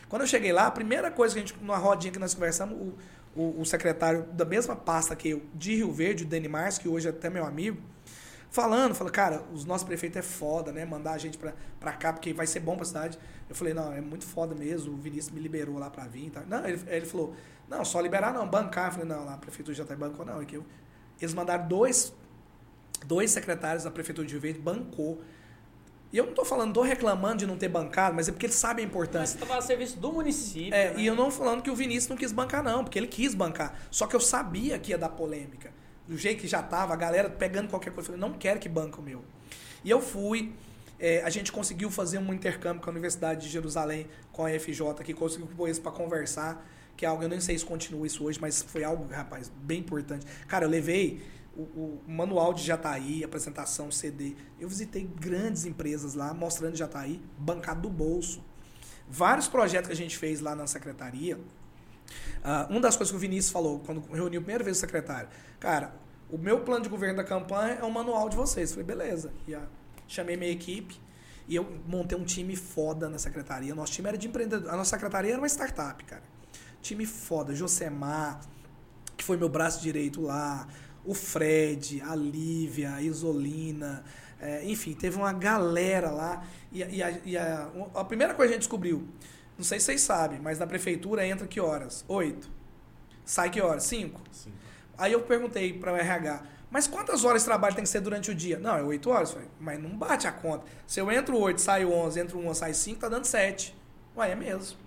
Quando 0.09 0.21
eu 0.21 0.27
cheguei 0.27 0.51
lá, 0.53 0.67
a 0.67 0.71
primeira 0.71 1.09
coisa 1.09 1.33
que 1.33 1.39
a 1.39 1.45
gente, 1.45 1.57
numa 1.59 1.77
rodinha 1.77 2.11
que 2.13 2.19
nós 2.19 2.33
conversamos, 2.33 2.77
o, 2.77 2.93
o, 3.35 3.61
o 3.61 3.65
secretário 3.65 4.23
da 4.33 4.45
mesma 4.45 4.75
pasta 4.75 5.15
que 5.15 5.29
eu, 5.29 5.43
de 5.53 5.75
Rio 5.75 5.91
Verde, 5.91 6.23
o 6.23 6.27
Dani 6.27 6.47
Mars, 6.47 6.77
que 6.77 6.87
hoje 6.87 7.07
é 7.07 7.09
até 7.09 7.29
meu 7.29 7.45
amigo, 7.45 7.81
falando, 8.49 8.93
falou, 8.93 9.11
cara, 9.11 9.43
os 9.51 9.65
nossos 9.65 9.85
prefeitos 9.85 10.17
é 10.17 10.21
foda, 10.21 10.71
né? 10.71 10.85
Mandar 10.85 11.13
a 11.13 11.17
gente 11.17 11.37
pra, 11.37 11.53
pra 11.79 11.93
cá, 11.93 12.13
porque 12.13 12.31
vai 12.33 12.45
ser 12.45 12.59
bom 12.59 12.75
pra 12.75 12.85
cidade. 12.85 13.17
Eu 13.49 13.55
falei, 13.55 13.73
não, 13.73 13.91
é 13.91 13.99
muito 13.99 14.25
foda 14.25 14.53
mesmo, 14.53 14.93
o 14.93 14.97
Vinícius 14.97 15.33
me 15.33 15.41
liberou 15.41 15.79
lá 15.79 15.89
pra 15.89 16.05
vir. 16.05 16.29
Tá? 16.29 16.43
Não, 16.47 16.65
ele, 16.67 16.79
ele 16.87 17.05
falou, 17.05 17.35
Não, 17.67 17.83
só 17.83 17.99
liberar 17.99 18.33
não, 18.33 18.47
bancar. 18.47 18.87
Eu 18.87 18.91
falei, 18.91 19.07
não, 19.07 19.25
lá 19.25 19.33
a 19.33 19.37
prefeitura 19.37 19.75
já 19.75 19.85
tá 19.85 19.95
bancou, 19.95 20.25
não. 20.25 20.41
É 20.41 20.45
que 20.45 20.55
eu... 20.55 20.65
Eles 21.19 21.33
mandaram 21.33 21.67
dois, 21.67 22.13
dois 23.05 23.31
secretários 23.31 23.83
da 23.83 23.91
prefeitura 23.91 24.27
de 24.27 24.33
Rio 24.33 24.41
Verde, 24.41 24.59
bancou. 24.59 25.21
E 26.13 26.17
eu 26.17 26.27
não 26.27 26.33
tô 26.33 26.45
falando, 26.45 26.71
tô 26.71 26.83
reclamando 26.83 27.37
de 27.37 27.47
não 27.47 27.57
ter 27.57 27.67
bancado, 27.67 28.15
mas 28.15 28.29
é 28.29 28.31
porque 28.31 28.45
eles 28.45 28.55
sabem 28.55 28.85
a 28.85 28.87
Mas 28.87 28.93
importância. 28.93 29.39
você 29.39 29.45
tava 29.45 29.57
a 29.57 29.61
serviço 29.61 29.97
do 29.99 30.13
município. 30.13 30.71
É, 30.71 30.93
né? 30.93 31.01
e 31.01 31.07
eu 31.07 31.15
não 31.15 31.31
falando 31.31 31.63
que 31.63 31.71
o 31.71 31.75
Vinícius 31.75 32.07
não 32.07 32.15
quis 32.15 32.31
bancar, 32.31 32.63
não, 32.63 32.83
porque 32.83 32.99
ele 32.99 33.07
quis 33.07 33.33
bancar. 33.33 33.73
Só 33.89 34.05
que 34.05 34.15
eu 34.15 34.19
sabia 34.19 34.77
que 34.77 34.91
ia 34.91 34.97
dar 34.97 35.09
polêmica. 35.09 35.71
Do 36.07 36.15
jeito 36.15 36.41
que 36.41 36.47
já 36.47 36.61
tava, 36.61 36.93
a 36.93 36.95
galera 36.95 37.31
pegando 37.31 37.67
qualquer 37.67 37.91
coisa. 37.91 38.11
Eu 38.11 38.17
falei, 38.17 38.29
não 38.29 38.37
quero 38.37 38.59
que 38.59 38.69
banque 38.69 38.99
o 38.99 39.01
meu. 39.01 39.25
E 39.83 39.89
eu 39.89 39.99
fui. 39.99 40.53
é, 40.99 41.23
a 41.23 41.29
gente 41.31 41.51
conseguiu 41.51 41.89
fazer 41.89 42.19
um 42.19 42.31
intercâmbio 42.31 42.81
com 42.81 42.89
a 42.89 42.91
Universidade 42.91 43.41
de 43.41 43.49
Jerusalém, 43.49 44.07
com 44.31 44.45
a 44.45 44.49
FJ, 44.51 45.03
que 45.03 45.15
conseguiu 45.15 45.47
pôr 45.47 45.67
isso 45.67 45.81
para 45.81 45.91
conversar, 45.91 46.63
que 46.95 47.05
é 47.05 47.09
algo, 47.09 47.23
eu 47.23 47.27
nem 47.29 47.39
sei 47.41 47.57
se 47.57 47.65
continua 47.65 48.05
isso 48.05 48.23
hoje, 48.23 48.39
mas 48.39 48.61
foi 48.61 48.83
algo, 48.83 49.11
rapaz, 49.11 49.51
bem 49.63 49.79
importante. 49.79 50.27
Cara, 50.47 50.65
eu 50.65 50.69
levei 50.69 51.23
o, 51.55 51.61
o 51.61 52.01
manual 52.07 52.53
de 52.53 52.63
Jataí, 52.63 53.23
apresentação, 53.23 53.91
CD. 53.91 54.35
Eu 54.59 54.67
visitei 54.67 55.03
grandes 55.03 55.65
empresas 55.65 56.13
lá, 56.13 56.33
mostrando 56.33 56.75
Jataí, 56.75 57.21
bancado 57.37 57.81
do 57.81 57.89
bolso. 57.89 58.43
Vários 59.09 59.47
projetos 59.47 59.87
que 59.87 59.93
a 59.93 59.95
gente 59.97 60.17
fez 60.17 60.39
lá 60.39 60.55
na 60.55 60.65
secretaria. 60.67 61.39
Ah, 62.43 62.67
uma 62.69 62.79
das 62.79 62.95
coisas 62.95 63.11
que 63.11 63.17
o 63.17 63.19
Vinícius 63.19 63.51
falou 63.51 63.79
quando 63.79 64.01
reuniu 64.11 64.39
a 64.39 64.43
primeira 64.43 64.63
vez 64.63 64.77
o 64.77 64.79
secretário, 64.79 65.29
cara, 65.59 65.95
o 66.29 66.37
meu 66.37 66.61
plano 66.61 66.83
de 66.83 66.89
governo 66.89 67.17
da 67.17 67.23
campanha 67.23 67.75
é 67.75 67.83
o 67.83 67.91
manual 67.91 68.27
de 68.29 68.35
vocês. 68.35 68.71
Eu 68.71 68.83
falei, 68.83 68.97
beleza. 68.97 69.31
E, 69.47 69.53
ah, 69.53 69.67
chamei 70.07 70.35
minha 70.35 70.51
equipe 70.51 70.99
e 71.47 71.55
eu 71.55 71.79
montei 71.87 72.17
um 72.17 72.23
time 72.23 72.55
foda 72.55 73.09
na 73.09 73.17
secretaria. 73.17 73.75
Nosso 73.75 73.91
time 73.91 74.07
era 74.07 74.17
de 74.17 74.27
empreendedor. 74.27 74.69
A 74.69 74.77
nossa 74.77 74.91
secretaria 74.91 75.31
era 75.31 75.39
uma 75.39 75.47
startup, 75.47 76.03
cara. 76.05 76.23
Time 76.81 77.05
foda. 77.05 77.53
Josemar, 77.53 78.41
que 79.15 79.23
foi 79.23 79.37
meu 79.37 79.49
braço 79.49 79.81
direito 79.81 80.21
lá. 80.21 80.67
O 81.05 81.13
Fred, 81.13 82.01
a 82.01 82.15
Lívia, 82.15 82.93
a 82.95 83.01
Isolina. 83.01 84.03
é, 84.39 84.63
enfim, 84.65 84.93
teve 84.93 85.15
uma 85.17 85.31
galera 85.33 86.09
lá. 86.11 86.43
E, 86.71 86.79
e 86.83 87.01
a, 87.03 87.11
e 87.25 87.37
a- 87.37 87.69
a 87.95 88.03
primeira 88.03 88.33
coisa 88.33 88.49
que 88.49 88.53
a 88.53 88.57
gente 88.57 88.63
descobriu, 88.63 89.07
não 89.57 89.63
sei 89.63 89.79
se 89.79 89.85
vocês 89.85 90.01
sabem, 90.01 90.39
mas 90.39 90.59
na 90.59 90.67
prefeitura 90.67 91.25
entra 91.25 91.47
que 91.47 91.59
horas? 91.61 92.03
Oito. 92.07 92.49
Sai 93.25 93.49
que 93.49 93.61
horas? 93.61 93.83
Cinco. 93.83 94.19
Sim. 94.31 94.51
Aí 94.97 95.13
eu 95.13 95.21
perguntei 95.21 95.71
para 95.73 95.93
o 95.93 95.95
RH, 95.95 96.43
mas 96.69 96.87
quantas 96.87 97.23
horas 97.23 97.41
de 97.43 97.45
trabalho 97.45 97.73
tem 97.75 97.83
que 97.83 97.89
ser 97.89 98.01
durante 98.01 98.31
o 98.31 98.35
dia? 98.35 98.59
Não, 98.59 98.75
é 98.75 98.83
8 98.83 99.09
horas. 99.09 99.31
Falei, 99.31 99.47
mas 99.59 99.81
não 99.81 99.91
bate 99.97 100.27
a 100.27 100.31
conta. 100.31 100.65
Se 100.87 100.99
eu 100.99 101.09
entro 101.11 101.37
8, 101.37 101.61
saio 101.61 101.91
11, 101.91 102.19
entro 102.19 102.39
1, 102.39 102.53
saio 102.53 102.75
5, 102.75 102.99
tá 102.99 103.07
dando 103.09 103.25
7. 103.25 103.75
Ué, 104.17 104.31
é 104.31 104.35
mesmo. 104.35 104.77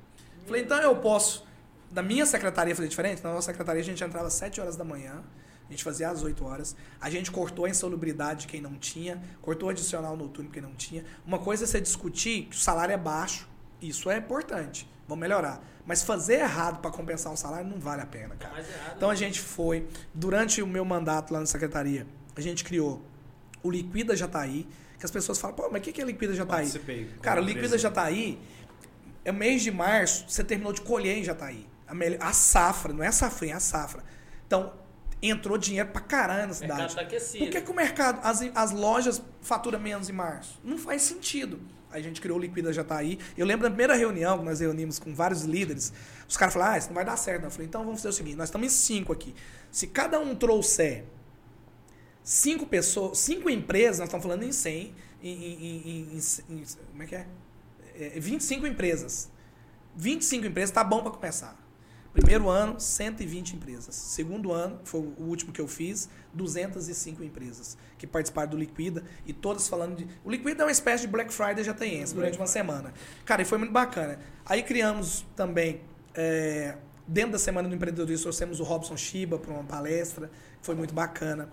Falei, 0.46 0.62
então 0.62 0.80
eu 0.82 0.96
posso. 0.96 1.46
Da 1.90 2.02
minha 2.02 2.26
secretaria 2.26 2.74
fazer 2.74 2.88
diferente? 2.88 3.22
Na 3.22 3.32
nossa 3.32 3.46
secretaria 3.46 3.80
a 3.80 3.84
gente 3.84 4.02
entrava 4.04 4.26
às 4.26 4.34
7 4.34 4.60
horas 4.60 4.76
da 4.76 4.84
manhã, 4.84 5.22
a 5.68 5.72
gente 5.72 5.82
fazia 5.82 6.08
às 6.10 6.22
8 6.22 6.44
horas. 6.44 6.76
A 7.00 7.10
gente 7.10 7.30
cortou 7.30 7.64
a 7.64 7.68
insalubridade 7.68 8.42
de 8.42 8.46
quem 8.46 8.60
não 8.60 8.74
tinha, 8.74 9.20
cortou 9.42 9.68
o 9.68 9.70
adicional 9.70 10.16
noturno 10.16 10.50
quem 10.50 10.62
não 10.62 10.74
tinha. 10.74 11.04
Uma 11.26 11.38
coisa 11.38 11.64
é 11.64 11.66
você 11.66 11.80
discutir 11.80 12.46
que 12.50 12.56
o 12.56 12.58
salário 12.58 12.92
é 12.92 12.96
baixo, 12.98 13.48
isso 13.82 14.10
é 14.10 14.16
importante, 14.18 14.88
vamos 15.08 15.20
melhorar. 15.20 15.60
Mas 15.84 16.02
fazer 16.02 16.40
errado 16.40 16.80
para 16.80 16.90
compensar 16.90 17.32
um 17.32 17.36
salário 17.36 17.68
não 17.68 17.78
vale 17.78 18.02
a 18.02 18.06
pena, 18.06 18.34
Tá 18.36 18.48
cara. 18.48 18.64
Então 18.96 19.08
a 19.10 19.14
gente 19.14 19.40
foi, 19.40 19.86
durante 20.14 20.60
o 20.62 20.66
meu 20.66 20.84
mandato 20.84 21.32
lá 21.32 21.40
na 21.40 21.46
secretaria, 21.46 22.06
a 22.34 22.40
gente 22.40 22.64
criou 22.64 23.02
o 23.62 23.70
Liquida 23.70 24.16
Jataí, 24.16 24.66
que 24.98 25.04
as 25.04 25.10
pessoas 25.10 25.38
falam, 25.38 25.54
pô, 25.56 25.68
mas 25.70 25.80
o 25.80 25.84
que 25.84 25.92
que 25.92 26.00
é 26.00 26.04
Liquida 26.04 26.32
Jataí? 26.34 26.58
Participei. 26.62 27.04
como 27.06 27.20
Cara, 27.20 27.40
o 27.40 27.42
empresa. 27.42 27.60
Liquida 27.60 27.78
Jataí, 27.78 28.38
é 29.24 29.30
mês 29.32 29.62
de 29.62 29.70
março, 29.70 30.24
você 30.28 30.42
terminou 30.44 30.72
de 30.72 30.80
colher 30.80 31.18
em 31.18 31.24
Jataí. 31.24 31.66
A, 31.86 31.94
mel- 31.94 32.16
a 32.20 32.32
safra, 32.32 32.92
não 32.92 33.02
é 33.04 33.08
a 33.08 33.12
safrinha, 33.12 33.54
é 33.54 33.56
a 33.56 33.60
safra. 33.60 34.02
Então, 34.46 34.72
entrou 35.30 35.56
dinheiro 35.58 35.88
pra 35.90 36.00
caralho 36.00 36.48
na 36.48 36.54
o 36.54 36.58
mercado 36.58 36.76
cidade. 36.76 36.94
tá 36.94 37.00
aquecido. 37.02 37.44
Por 37.44 37.50
que, 37.52 37.60
que 37.60 37.70
o 37.70 37.74
mercado, 37.74 38.20
as, 38.22 38.40
as 38.54 38.70
lojas 38.72 39.22
faturam 39.42 39.78
menos 39.80 40.08
em 40.08 40.12
março? 40.12 40.60
Não 40.64 40.76
faz 40.78 41.02
sentido. 41.02 41.60
A 41.90 42.00
gente 42.00 42.20
criou 42.20 42.36
o 42.36 42.40
Liquida 42.40 42.72
Jataí. 42.72 43.18
Eu 43.36 43.46
lembro 43.46 43.62
da 43.62 43.70
primeira 43.70 43.94
reunião 43.94 44.38
que 44.38 44.44
nós 44.44 44.60
reunimos 44.60 44.98
com 44.98 45.14
vários 45.14 45.42
líderes. 45.42 45.92
Os 46.28 46.36
caras 46.36 46.52
falaram, 46.52 46.74
ah, 46.74 46.78
isso 46.78 46.88
não 46.88 46.94
vai 46.94 47.04
dar 47.04 47.16
certo. 47.16 47.44
Eu 47.44 47.50
falei, 47.50 47.66
então 47.66 47.84
vamos 47.84 48.00
fazer 48.00 48.08
o 48.10 48.12
seguinte, 48.12 48.36
nós 48.36 48.48
estamos 48.48 48.66
em 48.66 48.70
cinco 48.70 49.12
aqui. 49.12 49.34
Se 49.70 49.86
cada 49.86 50.18
um 50.20 50.34
trouxer 50.34 51.04
cinco 52.22 52.66
pessoas, 52.66 53.18
cinco 53.18 53.48
empresas, 53.48 53.98
nós 53.98 54.08
estamos 54.08 54.24
falando 54.24 54.42
em 54.42 54.52
100, 54.52 54.94
em, 55.22 55.28
em, 55.28 55.54
em, 55.54 56.18
em- 56.18 56.54
em- 56.58 56.64
como 56.90 57.02
é 57.02 57.06
que 57.06 57.14
é? 57.14 57.26
é? 57.98 58.20
25 58.20 58.66
empresas. 58.66 59.30
25 59.96 60.46
empresas 60.46 60.70
tá 60.72 60.84
bom 60.84 61.02
para 61.02 61.12
começar. 61.12 61.56
Primeiro 62.16 62.48
ano, 62.48 62.80
120 62.80 63.56
empresas. 63.56 63.94
Segundo 63.94 64.50
ano, 64.50 64.80
foi 64.84 65.00
o 65.00 65.22
último 65.24 65.52
que 65.52 65.60
eu 65.60 65.68
fiz, 65.68 66.08
205 66.32 67.22
empresas 67.22 67.76
que 67.98 68.06
participaram 68.06 68.50
do 68.52 68.56
Liquida 68.56 69.04
e 69.26 69.34
todas 69.34 69.68
falando 69.68 69.96
de. 69.96 70.08
O 70.24 70.30
Liquida 70.30 70.62
é 70.62 70.64
uma 70.66 70.72
espécie 70.72 71.02
de 71.02 71.08
Black 71.08 71.30
Friday 71.32 71.62
jataiense 71.62 72.14
durante 72.14 72.38
uma 72.38 72.46
semana. 72.46 72.94
Cara, 73.26 73.42
e 73.42 73.44
foi 73.44 73.58
muito 73.58 73.70
bacana. 73.72 74.18
Aí 74.46 74.62
criamos 74.62 75.26
também, 75.36 75.82
é, 76.14 76.76
dentro 77.06 77.32
da 77.32 77.38
Semana 77.38 77.68
do 77.68 77.74
Empreendedorismo, 77.74 78.22
trouxemos 78.22 78.60
o 78.60 78.64
Robson 78.64 78.96
Shiba 78.96 79.38
para 79.38 79.52
uma 79.52 79.64
palestra, 79.64 80.30
foi 80.62 80.74
muito 80.74 80.94
bacana. 80.94 81.50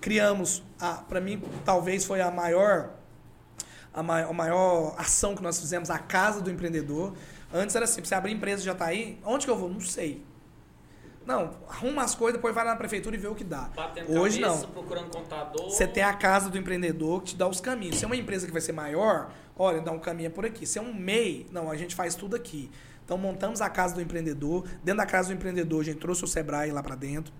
Criamos, 0.00 0.60
para 1.08 1.20
mim, 1.20 1.40
talvez 1.64 2.04
foi 2.04 2.20
a 2.20 2.32
maior 2.32 2.94
a 3.92 4.02
mai- 4.04 4.22
a 4.22 4.32
maior 4.32 4.94
ação 4.98 5.34
que 5.34 5.42
nós 5.42 5.58
fizemos, 5.60 5.90
a 5.90 5.98
Casa 5.98 6.40
do 6.40 6.48
Empreendedor. 6.50 7.12
Antes 7.52 7.74
era 7.74 7.84
assim, 7.84 8.02
você 8.02 8.14
abrir 8.14 8.32
empresa 8.32 8.62
já 8.62 8.74
tá 8.74 8.86
aí, 8.86 9.18
onde 9.24 9.44
que 9.44 9.50
eu 9.50 9.56
vou? 9.56 9.68
Não 9.68 9.80
sei. 9.80 10.24
Não, 11.26 11.50
arruma 11.68 12.02
as 12.02 12.14
coisas, 12.14 12.38
depois 12.38 12.54
vai 12.54 12.64
lá 12.64 12.72
na 12.72 12.76
prefeitura 12.76 13.14
e 13.14 13.18
vê 13.18 13.28
o 13.28 13.34
que 13.34 13.44
dá. 13.44 13.70
Batendo 13.74 14.18
Hoje 14.18 14.40
cabeça, 14.40 14.62
não. 14.62 14.72
procurando 14.72 15.10
contador. 15.10 15.70
Você 15.70 15.86
tem 15.86 16.02
a 16.02 16.14
casa 16.14 16.48
do 16.48 16.56
empreendedor 16.56 17.20
que 17.22 17.30
te 17.30 17.36
dá 17.36 17.46
os 17.46 17.60
caminhos. 17.60 17.98
Se 17.98 18.04
é 18.04 18.06
uma 18.06 18.16
empresa 18.16 18.46
que 18.46 18.52
vai 18.52 18.60
ser 18.60 18.72
maior, 18.72 19.30
olha, 19.56 19.80
dá 19.80 19.92
um 19.92 19.98
caminho 19.98 20.30
por 20.30 20.46
aqui. 20.46 20.66
Se 20.66 20.78
é 20.78 20.82
um 20.82 20.92
MEI, 20.94 21.46
não, 21.52 21.70
a 21.70 21.76
gente 21.76 21.94
faz 21.94 22.14
tudo 22.14 22.34
aqui. 22.34 22.70
Então 23.04 23.18
montamos 23.18 23.60
a 23.60 23.68
casa 23.68 23.94
do 23.94 24.00
empreendedor. 24.00 24.66
Dentro 24.82 24.98
da 24.98 25.06
casa 25.06 25.28
do 25.28 25.34
empreendedor, 25.34 25.82
a 25.82 25.84
gente 25.84 25.98
trouxe 25.98 26.24
o 26.24 26.26
Sebrae 26.26 26.70
lá 26.72 26.82
para 26.82 26.94
dentro. 26.94 27.32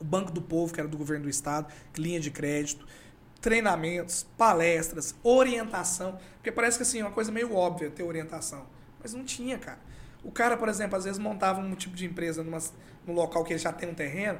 O 0.00 0.04
Banco 0.04 0.30
do 0.30 0.40
Povo, 0.40 0.72
que 0.72 0.78
era 0.78 0.88
do 0.88 0.96
governo 0.96 1.24
do 1.24 1.30
estado, 1.30 1.66
linha 1.96 2.20
de 2.20 2.30
crédito, 2.30 2.86
treinamentos, 3.40 4.26
palestras, 4.36 5.14
orientação. 5.22 6.18
Porque 6.36 6.52
parece 6.52 6.78
que 6.78 6.82
assim, 6.82 7.00
é 7.00 7.04
uma 7.04 7.10
coisa 7.10 7.32
meio 7.32 7.54
óbvia 7.54 7.90
ter 7.90 8.04
orientação. 8.04 8.64
Mas 9.08 9.14
não 9.14 9.24
tinha, 9.24 9.58
cara. 9.58 9.78
O 10.22 10.30
cara, 10.30 10.54
por 10.54 10.68
exemplo, 10.68 10.98
às 10.98 11.04
vezes 11.04 11.18
montava 11.18 11.60
um 11.60 11.74
tipo 11.74 11.96
de 11.96 12.04
empresa 12.04 12.42
numa, 12.42 12.58
num 13.06 13.14
local 13.14 13.42
que 13.42 13.54
ele 13.54 13.58
já 13.58 13.72
tem 13.72 13.88
um 13.88 13.94
terreno, 13.94 14.38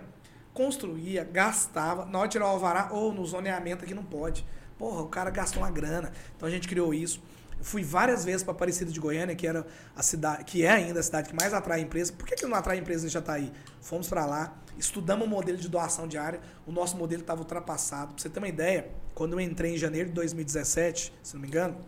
construía, 0.52 1.24
gastava, 1.24 2.04
na 2.04 2.18
hora 2.18 2.28
de 2.28 2.32
tirar 2.32 2.46
o 2.46 2.48
alvará, 2.48 2.90
ou 2.92 3.12
no 3.12 3.24
zoneamento 3.24 3.84
aqui 3.84 3.94
não 3.94 4.04
pode. 4.04 4.44
Porra, 4.76 5.00
o 5.00 5.08
cara 5.08 5.30
gastou 5.30 5.62
uma 5.62 5.70
grana. 5.70 6.12
Então 6.36 6.46
a 6.46 6.50
gente 6.50 6.68
criou 6.68 6.92
isso. 6.92 7.22
Fui 7.62 7.82
várias 7.82 8.26
vezes 8.26 8.42
para 8.42 8.52
Aparecida 8.52 8.92
de 8.92 9.00
Goiânia, 9.00 9.34
que 9.34 9.46
era 9.46 9.66
a 9.96 10.02
cidade, 10.02 10.44
que 10.44 10.64
é 10.64 10.70
ainda 10.70 11.00
a 11.00 11.02
cidade 11.02 11.30
que 11.30 11.34
mais 11.34 11.54
atrai 11.54 11.80
empresa. 11.80 12.12
Por 12.12 12.26
que, 12.26 12.36
que 12.36 12.46
não 12.46 12.54
atrai 12.54 12.76
empresa 12.76 13.06
em 13.06 13.08
Jataí? 13.08 13.50
Fomos 13.80 14.06
para 14.06 14.26
lá, 14.26 14.54
estudamos 14.76 15.26
o 15.26 15.30
modelo 15.30 15.56
de 15.56 15.68
doação 15.68 16.06
diária. 16.06 16.40
O 16.66 16.72
nosso 16.72 16.96
modelo 16.96 17.22
estava 17.22 17.40
ultrapassado. 17.40 18.12
Para 18.12 18.22
você 18.22 18.28
ter 18.28 18.38
uma 18.38 18.48
ideia, 18.48 18.90
quando 19.14 19.32
eu 19.32 19.40
entrei 19.40 19.74
em 19.74 19.78
janeiro 19.78 20.10
de 20.10 20.14
2017, 20.14 21.12
se 21.22 21.34
não 21.34 21.40
me 21.40 21.48
engano, 21.48 21.78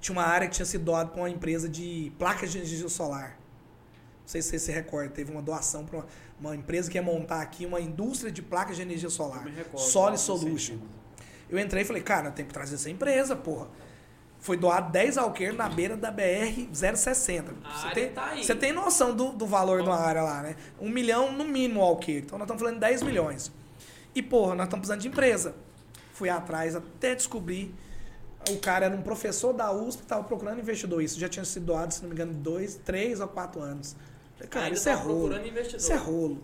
tinha 0.00 0.16
uma 0.16 0.24
área 0.24 0.48
que 0.48 0.54
tinha 0.54 0.66
sido 0.66 0.84
doada 0.84 1.10
para 1.10 1.20
uma 1.20 1.30
empresa 1.30 1.68
de 1.68 2.12
placas 2.18 2.52
de 2.52 2.58
energia 2.58 2.88
solar. 2.88 3.38
Não 4.20 4.28
sei 4.28 4.42
se 4.42 4.50
você 4.50 4.58
se 4.58 4.72
recorda, 4.72 5.10
teve 5.10 5.32
uma 5.32 5.42
doação 5.42 5.84
para 5.84 5.98
uma, 5.98 6.06
uma 6.40 6.56
empresa 6.56 6.90
que 6.90 6.98
ia 6.98 7.02
montar 7.02 7.40
aqui 7.40 7.64
uma 7.64 7.80
indústria 7.80 8.30
de 8.30 8.42
placas 8.42 8.76
de 8.76 8.82
energia 8.82 9.08
solar. 9.08 9.44
Recordo, 9.44 9.78
Solid 9.78 10.20
Solution. 10.20 10.78
Eu 11.48 11.58
entrei 11.58 11.82
e 11.82 11.84
falei, 11.86 12.02
cara, 12.02 12.30
tem 12.30 12.44
que 12.44 12.52
trazer 12.52 12.74
essa 12.74 12.90
empresa, 12.90 13.34
porra. 13.34 13.68
Foi 14.38 14.56
doado 14.56 14.92
10 14.92 15.18
alqueires 15.18 15.56
na 15.56 15.68
beira 15.68 15.96
da 15.96 16.10
BR 16.10 16.68
060. 16.72 17.52
A 17.64 17.72
Você 17.72 17.86
área 17.86 17.94
tem, 17.94 18.10
tá 18.10 18.36
você 18.36 18.54
tem 18.54 18.72
noção 18.72 19.14
do, 19.14 19.32
do 19.32 19.46
valor 19.46 19.82
de 19.82 19.88
uma 19.88 19.98
área 19.98 20.22
lá, 20.22 20.42
né? 20.42 20.56
Um 20.78 20.88
milhão 20.88 21.32
no 21.32 21.44
mínimo 21.44 21.80
o 21.80 21.82
alqueire. 21.82 22.24
Então 22.24 22.38
nós 22.38 22.44
estamos 22.46 22.62
falando 22.62 22.74
de 22.74 22.80
10 22.80 23.02
milhões. 23.02 23.50
E, 24.14 24.22
porra, 24.22 24.54
nós 24.54 24.66
estamos 24.66 24.86
precisando 24.86 25.00
de 25.00 25.08
empresa. 25.08 25.54
Fui 26.12 26.28
atrás 26.28 26.76
até 26.76 27.14
descobrir. 27.14 27.74
O 28.50 28.58
cara 28.58 28.86
era 28.86 28.94
um 28.94 29.02
professor 29.02 29.52
da 29.52 29.70
USP 29.72 29.98
que 29.98 30.04
estava 30.04 30.24
procurando 30.24 30.58
investidor. 30.60 31.02
Isso 31.02 31.18
já 31.18 31.28
tinha 31.28 31.44
sido 31.44 31.66
doado, 31.66 31.92
se 31.92 32.02
não 32.02 32.08
me 32.08 32.14
engano, 32.14 32.32
dois, 32.32 32.74
três 32.84 33.20
ou 33.20 33.28
quatro 33.28 33.60
anos. 33.60 33.94
Falei, 34.36 34.48
cara, 34.48 34.70
isso 34.74 34.88
é 34.88 34.92
rolo. 34.94 35.18
procurando 35.28 35.46
investidor. 35.48 35.78
Isso 35.80 35.92
é 35.92 35.96
rolo. 35.96 36.38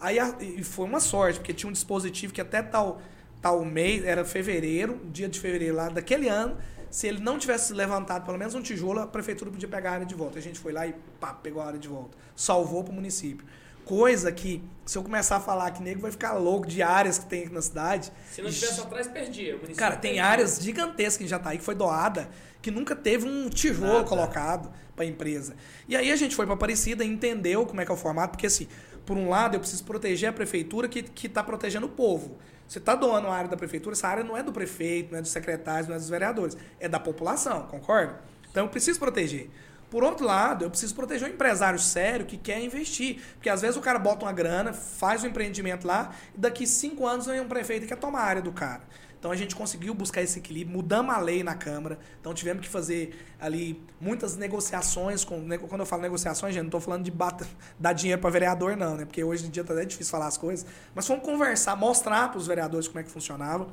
Aí 0.00 0.18
a- 0.18 0.36
e 0.40 0.62
foi 0.64 0.84
uma 0.84 1.00
sorte, 1.00 1.38
porque 1.38 1.54
tinha 1.54 1.68
um 1.68 1.72
dispositivo 1.72 2.32
que 2.32 2.40
até 2.40 2.62
tal, 2.62 3.00
tal 3.40 3.64
mês, 3.64 4.04
era 4.04 4.24
fevereiro, 4.24 5.00
dia 5.12 5.28
de 5.28 5.38
fevereiro 5.40 5.74
lá 5.76 5.88
daquele 5.88 6.28
ano, 6.28 6.56
se 6.90 7.06
ele 7.06 7.20
não 7.20 7.38
tivesse 7.38 7.72
levantado 7.72 8.24
pelo 8.24 8.36
menos 8.38 8.54
um 8.54 8.62
tijolo, 8.62 9.00
a 9.00 9.06
prefeitura 9.06 9.50
podia 9.50 9.68
pegar 9.68 9.90
a 9.90 9.94
área 9.94 10.06
de 10.06 10.14
volta. 10.14 10.38
A 10.38 10.42
gente 10.42 10.58
foi 10.58 10.72
lá 10.72 10.86
e 10.86 10.94
pá, 11.20 11.32
pegou 11.34 11.62
a 11.62 11.66
área 11.66 11.78
de 11.78 11.88
volta. 11.88 12.16
Salvou 12.34 12.82
para 12.84 12.92
o 12.92 12.94
município. 12.94 13.46
Coisa 13.86 14.32
que, 14.32 14.62
se 14.84 14.98
eu 14.98 15.02
começar 15.02 15.36
a 15.36 15.40
falar 15.40 15.70
que 15.70 15.80
nego 15.80 16.00
vai 16.00 16.10
ficar 16.10 16.32
louco 16.32 16.66
de 16.66 16.82
áreas 16.82 17.18
que 17.18 17.26
tem 17.26 17.44
aqui 17.44 17.54
na 17.54 17.62
cidade. 17.62 18.12
Se 18.28 18.42
não 18.42 18.50
tivesse 18.50 18.80
atrás, 18.80 19.06
perdia. 19.06 19.58
Cara, 19.76 19.94
tem 19.96 20.14
perdia. 20.14 20.26
áreas 20.26 20.58
gigantescas 20.60 21.24
em 21.24 21.28
Jataí 21.28 21.56
que 21.56 21.64
foi 21.64 21.76
doada, 21.76 22.28
que 22.60 22.70
nunca 22.70 22.96
teve 22.96 23.26
um 23.26 23.48
tijolo 23.48 23.92
Nada. 23.92 24.04
colocado 24.04 24.72
para 24.94 25.04
a 25.04 25.08
empresa. 25.08 25.54
E 25.88 25.94
aí 25.94 26.10
a 26.10 26.16
gente 26.16 26.34
foi 26.34 26.44
para 26.44 26.54
Aparecida 26.56 27.04
e 27.04 27.08
entendeu 27.08 27.64
como 27.64 27.80
é 27.80 27.84
que 27.84 27.90
é 27.90 27.94
o 27.94 27.96
formato, 27.96 28.32
porque 28.32 28.46
assim, 28.46 28.66
por 29.06 29.16
um 29.16 29.28
lado 29.28 29.54
eu 29.54 29.60
preciso 29.60 29.84
proteger 29.84 30.30
a 30.30 30.32
prefeitura 30.32 30.88
que 30.88 31.04
que 31.04 31.28
está 31.28 31.44
protegendo 31.44 31.86
o 31.86 31.90
povo. 31.90 32.36
Você 32.66 32.78
está 32.78 32.96
doando 32.96 33.28
a 33.28 33.34
área 33.36 33.48
da 33.48 33.56
prefeitura, 33.56 33.94
essa 33.94 34.08
área 34.08 34.24
não 34.24 34.36
é 34.36 34.42
do 34.42 34.52
prefeito, 34.52 35.12
não 35.12 35.20
é 35.20 35.22
dos 35.22 35.30
secretários, 35.30 35.86
não 35.86 35.94
é 35.94 35.98
dos 35.98 36.08
vereadores, 36.08 36.56
é 36.80 36.88
da 36.88 36.98
população, 36.98 37.62
concorda? 37.68 38.20
Então 38.50 38.64
eu 38.64 38.68
preciso 38.68 38.98
proteger. 38.98 39.48
Por 39.90 40.02
outro 40.02 40.26
lado, 40.26 40.64
eu 40.64 40.70
preciso 40.70 40.94
proteger 40.94 41.28
o 41.28 41.32
empresário 41.32 41.78
sério 41.78 42.26
que 42.26 42.36
quer 42.36 42.60
investir. 42.60 43.22
Porque 43.34 43.48
às 43.48 43.62
vezes 43.62 43.76
o 43.76 43.80
cara 43.80 43.98
bota 43.98 44.24
uma 44.24 44.32
grana, 44.32 44.72
faz 44.72 45.22
um 45.22 45.28
empreendimento 45.28 45.86
lá, 45.86 46.12
e 46.34 46.38
daqui 46.38 46.66
cinco 46.66 47.06
anos 47.06 47.26
vem 47.26 47.40
um 47.40 47.48
prefeito 47.48 47.82
que 47.82 47.88
quer 47.88 47.96
tomar 47.96 48.20
a 48.20 48.24
área 48.24 48.42
do 48.42 48.52
cara. 48.52 48.82
Então 49.18 49.30
a 49.30 49.36
gente 49.36 49.56
conseguiu 49.56 49.94
buscar 49.94 50.22
esse 50.22 50.38
equilíbrio, 50.38 50.76
mudamos 50.76 51.14
a 51.14 51.18
lei 51.18 51.42
na 51.42 51.54
Câmara, 51.54 51.98
então 52.20 52.32
tivemos 52.34 52.62
que 52.62 52.68
fazer 52.68 53.18
ali 53.40 53.82
muitas 54.00 54.36
negociações. 54.36 55.24
Com, 55.24 55.48
quando 55.68 55.80
eu 55.80 55.86
falo 55.86 56.02
negociações, 56.02 56.54
gente, 56.54 56.62
não 56.62 56.68
estou 56.68 56.80
falando 56.80 57.02
de 57.02 57.10
bata, 57.10 57.44
dar 57.76 57.92
dinheiro 57.92 58.20
para 58.20 58.30
vereador, 58.30 58.76
não, 58.76 58.96
né? 58.96 59.04
Porque 59.04 59.24
hoje 59.24 59.46
em 59.46 59.50
dia 59.50 59.64
tá 59.64 59.72
até 59.72 59.84
difícil 59.84 60.10
falar 60.10 60.26
as 60.26 60.36
coisas. 60.36 60.66
Mas 60.94 61.06
fomos 61.06 61.24
conversar, 61.24 61.74
mostrar 61.76 62.28
para 62.28 62.38
os 62.38 62.46
vereadores 62.46 62.86
como 62.86 63.00
é 63.00 63.02
que 63.02 63.10
funcionava. 63.10 63.66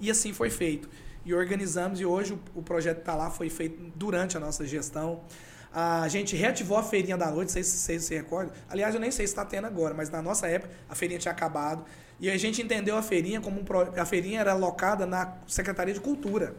E 0.00 0.10
assim 0.10 0.32
foi 0.32 0.50
feito. 0.50 0.88
E 1.24 1.34
organizamos, 1.34 2.00
e 2.00 2.06
hoje 2.06 2.32
o, 2.32 2.40
o 2.56 2.62
projeto 2.62 2.98
está 2.98 3.14
lá, 3.14 3.30
foi 3.30 3.50
feito 3.50 3.92
durante 3.94 4.36
a 4.36 4.40
nossa 4.40 4.66
gestão. 4.66 5.20
A 5.72 6.08
gente 6.08 6.34
reativou 6.34 6.78
a 6.78 6.82
feirinha 6.82 7.16
da 7.16 7.30
noite, 7.30 7.48
não 7.48 7.52
sei 7.54 7.62
se 7.64 7.76
vocês 7.78 8.04
se 8.04 8.14
recordam. 8.14 8.52
Aliás, 8.68 8.94
eu 8.94 9.00
nem 9.00 9.10
sei 9.10 9.26
se 9.26 9.32
está 9.32 9.44
tendo 9.44 9.66
agora, 9.66 9.94
mas 9.94 10.08
na 10.10 10.22
nossa 10.22 10.46
época 10.48 10.72
a 10.88 10.94
feirinha 10.94 11.18
tinha 11.20 11.32
acabado. 11.32 11.84
E 12.18 12.30
a 12.30 12.36
gente 12.36 12.60
entendeu 12.62 12.96
a 12.96 13.02
feirinha 13.02 13.40
como 13.40 13.60
um. 13.60 13.64
pro- 13.64 13.92
A 14.00 14.04
feirinha 14.04 14.40
era 14.40 14.52
alocada 14.52 15.06
na 15.06 15.36
Secretaria 15.46 15.94
de 15.94 16.00
Cultura. 16.00 16.56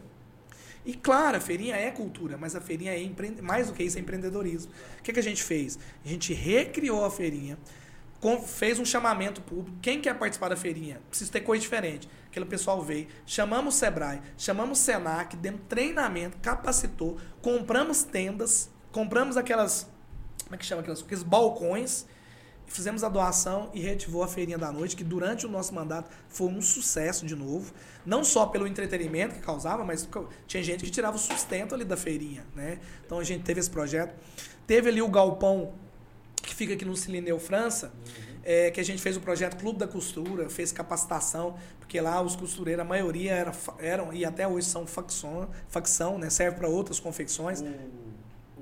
E 0.85 0.93
claro, 0.93 1.37
a 1.37 1.39
feirinha 1.41 1.75
é 1.75 1.91
cultura, 1.91 2.37
mas 2.37 2.55
a 2.55 2.61
feirinha 2.61 2.93
é 2.93 3.01
empre... 3.01 3.35
mais 3.41 3.67
do 3.67 3.73
que 3.73 3.83
isso, 3.83 3.97
é 3.97 4.01
empreendedorismo. 4.01 4.71
O 4.99 5.03
que, 5.03 5.11
que 5.11 5.19
a 5.19 5.23
gente 5.23 5.43
fez? 5.43 5.77
A 6.05 6.07
gente 6.07 6.33
recriou 6.33 7.03
a 7.03 7.11
feirinha, 7.11 7.57
fez 8.45 8.79
um 8.79 8.85
chamamento 8.85 9.41
público. 9.41 9.77
Quem 9.81 9.99
quer 9.99 10.17
participar 10.17 10.49
da 10.49 10.55
feirinha? 10.55 11.01
Precisa 11.09 11.31
ter 11.31 11.41
coisa 11.41 11.61
diferente. 11.61 12.07
Aquele 12.29 12.45
pessoal 12.45 12.81
veio, 12.81 13.07
chamamos 13.25 13.75
o 13.75 13.77
Sebrae, 13.77 14.21
chamamos 14.37 14.79
o 14.79 14.81
Senac, 14.81 15.35
demos 15.35 15.61
treinamento, 15.67 16.37
capacitou, 16.41 17.17
compramos 17.41 18.03
tendas, 18.03 18.69
compramos 18.91 19.37
aquelas. 19.37 19.87
Como 20.43 20.55
é 20.55 20.57
que 20.57 20.65
chama 20.65 20.81
aquelas? 20.81 21.01
Aqueles 21.01 21.23
balcões. 21.23 22.05
Fizemos 22.65 23.03
a 23.03 23.09
doação 23.09 23.71
e 23.73 23.79
reativou 23.79 24.21
a 24.21 24.27
Feirinha 24.27 24.57
da 24.57 24.71
Noite, 24.71 24.95
que 24.95 25.03
durante 25.03 25.43
o 25.43 25.49
nosso 25.49 25.73
mandato 25.73 26.11
foi 26.27 26.47
um 26.47 26.61
sucesso 26.61 27.25
de 27.25 27.35
novo. 27.35 27.73
Não 28.05 28.23
só 28.23 28.45
pelo 28.45 28.67
entretenimento 28.67 29.33
que 29.35 29.41
causava, 29.41 29.83
mas 29.83 30.07
tinha 30.45 30.61
gente 30.61 30.83
que 30.83 30.91
tirava 30.91 31.15
o 31.15 31.19
sustento 31.19 31.73
ali 31.73 31.83
da 31.83 31.97
feirinha. 31.97 32.45
Né? 32.55 32.79
Então 33.03 33.17
a 33.17 33.23
gente 33.23 33.43
teve 33.43 33.59
esse 33.59 33.69
projeto. 33.71 34.13
Teve 34.67 34.89
ali 34.89 35.01
o 35.01 35.07
galpão 35.07 35.73
que 36.43 36.53
fica 36.53 36.73
aqui 36.75 36.85
no 36.85 36.95
Cilineu 36.95 37.39
França, 37.39 37.91
é, 38.43 38.71
que 38.71 38.79
a 38.79 38.83
gente 38.83 39.01
fez 39.01 39.17
o 39.17 39.19
projeto 39.19 39.57
Clube 39.57 39.79
da 39.79 39.87
Costura, 39.87 40.49
fez 40.49 40.71
capacitação, 40.71 41.57
porque 41.79 41.99
lá 41.99 42.21
os 42.21 42.35
costureiros, 42.35 42.81
a 42.81 42.87
maioria 42.87 43.33
era, 43.33 43.51
eram, 43.79 44.13
e 44.13 44.23
até 44.23 44.47
hoje 44.47 44.67
são 44.67 44.85
facção, 44.85 45.49
facção 45.67 46.17
né? 46.17 46.29
serve 46.29 46.57
para 46.57 46.67
outras 46.67 46.99
confecções. 46.99 47.61
O 47.61 47.98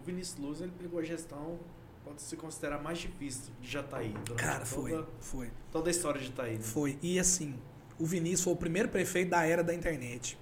Vinícius 0.07 0.39
Luz 0.39 0.61
ele 0.61 0.71
pegou 0.79 0.99
a 0.99 1.03
gestão, 1.03 1.59
pode 2.03 2.21
se 2.21 2.35
considerar 2.35 2.81
mais 2.81 2.97
difícil 2.99 3.51
de 3.61 3.69
Jataí. 3.69 4.13
durante 4.25 4.41
Cara, 4.43 4.65
foi, 4.65 4.91
Toda, 4.91 5.07
foi. 5.19 5.51
toda 5.71 5.89
a 5.89 5.91
história 5.91 6.19
de 6.19 6.27
Jataí. 6.27 6.53
né? 6.57 6.63
Foi. 6.63 6.97
E 7.01 7.19
assim, 7.19 7.55
o 7.99 8.05
Vinícius 8.05 8.41
foi 8.43 8.53
o 8.53 8.55
primeiro 8.57 8.89
prefeito 8.89 9.29
da 9.31 9.45
era 9.45 9.63
da 9.63 9.73
internet. 9.73 10.37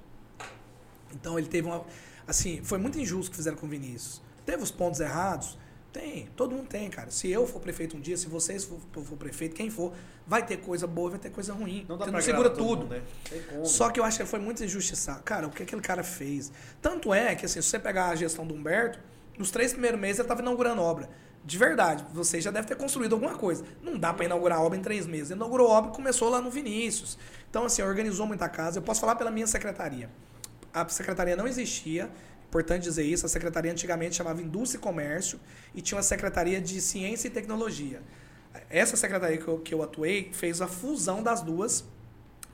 Então 1.14 1.38
ele 1.38 1.48
teve 1.48 1.68
uma. 1.68 1.84
Assim, 2.28 2.62
foi 2.64 2.78
muito 2.78 3.00
injusto 3.00 3.28
o 3.28 3.32
que 3.32 3.38
fizeram 3.38 3.58
com 3.58 3.66
o 3.66 3.70
Vinícius. 3.70 4.22
Teve 4.46 4.62
os 4.64 4.72
pontos 4.72 5.00
errados? 5.00 5.58
Tem. 5.92 6.28
Todo 6.36 6.54
mundo 6.54 6.68
tem, 6.68 6.90
cara. 6.90 7.10
Se 7.10 7.30
eu 7.32 7.48
for 7.48 7.62
prefeito 7.62 7.96
um 7.96 8.02
dia, 8.02 8.18
se 8.18 8.28
vocês 8.28 8.66
for, 8.66 8.78
for 9.04 9.16
prefeito, 9.18 9.56
quem 9.56 9.70
for, 9.70 9.94
vai 10.28 10.46
ter 10.46 10.58
coisa 10.58 10.86
boa, 10.86 11.12
vai 11.12 11.20
ter 11.20 11.30
coisa 11.30 11.54
ruim. 11.54 11.86
Não 11.88 11.98
dá 11.98 12.04
Você 12.06 12.12
pra 12.12 12.20
não 12.20 12.26
segura 12.26 12.50
tudo. 12.50 12.82
mundo, 12.82 12.90
né? 12.96 13.02
Só 13.64 13.90
que 13.90 14.00
eu 14.00 14.04
acho 14.04 14.18
que 14.20 14.26
foi 14.26 14.40
muito 14.40 14.62
injustiçado. 14.64 15.24
Cara, 15.24 15.48
o 15.48 15.50
que 15.50 15.64
aquele 15.64 15.82
cara 15.82 16.04
fez? 16.04 16.52
Tanto 16.82 17.14
é 17.14 17.34
que, 17.34 17.46
assim, 17.46 17.62
se 17.62 17.70
você 17.70 17.80
pegar 17.80 18.10
a 18.10 18.16
gestão 18.16 18.46
do 18.46 18.54
Humberto, 18.54 19.00
nos 19.38 19.52
três 19.52 19.72
primeiros 19.72 20.00
meses 20.00 20.20
ele 20.20 20.26
estava 20.26 20.42
inaugurando 20.42 20.82
obra. 20.82 21.10
De 21.44 21.58
verdade, 21.58 22.04
você 22.12 22.42
já 22.42 22.50
deve 22.50 22.68
ter 22.68 22.76
construído 22.76 23.14
alguma 23.14 23.36
coisa. 23.36 23.64
Não 23.82 23.98
dá 23.98 24.12
para 24.12 24.26
inaugurar 24.26 24.62
obra 24.62 24.78
em 24.78 24.82
três 24.82 25.06
meses. 25.06 25.32
Inaugurou 25.32 25.70
obra 25.70 25.92
e 25.92 25.96
começou 25.96 26.30
lá 26.30 26.42
no 26.42 26.50
Vinícius. 26.50 27.18
Então, 27.50 27.66
assim, 27.66 27.84
organizou 27.84 28.26
muita 28.26 28.50
casa. 28.50 28.80
Eu 28.80 28.82
posso 28.82 29.00
falar 29.00 29.16
pela 29.16 29.30
minha 29.30 29.46
secretaria. 29.46 30.10
A 30.74 30.88
secretaria 30.88 31.36
não 31.36 31.48
existia. 31.48 32.10
Importante 32.48 32.84
dizer 32.84 33.04
isso. 33.04 33.28
A 33.28 33.30
secretaria 33.30 33.72
antigamente 33.72 34.16
chamava 34.16 34.42
Indústria 34.42 34.80
e 34.80 34.82
Comércio 34.82 35.40
e 35.76 35.82
tinha 35.82 35.98
uma 35.98 36.04
secretaria 36.04 36.60
de 36.60 36.82
Ciência 36.82 37.28
e 37.28 37.32
Tecnologia. 37.32 38.02
Essa 38.70 38.98
secretaria 38.98 39.38
que 39.38 39.48
eu, 39.48 39.60
que 39.60 39.74
eu 39.74 39.84
atuei 39.84 40.32
fez 40.34 40.62
a 40.62 40.68
fusão 40.68 41.22
das 41.22 41.42
duas 41.42 41.86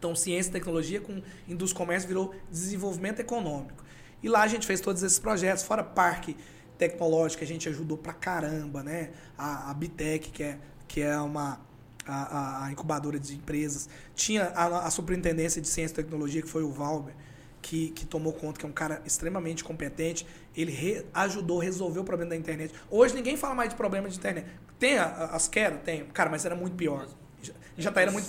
então, 0.01 0.15
ciência 0.15 0.49
e 0.49 0.53
tecnologia 0.53 0.99
com 0.99 1.21
indústria 1.47 1.77
e 1.77 1.85
comércio 1.85 2.07
virou 2.07 2.33
desenvolvimento 2.49 3.19
econômico. 3.19 3.83
E 4.23 4.27
lá 4.27 4.41
a 4.41 4.47
gente 4.47 4.65
fez 4.65 4.81
todos 4.81 5.03
esses 5.03 5.19
projetos, 5.19 5.63
fora 5.63 5.83
parque 5.83 6.35
tecnológico, 6.81 7.43
a 7.43 7.47
gente 7.47 7.69
ajudou 7.69 7.95
pra 7.97 8.11
caramba, 8.13 8.81
né? 8.81 9.11
A, 9.37 9.69
a 9.69 9.73
Bitec, 9.75 10.31
que 10.31 10.41
é, 10.43 10.57
que 10.87 10.99
é 11.01 11.15
uma 11.19 11.59
a, 12.07 12.65
a- 12.65 12.71
incubadora 12.71 13.19
de 13.19 13.35
empresas. 13.35 13.87
Tinha 14.15 14.45
a, 14.55 14.87
a 14.87 14.89
superintendência 14.89 15.61
de 15.61 15.67
ciência 15.67 15.93
e 15.93 16.03
tecnologia, 16.03 16.41
que 16.41 16.49
foi 16.49 16.63
o 16.63 16.71
Valber, 16.71 17.13
que, 17.61 17.89
que 17.91 18.03
tomou 18.05 18.33
conta, 18.33 18.59
que 18.59 18.65
é 18.65 18.69
um 18.69 18.71
cara 18.73 18.99
extremamente 19.05 19.63
competente. 19.63 20.25
Ele 20.57 20.71
re- 20.71 21.05
ajudou 21.13 21.61
a 21.61 21.63
resolver 21.63 21.99
o 21.99 22.03
problema 22.03 22.31
da 22.31 22.35
internet. 22.35 22.73
Hoje 22.89 23.13
ninguém 23.13 23.37
fala 23.37 23.53
mais 23.53 23.69
de 23.69 23.75
problema 23.75 24.09
de 24.09 24.17
internet. 24.17 24.47
Tem 24.79 24.97
as 24.97 25.47
quedas? 25.47 25.79
Tem. 25.83 26.05
Cara, 26.05 26.31
mas 26.31 26.43
era 26.43 26.55
muito 26.55 26.75
pior. 26.75 27.07
Já, 27.43 27.53
já 27.77 27.91
tá, 27.91 28.01
era 28.01 28.11
muito... 28.11 28.27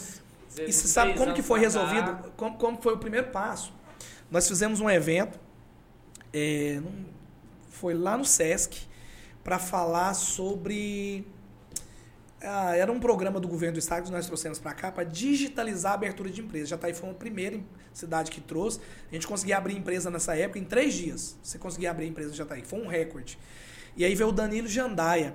E 0.59 0.71
você 0.71 0.87
sabe 0.87 1.15
como 1.15 1.33
que 1.33 1.41
foi 1.43 1.59
resolvido? 1.59 2.31
Como, 2.37 2.59
como 2.59 2.83
foi 2.83 2.93
o 2.93 2.99
primeiro 2.99 3.29
passo? 3.29 3.73
Nós 4.31 4.47
fizemos 4.47 4.81
um 4.81 4.91
evento, 4.91 5.41
é, 6.31 6.79
num- 6.83 7.07
foi 7.73 7.95
lá 7.95 8.17
no 8.17 8.25
Sesc, 8.25 8.87
para 9.43 9.59
falar 9.59 10.15
sobre. 10.15 11.27
ah, 12.41 12.77
era 12.77 12.91
um 12.93 13.01
programa 13.01 13.39
do 13.41 13.49
governo 13.49 13.75
do 13.75 13.79
estado 13.79 14.05
que 14.05 14.11
nós 14.11 14.27
trouxemos 14.27 14.59
para 14.59 14.73
cá 14.75 14.91
para 14.93 15.05
digitalizar 15.05 15.93
a 15.93 15.95
abertura 15.95 16.31
de 16.31 16.41
empresas. 16.41 16.69
Jataí 16.69 16.95
foi 16.95 17.11
a 17.11 17.15
primeira 17.15 17.61
cidade 17.93 18.31
que 18.31 18.41
trouxe. 18.41 18.81
A 19.11 19.15
gente 19.15 19.27
conseguia 19.27 19.57
abrir 19.59 19.77
empresa 19.77 20.11
nessa 20.11 20.37
época 20.37 20.59
em 20.59 20.65
três 20.65 20.95
dias. 20.95 21.37
Você 21.43 21.59
conseguia 21.59 21.91
abrir 21.91 22.07
empresa 22.07 22.31
em 22.31 22.35
Jataí. 22.35 22.63
Foi 22.65 22.81
um 22.81 22.87
recorde. 22.87 23.39
E 23.97 24.05
aí 24.05 24.15
veio 24.15 24.31
o 24.31 24.33
Danilo 24.33 24.67
Jandaia, 24.69 25.35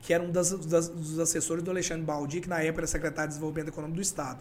que 0.00 0.12
era 0.14 0.22
um 0.22 0.30
das- 0.30 0.50
das- 0.66 0.88
dos 0.88 1.18
assessores 1.18 1.62
do 1.62 1.70
Alexandre 1.70 2.04
Baldi, 2.04 2.40
que 2.40 2.48
na 2.48 2.60
época 2.60 2.80
era 2.80 2.86
secretário 2.86 3.28
de 3.28 3.34
Desenvolvimento 3.34 3.68
Econômico 3.68 3.96
do 3.96 4.02
Estado. 4.02 4.40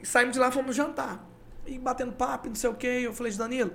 E 0.00 0.06
saímos 0.06 0.32
de 0.34 0.38
lá, 0.38 0.50
fomos 0.50 0.74
jantar. 0.76 1.28
E 1.66 1.78
batendo 1.78 2.12
papo, 2.12 2.48
não 2.48 2.54
sei 2.54 2.70
o 2.70 2.74
quê. 2.74 3.00
Eu 3.02 3.12
falei, 3.12 3.32
Danilo, 3.32 3.72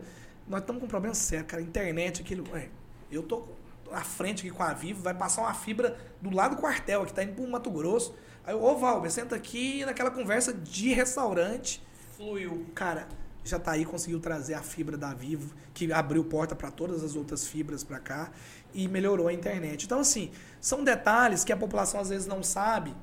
nós 0.48 0.62
estamos 0.62 0.80
com 0.80 0.86
um 0.86 0.90
problema 0.90 1.14
sério, 1.14 1.46
cara. 1.46 1.62
Internet, 1.62 2.22
aquilo. 2.22 2.44
Ué, 2.52 2.70
eu 3.16 3.24
tô 3.24 3.44
à 3.92 4.02
frente 4.02 4.46
aqui 4.46 4.56
com 4.56 4.64
a 4.64 4.74
Vivo, 4.74 5.02
vai 5.02 5.14
passar 5.14 5.42
uma 5.42 5.54
fibra 5.54 5.98
do 6.22 6.34
lado 6.34 6.56
do 6.56 6.62
quartel, 6.62 7.06
que 7.06 7.14
tá 7.14 7.24
indo 7.24 7.34
pro 7.34 7.48
Mato 7.48 7.70
Grosso. 7.70 8.14
Aí, 8.46 8.54
ô 8.54 8.76
Valber, 8.78 9.12
senta 9.12 9.36
aqui 9.36 9.86
naquela 9.86 10.12
conversa 10.12 10.54
de 10.54 10.94
restaurante. 10.94 11.82
Fluiu. 12.18 12.66
Cara, 12.74 13.08
já 13.44 13.60
tá 13.60 13.72
aí, 13.72 13.86
conseguiu 13.86 14.20
trazer 14.20 14.54
a 14.54 14.62
fibra 14.62 14.98
da 14.98 15.14
Vivo, 15.14 15.54
que 15.74 15.92
abriu 15.92 16.24
porta 16.24 16.56
para 16.56 16.72
todas 16.72 17.04
as 17.04 17.16
outras 17.16 17.48
fibras 17.48 17.84
para 17.84 18.00
cá 18.00 18.32
e 18.74 18.88
melhorou 18.88 19.28
a 19.28 19.34
internet. 19.34 19.86
Então, 19.86 20.00
assim, 20.00 20.32
são 20.60 20.84
detalhes 20.84 21.44
que 21.44 21.52
a 21.52 21.58
população 21.58 22.00
às 22.00 22.10
vezes 22.10 22.26
não 22.26 22.42
sabe 22.42 22.96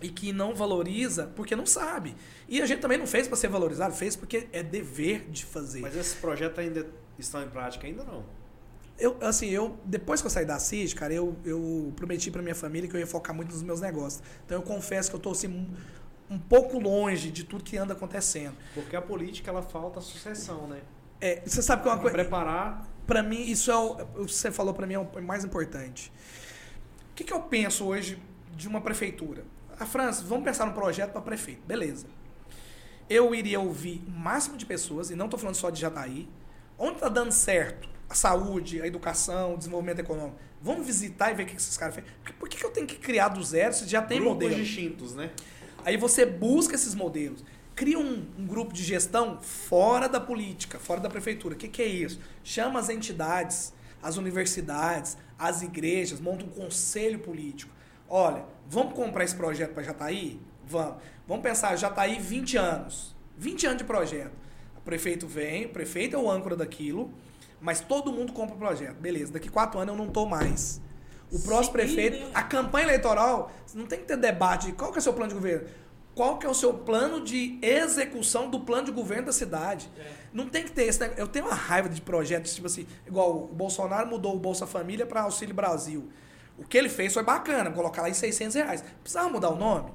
e 0.00 0.08
que 0.08 0.32
não 0.32 0.54
valoriza 0.54 1.30
porque 1.34 1.54
não 1.54 1.66
sabe. 1.66 2.14
E 2.48 2.62
a 2.62 2.66
gente 2.66 2.80
também 2.80 2.98
não 2.98 3.06
fez 3.06 3.26
para 3.26 3.36
ser 3.36 3.48
valorizado, 3.48 3.94
fez 3.94 4.16
porque 4.16 4.48
é 4.52 4.62
dever 4.62 5.28
de 5.30 5.44
fazer. 5.44 5.80
Mas 5.80 5.96
esses 5.96 6.14
projetos 6.14 6.58
ainda 6.58 6.86
estão 7.18 7.42
em 7.42 7.48
prática 7.48 7.86
ainda 7.86 8.04
não? 8.04 8.24
Eu, 8.98 9.16
assim, 9.20 9.48
eu, 9.48 9.78
depois 9.84 10.20
que 10.20 10.26
eu 10.26 10.30
saí 10.30 10.44
da 10.44 10.58
CID, 10.58 10.94
cara, 10.94 11.14
eu, 11.14 11.36
eu 11.44 11.92
prometi 11.94 12.30
pra 12.30 12.42
minha 12.42 12.54
família 12.54 12.88
que 12.88 12.96
eu 12.96 13.00
ia 13.00 13.06
focar 13.06 13.34
muito 13.34 13.52
nos 13.52 13.62
meus 13.62 13.80
negócios. 13.80 14.22
Então 14.44 14.58
eu 14.58 14.62
confesso 14.62 15.08
que 15.08 15.16
eu 15.16 15.20
tô, 15.20 15.30
assim, 15.30 15.68
um, 16.28 16.38
pouco 16.38 16.78
longe 16.78 17.30
de 17.30 17.44
tudo 17.44 17.62
que 17.62 17.76
anda 17.76 17.92
acontecendo. 17.92 18.56
Porque 18.74 18.96
a 18.96 19.02
política 19.02 19.50
ela 19.50 19.62
falta 19.62 20.00
sucessão, 20.00 20.66
né? 20.66 20.80
É, 21.20 21.42
você 21.44 21.62
sabe 21.62 21.82
que 21.82 21.88
é 21.88 21.92
uma 21.92 22.00
coisa. 22.00 22.14
Preparar 22.14 22.88
Pra 23.08 23.22
mim, 23.22 23.40
isso 23.40 23.70
é 23.70 23.74
o, 23.74 23.92
o 23.92 24.26
que 24.26 24.34
você 24.34 24.52
falou 24.52 24.74
pra 24.74 24.86
mim 24.86 24.92
é 24.92 24.98
o 24.98 25.22
mais 25.22 25.42
importante. 25.42 26.12
O 27.10 27.14
que, 27.14 27.24
que 27.24 27.32
eu 27.32 27.40
penso 27.40 27.86
hoje 27.86 28.22
de 28.54 28.68
uma 28.68 28.82
prefeitura? 28.82 29.44
A 29.80 29.86
França, 29.86 30.22
vamos 30.26 30.44
pensar 30.44 30.66
num 30.66 30.74
projeto 30.74 31.12
para 31.12 31.22
prefeito. 31.22 31.62
Beleza. 31.66 32.06
Eu 33.08 33.34
iria 33.34 33.58
ouvir 33.58 34.04
o 34.06 34.10
máximo 34.10 34.58
de 34.58 34.66
pessoas, 34.66 35.10
e 35.10 35.14
não 35.14 35.24
estou 35.24 35.40
falando 35.40 35.54
só 35.54 35.70
de 35.70 35.80
Jataí. 35.80 36.28
Onde 36.76 36.96
está 36.96 37.08
dando 37.08 37.32
certo? 37.32 37.88
A 38.08 38.14
saúde, 38.14 38.80
a 38.80 38.86
educação, 38.86 39.54
o 39.54 39.58
desenvolvimento 39.58 40.00
econômico. 40.00 40.38
Vamos 40.62 40.86
visitar 40.86 41.30
e 41.30 41.34
ver 41.34 41.42
o 41.42 41.46
que 41.46 41.56
esses 41.56 41.76
caras 41.76 41.96
fazem. 41.96 42.10
Por, 42.38 42.48
que 42.48 42.64
eu 42.64 42.70
tenho 42.70 42.86
que 42.86 42.96
criar 42.96 43.28
do 43.28 43.42
zero 43.42 43.74
se 43.74 43.86
já 43.86 44.02
tem 44.02 44.18
Grupos 44.18 44.44
modelo? 44.44 44.62
distintos, 44.62 45.14
né? 45.14 45.30
Aí 45.84 45.96
você 45.96 46.24
busca 46.24 46.74
esses 46.74 46.94
modelos. 46.94 47.44
Cria 47.74 47.98
um, 47.98 48.26
um 48.38 48.46
grupo 48.46 48.72
de 48.72 48.82
gestão 48.82 49.40
fora 49.40 50.08
da 50.08 50.20
política, 50.20 50.78
fora 50.78 51.00
da 51.00 51.08
prefeitura. 51.08 51.54
O 51.54 51.58
que, 51.58 51.68
que 51.68 51.82
é 51.82 51.86
isso? 51.86 52.18
Chama 52.42 52.80
as 52.80 52.88
entidades, 52.88 53.72
as 54.02 54.16
universidades, 54.16 55.16
as 55.38 55.62
igrejas, 55.62 56.18
monta 56.18 56.44
um 56.44 56.48
conselho 56.48 57.20
político. 57.20 57.72
Olha, 58.08 58.44
vamos 58.68 58.94
comprar 58.94 59.22
esse 59.22 59.36
projeto 59.36 59.74
para 59.74 59.82
Jataí? 59.82 60.40
Vamos. 60.66 60.96
Vamos 61.26 61.42
pensar, 61.42 61.76
Jataí 61.76 62.18
20 62.18 62.56
anos. 62.56 63.14
20 63.36 63.66
anos 63.66 63.78
de 63.78 63.84
projeto. 63.84 64.32
O 64.76 64.80
prefeito 64.80 65.26
vem, 65.26 65.66
o 65.66 65.68
prefeito 65.68 66.16
é 66.16 66.18
o 66.18 66.30
âncora 66.30 66.56
daquilo, 66.56 67.12
mas 67.60 67.80
todo 67.80 68.12
mundo 68.12 68.32
compra 68.32 68.54
o 68.54 68.58
projeto. 68.58 68.96
Beleza, 68.96 69.32
daqui 69.32 69.48
quatro 69.48 69.78
anos 69.78 69.96
eu 69.96 70.04
não 70.04 70.10
tô 70.10 70.26
mais. 70.26 70.80
O 71.30 71.38
próximo 71.40 71.66
Sim, 71.66 71.72
prefeito, 71.72 72.24
né? 72.24 72.30
a 72.34 72.42
campanha 72.42 72.86
eleitoral, 72.86 73.52
não 73.74 73.86
tem 73.86 73.98
que 73.98 74.06
ter 74.06 74.16
debate 74.16 74.66
de 74.66 74.72
qual 74.72 74.90
que 74.90 74.98
é 74.98 75.00
o 75.00 75.02
seu 75.02 75.12
plano 75.12 75.28
de 75.28 75.34
governo. 75.34 75.68
Qual 76.14 76.38
que 76.38 76.46
é 76.46 76.48
o 76.48 76.54
seu 76.54 76.74
plano 76.74 77.22
de 77.22 77.58
execução 77.62 78.50
do 78.50 78.60
plano 78.60 78.86
de 78.86 78.92
governo 78.92 79.26
da 79.26 79.32
cidade? 79.32 79.88
É. 79.96 80.10
Não 80.32 80.48
tem 80.48 80.64
que 80.64 80.72
ter 80.72 80.84
esse 80.84 80.98
negócio. 80.98 81.22
Eu 81.22 81.28
tenho 81.28 81.44
uma 81.46 81.54
raiva 81.54 81.88
de 81.88 82.00
projetos, 82.00 82.54
tipo 82.54 82.66
assim, 82.66 82.86
igual 83.06 83.44
o 83.44 83.46
Bolsonaro 83.46 84.08
mudou 84.08 84.34
o 84.34 84.38
Bolsa 84.38 84.66
Família 84.66 85.06
para 85.06 85.22
Auxílio 85.22 85.54
Brasil. 85.54 86.08
O 86.56 86.64
que 86.64 86.76
ele 86.76 86.88
fez 86.88 87.14
foi 87.14 87.22
bacana, 87.22 87.70
colocar 87.70 88.02
lá 88.02 88.10
em 88.10 88.14
600 88.14 88.54
reais. 88.56 88.84
Precisava 89.00 89.28
mudar 89.28 89.50
o 89.50 89.56
nome? 89.56 89.92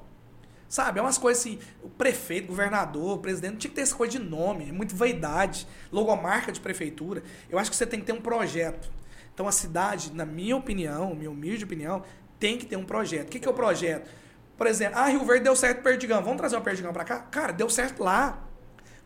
Sabe, 0.67 0.99
é 0.99 1.01
umas 1.01 1.17
coisas 1.17 1.41
assim, 1.41 1.59
o 1.83 1.89
prefeito, 1.89 2.47
governador, 2.47 3.19
presidente, 3.19 3.51
não 3.51 3.59
tinha 3.59 3.69
que 3.69 3.75
ter 3.75 3.81
essa 3.81 3.95
coisa 3.95 4.17
de 4.17 4.19
nome, 4.19 4.69
é 4.69 4.71
muito 4.71 4.95
vaidade, 4.95 5.67
logomarca 5.91 6.51
de 6.51 6.59
prefeitura. 6.59 7.21
Eu 7.49 7.59
acho 7.59 7.69
que 7.69 7.77
você 7.77 7.85
tem 7.85 7.99
que 7.99 8.05
ter 8.05 8.13
um 8.13 8.21
projeto. 8.21 8.91
Então 9.33 9.47
a 9.47 9.51
cidade, 9.51 10.11
na 10.13 10.25
minha 10.25 10.55
opinião, 10.55 11.13
minha 11.13 11.29
humilde 11.29 11.63
opinião, 11.63 12.03
tem 12.39 12.57
que 12.57 12.65
ter 12.65 12.75
um 12.75 12.85
projeto. 12.85 13.27
O 13.27 13.29
que, 13.31 13.39
que 13.39 13.47
é 13.47 13.51
o 13.51 13.53
projeto? 13.53 14.09
Por 14.57 14.67
exemplo, 14.67 14.99
ah, 14.99 15.07
Rio 15.07 15.25
Verde 15.25 15.43
deu 15.43 15.55
certo 15.55 15.81
Perdigão, 15.81 16.21
vamos 16.21 16.37
trazer 16.37 16.55
uma 16.55 16.61
Perdigão 16.61 16.93
pra 16.93 17.03
cá? 17.03 17.19
Cara, 17.19 17.51
deu 17.51 17.69
certo 17.69 18.03
lá. 18.03 18.43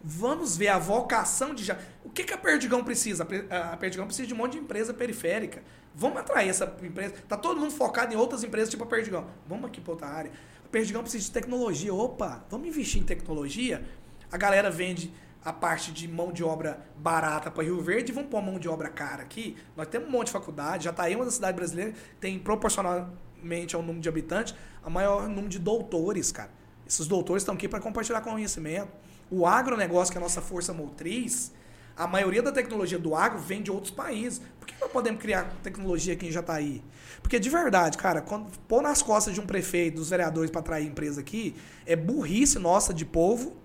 Vamos 0.03 0.55
ver 0.55 0.67
a 0.67 0.77
vocação 0.77 1.53
de 1.53 1.63
já. 1.63 1.77
O 2.03 2.09
que, 2.09 2.23
que 2.23 2.33
a 2.33 2.37
Perdigão 2.37 2.83
precisa? 2.83 3.27
A 3.49 3.75
Perdigão 3.77 4.05
precisa 4.05 4.27
de 4.27 4.33
um 4.33 4.37
monte 4.37 4.53
de 4.53 4.59
empresa 4.59 4.93
periférica. 4.93 5.63
Vamos 5.93 6.19
atrair 6.19 6.49
essa 6.49 6.71
empresa. 6.83 7.15
Tá 7.27 7.35
todo 7.35 7.59
mundo 7.59 7.71
focado 7.71 8.13
em 8.13 8.17
outras 8.17 8.43
empresas, 8.43 8.69
tipo 8.69 8.83
a 8.83 8.87
Perdigão. 8.87 9.27
Vamos 9.47 9.65
aqui 9.65 9.81
pra 9.81 9.93
outra 9.93 10.07
área. 10.07 10.31
Perdigão 10.71 11.01
precisa 11.01 11.23
de 11.25 11.31
tecnologia. 11.31 11.93
Opa, 11.93 12.45
vamos 12.49 12.67
investir 12.67 13.01
em 13.01 13.05
tecnologia? 13.05 13.83
A 14.31 14.37
galera 14.37 14.69
vende 14.69 15.13
a 15.43 15.53
parte 15.53 15.93
de 15.93 16.07
mão 16.07 16.33
de 16.33 16.43
obra 16.43 16.85
barata 16.97 17.49
para 17.49 17.63
Rio 17.63 17.81
Verde 17.81 18.11
vamos 18.11 18.29
pôr 18.29 18.41
mão 18.41 18.59
de 18.59 18.67
obra 18.67 18.89
cara 18.89 19.23
aqui. 19.23 19.55
Nós 19.77 19.87
temos 19.87 20.09
um 20.09 20.11
monte 20.11 20.27
de 20.27 20.33
faculdade, 20.33 20.83
já 20.83 20.89
está 20.89 21.03
aí 21.03 21.15
uma 21.15 21.23
das 21.23 21.35
cidades 21.35 21.55
brasileiras, 21.55 21.95
tem 22.19 22.37
proporcionalmente 22.37 23.73
ao 23.73 23.81
número 23.81 24.01
de 24.01 24.09
habitantes, 24.09 24.53
a 24.83 24.89
maior 24.89 25.29
número 25.29 25.47
de 25.47 25.59
doutores, 25.59 26.33
cara. 26.33 26.51
Esses 26.85 27.07
doutores 27.07 27.43
estão 27.43 27.55
aqui 27.55 27.67
para 27.67 27.79
compartilhar 27.79 28.19
conhecimento. 28.19 28.89
O 29.31 29.45
agronegócio, 29.45 30.11
que 30.11 30.17
é 30.17 30.21
a 30.21 30.23
nossa 30.23 30.41
força 30.41 30.73
motriz, 30.73 31.53
a 31.95 32.05
maioria 32.07 32.43
da 32.43 32.51
tecnologia 32.51 32.99
do 32.99 33.15
agro 33.15 33.39
vem 33.39 33.61
de 33.61 33.71
outros 33.71 33.91
países. 33.91 34.41
Por 34.59 34.67
que 34.67 34.75
nós 34.79 34.91
podemos 34.91 35.21
criar 35.21 35.45
tecnologia 35.63 36.13
aqui 36.13 36.27
em 36.27 36.31
Jataí? 36.31 36.83
Porque 37.21 37.39
de 37.39 37.49
verdade, 37.49 37.97
cara, 37.97 38.21
quando 38.21 38.49
pôr 38.67 38.81
nas 38.81 39.01
costas 39.01 39.33
de 39.33 39.41
um 39.41 39.45
prefeito, 39.45 39.95
dos 39.95 40.09
vereadores 40.09 40.49
para 40.49 40.61
atrair 40.61 40.87
empresa 40.87 41.21
aqui, 41.21 41.55
é 41.85 41.95
burrice 41.95 42.59
nossa 42.59 42.93
de 42.93 43.05
povo 43.05 43.57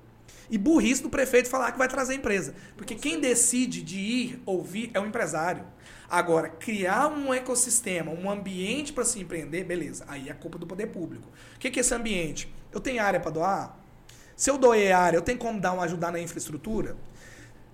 e 0.50 0.58
burrice 0.58 1.02
do 1.02 1.08
prefeito 1.08 1.48
falar 1.48 1.72
que 1.72 1.78
vai 1.78 1.88
trazer 1.88 2.14
empresa. 2.14 2.54
Porque 2.76 2.94
quem 2.94 3.20
decide 3.20 3.82
de 3.82 3.98
ir 3.98 4.42
ou 4.44 4.62
vir 4.62 4.90
é 4.94 5.00
o 5.00 5.06
empresário. 5.06 5.64
Agora, 6.10 6.50
criar 6.50 7.08
um 7.08 7.32
ecossistema, 7.32 8.12
um 8.12 8.30
ambiente 8.30 8.92
para 8.92 9.04
se 9.04 9.18
empreender, 9.18 9.64
beleza. 9.64 10.04
Aí 10.06 10.28
é 10.28 10.34
culpa 10.34 10.58
do 10.58 10.66
poder 10.66 10.88
público. 10.88 11.26
O 11.56 11.58
que 11.58 11.70
que 11.70 11.78
é 11.78 11.82
esse 11.82 11.94
ambiente? 11.94 12.52
Eu 12.70 12.80
tenho 12.80 13.02
área 13.02 13.18
para 13.18 13.30
doar? 13.30 13.78
Se 14.36 14.50
eu 14.50 14.58
doei 14.58 14.92
área, 14.92 15.16
eu 15.16 15.22
tenho 15.22 15.38
como 15.38 15.60
dar 15.60 15.72
uma 15.72 15.84
ajudar 15.84 16.12
na 16.12 16.20
infraestrutura? 16.20 16.96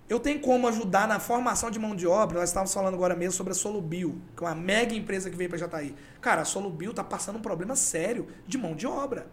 Eu 0.09 0.19
tenho 0.19 0.41
como 0.41 0.67
ajudar 0.69 1.07
na 1.07 1.21
formação 1.21 1.71
de 1.71 1.79
mão 1.79 1.95
de 1.95 2.07
obra. 2.07 2.41
Nós 2.41 2.49
estávamos 2.49 2.73
falando 2.73 2.95
agora 2.95 3.15
mesmo 3.15 3.33
sobre 3.33 3.53
a 3.53 3.55
Solubil, 3.55 4.19
que 4.37 4.43
é 4.43 4.47
uma 4.47 4.55
mega 4.55 4.95
empresa 4.95 5.29
que 5.29 5.37
veio 5.37 5.51
para 5.51 5.59
Jataí. 5.59 5.95
Cara, 6.21 6.43
a 6.43 6.45
Solubil 6.47 6.91
está 6.93 7.05
passando 7.05 7.37
um 7.37 7.43
problema 7.43 7.77
sério 7.77 8.27
de 8.47 8.57
mão 8.57 8.75
de 8.75 8.87
obra. 8.87 9.27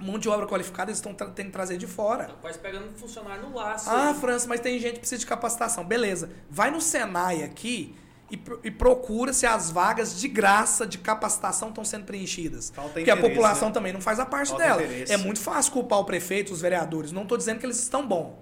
Mão 0.00 0.18
de 0.18 0.28
obra 0.28 0.46
qualificada 0.46 0.90
eles 0.90 0.98
estão 0.98 1.12
tra- 1.14 1.28
tendo 1.28 1.46
que 1.46 1.52
trazer 1.52 1.76
de 1.76 1.86
fora. 1.86 2.24
Tá 2.24 2.34
quase 2.40 2.58
pegando 2.58 2.90
funcionário 2.98 3.42
no 3.48 3.54
laço. 3.54 3.88
Ah, 3.90 4.08
aí. 4.08 4.14
França, 4.14 4.48
mas 4.48 4.60
tem 4.60 4.78
gente 4.80 4.94
que 4.94 5.00
precisa 5.00 5.18
de 5.20 5.26
capacitação. 5.26 5.84
Beleza. 5.84 6.30
Vai 6.50 6.70
no 6.70 6.80
Senai 6.80 7.42
aqui 7.44 7.94
e, 8.30 8.36
pro- 8.36 8.58
e 8.64 8.70
procura 8.70 9.32
se 9.34 9.44
as 9.46 9.70
vagas 9.70 10.18
de 10.18 10.26
graça 10.26 10.86
de 10.86 10.96
capacitação 10.98 11.68
estão 11.68 11.84
sendo 11.84 12.04
preenchidas. 12.06 12.72
Falta 12.74 12.94
Porque 12.94 13.10
a 13.10 13.16
população 13.16 13.68
né? 13.68 13.74
também 13.74 13.92
não 13.92 14.00
faz 14.00 14.18
a 14.18 14.24
parte 14.26 14.48
Falta 14.48 14.64
dela. 14.64 14.82
interesse. 14.82 15.12
É 15.12 15.16
muito 15.18 15.38
fácil 15.38 15.70
culpar 15.72 15.98
o 16.00 16.04
prefeito, 16.04 16.50
os 16.52 16.62
vereadores. 16.62 17.12
Não 17.12 17.22
estou 17.22 17.36
dizendo 17.36 17.60
que 17.60 17.66
eles 17.66 17.78
estão 17.78 18.04
bons. 18.06 18.32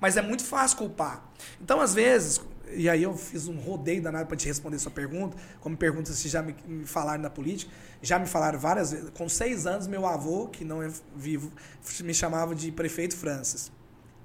Mas 0.00 0.16
é 0.16 0.22
muito 0.22 0.44
fácil 0.44 0.78
culpar. 0.78 1.30
Então, 1.60 1.80
às 1.80 1.94
vezes, 1.94 2.40
e 2.72 2.88
aí 2.88 3.02
eu 3.02 3.16
fiz 3.16 3.48
um 3.48 3.58
rodeio 3.58 4.02
danado 4.02 4.26
para 4.26 4.36
te 4.36 4.46
responder 4.46 4.78
sua 4.78 4.90
pergunta, 4.90 5.36
como 5.60 5.76
pergunta 5.76 6.12
se 6.12 6.28
já 6.28 6.42
me, 6.42 6.54
me 6.66 6.86
falaram 6.86 7.22
na 7.22 7.30
política, 7.30 7.70
já 8.00 8.18
me 8.18 8.26
falaram 8.26 8.58
várias 8.58 8.92
vezes. 8.92 9.10
Com 9.10 9.28
seis 9.28 9.66
anos, 9.66 9.86
meu 9.86 10.06
avô, 10.06 10.48
que 10.48 10.64
não 10.64 10.82
é 10.82 10.90
vivo, 11.14 11.52
me 12.02 12.14
chamava 12.14 12.54
de 12.54 12.72
prefeito 12.72 13.16
Francis. 13.16 13.70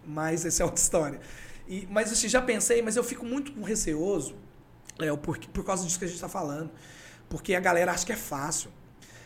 Mas 0.06 0.46
essa 0.46 0.64
é 0.64 0.66
outra 0.66 0.80
história. 0.82 1.20
E, 1.68 1.88
mas 1.90 2.12
assim, 2.12 2.28
já 2.28 2.42
pensei, 2.42 2.82
mas 2.82 2.96
eu 2.96 3.04
fico 3.04 3.26
muito 3.26 3.60
receoso 3.64 4.36
é, 5.00 5.14
por, 5.18 5.38
por 5.38 5.66
causa 5.66 5.84
disso 5.84 5.98
que 5.98 6.06
a 6.06 6.08
gente 6.08 6.16
está 6.16 6.30
falando. 6.30 6.72
Porque 7.28 7.56
a 7.56 7.60
galera 7.60 7.92
acha 7.92 8.06
que 8.06 8.12
é 8.12 8.18
fácil. 8.18 8.70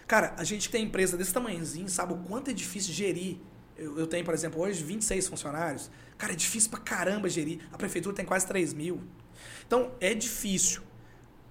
Cara, 0.08 0.34
a 0.38 0.44
gente 0.44 0.70
tem 0.70 0.86
empresa 0.86 1.16
desse 1.18 1.34
tamanhozinho, 1.34 1.88
sabe 1.90 2.14
o 2.14 2.18
quanto 2.18 2.50
é 2.50 2.54
difícil 2.54 2.94
gerir. 2.94 3.38
Eu, 3.80 3.98
eu 3.98 4.08
tenho, 4.08 4.26
por 4.26 4.34
exemplo, 4.34 4.62
hoje 4.62 4.84
26 4.84 5.28
funcionários. 5.28 5.90
Cara, 6.18 6.34
é 6.34 6.36
difícil 6.36 6.70
pra 6.70 6.80
caramba 6.80 7.30
gerir. 7.30 7.62
A 7.72 7.78
prefeitura 7.78 8.16
tem 8.16 8.26
quase 8.26 8.46
3 8.46 8.74
mil. 8.74 9.02
Então, 9.66 9.92
é 10.02 10.14
difícil. 10.14 10.82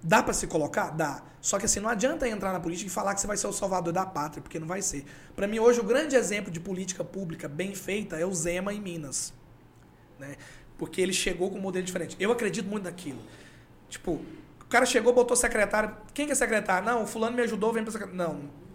Dá 0.01 0.21
pra 0.21 0.33
se 0.33 0.45
colocar? 0.45 0.91
Dá. 0.91 1.23
Só 1.41 1.57
que 1.57 1.65
assim, 1.65 1.79
não 1.79 1.89
adianta 1.89 2.27
entrar 2.27 2.53
na 2.53 2.59
política 2.59 2.87
e 2.87 2.93
falar 2.93 3.15
que 3.15 3.21
você 3.21 3.27
vai 3.27 3.35
ser 3.35 3.47
o 3.47 3.51
salvador 3.51 3.91
da 3.91 4.05
pátria, 4.05 4.41
porque 4.41 4.59
não 4.59 4.67
vai 4.67 4.81
ser. 4.81 5.05
Pra 5.35 5.47
mim, 5.47 5.59
hoje, 5.59 5.79
o 5.79 5.83
grande 5.83 6.15
exemplo 6.15 6.51
de 6.51 6.59
política 6.59 7.03
pública 7.03 7.47
bem 7.47 7.73
feita 7.73 8.15
é 8.17 8.25
o 8.25 8.33
Zema 8.33 8.73
em 8.73 8.79
Minas. 8.79 9.33
Né? 10.19 10.35
Porque 10.77 11.01
ele 11.01 11.13
chegou 11.13 11.49
com 11.49 11.57
um 11.57 11.61
modelo 11.61 11.83
diferente. 11.83 12.15
Eu 12.19 12.31
acredito 12.31 12.67
muito 12.67 12.83
naquilo. 12.83 13.19
Tipo, 13.89 14.21
o 14.61 14.65
cara 14.69 14.85
chegou, 14.85 15.13
botou 15.13 15.35
secretário. 15.35 15.95
Quem 16.13 16.27
que 16.27 16.31
é 16.31 16.35
secretário? 16.35 16.85
Não, 16.85 17.03
o 17.03 17.07
fulano 17.07 17.35
me 17.35 17.41
ajudou, 17.41 17.73
vem 17.73 17.83
pra 17.83 17.91
secretário. 17.91 18.17
Não. 18.17 18.68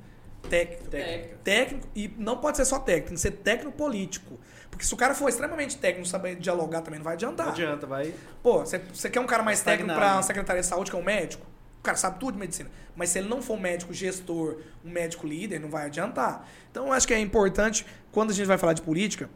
Técnico. 0.48 0.88
Técnico. 0.88 1.38
Técnico, 1.42 1.88
e 1.94 2.14
não 2.18 2.38
pode 2.38 2.56
ser 2.56 2.64
só 2.64 2.78
técnico, 2.78 3.08
tem 3.08 3.14
que 3.14 3.20
ser 3.20 3.30
técnico 3.32 3.76
político. 3.76 4.38
Porque 4.70 4.84
se 4.84 4.92
o 4.92 4.96
cara 4.96 5.14
for 5.14 5.28
extremamente 5.28 5.76
técnico, 5.76 6.06
saber 6.08 6.36
dialogar 6.36 6.82
também 6.82 6.98
não 6.98 7.04
vai 7.04 7.14
adiantar. 7.14 7.46
Não 7.46 7.52
adianta, 7.52 7.86
vai. 7.86 8.12
Pô, 8.42 8.60
você, 8.60 9.08
quer 9.08 9.20
um 9.20 9.26
cara 9.26 9.42
mais 9.42 9.62
técnico 9.62 9.94
para 9.94 10.06
uma 10.06 10.16
né? 10.16 10.22
secretaria 10.22 10.62
de 10.62 10.66
saúde, 10.66 10.90
que 10.90 10.96
é 10.96 11.00
um 11.00 11.04
médico? 11.04 11.46
O 11.78 11.82
cara 11.84 11.96
sabe 11.96 12.18
tudo 12.18 12.32
de 12.32 12.40
medicina. 12.40 12.70
Mas 12.96 13.10
se 13.10 13.18
ele 13.18 13.28
não 13.28 13.40
for 13.40 13.54
um 13.54 13.60
médico 13.60 13.92
gestor, 13.92 14.58
um 14.84 14.90
médico 14.90 15.26
líder, 15.26 15.60
não 15.60 15.68
vai 15.68 15.86
adiantar. 15.86 16.48
Então, 16.70 16.86
eu 16.86 16.92
acho 16.92 17.06
que 17.06 17.14
é 17.14 17.20
importante, 17.20 17.86
quando 18.10 18.30
a 18.30 18.32
gente 18.32 18.46
vai 18.46 18.58
falar 18.58 18.72
de 18.72 18.82
política, 18.82 19.30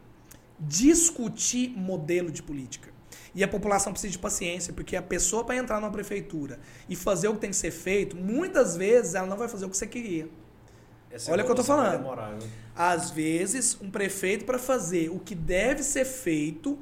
discutir 0.59 1.69
modelo 1.69 2.31
de 2.31 2.43
política. 2.43 2.89
E 3.33 3.43
a 3.43 3.47
população 3.47 3.93
precisa 3.93 4.11
de 4.11 4.19
paciência, 4.19 4.73
porque 4.73 4.95
a 4.95 5.01
pessoa 5.01 5.43
para 5.45 5.55
entrar 5.55 5.79
numa 5.79 5.91
prefeitura 5.91 6.59
e 6.89 6.95
fazer 6.95 7.27
o 7.27 7.35
que 7.35 7.39
tem 7.39 7.51
que 7.51 7.55
ser 7.55 7.71
feito, 7.71 8.17
muitas 8.17 8.75
vezes 8.75 9.15
ela 9.15 9.27
não 9.27 9.37
vai 9.37 9.47
fazer 9.47 9.65
o 9.65 9.69
que 9.69 9.77
você 9.77 9.87
queria. 9.87 10.27
Essa 11.11 11.31
Olha 11.31 11.43
o 11.43 11.45
que 11.45 11.51
eu 11.51 11.55
tô 11.55 11.63
falando. 11.63 11.97
demorar, 11.97 12.31
né? 12.31 12.47
Às 12.75 13.09
vezes, 13.09 13.77
um 13.81 13.89
prefeito, 13.89 14.45
para 14.45 14.59
fazer 14.59 15.09
o 15.09 15.19
que 15.19 15.33
deve 15.33 15.83
ser 15.83 16.05
feito, 16.05 16.77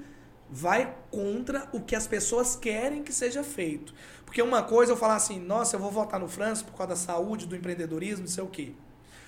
vai 0.50 0.94
contra 1.10 1.68
o 1.72 1.82
que 1.82 1.96
as 1.96 2.08
pessoas 2.08 2.56
querem 2.56 3.04
que 3.04 3.14
seja 3.14 3.44
feito. 3.44 3.94
Porque 4.26 4.42
uma 4.42 4.62
coisa 4.64 4.92
é 4.92 4.94
eu 4.94 4.98
falar 4.98 5.16
assim, 5.16 5.40
nossa, 5.40 5.76
eu 5.76 5.80
vou 5.80 5.92
votar 5.92 6.20
no 6.20 6.28
França 6.28 6.64
por 6.64 6.74
causa 6.74 6.90
da 6.90 6.96
saúde, 6.96 7.46
do 7.46 7.56
empreendedorismo, 7.56 8.22
não 8.26 8.32
sei 8.32 8.44
o 8.44 8.48
quê. 8.48 8.74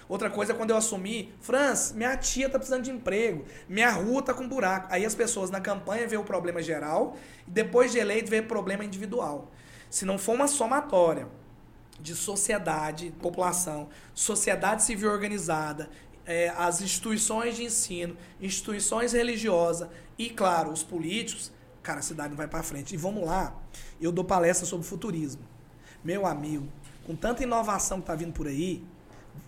Outra 0.08 0.30
coisa 0.30 0.54
é 0.54 0.56
quando 0.56 0.72
eu 0.72 0.78
assumir, 0.78 1.36
França, 1.40 1.94
minha 1.94 2.18
tia 2.18 2.50
tá 2.50 2.58
precisando 2.58 2.84
de 2.84 2.90
emprego, 2.90 3.46
minha 3.68 3.92
rua 3.92 4.24
tá 4.24 4.34
com 4.34 4.48
buraco. 4.48 4.88
Aí 4.90 5.06
as 5.06 5.14
pessoas 5.14 5.52
na 5.52 5.62
campanha 5.62 6.08
vê 6.08 6.18
o 6.18 6.24
problema 6.24 6.64
geral 6.64 7.16
e 7.48 7.52
depois 7.52 7.92
de 7.92 8.00
eleito 8.00 8.30
vê 8.30 8.40
o 8.40 8.48
problema 8.48 8.84
individual. 8.84 9.52
Se 9.88 10.06
não 10.06 10.18
for 10.18 10.34
uma 10.34 10.48
somatória 10.48 11.28
de 12.00 12.16
sociedade, 12.16 13.12
população, 13.22 13.90
sociedade 14.14 14.84
civil 14.84 15.12
organizada, 15.12 15.90
eh, 16.26 16.54
as 16.58 16.82
instituições 16.82 17.56
de 17.56 17.64
ensino, 17.64 18.16
instituições 18.40 19.14
religiosas 19.14 19.90
e, 20.18 20.30
claro, 20.30 20.72
os 20.72 20.84
políticos, 20.84 21.52
cara, 21.82 22.00
a 22.00 22.04
cidade 22.04 22.30
não 22.30 22.38
vai 22.38 22.48
para 22.48 22.64
frente. 22.64 22.94
E 22.94 22.98
vamos 22.98 23.26
lá, 23.26 23.56
eu 24.00 24.12
dou 24.12 24.24
palestra 24.24 24.66
sobre 24.66 24.86
futurismo. 24.86 25.42
Meu 26.04 26.26
amigo, 26.26 26.68
com 27.06 27.16
tanta 27.16 27.44
inovação 27.44 28.00
que 28.00 28.08
tá 28.08 28.16
vindo 28.16 28.32
por 28.32 28.48
aí, 28.48 28.84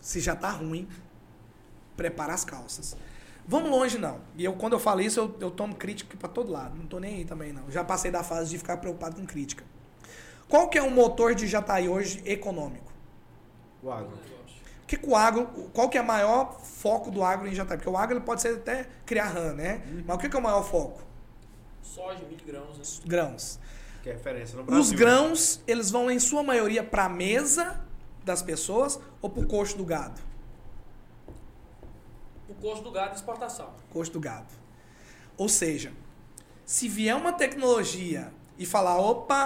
se 0.02 0.20
já 0.20 0.36
tá 0.36 0.50
ruim, 0.50 0.88
prepara 1.96 2.34
as 2.34 2.44
calças. 2.44 2.96
Vamos 3.48 3.70
longe, 3.70 3.98
não. 3.98 4.20
E 4.38 4.44
eu, 4.44 4.54
quando 4.54 4.74
eu 4.74 4.80
falo 4.80 5.02
isso, 5.02 5.20
eu, 5.20 5.36
eu 5.40 5.52
tomo 5.52 5.76
crítica 5.76 6.16
pra 6.18 6.30
todo 6.30 6.52
lado. 6.52 6.76
Não 6.76 6.86
tô 6.86 7.00
nem 7.00 7.18
aí 7.18 7.26
também, 7.26 7.52
não. 7.52 7.70
Já 7.70 7.84
passei 7.84 8.10
da 8.12 8.24
fase 8.24 8.50
de 8.50 8.58
ficar 8.58 8.78
preocupado 8.78 9.16
com 9.16 9.26
crítica. 9.26 9.64
Qual 10.52 10.68
que 10.68 10.78
é 10.78 10.84
o 10.84 10.92
motor 10.92 11.34
de 11.34 11.48
Jataí 11.48 11.88
hoje 11.88 12.22
econômico? 12.26 12.92
O 13.82 13.90
agro. 13.90 14.12
O 14.84 14.86
que, 14.86 14.98
que 14.98 15.10
o 15.10 15.16
agro, 15.16 15.48
qual 15.74 15.88
que 15.88 15.98
é 15.98 16.02
o 16.02 16.06
maior 16.06 16.60
foco 16.60 17.10
do 17.10 17.24
agro 17.24 17.48
em 17.48 17.56
Jataí? 17.56 17.78
Porque 17.78 17.90
o 17.90 17.96
agro 17.96 18.18
ele 18.18 18.26
pode 18.26 18.42
ser 18.42 18.58
até 18.58 18.90
criar 19.06 19.30
rã, 19.30 19.54
né? 19.54 19.82
Mas 20.06 20.18
o 20.18 20.20
que, 20.20 20.28
que 20.28 20.36
é 20.36 20.40
o 20.40 20.44
maior 20.44 20.62
foco? 20.64 21.02
Soja, 21.82 22.26
milho, 22.26 22.46
grãos, 22.46 22.78
né? 22.78 22.84
Grãos. 23.06 23.60
Que 24.04 24.10
é 24.10 24.14
referência 24.14 24.58
no 24.58 24.66
Brasil. 24.66 24.82
Os 24.82 24.92
grãos, 24.92 25.62
eles 25.66 25.90
vão 25.90 26.12
em 26.12 26.20
sua 26.20 26.44
maioria 26.44 26.84
para 26.84 27.06
a 27.06 27.10
mesa 27.10 27.80
das 28.26 28.42
pessoas 28.42 29.00
ou 29.22 29.30
para 29.30 29.44
o 29.44 29.48
coxo 29.48 29.78
do 29.78 29.86
gado? 29.86 30.20
O 32.50 32.54
custo 32.56 32.84
do 32.84 32.92
gado 32.92 33.14
e 33.14 33.16
exportação. 33.16 33.70
Coxo 33.94 34.12
do 34.12 34.20
gado. 34.20 34.54
Ou 35.38 35.48
seja, 35.48 35.94
se 36.66 36.90
vier 36.90 37.16
uma 37.16 37.32
tecnologia 37.32 38.34
e 38.60 38.66
falar, 38.66 38.98
opa, 39.00 39.46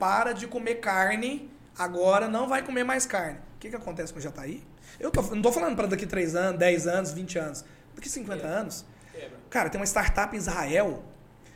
para 0.00 0.32
de 0.32 0.46
comer 0.48 0.76
carne, 0.76 1.48
agora 1.78 2.26
não 2.26 2.48
vai 2.48 2.62
comer 2.64 2.82
mais 2.82 3.04
carne. 3.06 3.38
O 3.56 3.58
que, 3.60 3.68
que 3.68 3.76
acontece 3.76 4.12
com 4.12 4.18
o 4.18 4.22
Jataí? 4.22 4.64
Eu 4.98 5.10
tô, 5.10 5.20
não 5.22 5.42
tô 5.42 5.52
falando 5.52 5.76
para 5.76 5.86
daqui 5.86 6.06
3 6.06 6.34
anos, 6.34 6.58
10 6.58 6.86
anos, 6.88 7.12
20 7.12 7.38
anos. 7.38 7.64
Daqui 7.94 8.08
50 8.08 8.42
É. 8.44 8.50
anos. 8.50 8.84
Cara, 9.50 9.68
tem 9.68 9.78
uma 9.78 9.86
startup 9.86 10.34
em 10.34 10.38
Israel 10.38 11.04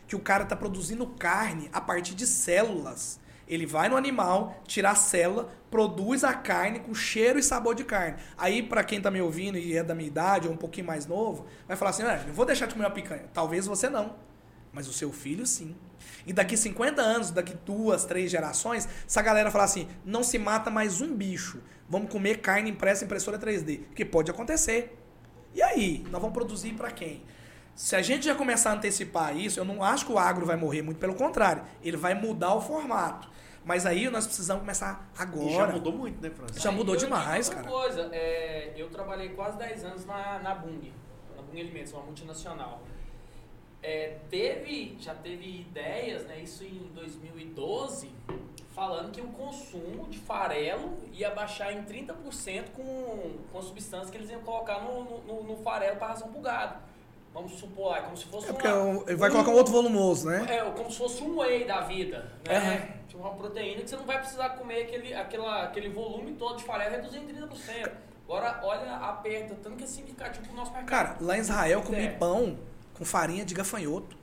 que 0.07 0.15
o 0.15 0.19
cara 0.19 0.45
tá 0.45 0.55
produzindo 0.55 1.07
carne 1.07 1.71
a 1.73 1.81
partir 1.81 2.15
de 2.15 2.27
células. 2.27 3.19
Ele 3.49 3.65
vai 3.67 3.89
no 3.89 3.97
animal, 3.97 4.63
tira 4.67 4.91
a 4.91 4.95
célula, 4.95 5.51
produz 5.71 6.25
a 6.25 6.35
carne 6.35 6.81
com 6.81 6.95
cheiro 6.95 7.39
e 7.39 7.43
sabor 7.43 7.75
de 7.75 7.85
carne. 7.85 8.17
Aí, 8.37 8.63
pra 8.63 8.85
quem 8.85 9.01
tá 9.01 9.11
me 9.11 9.21
ouvindo 9.21 9.57
e 9.57 9.77
é 9.77 9.83
da 9.83 9.95
minha 9.95 10.07
idade 10.09 10.47
ou 10.49 10.55
um 10.55 10.57
pouquinho 10.57 10.87
mais 10.87 11.07
novo, 11.07 11.47
vai 11.67 11.77
falar 11.77 11.91
assim: 11.91 12.03
ah, 12.03 12.23
não 12.27 12.35
vou 12.35 12.45
deixar 12.45 12.67
de 12.67 12.75
comer 12.75 12.87
uma 12.87 12.91
picanha. 12.91 13.25
Talvez 13.33 13.67
você 13.67 13.89
não. 13.89 14.15
Mas 14.73 14.89
o 14.89 14.93
seu 14.93 15.13
filho 15.13 15.47
sim. 15.47 15.75
E 16.27 16.33
daqui 16.33 16.57
50 16.57 17.01
anos, 17.01 17.31
daqui 17.31 17.55
duas, 17.67 18.05
três 18.05 18.31
gerações, 18.31 18.89
essa 19.07 19.23
galera 19.23 19.51
falar 19.51 19.65
assim: 19.65 19.89
não 20.05 20.23
se 20.23 20.39
mata 20.39 20.71
mais 20.71 21.01
um 21.01 21.15
bicho. 21.15 21.61
Vamos 21.89 22.11
comer 22.11 22.39
carne 22.41 22.71
impressa 22.71 23.05
em 23.05 23.07
impressora 23.07 23.39
3D. 23.39 23.83
Que 23.95 24.05
pode 24.05 24.31
acontecer. 24.31 24.99
E 25.55 25.63
aí? 25.63 26.05
Nós 26.11 26.21
vamos 26.21 26.33
produzir 26.33 26.73
para 26.73 26.91
quem? 26.91 27.23
Se 27.75 27.97
a 27.97 28.03
gente 28.03 28.25
já 28.27 28.35
começar 28.35 28.71
a 28.71 28.75
antecipar 28.75 29.37
isso, 29.37 29.59
eu 29.59 29.65
não 29.65 29.83
acho 29.83 30.07
que 30.07 30.13
o 30.13 30.19
agro 30.19 30.47
vai 30.47 30.57
morrer, 30.57 30.83
muito 30.83 30.99
pelo 30.99 31.15
contrário. 31.15 31.63
Ele 31.83 31.97
vai 31.97 32.15
mudar 32.15 32.55
o 32.55 32.61
formato. 32.61 33.29
Mas 33.65 33.87
aí 33.87 34.09
nós 34.11 34.27
precisamos 34.27 34.61
começar 34.61 35.11
agora. 35.19 35.51
E 35.51 35.55
já 35.55 35.67
mudou 35.67 35.93
muito, 35.93 36.23
né, 36.23 36.31
Francisco? 36.31 36.63
Já 36.63 36.71
mudou 36.71 36.97
demais, 36.97 37.49
cara. 37.49 37.67
coisa, 37.67 38.11
é, 38.13 38.75
eu 38.77 38.89
trabalhei 38.91 39.31
quase 39.31 39.57
10 39.57 39.85
anos 39.85 40.07
na, 40.07 40.39
na 40.41 40.55
Bung, 40.55 40.93
na 41.35 41.43
Bung 41.43 41.61
Alimentos, 41.61 41.93
uma 41.93 42.03
multinacional. 42.03 42.83
É, 43.87 44.17
teve, 44.31 44.97
já 44.99 45.15
teve 45.15 45.61
ideias, 45.61 46.25
né, 46.25 46.39
isso 46.39 46.65
em 46.65 46.91
2012, 46.95 48.11
falando 48.75 49.13
que 49.13 49.21
o 49.21 49.27
consumo 49.29 50.09
de 50.09 50.19
farelo 50.21 50.97
ia 51.13 51.31
baixar 51.31 51.71
em 51.71 51.85
30% 51.85 52.71
com, 52.75 53.33
com 53.53 53.59
a 53.59 53.61
substância 53.61 54.11
que 54.11 54.17
eles 54.17 54.31
iam 54.31 54.41
colocar 54.41 54.81
no, 54.81 55.21
no, 55.27 55.43
no 55.43 55.57
farelo 55.59 55.97
para 55.97 56.09
ração 56.09 56.33
pro 56.33 56.41
gado. 56.41 56.79
Vamos 57.35 57.53
supor 57.59 57.91
lá, 57.91 58.01
como 58.01 58.17
se 58.17 58.25
fosse 58.25 58.49
É 58.49 58.53
porque 58.55 58.69
uma, 58.69 59.03
ele 59.07 59.17
vai 59.17 59.31
colocar 59.31 59.51
um 59.51 59.55
outro 59.55 59.73
volumoso, 59.75 60.31
né? 60.31 60.47
é, 60.49 60.71
como 60.71 60.91
se 60.91 60.97
fosse 60.97 61.23
um 61.23 61.41
whey 61.41 61.67
da 61.67 61.83
vida, 61.83 62.33
né? 62.49 62.57
Aham. 62.57 63.07
Tipo 63.07 63.23
uma 63.23 63.35
proteína 63.35 63.83
que 63.83 63.91
você 63.91 63.97
não 63.97 64.07
vai 64.07 64.19
precisar 64.19 64.51
comer 64.51 64.85
aquele, 64.85 65.13
aquela, 65.13 65.65
aquele 65.65 65.91
volume 65.91 66.33
todo 66.37 66.57
de 66.57 66.65
farelo 66.65 66.93
reduzir 66.93 67.19
em 67.19 67.27
30%. 67.27 67.91
Agora, 68.25 68.61
olha, 68.63 68.95
aperta, 68.97 69.55
tanto 69.63 69.77
que 69.77 69.85
é 69.85 69.87
significativo 69.87 70.47
pro 70.47 70.57
nosso 70.57 70.73
mercado. 70.73 70.89
Cara, 70.89 71.17
lá 71.21 71.37
em 71.37 71.41
Israel 71.41 71.83
É. 71.93 72.09
pão 72.13 72.57
com 72.95 73.05
farinha 73.05 73.45
de 73.45 73.55
gafanhoto. 73.55 74.17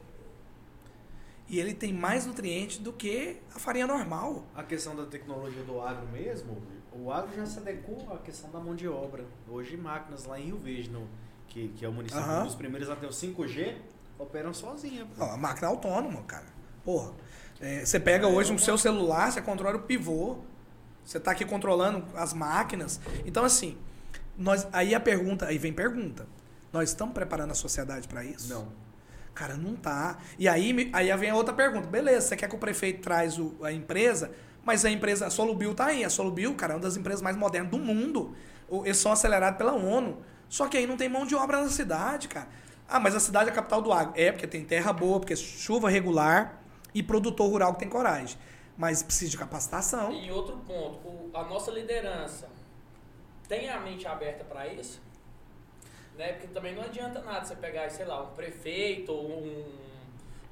E 1.48 1.60
ele 1.60 1.74
tem 1.74 1.94
mais 1.94 2.26
nutrientes 2.26 2.78
do 2.78 2.94
que 2.94 3.38
a 3.54 3.60
farinha 3.60 3.86
normal. 3.86 4.46
A 4.56 4.64
questão 4.64 4.96
da 4.96 5.06
tecnologia 5.06 5.64
do 5.64 5.82
agro 5.82 6.08
mesmo, 6.08 6.62
o 6.94 7.12
agro 7.12 7.36
já 7.36 7.46
se 7.46 7.60
adequou 7.60 8.12
à 8.14 8.18
questão 8.18 8.50
da 8.50 8.60
mão 8.60 8.74
de 8.74 8.88
obra. 8.88 9.26
Hoje 9.50 9.76
máquinas 9.76 10.26
lá 10.26 10.40
em 10.40 10.46
Rio 10.46 10.58
Verde, 10.58 10.90
no, 10.90 11.08
que, 11.50 11.68
que 11.70 11.86
é 11.86 11.90
o 11.90 11.92
município 11.92 12.24
Aham. 12.24 12.46
dos 12.46 12.56
primeiros 12.56 12.90
a 12.90 12.96
ter 12.96 13.06
o 13.06 13.10
5G, 13.10 13.76
operam 14.18 14.54
sozinha. 14.54 15.06
pô. 15.06 15.26
Não, 15.26 15.34
a 15.34 15.38
máquina 15.38 15.68
é 15.68 15.70
autônoma, 15.70 16.24
cara. 16.24 16.46
Porra. 16.86 17.12
É, 17.60 17.86
você 17.86 18.00
pega 18.00 18.28
hoje 18.28 18.52
um 18.54 18.58
seu 18.58 18.78
celular, 18.78 19.32
você 19.32 19.42
controla 19.42 19.76
o 19.78 19.82
pivô. 19.82 20.38
Você 21.04 21.20
tá 21.20 21.32
aqui 21.32 21.44
controlando 21.44 22.06
as 22.16 22.34
máquinas. 22.34 23.02
Então, 23.26 23.44
assim, 23.44 23.78
nós, 24.38 24.68
aí 24.72 24.96
a 24.96 25.00
pergunta, 25.00 25.48
aí 25.48 25.58
vem 25.58 25.74
pergunta. 25.74 26.26
Nós 26.72 26.90
estamos 26.90 27.14
preparando 27.14 27.52
a 27.52 27.56
sociedade 27.56 28.08
para 28.08 28.24
isso? 28.24 28.54
Não. 28.54 28.68
Cara, 29.34 29.56
não 29.56 29.76
tá. 29.76 30.18
E 30.38 30.48
aí, 30.48 30.90
aí 30.94 31.18
vem 31.18 31.30
a 31.30 31.36
outra 31.36 31.54
pergunta. 31.54 31.88
Beleza, 31.88 32.28
você 32.28 32.36
quer 32.36 32.48
que 32.50 32.56
o 32.56 32.60
prefeito 32.60 33.02
traz 33.02 33.38
o- 33.40 33.56
a 33.64 33.72
empresa, 33.72 34.32
mas 34.64 34.84
a 34.86 34.90
empresa, 34.92 35.28
a 35.28 35.30
Solubil 35.30 35.74
tá 35.74 35.88
aí. 35.88 36.04
A 36.04 36.10
Solubil, 36.10 36.54
cara, 36.56 36.74
é 36.74 36.76
uma 36.76 36.82
das 36.82 36.98
empresas 36.98 37.22
mais 37.22 37.36
modernas 37.36 37.72
do 37.72 37.78
mundo. 37.80 38.36
Eles 38.84 38.98
são 38.98 39.12
acelerados 39.12 39.58
pela 39.58 39.74
ONU. 39.74 40.22
Só 40.50 40.68
que 40.68 40.78
aí 40.78 40.86
não 40.86 40.98
tem 40.98 41.08
mão 41.10 41.26
de 41.26 41.34
obra 41.36 41.62
na 41.62 41.70
cidade, 41.70 42.28
cara. 42.28 42.48
Ah, 42.88 43.00
mas 43.00 43.16
a 43.16 43.20
cidade 43.22 43.50
é 43.50 43.52
a 43.54 43.56
capital 43.56 43.82
do 43.82 43.92
agro. 43.94 44.14
É, 44.18 44.32
porque 44.32 44.46
tem 44.48 44.64
terra 44.66 44.92
boa, 44.92 45.20
porque 45.20 45.34
é 45.34 45.36
chuva 45.38 45.90
regular 45.90 46.62
e 46.94 47.02
produtor 47.02 47.50
rural 47.50 47.74
que 47.74 47.80
tem 47.80 47.90
coragem. 47.90 48.38
Mas 48.78 49.02
precisa 49.02 49.32
de 49.32 49.38
capacitação. 49.38 50.12
E 50.12 50.30
outro 50.30 50.58
ponto, 50.68 51.30
a 51.34 51.44
nossa 51.46 51.72
liderança 51.72 52.50
tem 53.48 53.70
a 53.70 53.80
mente 53.80 54.06
aberta 54.08 54.44
para 54.44 54.68
isso? 54.68 55.02
Né? 56.18 56.34
Porque 56.34 56.48
também 56.48 56.76
não 56.76 56.84
adianta 56.84 57.22
nada 57.22 57.46
você 57.46 57.56
pegar, 57.56 57.90
sei 57.90 58.06
lá, 58.06 58.22
um 58.22 58.34
prefeito 58.36 59.12
ou 59.12 59.44
um, 59.44 59.66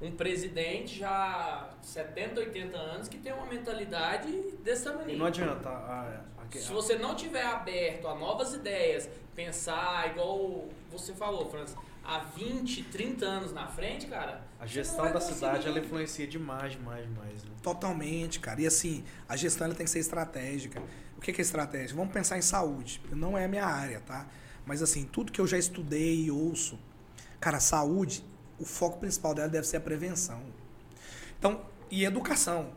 um 0.02 0.10
presidente 0.12 0.98
já 0.98 1.70
70, 1.82 2.40
80 2.40 2.76
anos 2.76 3.08
que 3.08 3.18
tem 3.18 3.32
uma 3.32 3.46
mentalidade 3.46 4.30
desse 4.64 4.82
E 4.88 4.90
tamanho. 4.92 5.18
não 5.18 5.26
adianta. 5.26 5.68
A, 5.68 5.72
a, 6.38 6.42
a, 6.42 6.58
Se 6.58 6.72
você 6.72 6.96
não 6.96 7.14
tiver 7.14 7.44
aberto 7.44 8.08
a 8.08 8.14
novas 8.14 8.54
ideias, 8.54 9.08
pensar 9.34 10.10
igual 10.10 10.68
você 10.90 11.12
falou, 11.12 11.48
Francis, 11.50 11.76
há 12.02 12.18
20, 12.18 12.84
30 12.84 13.24
anos 13.26 13.52
na 13.52 13.66
frente, 13.68 14.06
cara. 14.06 14.42
a 14.58 14.66
gestão 14.66 15.12
da 15.12 15.20
cidade 15.20 15.68
ela 15.68 15.78
influencia 15.78 16.26
demais, 16.26 16.72
demais, 16.72 17.04
demais. 17.06 17.44
Né? 17.44 17.50
Totalmente, 17.62 18.40
cara. 18.40 18.60
E 18.62 18.66
assim, 18.66 19.04
a 19.28 19.36
gestão 19.36 19.66
ela 19.66 19.74
tem 19.74 19.84
que 19.84 19.90
ser 19.90 20.00
estratégica. 20.00 20.82
O 21.16 21.20
que 21.20 21.32
que 21.32 21.40
é 21.40 21.44
estratégia? 21.44 21.94
Vamos 21.94 22.12
pensar 22.12 22.38
em 22.38 22.42
saúde. 22.42 23.00
Não 23.12 23.36
é 23.36 23.44
a 23.44 23.48
minha 23.48 23.66
área, 23.66 24.00
tá? 24.00 24.26
Mas 24.70 24.82
assim, 24.82 25.02
tudo 25.02 25.32
que 25.32 25.40
eu 25.40 25.48
já 25.48 25.58
estudei 25.58 26.26
e 26.26 26.30
ouço, 26.30 26.78
cara, 27.40 27.58
saúde, 27.58 28.24
o 28.56 28.64
foco 28.64 29.00
principal 29.00 29.34
dela 29.34 29.48
deve 29.48 29.66
ser 29.66 29.78
a 29.78 29.80
prevenção. 29.80 30.40
Então, 31.36 31.62
e 31.90 32.04
educação. 32.04 32.70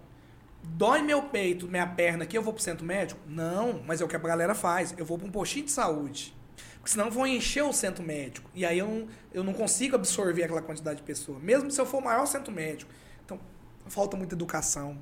Dói 0.64 1.04
meu 1.04 1.22
peito, 1.22 1.68
minha 1.68 1.86
perna 1.86 2.24
aqui, 2.24 2.36
eu 2.36 2.42
vou 2.42 2.52
pro 2.52 2.64
centro 2.64 2.84
médico? 2.84 3.20
Não, 3.28 3.84
mas 3.86 4.02
é 4.02 4.04
o 4.04 4.08
que 4.08 4.16
a 4.16 4.20
galera 4.20 4.56
faz. 4.56 4.96
Eu 4.98 5.06
vou 5.06 5.20
para 5.20 5.28
um 5.28 5.32
postinho 5.32 5.66
de 5.66 5.72
saúde. 5.72 6.36
Porque 6.78 6.90
senão 6.90 7.12
vou 7.12 7.28
encher 7.28 7.62
o 7.62 7.72
centro 7.72 8.04
médico. 8.04 8.50
E 8.56 8.66
aí 8.66 8.80
eu 8.80 8.88
não, 8.88 9.08
eu 9.32 9.44
não 9.44 9.54
consigo 9.54 9.96
absorver 9.96 10.46
aquela 10.46 10.64
quantidade 10.64 10.98
de 10.98 11.04
pessoa. 11.04 11.38
Mesmo 11.38 11.70
se 11.70 11.80
eu 11.80 11.86
for 11.86 12.00
o 12.00 12.04
maior 12.04 12.26
centro 12.26 12.52
médico. 12.52 12.92
Então, 13.24 13.40
falta 13.86 14.18
muita 14.18 14.34
educação. 14.34 14.98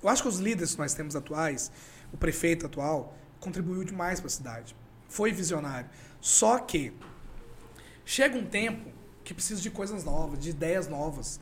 Eu 0.00 0.08
acho 0.08 0.22
que 0.22 0.28
os 0.28 0.38
líderes 0.38 0.74
que 0.74 0.78
nós 0.78 0.94
temos 0.94 1.16
atuais, 1.16 1.72
o 2.12 2.16
prefeito 2.16 2.66
atual, 2.66 3.12
contribuiu 3.40 3.82
demais 3.82 4.20
para 4.20 4.28
a 4.28 4.30
cidade. 4.30 4.76
Foi 5.08 5.30
visionário. 5.30 5.90
Só 6.22 6.56
que 6.60 6.92
chega 8.04 8.38
um 8.38 8.46
tempo 8.46 8.88
que 9.24 9.34
precisa 9.34 9.60
de 9.60 9.70
coisas 9.70 10.04
novas, 10.04 10.38
de 10.38 10.50
ideias 10.50 10.86
novas. 10.86 11.40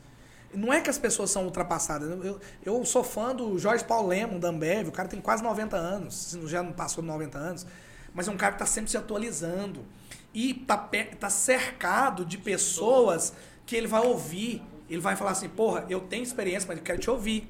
Não 0.51 0.73
é 0.73 0.81
que 0.81 0.89
as 0.89 0.97
pessoas 0.97 1.29
são 1.29 1.45
ultrapassadas. 1.45 2.09
Eu, 2.25 2.39
eu, 2.65 2.83
sou 2.83 3.03
fã 3.03 3.33
do 3.33 3.59
Jorge 3.59 3.85
Paulo 3.85 4.07
Lemo, 4.07 4.39
da 4.39 4.49
Ambev. 4.49 4.87
O 4.87 4.91
cara 4.91 5.07
tem 5.07 5.21
quase 5.21 5.43
90 5.43 5.77
anos, 5.77 6.35
já 6.47 6.63
não 6.63 6.73
passou 6.73 7.03
de 7.03 7.07
90 7.07 7.37
anos. 7.37 7.67
Mas 8.11 8.27
é 8.27 8.31
um 8.31 8.37
cara 8.37 8.53
que 8.53 8.55
está 8.55 8.65
sempre 8.65 8.89
se 8.89 8.97
atualizando. 8.97 9.85
E 10.33 10.51
está 10.51 10.89
tá 11.19 11.29
cercado 11.29 12.25
de 12.25 12.39
pessoas 12.39 13.33
que 13.67 13.75
ele 13.75 13.87
vai 13.87 14.01
ouvir. 14.01 14.63
Ele 14.89 14.99
vai 14.99 15.15
falar 15.15 15.31
assim, 15.31 15.47
porra, 15.47 15.85
eu 15.89 16.01
tenho 16.01 16.23
experiência, 16.23 16.67
mas 16.67 16.79
eu 16.79 16.83
quero 16.83 16.99
te 16.99 17.09
ouvir. 17.09 17.47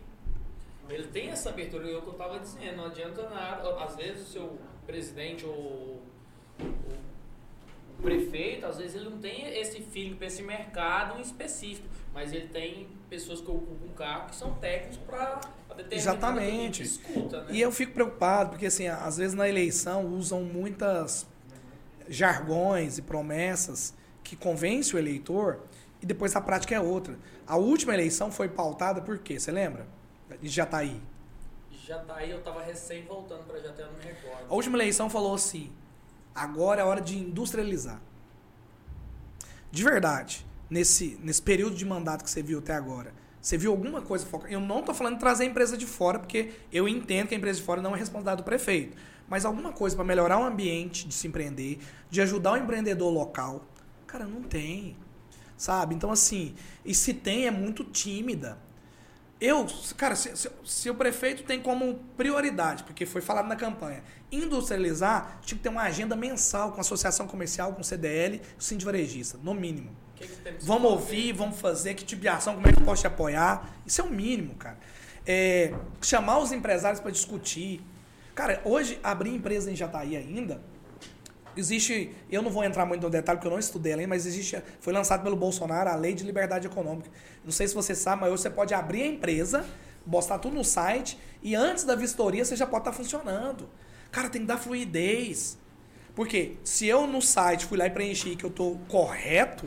Ele 0.90 1.08
tem 1.08 1.30
essa 1.30 1.50
abertura, 1.50 1.90
é 1.90 1.96
o 1.96 2.02
que 2.02 2.08
eu 2.10 2.12
estava 2.12 2.38
dizendo, 2.40 2.76
não 2.76 2.88
adianta 2.88 3.30
nada. 3.30 3.84
Às 3.84 3.96
vezes 3.96 4.28
o 4.28 4.32
seu 4.32 4.60
presidente 4.86 5.46
ou 5.46 6.02
prefeito, 8.02 8.66
às 8.66 8.78
vezes 8.78 8.96
ele 8.96 9.10
não 9.10 9.18
tem 9.20 9.48
esse 9.58 9.82
feeling 9.82 10.16
para 10.16 10.28
esse 10.28 10.42
mercado 10.42 11.22
específico, 11.22 11.88
mas 12.14 12.34
ele 12.34 12.48
tem 12.48 12.88
pessoas 13.10 13.42
que 13.42 13.50
ocupam 13.50 13.86
um 13.86 13.94
cargo 13.94 14.30
que 14.30 14.36
são 14.36 14.54
técnicos 14.56 14.98
para 14.98 15.40
determinar 15.70 15.96
Exatamente. 15.96 16.84
escuta, 16.84 17.44
né? 17.44 17.48
E 17.52 17.62
eu 17.62 17.72
fico 17.72 17.94
preocupado, 17.94 18.52
porque 18.52 18.66
assim, 18.66 18.88
às 18.88 19.18
vezes 19.18 19.34
na 19.34 19.48
eleição 19.48 20.08
usam 20.08 20.44
muitas 20.44 21.28
jargões 22.10 22.98
e 22.98 23.02
promessas 23.02 23.94
que 24.24 24.36
convencem 24.36 24.96
o 24.96 25.00
eleitor 25.00 25.62
e 26.02 26.06
depois 26.06 26.36
a 26.36 26.42
prática 26.42 26.76
é 26.76 26.80
outra. 26.80 27.18
A 27.46 27.58
última 27.58 27.94
eleição 27.94 28.32
foi 28.32 28.50
pautada 28.50 29.02
por 29.02 29.20
quê? 29.20 29.40
Você 29.40 29.52
lembra? 29.52 29.88
E 30.42 30.48
já 30.48 30.66
tá 30.66 30.78
aí. 30.78 31.02
Já 31.86 32.00
tá 32.00 32.16
aí, 32.16 32.32
eu 32.32 32.42
tava 32.42 32.62
recém 32.64 33.04
voltando 33.04 33.44
para 33.44 33.60
Jataí, 33.60 33.86
eu 33.86 33.92
não 33.92 33.98
me 34.00 34.06
recordo. 34.06 34.46
A 34.50 34.54
última 34.54 34.78
eleição 34.78 35.10
falou 35.10 35.36
assim: 35.36 35.72
agora 36.34 36.82
é 36.82 36.84
hora 36.84 37.02
de 37.02 37.18
industrializar. 37.18 38.02
de 39.72 39.84
verdade, 39.84 40.46
nesse, 40.70 41.18
nesse 41.24 41.42
período 41.42 41.76
de 41.76 41.86
mandato 41.86 42.24
que 42.24 42.30
você 42.30 42.44
viu 42.44 42.60
até 42.60 42.74
agora, 42.74 43.14
você 43.42 43.58
viu 43.58 43.72
alguma 43.72 44.02
coisa 44.02 44.26
focada? 44.26 44.54
Eu 44.54 44.60
não 44.60 44.80
estou 44.80 44.94
falando 44.94 45.16
de 45.16 45.20
trazer 45.20 45.44
a 45.44 45.48
empresa 45.48 45.76
de 45.76 45.86
fora, 45.86 46.20
porque 46.20 46.52
eu 46.72 46.88
entendo 46.88 47.28
que 47.28 47.34
a 47.34 47.38
empresa 47.38 47.60
de 47.60 47.66
fora 47.66 47.82
não 47.82 47.96
é 47.96 47.98
responsabilidade 47.98 48.42
do 48.42 48.46
prefeito. 48.46 48.96
Mas 49.28 49.46
alguma 49.46 49.72
coisa 49.72 49.96
para 49.96 50.06
melhorar 50.06 50.40
o 50.40 50.44
ambiente 50.44 51.08
de 51.08 51.14
se 51.14 51.28
empreender, 51.28 51.80
de 52.10 52.22
ajudar 52.22 52.54
o 52.54 52.58
empreendedor 52.58 53.12
local. 53.12 53.66
Cara, 54.06 54.26
não 54.26 54.44
tem. 54.44 54.96
Sabe? 55.58 55.96
Então, 55.96 56.12
assim, 56.12 56.54
e 56.86 56.94
se 56.94 57.14
tem, 57.14 57.48
é 57.48 57.52
muito 57.52 57.84
tímida. 57.84 58.58
Eu, 59.42 59.66
cara, 59.98 60.16
se, 60.16 60.38
se, 60.38 60.52
se, 60.64 60.88
o 60.88 60.94
prefeito 60.94 61.42
tem 61.42 61.60
como 61.60 61.96
prioridade, 62.16 62.84
porque 62.84 63.08
foi 63.08 63.22
falado 63.22 63.48
na 63.48 63.56
campanha, 63.56 64.04
industrializar, 64.32 65.40
tinha 65.42 65.58
que 65.58 65.64
ter 65.64 65.70
uma 65.70 65.82
agenda 65.82 66.16
mensal 66.16 66.72
com 66.72 66.78
a 66.78 66.82
associação 66.82 67.28
comercial, 67.28 67.74
com 67.74 67.82
o 67.82 67.84
CDL, 67.84 68.40
o 68.60 68.62
Cindy 68.62 68.86
Varejista, 68.86 69.40
no 69.42 69.56
mínimo. 69.56 69.90
Que 70.16 70.28
que 70.28 70.64
vamos 70.64 70.92
ouvir, 70.92 71.34
vamos 71.34 71.60
fazer, 71.60 71.96
que 71.96 72.06
tipo 72.06 72.22
de 72.22 72.28
ação, 72.28 72.54
como 72.54 72.68
é 72.68 72.72
que 72.72 72.84
pode 72.84 73.02
te 73.02 73.08
apoiar. 73.08 73.68
Isso 73.84 74.00
é 74.00 74.04
o 74.04 74.12
mínimo, 74.12 74.54
cara. 74.54 74.78
É, 75.26 75.74
chamar 76.04 76.38
os 76.38 76.52
empresários 76.52 77.00
para 77.00 77.10
discutir. 77.10 77.82
Cara, 78.36 78.62
hoje, 78.64 79.00
abrir 79.04 79.34
empresa 79.34 79.72
em 79.72 79.76
Jataí 79.76 80.16
ainda, 80.16 80.62
existe, 81.56 82.16
eu 82.30 82.42
não 82.42 82.52
vou 82.52 82.64
entrar 82.64 82.86
muito 82.86 83.02
no 83.04 83.10
detalhe 83.10 83.38
porque 83.38 83.48
eu 83.48 83.52
não 83.52 83.60
estudei 83.60 83.94
além, 83.94 84.08
mas 84.08 84.26
existe, 84.26 84.62
foi 84.80 84.94
lançado 84.94 85.24
pelo 85.24 85.36
Bolsonaro 85.36 85.90
a 85.90 85.96
Lei 85.96 86.14
de 86.14 86.24
Liberdade 86.24 86.68
Econômica. 86.68 87.10
Não 87.44 87.52
sei 87.52 87.68
se 87.68 87.74
você 87.74 87.94
sabe, 87.96 88.22
mas 88.22 88.32
hoje 88.32 88.44
você 88.44 88.50
pode 88.50 88.74
abrir 88.74 89.04
a 89.04 89.08
empresa, 89.08 89.66
postar 90.10 90.40
tudo 90.40 90.56
no 90.56 90.64
site 90.64 91.18
e 91.42 91.56
antes 91.56 91.84
da 91.84 91.96
vistoria 91.96 92.44
você 92.44 92.56
já 92.56 92.66
pode 92.66 92.82
estar 92.82 92.92
tá 92.92 92.98
funcionando. 92.98 93.70
Cara, 94.12 94.30
tem 94.30 94.42
que 94.42 94.48
dar 94.48 94.58
fluidez. 94.58 95.58
Porque 96.14 96.58
se 96.64 96.86
eu 96.88 97.08
no 97.08 97.22
site 97.22 97.66
fui 97.66 97.78
lá 97.78 97.88
e 97.88 97.90
preenchi 97.90 98.36
que 98.36 98.44
eu 98.44 98.50
estou 98.50 98.78
correto, 98.90 99.66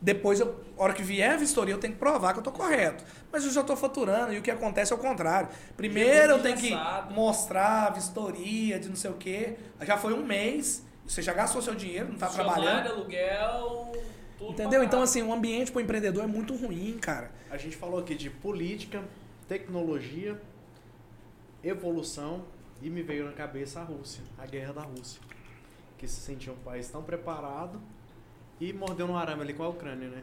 depois, 0.00 0.38
eu, 0.38 0.60
a 0.78 0.82
hora 0.82 0.92
que 0.92 1.02
vier 1.02 1.32
a 1.32 1.36
vistoria, 1.36 1.74
eu 1.74 1.78
tenho 1.78 1.92
que 1.92 1.98
provar 1.98 2.32
que 2.32 2.38
eu 2.38 2.40
estou 2.40 2.52
correto. 2.52 3.04
Mas 3.32 3.44
eu 3.44 3.50
já 3.50 3.62
estou 3.62 3.76
faturando 3.76 4.32
e 4.32 4.38
o 4.38 4.42
que 4.42 4.50
acontece 4.50 4.92
é 4.92 4.96
o 4.96 4.98
contrário. 4.98 5.48
Primeiro 5.76 6.34
eu 6.34 6.42
tenho 6.42 6.56
que 6.56 6.72
mostrar 7.10 7.88
a 7.88 7.90
vistoria 7.90 8.78
de 8.78 8.88
não 8.88 8.96
sei 8.96 9.10
o 9.10 9.14
quê. 9.14 9.56
Já 9.82 9.98
foi 9.98 10.14
um 10.14 10.24
mês, 10.24 10.84
você 11.08 11.22
já 11.22 11.32
gastou 11.32 11.62
seu 11.62 11.74
dinheiro, 11.74 12.08
não 12.08 12.14
está 12.14 12.28
trabalhando. 12.28 12.86
aluguel, 12.86 13.92
tudo 14.36 14.52
Entendeu? 14.52 14.84
Então, 14.84 15.00
assim, 15.00 15.22
o 15.22 15.32
ambiente 15.32 15.72
para 15.72 15.78
o 15.78 15.82
empreendedor 15.82 16.22
é 16.22 16.26
muito 16.26 16.54
ruim, 16.54 16.98
cara. 16.98 17.30
A 17.50 17.56
gente 17.56 17.76
falou 17.76 17.98
aqui 17.98 18.14
de 18.14 18.28
política, 18.28 19.02
tecnologia, 19.48 20.40
evolução 21.64 22.44
e 22.82 22.90
me 22.90 23.02
veio 23.02 23.24
na 23.24 23.32
cabeça 23.32 23.80
a 23.80 23.84
Rússia, 23.84 24.22
a 24.36 24.44
guerra 24.44 24.74
da 24.74 24.82
Rússia. 24.82 25.20
Que 25.96 26.06
se 26.06 26.20
sentia 26.20 26.52
um 26.52 26.56
país 26.56 26.86
tão 26.88 27.02
preparado 27.02 27.80
e 28.60 28.70
mordeu 28.74 29.06
no 29.06 29.16
arame 29.16 29.40
ali 29.40 29.54
com 29.54 29.62
a 29.62 29.68
Ucrânia, 29.68 30.10
né? 30.10 30.22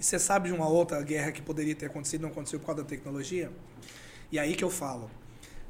E 0.00 0.02
você 0.02 0.18
sabe 0.18 0.48
de 0.48 0.54
uma 0.54 0.68
outra 0.68 1.00
guerra 1.00 1.30
que 1.30 1.40
poderia 1.40 1.76
ter 1.76 1.86
acontecido 1.86 2.22
e 2.22 2.24
não 2.24 2.30
aconteceu 2.30 2.58
por 2.58 2.66
causa 2.66 2.82
da 2.82 2.88
tecnologia? 2.88 3.52
E 4.32 4.38
aí 4.38 4.56
que 4.56 4.64
eu 4.64 4.70
falo, 4.70 5.08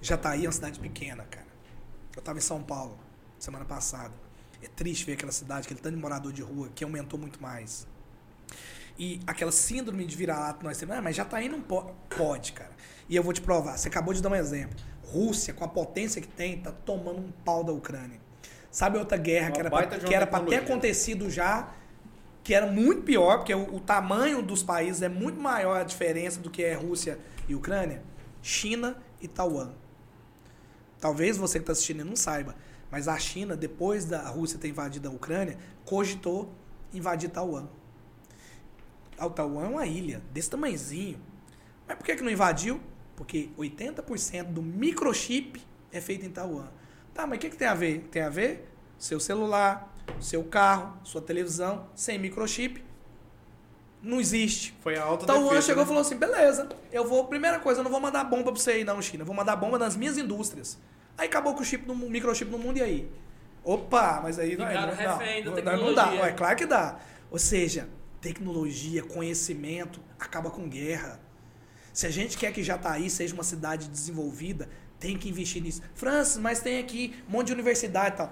Jataí 0.00 0.44
é 0.44 0.46
uma 0.46 0.52
cidade 0.52 0.80
pequena, 0.80 1.22
cara. 1.24 1.46
Eu 2.14 2.20
estava 2.20 2.38
em 2.38 2.42
São 2.42 2.62
Paulo 2.62 2.98
semana 3.42 3.64
passada. 3.64 4.12
É 4.62 4.68
triste 4.68 5.04
ver 5.04 5.14
aquela 5.14 5.32
cidade, 5.32 5.66
aquele 5.66 5.80
tanto 5.80 5.96
de 5.96 6.00
morador 6.00 6.32
de 6.32 6.42
rua 6.42 6.68
que 6.74 6.84
aumentou 6.84 7.18
muito 7.18 7.42
mais. 7.42 7.86
E 8.96 9.20
aquela 9.26 9.50
síndrome 9.50 10.04
de 10.04 10.16
vira-lata 10.16 10.60
que 10.60 10.64
nós 10.64 10.78
temos, 10.78 10.96
ah, 10.96 11.02
mas 11.02 11.16
Jataí 11.16 11.48
não 11.48 11.60
pode. 11.60 11.92
Pode, 12.16 12.52
cara. 12.52 12.70
E 13.08 13.16
eu 13.16 13.22
vou 13.22 13.32
te 13.32 13.40
provar. 13.40 13.76
Você 13.76 13.88
acabou 13.88 14.14
de 14.14 14.22
dar 14.22 14.28
um 14.28 14.34
exemplo. 14.34 14.76
Rússia, 15.02 15.52
com 15.52 15.64
a 15.64 15.68
potência 15.68 16.22
que 16.22 16.28
tem, 16.28 16.60
tá 16.60 16.70
tomando 16.70 17.18
um 17.18 17.32
pau 17.44 17.64
da 17.64 17.72
Ucrânia. 17.72 18.20
Sabe 18.70 18.96
outra 18.96 19.18
guerra 19.18 19.48
Uma 19.48 19.52
que 19.52 19.60
era 19.60 19.70
pra, 19.70 19.86
que 19.86 20.14
era 20.14 20.26
para 20.26 20.44
ter 20.44 20.56
acontecido 20.56 21.28
já, 21.28 21.74
que 22.44 22.54
era 22.54 22.66
muito 22.66 23.02
pior, 23.02 23.38
porque 23.38 23.54
o, 23.54 23.74
o, 23.74 23.80
tamanho 23.80 24.40
dos 24.40 24.62
países 24.62 25.02
é 25.02 25.08
muito 25.08 25.40
maior 25.40 25.80
a 25.80 25.84
diferença 25.84 26.40
do 26.40 26.48
que 26.48 26.62
é 26.62 26.74
Rússia 26.74 27.18
e 27.48 27.54
Ucrânia? 27.54 28.02
China 28.40 28.96
e 29.20 29.26
Taiwan. 29.26 29.72
Talvez 31.00 31.36
você 31.36 31.58
que 31.58 31.64
está 31.64 31.72
assistindo 31.72 32.04
não 32.04 32.16
saiba, 32.16 32.54
mas 32.92 33.08
a 33.08 33.18
China, 33.18 33.56
depois 33.56 34.04
da 34.04 34.28
Rússia 34.28 34.58
ter 34.58 34.68
invadido 34.68 35.08
a 35.08 35.10
Ucrânia, 35.10 35.56
cogitou 35.82 36.52
invadir 36.92 37.30
Taiwan. 37.30 37.66
O 39.18 39.30
Taiwan 39.30 39.64
é 39.64 39.68
uma 39.68 39.86
ilha 39.86 40.22
desse 40.30 40.50
tamanhozinho. 40.50 41.18
Mas 41.88 41.96
por 41.96 42.04
que, 42.04 42.14
que 42.16 42.22
não 42.22 42.30
invadiu? 42.30 42.78
Porque 43.16 43.48
80% 43.58 44.52
do 44.52 44.60
microchip 44.60 45.62
é 45.90 46.02
feito 46.02 46.26
em 46.26 46.30
Taiwan. 46.30 46.68
Tá, 47.14 47.26
mas 47.26 47.38
o 47.38 47.40
que, 47.40 47.48
que 47.48 47.56
tem 47.56 47.66
a 47.66 47.74
ver? 47.74 48.08
Tem 48.10 48.20
a 48.20 48.28
ver 48.28 48.68
seu 48.98 49.18
celular, 49.18 49.90
seu 50.20 50.44
carro, 50.44 50.94
sua 51.02 51.22
televisão, 51.22 51.88
sem 51.94 52.18
microchip. 52.18 52.84
Não 54.02 54.20
existe. 54.20 54.74
Foi 54.82 54.98
a 54.98 55.02
alta 55.02 55.32
o 55.32 55.48
Juan 55.48 55.62
chegou 55.62 55.82
e 55.82 55.84
né? 55.84 55.88
falou 55.88 56.02
assim: 56.02 56.16
beleza, 56.16 56.68
eu 56.90 57.08
vou. 57.08 57.24
Primeira 57.24 57.58
coisa, 57.58 57.80
eu 57.80 57.84
não 57.84 57.90
vou 57.90 58.00
mandar 58.00 58.24
bomba 58.24 58.52
pra 58.52 58.60
você 58.60 58.72
aí, 58.72 58.84
não, 58.84 59.00
China. 59.00 59.22
Eu 59.22 59.26
vou 59.26 59.34
mandar 59.34 59.56
bomba 59.56 59.78
nas 59.78 59.96
minhas 59.96 60.18
indústrias. 60.18 60.78
Aí 61.16 61.26
acabou 61.26 61.54
com 61.54 61.60
o 61.60 61.64
chip 61.64 61.86
no 61.86 61.94
microchip 61.94 62.50
no 62.50 62.58
mundo 62.58 62.78
e 62.78 62.82
aí? 62.82 63.12
Opa, 63.64 64.20
mas 64.22 64.38
aí 64.38 64.56
não, 64.56 64.66
não, 64.66 65.62
não, 65.62 65.86
não 65.86 65.94
dá. 65.94 66.14
É 66.14 66.32
claro 66.32 66.56
que 66.56 66.66
dá. 66.66 66.98
Ou 67.30 67.38
seja, 67.38 67.88
tecnologia, 68.20 69.02
conhecimento 69.02 70.00
acaba 70.18 70.50
com 70.50 70.68
guerra. 70.68 71.20
Se 71.92 72.06
a 72.06 72.10
gente 72.10 72.38
quer 72.38 72.52
que 72.52 72.62
Jataí 72.62 73.10
seja 73.10 73.34
uma 73.34 73.44
cidade 73.44 73.88
desenvolvida, 73.88 74.68
tem 74.98 75.18
que 75.18 75.28
investir 75.28 75.62
nisso. 75.62 75.82
Francis, 75.94 76.38
mas 76.38 76.60
tem 76.60 76.78
aqui 76.78 77.14
um 77.28 77.32
monte 77.32 77.48
de 77.48 77.52
universidade 77.52 78.14
e 78.14 78.18
tal. 78.18 78.30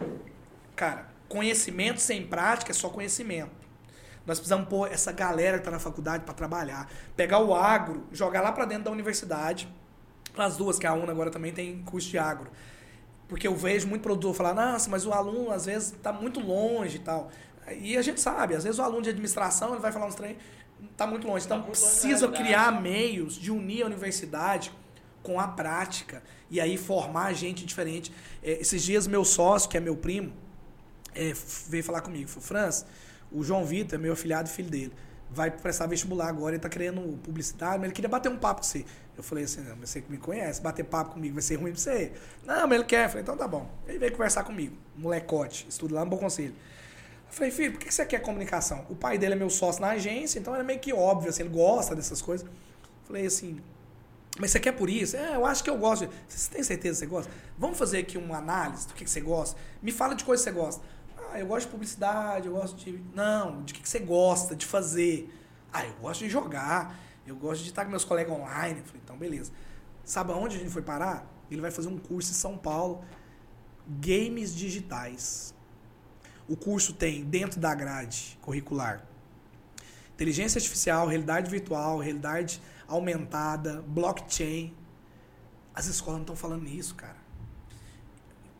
Cara, 0.74 1.08
conhecimento 1.28 2.00
sem 2.00 2.26
prática 2.26 2.72
é 2.72 2.74
só 2.74 2.88
conhecimento. 2.88 3.50
Nós 4.26 4.38
precisamos 4.38 4.68
pôr 4.68 4.90
essa 4.90 5.12
galera 5.12 5.58
que 5.58 5.62
está 5.62 5.70
na 5.70 5.78
faculdade 5.78 6.24
para 6.24 6.34
trabalhar. 6.34 6.90
Pegar 7.16 7.40
o 7.40 7.54
agro, 7.54 8.06
jogar 8.12 8.40
lá 8.40 8.52
para 8.52 8.64
dentro 8.64 8.84
da 8.84 8.90
universidade. 8.90 9.68
As 10.36 10.56
duas, 10.56 10.78
que 10.78 10.86
a 10.86 10.94
UNA 10.94 11.10
agora 11.10 11.30
também 11.30 11.52
tem 11.52 11.82
curso 11.82 12.08
de 12.08 12.18
agro. 12.18 12.50
Porque 13.30 13.46
eu 13.46 13.54
vejo 13.54 13.86
muito 13.86 14.02
produtor 14.02 14.34
falar, 14.34 14.52
nossa, 14.52 14.90
mas 14.90 15.06
o 15.06 15.12
aluno 15.12 15.52
às 15.52 15.66
vezes 15.66 15.92
está 15.92 16.12
muito 16.12 16.40
longe 16.40 16.96
e 16.96 16.98
tal. 16.98 17.30
E 17.80 17.96
a 17.96 18.02
gente 18.02 18.20
sabe, 18.20 18.56
às 18.56 18.64
vezes 18.64 18.80
o 18.80 18.82
aluno 18.82 19.02
de 19.02 19.10
administração 19.10 19.70
ele 19.70 19.80
vai 19.80 19.92
falar 19.92 20.06
uns 20.06 20.16
trem, 20.16 20.36
está 20.90 21.06
muito 21.06 21.28
longe. 21.28 21.46
Então 21.46 21.60
tá 21.60 21.64
muito 21.64 21.78
precisa 21.78 22.26
longe 22.26 22.42
criar 22.42 22.82
meios 22.82 23.36
de 23.36 23.52
unir 23.52 23.84
a 23.84 23.86
universidade 23.86 24.72
com 25.22 25.38
a 25.38 25.46
prática. 25.46 26.24
E 26.50 26.60
aí 26.60 26.76
formar 26.76 27.32
gente 27.32 27.64
diferente. 27.64 28.12
É, 28.42 28.60
esses 28.60 28.82
dias, 28.82 29.06
meu 29.06 29.24
sócio, 29.24 29.70
que 29.70 29.76
é 29.76 29.80
meu 29.80 29.96
primo, 29.96 30.32
é, 31.14 31.32
veio 31.68 31.84
falar 31.84 32.00
comigo. 32.00 32.28
Falou, 32.28 32.42
Franz, 32.42 32.84
o 33.30 33.44
João 33.44 33.64
Vitor, 33.64 33.96
meu 33.96 34.12
afilhado 34.14 34.48
e 34.48 34.52
filho 34.52 34.68
dele, 34.68 34.92
vai 35.32 35.50
prestar 35.50 35.86
vestibular 35.86 36.28
agora, 36.28 36.50
ele 36.50 36.56
está 36.56 36.68
querendo 36.68 37.18
publicidade, 37.18 37.76
mas 37.76 37.84
ele 37.84 37.92
queria 37.92 38.08
bater 38.08 38.28
um 38.28 38.36
papo 38.36 38.60
com 38.60 38.66
você. 38.66 38.84
Eu 39.16 39.22
falei 39.22 39.44
assim, 39.44 39.60
não, 39.62 39.76
você 39.76 40.00
que 40.00 40.10
me 40.10 40.18
conhece, 40.18 40.60
bater 40.60 40.84
papo 40.84 41.12
comigo 41.12 41.34
vai 41.34 41.42
ser 41.42 41.56
ruim 41.56 41.72
para 41.72 41.80
você. 41.80 42.12
Não, 42.44 42.66
mas 42.66 42.78
ele 42.78 42.84
quer. 42.84 43.04
Eu 43.04 43.08
falei, 43.08 43.22
então 43.22 43.36
tá 43.36 43.46
bom. 43.46 43.70
Ele 43.86 43.98
veio 43.98 44.12
conversar 44.12 44.44
comigo, 44.44 44.76
molecote, 44.96 45.66
estudo 45.68 45.94
lá 45.94 46.04
no 46.04 46.10
Bom 46.10 46.16
Conselho. 46.16 46.54
Eu 47.28 47.32
falei, 47.34 47.50
filho, 47.50 47.72
por 47.72 47.80
que 47.80 47.92
você 47.92 48.04
quer 48.04 48.20
comunicação? 48.20 48.84
O 48.88 48.96
pai 48.96 49.18
dele 49.18 49.34
é 49.34 49.36
meu 49.36 49.50
sócio 49.50 49.80
na 49.80 49.90
agência, 49.90 50.38
então 50.38 50.54
era 50.54 50.64
meio 50.64 50.80
que 50.80 50.92
óbvio, 50.92 51.30
assim, 51.30 51.42
ele 51.42 51.50
gosta 51.50 51.94
dessas 51.94 52.20
coisas. 52.20 52.46
Eu 52.46 52.52
falei 53.06 53.26
assim, 53.26 53.60
mas 54.38 54.50
você 54.50 54.58
quer 54.58 54.72
por 54.72 54.88
isso? 54.88 55.16
É, 55.16 55.36
eu 55.36 55.44
acho 55.44 55.62
que 55.62 55.68
eu 55.68 55.76
gosto. 55.76 56.08
Você 56.26 56.50
tem 56.50 56.62
certeza 56.62 57.00
que 57.00 57.06
você 57.06 57.06
gosta? 57.06 57.32
Vamos 57.58 57.78
fazer 57.78 57.98
aqui 57.98 58.16
uma 58.16 58.38
análise 58.38 58.88
do 58.88 58.94
que 58.94 59.08
você 59.08 59.20
gosta? 59.20 59.58
Me 59.82 59.92
fala 59.92 60.14
de 60.14 60.24
coisa 60.24 60.42
que 60.42 60.50
você 60.50 60.56
gosta. 60.56 60.82
Ah, 61.32 61.38
eu 61.38 61.46
gosto 61.46 61.66
de 61.66 61.72
publicidade, 61.72 62.46
eu 62.46 62.52
gosto 62.54 62.76
de. 62.76 63.02
Não, 63.14 63.62
de 63.62 63.74
que, 63.74 63.82
que 63.82 63.88
você 63.88 63.98
gosta 63.98 64.54
de 64.56 64.66
fazer? 64.66 65.32
Ah, 65.72 65.84
eu 65.86 65.94
gosto 65.94 66.20
de 66.24 66.30
jogar, 66.30 66.98
eu 67.26 67.36
gosto 67.36 67.62
de 67.62 67.70
estar 67.70 67.84
com 67.84 67.90
meus 67.90 68.04
colegas 68.04 68.32
online. 68.32 68.80
Eu 68.80 68.84
falei, 68.84 69.00
então 69.04 69.16
beleza. 69.16 69.52
Sabe 70.04 70.32
aonde 70.32 70.56
a 70.56 70.58
gente 70.58 70.70
foi 70.70 70.82
parar? 70.82 71.26
Ele 71.50 71.60
vai 71.60 71.70
fazer 71.70 71.88
um 71.88 71.98
curso 71.98 72.30
em 72.30 72.34
São 72.34 72.58
Paulo, 72.58 73.04
Games 73.86 74.54
Digitais. 74.54 75.54
O 76.48 76.56
curso 76.56 76.92
tem 76.92 77.24
dentro 77.24 77.60
da 77.60 77.74
grade 77.74 78.38
curricular 78.42 79.06
inteligência 80.20 80.58
artificial, 80.58 81.06
realidade 81.06 81.50
virtual, 81.50 81.98
realidade 81.98 82.60
aumentada, 82.86 83.82
blockchain. 83.86 84.76
As 85.74 85.86
escolas 85.86 86.18
não 86.18 86.24
estão 86.24 86.36
falando 86.36 86.64
nisso, 86.64 86.94
cara. 86.94 87.16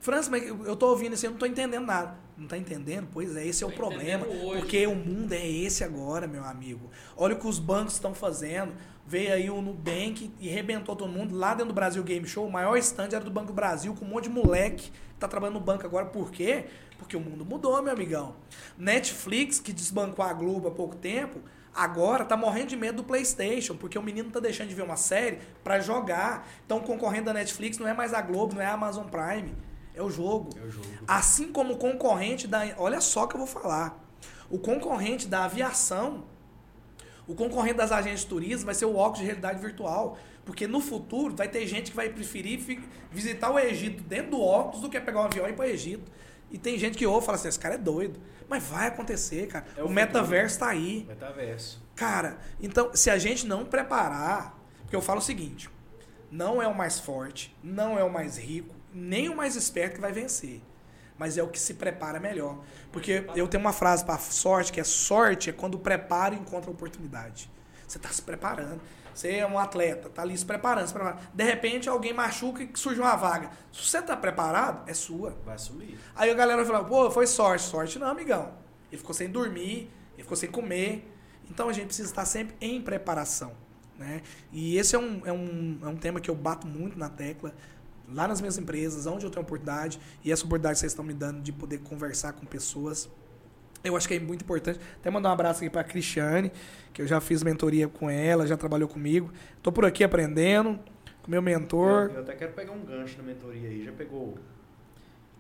França, 0.01 0.31
mas 0.31 0.47
eu 0.47 0.73
estou 0.73 0.91
ouvindo 0.91 1.13
assim, 1.13 1.27
eu 1.27 1.31
não 1.31 1.37
estou 1.37 1.49
entendendo 1.49 1.85
nada. 1.85 2.19
Não 2.37 2.45
está 2.45 2.57
entendendo? 2.57 3.07
Pois 3.13 3.37
é, 3.37 3.47
esse 3.47 3.63
é 3.63 3.67
o 3.67 3.71
problema. 3.71 4.27
Hoje. 4.27 4.61
Porque 4.61 4.87
o 4.87 4.95
mundo 4.95 5.33
é 5.35 5.47
esse 5.47 5.85
agora, 5.85 6.27
meu 6.27 6.43
amigo. 6.43 6.91
Olha 7.15 7.35
o 7.35 7.39
que 7.39 7.47
os 7.47 7.59
bancos 7.59 7.95
estão 7.95 8.15
fazendo. 8.15 8.73
Veio 9.07 9.35
aí 9.35 9.51
o 9.51 9.61
Nubank 9.61 10.33
e 10.41 10.49
rebentou 10.49 10.97
todo 10.97 11.11
mundo. 11.11 11.37
Lá 11.37 11.51
dentro 11.51 11.67
do 11.67 11.75
Brasil 11.75 12.03
Game 12.03 12.27
Show, 12.27 12.47
o 12.47 12.51
maior 12.51 12.79
stand 12.79 13.09
era 13.13 13.21
do 13.21 13.31
Banco 13.31 13.49
do 13.49 13.53
Brasil, 13.53 13.95
com 13.95 14.07
um 14.07 14.09
monte 14.09 14.25
de 14.25 14.31
moleque 14.31 14.91
que 14.91 14.93
está 15.15 15.29
trabalhando 15.29 15.59
no 15.59 15.61
banco 15.61 15.85
agora. 15.85 16.07
Por 16.07 16.31
quê? 16.31 16.65
Porque 16.97 17.15
o 17.15 17.21
mundo 17.21 17.45
mudou, 17.45 17.83
meu 17.83 17.93
amigão. 17.93 18.37
Netflix, 18.79 19.61
que 19.61 19.73
desbancou 19.73 20.25
a 20.25 20.33
Globo 20.33 20.69
há 20.69 20.71
pouco 20.71 20.97
tempo, 20.97 21.41
Agora 21.75 22.25
tá 22.25 22.37
morrendo 22.37 22.67
de 22.67 22.77
medo 22.77 22.97
do 22.97 23.05
PlayStation, 23.05 23.77
porque 23.77 23.97
o 23.97 24.03
menino 24.03 24.29
tá 24.31 24.41
deixando 24.41 24.69
de 24.69 24.75
ver 24.75 24.83
uma 24.83 24.97
série 24.97 25.39
para 25.63 25.79
jogar. 25.79 26.49
Então, 26.67 26.81
concorrendo 26.81 27.27
da 27.27 27.33
Netflix 27.33 27.79
não 27.79 27.87
é 27.87 27.95
mais 27.95 28.13
a 28.13 28.21
Globo, 28.21 28.57
não 28.57 28.63
é 28.63 28.67
a 28.67 28.73
Amazon 28.73 29.07
Prime, 29.07 29.55
é 29.95 30.03
o 30.03 30.11
jogo. 30.11 30.51
É 30.59 30.63
o 30.63 30.71
jogo. 30.71 30.87
Assim 31.07 31.53
como 31.53 31.75
o 31.75 31.77
concorrente 31.77 32.47
da, 32.47 32.63
olha 32.79 33.01
só 33.01 33.27
que 33.27 33.35
eu 33.35 33.39
vou 33.39 33.47
falar. 33.47 33.99
O 34.49 34.59
concorrente 34.59 35.29
da 35.29 35.45
aviação, 35.45 36.25
o 37.27 37.35
concorrente 37.35 37.77
das 37.77 37.93
agências 37.93 38.21
de 38.21 38.27
turismo 38.27 38.67
vai 38.67 38.75
ser 38.75 38.85
o 38.85 38.97
óculos 38.97 39.21
de 39.21 39.25
realidade 39.25 39.61
virtual. 39.61 40.19
Porque 40.45 40.67
no 40.67 40.81
futuro 40.81 41.37
vai 41.37 41.49
ter 41.49 41.67
gente 41.67 41.91
que 41.91 41.97
vai 41.97 42.09
preferir 42.09 42.81
visitar 43.11 43.51
o 43.51 43.59
Egito 43.59 44.03
dentro 44.03 44.33
do 44.33 44.41
óculos 44.41 44.81
do 44.81 44.89
que 44.89 44.99
pegar 45.01 45.21
um 45.21 45.25
avião 45.25 45.47
e 45.47 45.51
ir 45.51 45.55
para 45.55 45.67
o 45.67 45.69
Egito. 45.69 46.11
E 46.51 46.59
tem 46.59 46.77
gente 46.79 46.99
que 46.99 47.07
ouve 47.07 47.23
e 47.23 47.27
fala 47.27 47.37
assim, 47.39 47.49
esse 47.49 47.59
cara 47.59 47.75
é 47.75 47.79
doido. 47.79 48.19
Mas 48.49 48.65
vai 48.65 48.89
acontecer, 48.89 49.47
cara. 49.47 49.65
É 49.77 49.83
o 49.83 49.87
o 49.87 49.89
metaverso 49.89 50.59
tá 50.59 50.69
aí. 50.69 51.05
Metaverso. 51.07 51.81
Cara, 51.95 52.39
então, 52.61 52.91
se 52.95 53.09
a 53.09 53.17
gente 53.17 53.47
não 53.47 53.65
preparar, 53.65 54.59
porque 54.81 54.97
eu 54.97 55.01
falo 55.01 55.21
o 55.21 55.23
seguinte: 55.23 55.71
não 56.31 56.61
é 56.61 56.67
o 56.67 56.75
mais 56.75 56.99
forte, 56.99 57.57
não 57.63 57.97
é 57.97 58.03
o 58.03 58.11
mais 58.11 58.37
rico, 58.37 58.75
nem 58.93 59.29
o 59.29 59.37
mais 59.37 59.57
esperto 59.57 59.95
que 59.95 60.01
vai 60.01 60.13
vencer. 60.13 60.61
Mas 61.19 61.37
é 61.37 61.43
o 61.43 61.49
que 61.49 61.59
se 61.59 61.75
prepara 61.75 62.19
melhor. 62.19 62.59
Porque 62.91 63.25
eu 63.37 63.47
tenho 63.47 63.63
uma 63.63 63.73
frase 63.73 64.05
para 64.05 64.19
sorte, 64.19 64.73
que 64.73 64.81
é 64.81 64.85
sorte 64.85 65.51
é 65.51 65.53
quando 65.53 65.75
o 65.75 65.79
preparo 65.79 66.35
encontra 66.35 66.71
a 66.71 66.73
oportunidade. 66.73 67.51
Você 67.87 67.99
está 67.99 68.09
se 68.09 68.23
preparando. 68.23 68.81
Você 69.15 69.37
é 69.37 69.47
um 69.47 69.59
atleta, 69.59 70.09
tá 70.09 70.23
ali 70.23 70.37
se 70.39 70.47
preparando, 70.47 70.87
se 70.87 70.95
preparando. 70.95 71.21
De 71.35 71.45
repente 71.45 71.89
alguém 71.89 72.13
machuca 72.13 72.63
e 72.63 72.71
surge 72.75 73.01
uma 73.01 73.17
vaga. 73.17 73.51
Se 73.73 73.87
você 73.87 74.01
tá 74.01 74.17
preparado, 74.17 74.89
é 74.89 74.95
sua. 74.95 75.37
Vai 75.45 75.57
assumir. 75.57 75.99
Aí 76.15 76.31
a 76.31 76.35
galera 76.35 76.63
vai 76.63 76.67
falar, 76.67 76.85
pô, 76.85 77.11
foi 77.11 77.27
sorte. 77.27 77.65
Sorte 77.65 77.99
não, 77.99 78.07
amigão. 78.07 78.53
Ele 78.91 78.99
ficou 78.99 79.15
sem 79.15 79.29
dormir, 79.29 79.91
ele 80.15 80.23
ficou 80.23 80.37
sem 80.37 80.51
comer. 80.51 81.07
Então 81.51 81.69
a 81.69 81.73
gente 81.73 81.87
precisa 81.87 82.09
estar 82.09 82.25
sempre 82.25 82.57
em 82.61 82.81
preparação. 82.81 83.53
Né? 83.99 84.23
E 84.53 84.79
esse 84.79 84.97
é 84.97 84.99
um, 84.99 85.21
é, 85.27 85.33
um, 85.33 85.79
é 85.83 85.87
um 85.87 85.97
tema 85.97 86.21
que 86.21 86.31
eu 86.31 86.35
bato 86.35 86.67
muito 86.67 86.99
na 86.99 87.11
tecla, 87.11 87.55
lá 88.13 88.29
nas 88.29 88.41
minhas 88.41 88.59
empresas, 88.59 89.07
onde 89.07 89.25
eu 89.25 89.31
tenho 89.31 89.43
oportunidade, 89.43 90.01
e 90.25 90.33
essa 90.33 90.45
oportunidade 90.45 90.75
que 90.75 90.81
vocês 90.81 90.93
estão 90.93 91.05
me 91.05 91.15
dando 91.15 91.41
de 91.41 91.53
poder 91.53 91.79
conversar 91.79 92.33
com 92.33 92.47
pessoas. 92.47 93.09
Eu 93.83 93.97
acho 93.97 94.07
que 94.07 94.15
é 94.15 94.21
muito 94.21 94.43
importante. 94.43 94.79
Até 94.97 95.11
mandar 95.11 95.31
um 95.31 95.33
abraço 95.33 95.61
aqui 95.61 95.71
para 95.71 95.81
a 95.81 95.85
Cristiane, 95.85 96.53
que 96.93 97.01
eu 97.01 97.07
já 97.07 97.21
fiz 97.21 97.43
mentoria 97.43 97.89
com 97.89 98.11
ela, 98.11 98.47
já 98.47 98.57
trabalhou 98.57 98.89
comigo. 98.89 99.33
Estou 99.57 99.73
por 99.73 99.85
aqui 99.85 100.05
aprendendo 100.05 100.79
com 101.23 101.31
meu 101.31 101.41
mentor. 101.41 102.11
Eu, 102.11 102.17
eu 102.17 102.21
até 102.21 102.35
quero 102.35 102.53
pegar 102.53 102.73
um 102.73 102.85
gancho 102.85 103.17
na 103.19 103.25
mentoria 103.25 103.69
aí. 103.69 103.85
Já 103.85 103.93
pegou 103.93 104.39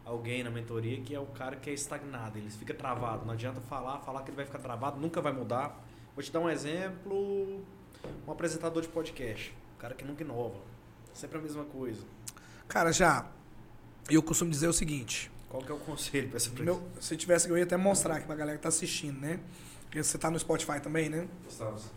alguém 0.04 0.42
na 0.42 0.50
mentoria 0.50 1.00
que 1.00 1.14
é 1.14 1.20
o 1.20 1.26
cara 1.26 1.54
que 1.56 1.70
é 1.70 1.72
estagnado, 1.72 2.36
ele 2.36 2.50
fica 2.50 2.74
travado. 2.74 3.24
Não 3.24 3.32
adianta 3.32 3.60
falar, 3.60 4.00
falar 4.00 4.22
que 4.22 4.30
ele 4.30 4.36
vai 4.36 4.44
ficar 4.44 4.58
travado, 4.58 5.00
nunca 5.00 5.20
vai 5.20 5.32
mudar. 5.32 5.80
Vou 6.14 6.22
te 6.22 6.32
dar 6.32 6.40
um 6.40 6.50
exemplo, 6.50 7.62
um 8.26 8.32
apresentador 8.32 8.82
de 8.82 8.88
podcast, 8.88 9.54
um 9.76 9.78
cara 9.78 9.94
que 9.94 10.04
nunca 10.04 10.24
inova. 10.24 10.58
Sempre 11.12 11.38
a 11.38 11.40
mesma 11.40 11.64
coisa. 11.64 12.02
Cara, 12.70 12.92
já. 12.92 13.26
Eu 14.08 14.22
costumo 14.22 14.48
dizer 14.48 14.68
o 14.68 14.72
seguinte. 14.72 15.28
Qual 15.48 15.60
que 15.60 15.72
é 15.72 15.74
o 15.74 15.78
conselho 15.78 16.28
para 16.28 16.36
essa? 16.36 16.50
Meu, 16.50 16.80
se 17.00 17.16
tivesse, 17.16 17.50
eu 17.50 17.58
ia 17.58 17.64
até 17.64 17.76
mostrar 17.76 18.14
aqui 18.14 18.26
pra 18.26 18.36
galera 18.36 18.56
que 18.56 18.62
tá 18.62 18.68
assistindo, 18.68 19.20
né? 19.20 19.40
Porque 19.82 20.00
você 20.00 20.16
tá 20.16 20.30
no 20.30 20.38
Spotify 20.38 20.78
também, 20.80 21.08
né? 21.08 21.26
Estamos. 21.48 21.90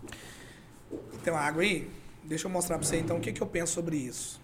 Tem 1.24 1.32
uma 1.32 1.42
água 1.42 1.62
aí? 1.62 1.92
Deixa 2.24 2.48
eu 2.48 2.52
mostrar 2.52 2.80
pra 2.80 2.88
você 2.88 2.98
então 2.98 3.18
o 3.18 3.22
que, 3.22 3.32
que 3.32 3.42
eu 3.42 3.46
penso 3.46 3.74
sobre 3.74 3.98
isso. 3.98 4.42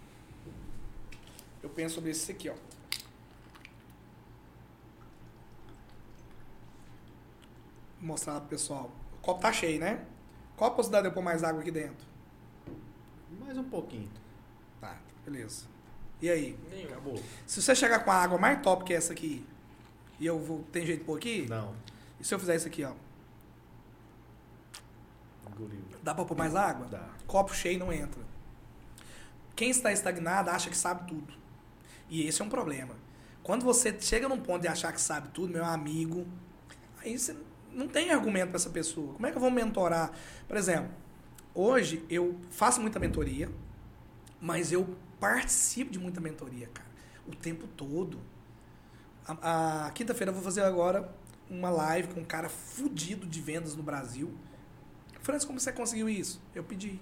Eu 1.63 1.69
penso 1.69 1.95
sobre 1.95 2.11
isso 2.11 2.29
aqui, 2.29 2.47
ó. 2.47 2.53
Vou 7.99 8.07
mostrar 8.07 8.39
pro 8.39 8.49
pessoal. 8.49 8.91
O 9.15 9.17
copo 9.17 9.41
tá 9.41 9.51
cheio, 9.51 9.79
né? 9.79 10.05
Qual 10.55 10.69
a 10.69 10.73
possibilidade 10.75 11.05
de 11.05 11.09
eu 11.09 11.13
pôr 11.15 11.23
mais 11.23 11.43
água 11.43 11.61
aqui 11.61 11.71
dentro? 11.71 12.05
Mais 13.39 13.57
um 13.57 13.63
pouquinho. 13.63 14.11
Tá, 14.79 14.95
beleza. 15.25 15.78
E 16.21 16.29
aí? 16.29 16.57
Nenhum. 16.69 16.87
Acabou. 16.87 17.23
Se 17.47 17.61
você 17.61 17.75
chegar 17.75 17.99
com 17.99 18.11
a 18.11 18.15
água 18.15 18.37
mais 18.37 18.61
top 18.61 18.83
que 18.83 18.93
essa 18.93 19.13
aqui, 19.13 19.45
e 20.19 20.25
eu 20.25 20.37
vou. 20.39 20.63
Tem 20.71 20.85
jeito 20.85 20.99
de 20.99 21.05
pôr 21.05 21.17
aqui? 21.17 21.45
Não. 21.49 21.73
E 22.19 22.25
se 22.25 22.33
eu 22.33 22.39
fizer 22.39 22.55
isso 22.55 22.67
aqui, 22.67 22.83
ó? 22.83 22.91
Engoliu. 25.49 25.79
Dá 26.03 26.13
pra 26.13 26.25
pôr 26.25 26.37
mais 26.37 26.55
água? 26.55 26.87
Dá. 26.87 27.07
Copo 27.25 27.53
cheio 27.53 27.79
não 27.79 27.91
entra. 27.93 28.21
Quem 29.55 29.69
está 29.69 29.91
estagnado 29.91 30.49
acha 30.49 30.69
que 30.69 30.77
sabe 30.77 31.07
tudo. 31.07 31.33
E 32.09 32.27
esse 32.27 32.41
é 32.41 32.45
um 32.45 32.49
problema. 32.49 32.95
Quando 33.43 33.63
você 33.63 33.95
chega 33.99 34.27
num 34.27 34.39
ponto 34.39 34.61
de 34.61 34.67
achar 34.67 34.91
que 34.91 35.01
sabe 35.01 35.29
tudo, 35.29 35.53
meu 35.53 35.65
amigo, 35.65 36.27
aí 37.01 37.17
você 37.17 37.35
não 37.71 37.87
tem 37.87 38.11
argumento 38.11 38.49
para 38.49 38.57
essa 38.57 38.69
pessoa. 38.69 39.13
Como 39.13 39.25
é 39.25 39.31
que 39.31 39.37
eu 39.37 39.41
vou 39.41 39.51
mentorar? 39.51 40.11
Por 40.47 40.57
exemplo, 40.57 40.91
hoje 41.53 42.03
eu 42.09 42.37
faço 42.49 42.81
muita 42.81 42.99
mentoria, 42.99 43.49
mas 44.41 44.71
eu 44.71 44.95
participo 45.19 45.91
de 45.91 45.99
muita 45.99 46.21
mentoria, 46.21 46.67
cara. 46.67 46.87
O 47.27 47.35
tempo 47.35 47.67
todo. 47.67 48.19
A, 49.27 49.87
a 49.87 49.91
quinta-feira 49.91 50.31
eu 50.31 50.35
vou 50.35 50.43
fazer 50.43 50.61
agora 50.61 51.13
uma 51.49 51.69
live 51.69 52.09
com 52.09 52.21
um 52.21 52.25
cara 52.25 52.49
fudido 52.49 53.25
de 53.25 53.41
vendas 53.41 53.75
no 53.75 53.83
Brasil. 53.83 54.33
Francis, 55.21 55.45
como 55.45 55.59
você 55.59 55.71
conseguiu 55.71 56.07
isso? 56.07 56.41
Eu 56.55 56.63
pedi. 56.63 56.99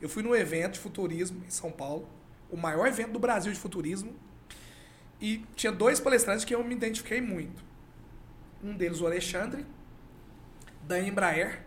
Eu 0.00 0.08
fui 0.08 0.22
num 0.22 0.34
evento 0.34 0.74
de 0.74 0.78
futurismo 0.80 1.42
em 1.46 1.50
São 1.50 1.70
Paulo, 1.70 2.08
o 2.50 2.56
maior 2.56 2.86
evento 2.86 3.12
do 3.12 3.18
Brasil 3.18 3.52
de 3.52 3.58
futurismo, 3.58 4.14
e 5.20 5.44
tinha 5.54 5.70
dois 5.70 6.00
palestrantes 6.00 6.44
que 6.44 6.54
eu 6.54 6.64
me 6.64 6.74
identifiquei 6.74 7.20
muito. 7.20 7.62
Um 8.62 8.74
deles, 8.74 9.00
o 9.00 9.06
Alexandre, 9.06 9.66
da 10.82 10.98
Embraer, 11.00 11.64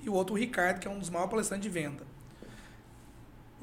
e 0.00 0.08
o 0.08 0.12
outro, 0.12 0.34
o 0.34 0.38
Ricardo, 0.38 0.80
que 0.80 0.88
é 0.88 0.90
um 0.90 0.98
dos 0.98 1.10
maiores 1.10 1.30
palestrantes 1.30 1.62
de 1.62 1.68
venda. 1.68 2.06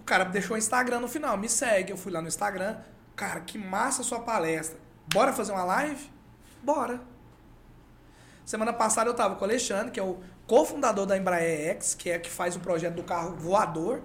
O 0.06 0.12
cara 0.14 0.24
deixou 0.24 0.54
o 0.54 0.58
Instagram 0.60 1.00
no 1.00 1.08
final, 1.08 1.36
me 1.36 1.50
segue. 1.50 1.92
Eu 1.92 1.98
fui 1.98 2.12
lá 2.12 2.22
no 2.22 2.28
Instagram, 2.28 2.78
cara, 3.16 3.40
que 3.40 3.58
massa 3.58 4.04
a 4.04 4.06
sua 4.06 4.20
palestra. 4.20 4.78
Bora 5.12 5.34
fazer 5.34 5.52
uma 5.52 5.64
live? 5.64 6.12
Bora. 6.62 7.02
Semana 8.46 8.72
passada 8.72 9.10
eu 9.10 9.16
tava 9.16 9.36
com 9.36 9.42
o 9.42 9.46
Alexandre, 9.46 9.90
que 9.90 10.00
é 10.00 10.04
o 10.04 10.20
cofundador 10.46 11.08
da 11.08 11.18
Embraer 11.18 11.72
X, 11.72 11.96
que 11.96 12.12
é 12.12 12.20
que 12.20 12.30
faz 12.30 12.56
o 12.56 12.60
projeto 12.60 12.94
do 12.94 13.02
carro 13.02 13.36
voador, 13.36 14.04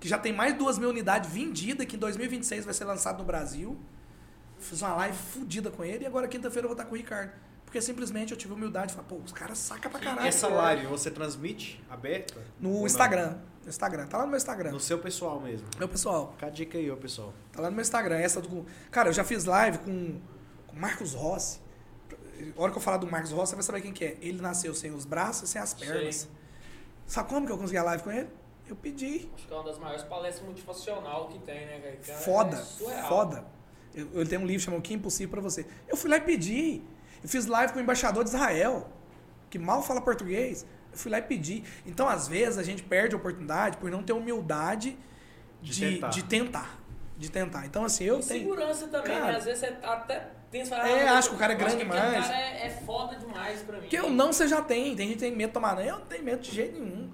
que 0.00 0.08
já 0.08 0.16
tem 0.16 0.32
mais 0.32 0.54
de 0.54 0.58
duas 0.58 0.78
mil 0.78 0.88
unidades 0.88 1.30
vendidas, 1.30 1.84
que 1.84 1.96
em 1.96 1.98
2026 1.98 2.64
vai 2.64 2.72
ser 2.72 2.86
lançado 2.86 3.18
no 3.18 3.24
Brasil. 3.24 3.78
Fiz 4.58 4.80
uma 4.80 4.94
live 4.96 5.18
fodida 5.18 5.70
com 5.70 5.84
ele 5.84 6.04
e 6.04 6.06
agora 6.06 6.26
quinta-feira 6.28 6.64
eu 6.64 6.70
vou 6.70 6.78
estar 6.78 6.86
com 6.86 6.94
o 6.94 6.96
Ricardo. 6.96 7.32
Porque 7.62 7.82
simplesmente 7.82 8.30
eu 8.30 8.38
tive 8.38 8.54
humildade 8.54 8.86
de 8.86 8.94
falar, 8.94 9.06
pô, 9.06 9.16
os 9.16 9.32
caras 9.32 9.58
sacam 9.58 9.90
pra 9.90 10.00
caralho. 10.00 10.26
Essa 10.26 10.48
live 10.48 10.86
você 10.86 11.10
transmite 11.10 11.84
aberta? 11.90 12.40
No 12.58 12.86
não? 13.26 13.55
Instagram. 13.68 14.02
No 14.02 14.06
Instagram. 14.06 14.06
Tá 14.06 14.18
lá 14.18 14.24
no 14.24 14.30
meu 14.30 14.36
Instagram. 14.36 14.70
No 14.72 14.80
seu 14.80 14.98
pessoal 14.98 15.40
mesmo. 15.40 15.66
Meu 15.78 15.88
pessoal, 15.88 16.32
Fica 16.34 16.46
a 16.46 16.50
dica 16.50 16.78
aí, 16.78 16.90
ô 16.90 16.96
pessoal. 16.96 17.32
Tá 17.52 17.60
lá 17.62 17.68
no 17.68 17.74
meu 17.76 17.82
Instagram. 17.82 18.16
Essa 18.16 18.40
do. 18.40 18.64
Cara, 18.90 19.08
eu 19.08 19.12
já 19.12 19.24
fiz 19.24 19.44
live 19.44 19.78
com 19.78 20.20
com 20.76 20.80
Marcos 20.80 21.14
Rossi. 21.14 21.60
A 22.56 22.60
hora 22.60 22.70
que 22.70 22.78
eu 22.78 22.82
falar 22.82 22.98
do 22.98 23.06
Marcos 23.06 23.32
Rossi, 23.32 23.50
você 23.52 23.56
vai 23.56 23.64
saber 23.64 23.80
quem 23.80 23.92
que 23.92 24.04
é. 24.04 24.16
Ele 24.20 24.40
nasceu 24.40 24.74
sem 24.74 24.92
os 24.92 25.06
braços 25.06 25.48
e 25.48 25.52
sem 25.52 25.60
as 25.60 25.72
pernas. 25.72 26.14
Sei. 26.16 26.30
Sabe 27.06 27.28
como 27.30 27.46
que 27.46 27.52
eu 27.52 27.58
consegui 27.58 27.78
a 27.78 27.82
live 27.82 28.02
com 28.02 28.10
ele? 28.10 28.28
Eu 28.68 28.76
pedi. 28.76 29.28
Acho 29.34 29.46
que 29.46 29.52
é 29.52 29.56
uma 29.56 29.64
das 29.64 29.78
maiores 29.78 30.02
palestras 30.02 30.44
multifuncional 30.44 31.28
que 31.28 31.38
tem, 31.38 31.66
né, 31.66 31.98
cara? 32.04 32.18
Foda. 32.18 32.56
é 32.56 33.02
foda. 33.08 33.44
Eu, 33.94 34.08
eu 34.12 34.28
tenho 34.28 34.42
um 34.42 34.46
livro 34.46 34.62
chamado 34.62 34.80
O 34.80 34.82
Que 34.82 34.92
Impossível 34.92 35.30
pra 35.30 35.40
Você. 35.40 35.66
Eu 35.88 35.96
fui 35.96 36.10
lá 36.10 36.18
e 36.18 36.20
pedi. 36.20 36.82
Eu 37.22 37.28
fiz 37.28 37.46
live 37.46 37.72
com 37.72 37.78
o 37.78 37.82
embaixador 37.82 38.22
de 38.22 38.30
Israel, 38.30 38.88
que 39.48 39.58
mal 39.58 39.82
fala 39.82 40.00
português. 40.02 40.66
Eu 40.96 41.00
fui 41.00 41.10
lá 41.12 41.18
e 41.18 41.22
pedi. 41.22 41.62
Então, 41.84 42.08
às 42.08 42.26
vezes, 42.26 42.58
a 42.58 42.62
gente 42.62 42.82
perde 42.82 43.14
a 43.14 43.18
oportunidade 43.18 43.76
por 43.76 43.90
não 43.90 44.02
ter 44.02 44.12
humildade 44.14 44.96
De 45.62 45.70
de, 45.72 45.92
tentar. 45.94 46.08
de 46.08 46.22
tentar. 46.24 46.80
De 47.18 47.30
tentar. 47.30 47.66
Então, 47.66 47.84
assim, 47.84 48.04
eu 48.04 48.20
E 48.20 48.22
tenho. 48.22 48.40
segurança 48.40 48.88
também, 48.88 49.12
Cara, 49.12 49.32
né? 49.32 49.38
Às 49.38 49.44
vezes 49.44 49.60
você 49.60 49.74
até 49.82 50.28
pensa... 50.50 50.76
fala, 50.76 50.88
É, 50.88 51.08
ah, 51.08 51.18
acho 51.18 51.30
que 51.30 51.34
o 51.34 51.38
cara 51.38 51.52
é 51.54 51.56
eu 51.60 51.66
acho 51.66 51.76
grande 51.76 51.90
demais. 51.92 52.26
cara 52.26 52.38
é, 52.40 52.66
é 52.66 52.70
foda 52.70 53.16
demais 53.16 53.62
pra 53.62 53.74
mim. 53.76 53.80
Porque 53.82 54.00
o 54.00 54.10
não 54.10 54.32
você 54.32 54.46
já 54.48 54.60
tem. 54.62 54.94
Tem 54.96 55.06
gente 55.08 55.14
que 55.18 55.20
tem 55.24 55.34
medo 55.36 55.48
de 55.48 55.54
tomar 55.54 55.74
não. 55.76 55.82
Eu 55.82 55.98
não 55.98 56.06
tenho 56.06 56.22
medo 56.24 56.40
de 56.42 56.50
jeito 56.50 56.78
nenhum. 56.80 57.10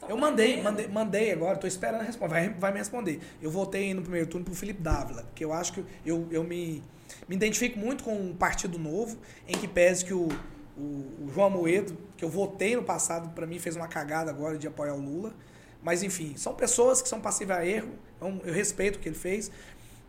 Tá 0.00 0.06
Eu 0.08 0.16
mandei, 0.18 0.60
mandei, 0.62 0.88
mandei 0.88 1.32
agora, 1.32 1.56
tô 1.56 1.66
esperando 1.66 2.00
a 2.00 2.04
resposta. 2.04 2.34
Vai, 2.34 2.48
vai 2.50 2.72
me 2.72 2.78
responder. 2.78 3.20
Eu 3.40 3.50
votei 3.50 3.94
no 3.94 4.02
primeiro 4.02 4.26
turno 4.26 4.44
pro 4.44 4.54
Felipe 4.54 4.82
Dávila, 4.82 5.22
porque 5.22 5.44
eu 5.44 5.52
acho 5.52 5.72
que 5.74 5.84
eu, 6.04 6.26
eu 6.30 6.42
me, 6.42 6.82
me 7.28 7.36
identifico 7.36 7.78
muito 7.78 8.02
com 8.04 8.14
um 8.14 8.34
partido 8.34 8.78
novo, 8.78 9.16
em 9.46 9.56
que 9.56 9.68
pese 9.68 10.04
que 10.04 10.12
o, 10.12 10.28
o, 10.76 11.24
o 11.24 11.30
João 11.32 11.50
Moedo, 11.50 11.96
que 12.16 12.24
eu 12.24 12.28
votei 12.28 12.76
no 12.76 12.82
passado, 12.82 13.30
para 13.30 13.46
mim 13.46 13.58
fez 13.58 13.76
uma 13.76 13.88
cagada 13.88 14.30
agora 14.30 14.58
de 14.58 14.66
apoiar 14.66 14.94
o 14.94 15.00
Lula. 15.00 15.34
Mas 15.82 16.02
enfim, 16.02 16.36
são 16.36 16.54
pessoas 16.54 17.00
que 17.00 17.08
são 17.08 17.20
passivas 17.20 17.58
a 17.58 17.66
erro, 17.66 17.92
então 18.16 18.40
eu 18.44 18.52
respeito 18.52 18.96
o 18.96 18.98
que 18.98 19.08
ele 19.08 19.16
fez. 19.16 19.50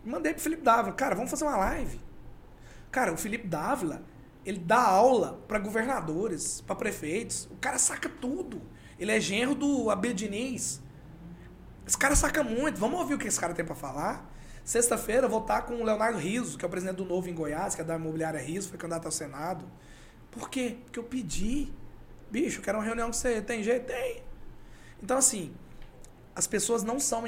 Mandei 0.04 0.34
pro 0.34 0.42
Felipe 0.42 0.64
Dávila, 0.64 0.94
cara, 0.94 1.16
vamos 1.16 1.30
fazer 1.30 1.46
uma 1.46 1.58
live. 1.58 2.00
Cara, 2.92 3.14
o 3.14 3.18
Felipe 3.18 3.48
Dávila, 3.48 4.02
ele 4.46 4.60
dá 4.60 4.82
aula 4.82 5.40
para 5.48 5.60
governadores, 5.60 6.62
para 6.62 6.76
prefeitos. 6.76 7.48
O 7.52 7.58
cara 7.58 7.78
saca 7.78 8.10
tudo. 8.10 8.62
Ele 8.98 9.12
é 9.12 9.20
genro 9.20 9.54
do 9.54 9.90
Abel. 9.90 10.14
Esse 11.86 11.98
cara 12.00 12.16
saca 12.16 12.44
muito. 12.44 12.80
Vamos 12.80 13.00
ouvir 13.00 13.16
o 13.16 13.18
que 13.18 13.28
esse 13.28 13.40
cara 13.40 13.54
tem 13.54 13.66
para 13.66 13.76
falar? 13.76 14.34
Sexta-feira 14.64 15.28
eu 15.28 15.30
vou 15.30 15.42
estar 15.42 15.62
com 15.62 15.76
o 15.76 15.84
Leonardo 15.84 16.18
Riso, 16.18 16.58
que 16.58 16.66
é 16.66 16.68
o 16.68 16.72
presidente 16.72 16.98
do 16.98 17.06
Novo 17.06 17.30
em 17.30 17.34
Goiás, 17.34 17.76
que 17.76 17.82
é 17.82 17.84
da 17.84 17.96
imobiliária 17.96 18.40
Riso, 18.40 18.70
foi 18.70 18.78
candidato 18.78 19.06
ao 19.06 19.12
Senado. 19.12 19.66
Por 20.38 20.50
quê? 20.50 20.78
Porque 20.84 21.00
eu 21.00 21.04
pedi. 21.04 21.72
Bicho, 22.32 22.60
eu 22.60 22.64
quero 22.64 22.78
uma 22.78 22.84
reunião 22.84 23.08
com 23.08 23.14
você. 23.14 23.42
Tem 23.42 23.64
jeito? 23.64 23.86
Tem. 23.88 24.22
Então, 25.02 25.18
assim, 25.18 25.54
as 26.36 26.46
pessoas 26.48 26.84
não 26.84 27.00
são 27.00 27.24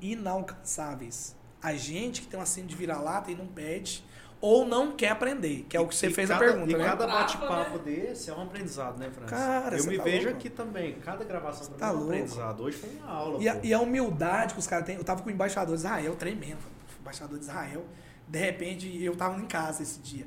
inalcançáveis. 0.00 1.34
A 1.62 1.74
gente 1.74 2.22
que 2.22 2.28
tem 2.28 2.38
uma 2.38 2.46
síndrome 2.46 2.70
de 2.72 2.76
vira-lata 2.76 3.30
e 3.30 3.34
não 3.34 3.46
pede, 3.46 4.04
ou 4.40 4.66
não 4.66 4.92
quer 4.94 5.08
aprender, 5.08 5.64
que 5.68 5.76
é 5.76 5.80
o 5.80 5.88
que 5.88 5.94
você 5.96 6.08
E 6.08 6.12
fez 6.12 6.30
a 6.30 6.34
cada- 6.38 6.46
pergunta, 6.52 6.70
E 6.72 6.76
né? 6.76 6.84
cada 6.84 7.06
bate-papo 7.06 7.78
desse 7.78 8.30
é 8.30 8.34
um 8.34 8.42
aprendizado, 8.42 8.98
né, 8.98 9.10
Francis? 9.10 9.30
Cara, 9.30 9.76
Eu 9.78 9.84
me 9.86 9.96
tá 9.96 10.04
vejo 10.04 10.24
louco. 10.26 10.36
aqui 10.38 10.50
também. 10.50 10.94
Cada 11.00 11.24
gravação 11.24 11.66
pra 11.68 11.78
Tá 11.78 11.86
é 11.86 11.90
um 11.90 11.94
louco. 11.94 12.10
aprendizado. 12.12 12.62
Hoje 12.62 12.76
foi 12.76 12.90
uma 12.90 13.08
aula, 13.10 13.42
E 13.42 13.48
a, 13.48 13.60
e 13.64 13.74
a 13.74 13.80
humildade 13.80 14.52
que 14.54 14.60
os 14.60 14.66
caras 14.66 14.84
têm. 14.86 14.96
Eu 14.96 15.04
tava 15.04 15.22
com 15.22 15.28
o 15.28 15.32
embaixador 15.32 15.74
de 15.74 15.80
Israel, 15.80 16.14
tremendo. 16.16 16.58
Embaixador 17.00 17.38
de 17.38 17.44
Israel. 17.46 17.84
De 18.28 18.38
repente, 18.38 19.02
eu 19.02 19.16
tava 19.16 19.40
em 19.40 19.46
casa 19.46 19.82
esse 19.82 19.98
dia. 20.00 20.26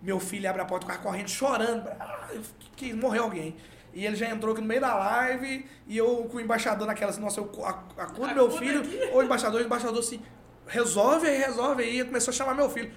Meu 0.00 0.20
filho 0.20 0.48
abre 0.48 0.62
a 0.62 0.64
porta, 0.64 0.86
o 0.86 0.88
cara 0.88 1.00
correndo, 1.00 1.28
chorando. 1.28 1.88
Ah, 1.98 2.28
que, 2.76 2.92
morreu 2.92 3.24
alguém. 3.24 3.56
E 3.92 4.06
ele 4.06 4.14
já 4.14 4.28
entrou 4.30 4.52
aqui 4.52 4.60
no 4.60 4.66
meio 4.68 4.80
da 4.80 4.94
live. 4.94 5.66
E 5.86 5.96
eu 5.96 6.24
com 6.30 6.36
o 6.36 6.40
embaixador 6.40 6.86
naquela 6.86 7.10
assim, 7.10 7.20
nossa, 7.20 7.40
eu 7.40 7.50
a- 7.64 7.82
acudo 8.04 8.34
meu 8.34 8.50
filho. 8.50 8.82
Ou 9.12 9.18
o 9.20 9.22
embaixador, 9.22 9.60
o 9.60 9.64
embaixador 9.64 9.98
assim, 9.98 10.22
resolve 10.66 11.26
aí, 11.26 11.38
resolve 11.38 11.82
aí. 11.82 12.04
Começou 12.04 12.30
a 12.30 12.34
chamar 12.34 12.54
meu 12.54 12.70
filho. 12.70 12.92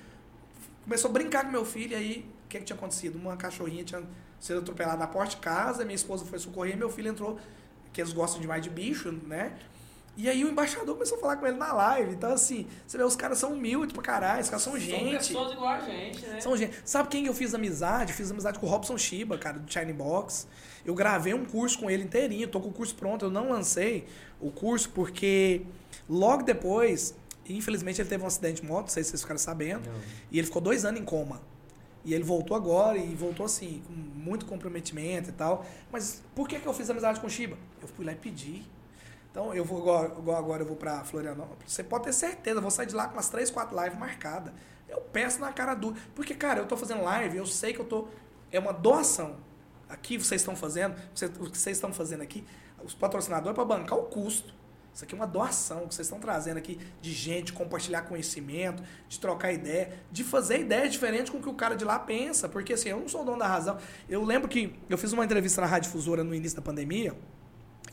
Começou 0.83 1.09
a 1.09 1.13
brincar 1.13 1.45
com 1.45 1.51
meu 1.51 1.65
filho. 1.65 1.93
E 1.93 1.95
aí, 1.95 2.31
o 2.45 2.47
que, 2.49 2.59
que 2.59 2.65
tinha 2.65 2.77
acontecido? 2.77 3.15
Uma 3.17 3.35
cachorrinha 3.35 3.83
tinha 3.83 4.03
sido 4.39 4.59
atropelada 4.59 4.97
na 4.97 5.07
porta 5.07 5.31
de 5.31 5.37
casa. 5.37 5.83
Minha 5.83 5.95
esposa 5.95 6.25
foi 6.25 6.37
socorrer. 6.37 6.77
Meu 6.77 6.89
filho 6.89 7.09
entrou, 7.09 7.39
que 7.91 7.99
eles 8.01 8.13
gostam 8.13 8.39
demais 8.39 8.61
de 8.61 8.69
bicho, 8.69 9.11
né? 9.11 9.53
E 10.17 10.27
aí 10.29 10.43
o 10.43 10.49
embaixador 10.49 10.93
começou 10.95 11.17
a 11.17 11.21
falar 11.21 11.37
com 11.37 11.47
ele 11.47 11.57
na 11.57 11.71
live. 11.71 12.13
Então, 12.13 12.33
assim, 12.33 12.67
você 12.85 12.97
vê, 12.97 13.03
os 13.03 13.15
caras 13.15 13.37
são 13.37 13.53
humildes 13.53 13.93
pra 13.93 14.03
caralho, 14.03 14.41
os 14.41 14.49
caras 14.49 14.61
são 14.61 14.73
São 14.73 14.79
gente. 14.81 15.17
pessoas 15.17 15.53
igual 15.53 15.69
a 15.69 15.79
gente, 15.79 16.25
né? 16.27 16.41
São 16.41 16.55
gente. 16.57 16.75
Sabe 16.83 17.07
quem 17.09 17.25
eu 17.27 17.33
fiz 17.33 17.53
amizade? 17.55 18.11
Fiz 18.11 18.29
amizade 18.29 18.59
com 18.59 18.65
o 18.65 18.69
Robson 18.69 18.97
Shiba, 18.97 19.37
cara, 19.37 19.57
do 19.57 19.71
Shine 19.71 19.93
Box. 19.93 20.47
Eu 20.85 20.93
gravei 20.93 21.33
um 21.33 21.45
curso 21.45 21.79
com 21.79 21.89
ele 21.89 22.03
inteirinho, 22.03 22.47
tô 22.47 22.59
com 22.59 22.67
o 22.69 22.73
curso 22.73 22.93
pronto. 22.95 23.25
Eu 23.25 23.31
não 23.31 23.49
lancei 23.51 24.05
o 24.39 24.51
curso 24.51 24.89
porque 24.89 25.61
logo 26.09 26.43
depois, 26.43 27.15
infelizmente, 27.47 28.01
ele 28.01 28.09
teve 28.09 28.21
um 28.23 28.27
acidente 28.27 28.61
de 28.61 28.67
moto, 28.67 28.81
não 28.87 28.89
sei 28.89 29.03
se 29.03 29.11
vocês 29.11 29.21
ficaram 29.21 29.39
sabendo, 29.39 29.89
Não. 29.89 29.95
e 30.29 30.37
ele 30.39 30.45
ficou 30.47 30.61
dois 30.61 30.83
anos 30.83 30.99
em 30.99 31.05
coma. 31.05 31.41
E 32.03 32.13
ele 32.13 32.23
voltou 32.23 32.57
agora 32.57 32.97
e 32.97 33.13
voltou 33.15 33.45
assim, 33.45 33.81
com 33.87 33.93
muito 33.93 34.45
comprometimento 34.45 35.29
e 35.29 35.33
tal. 35.33 35.65
Mas 35.91 36.21
por 36.35 36.47
que, 36.49 36.59
que 36.59 36.67
eu 36.67 36.73
fiz 36.73 36.89
amizade 36.89 37.19
com 37.19 37.27
o 37.27 37.29
Shiba? 37.29 37.55
Eu 37.81 37.87
fui 37.87 38.03
lá 38.05 38.11
e 38.11 38.15
pedi. 38.15 38.63
Então, 39.31 39.53
eu 39.53 39.63
vou 39.63 39.79
igual, 39.79 40.35
agora 40.37 40.61
eu 40.61 40.67
vou 40.67 40.75
pra 40.75 41.03
Florianópolis. 41.05 41.71
Você 41.71 41.83
pode 41.83 42.03
ter 42.03 42.13
certeza, 42.13 42.57
eu 42.57 42.61
vou 42.61 42.69
sair 42.69 42.85
de 42.85 42.93
lá 42.93 43.07
com 43.07 43.13
umas 43.13 43.29
3, 43.29 43.49
4 43.49 43.81
lives 43.81 43.97
marcadas. 43.97 44.53
Eu 44.89 44.99
peço 44.99 45.39
na 45.39 45.53
cara 45.53 45.73
dura. 45.73 45.95
Porque, 46.13 46.35
cara, 46.35 46.59
eu 46.59 46.65
tô 46.67 46.75
fazendo 46.75 47.01
live, 47.03 47.37
eu 47.37 47.45
sei 47.45 47.73
que 47.73 47.79
eu 47.79 47.85
tô. 47.85 48.07
É 48.51 48.59
uma 48.59 48.73
doação. 48.73 49.37
Aqui 49.87 50.17
vocês 50.17 50.41
estão 50.41 50.55
fazendo, 50.55 50.95
vocês- 51.15 51.31
o 51.39 51.49
que 51.49 51.57
vocês 51.57 51.77
estão 51.77 51.93
fazendo 51.93 52.21
aqui, 52.21 52.45
os 52.83 52.93
patrocinadores 52.93 53.55
para 53.55 53.63
bancar 53.63 53.97
o 53.97 54.03
custo. 54.03 54.53
Isso 54.93 55.05
aqui 55.05 55.13
é 55.13 55.17
uma 55.17 55.27
doação 55.27 55.87
que 55.87 55.95
vocês 55.95 56.05
estão 56.07 56.19
trazendo 56.19 56.57
aqui 56.57 56.77
de 57.01 57.13
gente, 57.13 57.45
de 57.45 57.53
compartilhar 57.53 58.01
conhecimento, 58.01 58.83
de 59.07 59.17
trocar 59.17 59.53
ideia, 59.53 59.93
de 60.11 60.21
fazer 60.25 60.59
ideias 60.59 60.91
diferentes 60.91 61.29
com 61.29 61.37
o 61.37 61.41
que 61.41 61.47
o 61.47 61.53
cara 61.53 61.75
de 61.75 61.85
lá 61.85 61.97
pensa. 61.97 62.49
Porque 62.49 62.73
assim, 62.73 62.89
eu 62.89 62.99
não 62.99 63.07
sou 63.07 63.21
o 63.21 63.25
dono 63.25 63.39
da 63.39 63.47
razão. 63.47 63.77
Eu 64.09 64.25
lembro 64.25 64.49
que 64.49 64.75
eu 64.89 64.97
fiz 64.97 65.13
uma 65.13 65.23
entrevista 65.23 65.61
na 65.61 65.67
Rádio 65.67 65.89
Difusora 65.89 66.21
no 66.25 66.35
início 66.35 66.57
da 66.57 66.61
pandemia, 66.61 67.15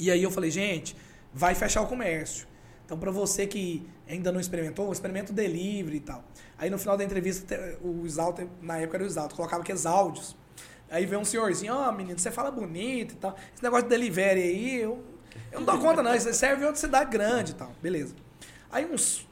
e 0.00 0.10
aí 0.10 0.20
eu 0.22 0.30
falei, 0.32 0.50
gente, 0.50 0.96
vai 1.32 1.54
fechar 1.54 1.82
o 1.82 1.86
comércio. 1.86 2.46
Então, 2.84 2.98
para 2.98 3.10
você 3.10 3.46
que 3.46 3.86
ainda 4.08 4.32
não 4.32 4.40
experimentou, 4.40 4.90
experimenta 4.90 5.30
o 5.30 5.34
delivery 5.34 5.98
e 5.98 6.00
tal. 6.00 6.24
Aí 6.56 6.70
no 6.70 6.78
final 6.78 6.96
da 6.96 7.04
entrevista, 7.04 7.78
o 7.82 8.06
Exalto, 8.06 8.48
na 8.62 8.78
época 8.78 8.96
era 8.96 9.04
o 9.04 9.06
Exalto, 9.06 9.34
colocava 9.34 9.62
aqueles 9.62 9.84
áudios. 9.84 10.34
Aí 10.90 11.04
vem 11.04 11.18
um 11.18 11.24
senhorzinho, 11.24 11.74
ó, 11.74 11.92
menino, 11.92 12.18
você 12.18 12.30
fala 12.30 12.50
bonito 12.50 13.12
e 13.12 13.16
tal. 13.16 13.36
Esse 13.52 13.62
negócio 13.62 13.84
de 13.84 13.90
delivery 13.90 14.40
aí, 14.40 14.80
eu, 14.80 15.04
eu 15.52 15.60
não 15.60 15.66
dou 15.66 15.78
conta 15.78 16.02
não, 16.02 16.14
isso 16.14 16.32
serve 16.32 16.62
em 16.62 16.64
outra 16.64 16.80
cidade 16.80 17.10
grande 17.10 17.52
e 17.52 17.54
tal. 17.56 17.70
Beleza. 17.82 18.14
Aí 18.72 18.86
uns. 18.86 19.27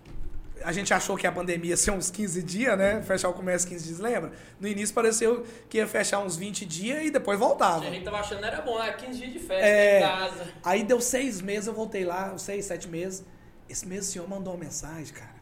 A 0.66 0.72
gente 0.72 0.93
achou 0.93 1.16
que 1.16 1.26
a 1.28 1.30
pandemia 1.30 1.70
ia 1.70 1.76
ser 1.76 1.93
uns 1.93 2.10
15 2.10 2.43
dias, 2.43 2.76
né? 2.76 3.01
Fechar 3.02 3.28
o 3.28 3.32
comércio 3.32 3.68
15 3.68 3.84
dias, 3.86 3.98
lembra? 4.01 4.32
No 4.59 4.66
início 4.66 4.93
pareceu 4.93 5.47
que 5.68 5.78
ia 5.78 5.86
fechar 5.86 6.18
uns 6.18 6.36
20 6.36 6.66
dias 6.66 7.05
e 7.05 7.10
depois 7.10 7.38
voltava. 7.38 7.84
A 7.86 7.90
gente 7.90 8.05
tava 8.05 8.18
achando 8.18 8.40
que 8.40 8.44
era 8.47 8.60
bom, 8.62 8.76
né? 8.76 8.93
15 8.93 9.16
dias 9.18 9.32
de 9.32 9.38
festa 9.38 9.64
É. 9.64 9.98
em 9.98 10.02
casa. 10.02 10.52
Aí 10.64 10.82
deu 10.82 11.01
seis 11.01 11.40
meses, 11.40 11.68
eu 11.68 11.72
voltei 11.72 12.05
lá, 12.05 12.32
uns 12.34 12.43
seis, 12.43 12.64
sete 12.64 12.88
meses. 12.88 13.24
Esse 13.68 13.86
mês 13.86 14.09
o 14.09 14.10
senhor 14.10 14.28
mandou 14.28 14.55
uma 14.55 14.64
mensagem, 14.64 15.14
cara. 15.14 15.36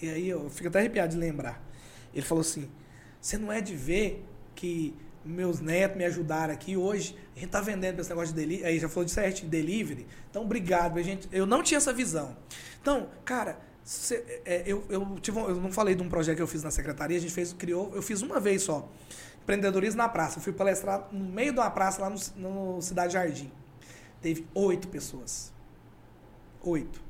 E 0.00 0.08
aí 0.08 0.28
eu 0.28 0.48
fico 0.48 0.68
até 0.68 0.78
arrepiado 0.78 1.12
de 1.14 1.18
lembrar. 1.18 1.60
Ele 2.14 2.24
falou 2.24 2.42
assim: 2.42 2.70
você 3.20 3.36
não 3.36 3.50
é 3.52 3.60
de 3.60 3.74
ver 3.74 4.24
que 4.54 4.96
meus 5.24 5.58
netos 5.58 5.96
me 5.98 6.04
ajudaram 6.04 6.54
aqui 6.54 6.76
hoje. 6.76 7.16
A 7.36 7.40
gente 7.40 7.50
tá 7.50 7.60
vendendo 7.60 7.98
esse 8.00 8.08
negócio 8.08 8.32
de 8.32 8.40
delivery. 8.40 8.68
Aí 8.68 8.78
já 8.78 8.88
falou 8.88 9.04
de 9.04 9.10
certo, 9.10 9.40
de 9.40 9.46
delivery. 9.48 10.06
Então, 10.30 10.42
obrigado, 10.42 11.02
gente. 11.02 11.28
Eu 11.32 11.44
não 11.44 11.60
tinha 11.60 11.78
essa 11.78 11.92
visão. 11.92 12.36
Então, 12.80 13.08
cara, 13.24 13.58
cê- 13.84 14.42
é, 14.44 14.62
eu, 14.66 14.84
eu, 14.88 15.18
tive, 15.20 15.38
eu 15.38 15.56
não 15.56 15.72
falei 15.72 15.94
de 15.94 16.02
um 16.02 16.08
projeto 16.08 16.36
que 16.36 16.42
eu 16.42 16.46
fiz 16.46 16.62
na 16.62 16.70
secretaria, 16.70 17.16
a 17.16 17.20
gente 17.20 17.32
fez, 17.32 17.52
criou, 17.52 17.92
eu 17.94 18.02
fiz 18.02 18.22
uma 18.22 18.40
vez 18.40 18.62
só. 18.62 18.88
Empreendedorismo 19.42 19.98
na 19.98 20.08
praça. 20.08 20.38
Eu 20.38 20.42
fui 20.42 20.52
palestrar 20.52 21.08
no 21.10 21.24
meio 21.24 21.52
de 21.52 21.58
uma 21.58 21.70
praça 21.70 22.00
lá 22.02 22.10
no, 22.10 22.18
no 22.76 22.82
Cidade 22.82 23.14
Jardim. 23.14 23.50
Teve 24.20 24.46
oito 24.54 24.88
pessoas. 24.88 25.52
Oito. 26.62 27.00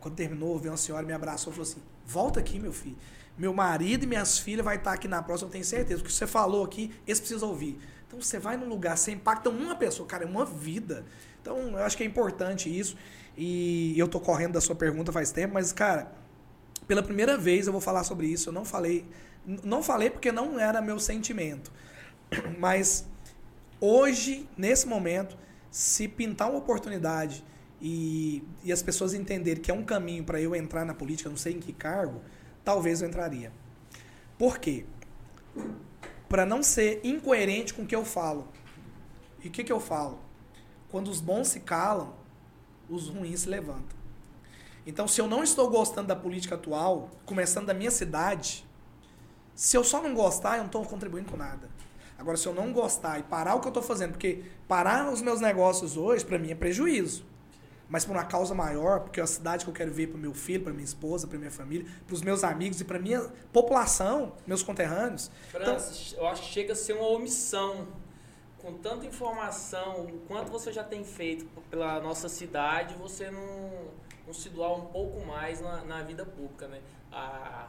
Quando 0.00 0.14
terminou, 0.14 0.58
veio 0.58 0.72
uma 0.72 0.76
senhora 0.76 1.06
me 1.06 1.12
abraçou 1.12 1.52
e 1.52 1.56
falou 1.56 1.68
assim: 1.70 1.80
volta 2.04 2.40
aqui, 2.40 2.58
meu 2.58 2.72
filho. 2.72 2.96
Meu 3.36 3.54
marido 3.54 4.02
e 4.02 4.06
minhas 4.06 4.38
filhas 4.38 4.64
vai 4.64 4.76
estar 4.76 4.92
aqui 4.92 5.06
na 5.06 5.22
próxima, 5.22 5.46
eu 5.48 5.52
tenho 5.52 5.64
certeza. 5.64 6.02
O 6.02 6.04
que 6.04 6.12
você 6.12 6.26
falou 6.26 6.64
aqui, 6.64 6.92
eles 7.06 7.20
precisam 7.20 7.48
ouvir. 7.48 7.78
Então 8.06 8.20
você 8.20 8.38
vai 8.38 8.56
num 8.56 8.68
lugar, 8.68 8.96
você 8.98 9.12
impacta 9.12 9.48
uma 9.48 9.76
pessoa, 9.76 10.08
cara, 10.08 10.24
é 10.24 10.26
uma 10.26 10.44
vida. 10.44 11.04
Então 11.40 11.56
eu 11.56 11.78
acho 11.84 11.96
que 11.96 12.02
é 12.02 12.06
importante 12.06 12.68
isso. 12.68 12.96
E 13.40 13.96
eu 13.96 14.08
tô 14.08 14.18
correndo 14.18 14.54
da 14.54 14.60
sua 14.60 14.74
pergunta 14.74 15.12
faz 15.12 15.30
tempo, 15.30 15.54
mas, 15.54 15.72
cara, 15.72 16.10
pela 16.88 17.04
primeira 17.04 17.38
vez 17.38 17.68
eu 17.68 17.72
vou 17.72 17.80
falar 17.80 18.02
sobre 18.02 18.26
isso. 18.26 18.48
Eu 18.48 18.52
não 18.52 18.64
falei. 18.64 19.06
Não 19.62 19.80
falei 19.80 20.10
porque 20.10 20.32
não 20.32 20.58
era 20.58 20.82
meu 20.82 20.98
sentimento. 20.98 21.72
Mas 22.58 23.06
hoje, 23.80 24.46
nesse 24.58 24.86
momento, 24.86 25.38
se 25.70 26.08
pintar 26.08 26.50
uma 26.50 26.58
oportunidade 26.58 27.44
e, 27.80 28.42
e 28.62 28.72
as 28.72 28.82
pessoas 28.82 29.14
entenderem 29.14 29.62
que 29.62 29.70
é 29.70 29.74
um 29.74 29.84
caminho 29.84 30.24
para 30.24 30.38
eu 30.40 30.54
entrar 30.54 30.84
na 30.84 30.92
política, 30.92 31.30
não 31.30 31.36
sei 31.36 31.54
em 31.54 31.60
que 31.60 31.72
cargo, 31.72 32.20
talvez 32.62 33.00
eu 33.00 33.08
entraria. 33.08 33.52
Por 34.36 34.58
quê? 34.58 34.84
Para 36.28 36.44
não 36.44 36.62
ser 36.62 37.00
incoerente 37.04 37.72
com 37.72 37.82
o 37.82 37.86
que 37.86 37.96
eu 37.96 38.04
falo. 38.04 38.48
E 39.42 39.48
o 39.48 39.50
que, 39.50 39.64
que 39.64 39.72
eu 39.72 39.80
falo? 39.80 40.18
Quando 40.90 41.08
os 41.08 41.20
bons 41.20 41.48
se 41.48 41.60
calam, 41.60 42.17
os 42.88 43.08
ruins 43.08 43.40
se 43.40 43.48
levantam. 43.48 43.98
Então, 44.86 45.06
se 45.06 45.20
eu 45.20 45.26
não 45.26 45.42
estou 45.42 45.68
gostando 45.68 46.08
da 46.08 46.16
política 46.16 46.54
atual, 46.54 47.10
começando 47.26 47.66
da 47.66 47.74
minha 47.74 47.90
cidade, 47.90 48.66
se 49.54 49.76
eu 49.76 49.84
só 49.84 50.02
não 50.02 50.14
gostar, 50.14 50.52
eu 50.52 50.58
não 50.58 50.66
estou 50.66 50.84
contribuindo 50.84 51.30
com 51.30 51.36
nada. 51.36 51.68
Agora, 52.18 52.36
se 52.36 52.46
eu 52.46 52.54
não 52.54 52.72
gostar 52.72 53.18
e 53.18 53.22
parar 53.22 53.54
o 53.54 53.60
que 53.60 53.66
eu 53.66 53.70
estou 53.70 53.82
fazendo, 53.82 54.12
porque 54.12 54.42
parar 54.66 55.12
os 55.12 55.20
meus 55.20 55.40
negócios 55.40 55.96
hoje, 55.96 56.24
para 56.24 56.38
mim, 56.38 56.50
é 56.50 56.54
prejuízo. 56.54 57.24
Mas 57.88 58.04
por 58.04 58.12
uma 58.12 58.24
causa 58.24 58.54
maior, 58.54 59.00
porque 59.00 59.20
é 59.20 59.22
a 59.22 59.26
cidade 59.26 59.64
que 59.64 59.70
eu 59.70 59.74
quero 59.74 59.92
ver 59.92 60.08
para 60.08 60.18
meu 60.18 60.34
filho, 60.34 60.64
para 60.64 60.72
minha 60.72 60.84
esposa, 60.84 61.26
para 61.26 61.38
minha 61.38 61.50
família, 61.50 61.86
para 62.06 62.14
os 62.14 62.22
meus 62.22 62.42
amigos 62.44 62.80
e 62.80 62.84
para 62.84 62.98
minha 62.98 63.20
população, 63.52 64.32
meus 64.46 64.62
conterrâneos. 64.62 65.30
Francis, 65.50 66.14
eu 66.16 66.26
acho 66.26 66.42
que 66.42 66.48
chega 66.48 66.72
a 66.72 66.76
ser 66.76 66.94
uma 66.94 67.06
omissão. 67.08 67.86
Com 68.58 68.74
tanta 68.74 69.06
informação, 69.06 70.04
o 70.04 70.18
quanto 70.26 70.50
você 70.50 70.72
já 70.72 70.82
tem 70.82 71.04
feito 71.04 71.46
pela 71.70 72.00
nossa 72.00 72.28
cidade, 72.28 72.94
você 72.94 73.30
não, 73.30 73.88
não 74.26 74.32
se 74.32 74.48
doar 74.48 74.72
um 74.72 74.86
pouco 74.86 75.24
mais 75.24 75.60
na, 75.60 75.84
na 75.84 76.02
vida 76.02 76.26
pública, 76.26 76.66
né? 76.66 76.80
A, 77.12 77.68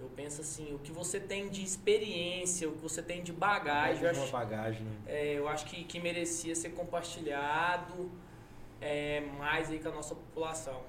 eu 0.00 0.08
penso 0.16 0.40
assim, 0.40 0.74
o 0.74 0.78
que 0.78 0.90
você 0.90 1.20
tem 1.20 1.48
de 1.48 1.62
experiência, 1.62 2.68
o 2.68 2.72
que 2.72 2.82
você 2.82 3.02
tem 3.02 3.22
de 3.22 3.32
bagagem, 3.32 4.04
eu 4.04 4.12
uma 4.12 4.22
acho, 4.22 4.32
bagagem, 4.32 4.82
né? 4.82 4.96
é, 5.06 5.34
eu 5.34 5.48
acho 5.48 5.66
que, 5.66 5.84
que 5.84 6.00
merecia 6.00 6.54
ser 6.54 6.70
compartilhado 6.70 8.10
é, 8.80 9.20
mais 9.38 9.70
aí 9.70 9.78
com 9.78 9.88
a 9.88 9.92
nossa 9.92 10.14
população. 10.14 10.82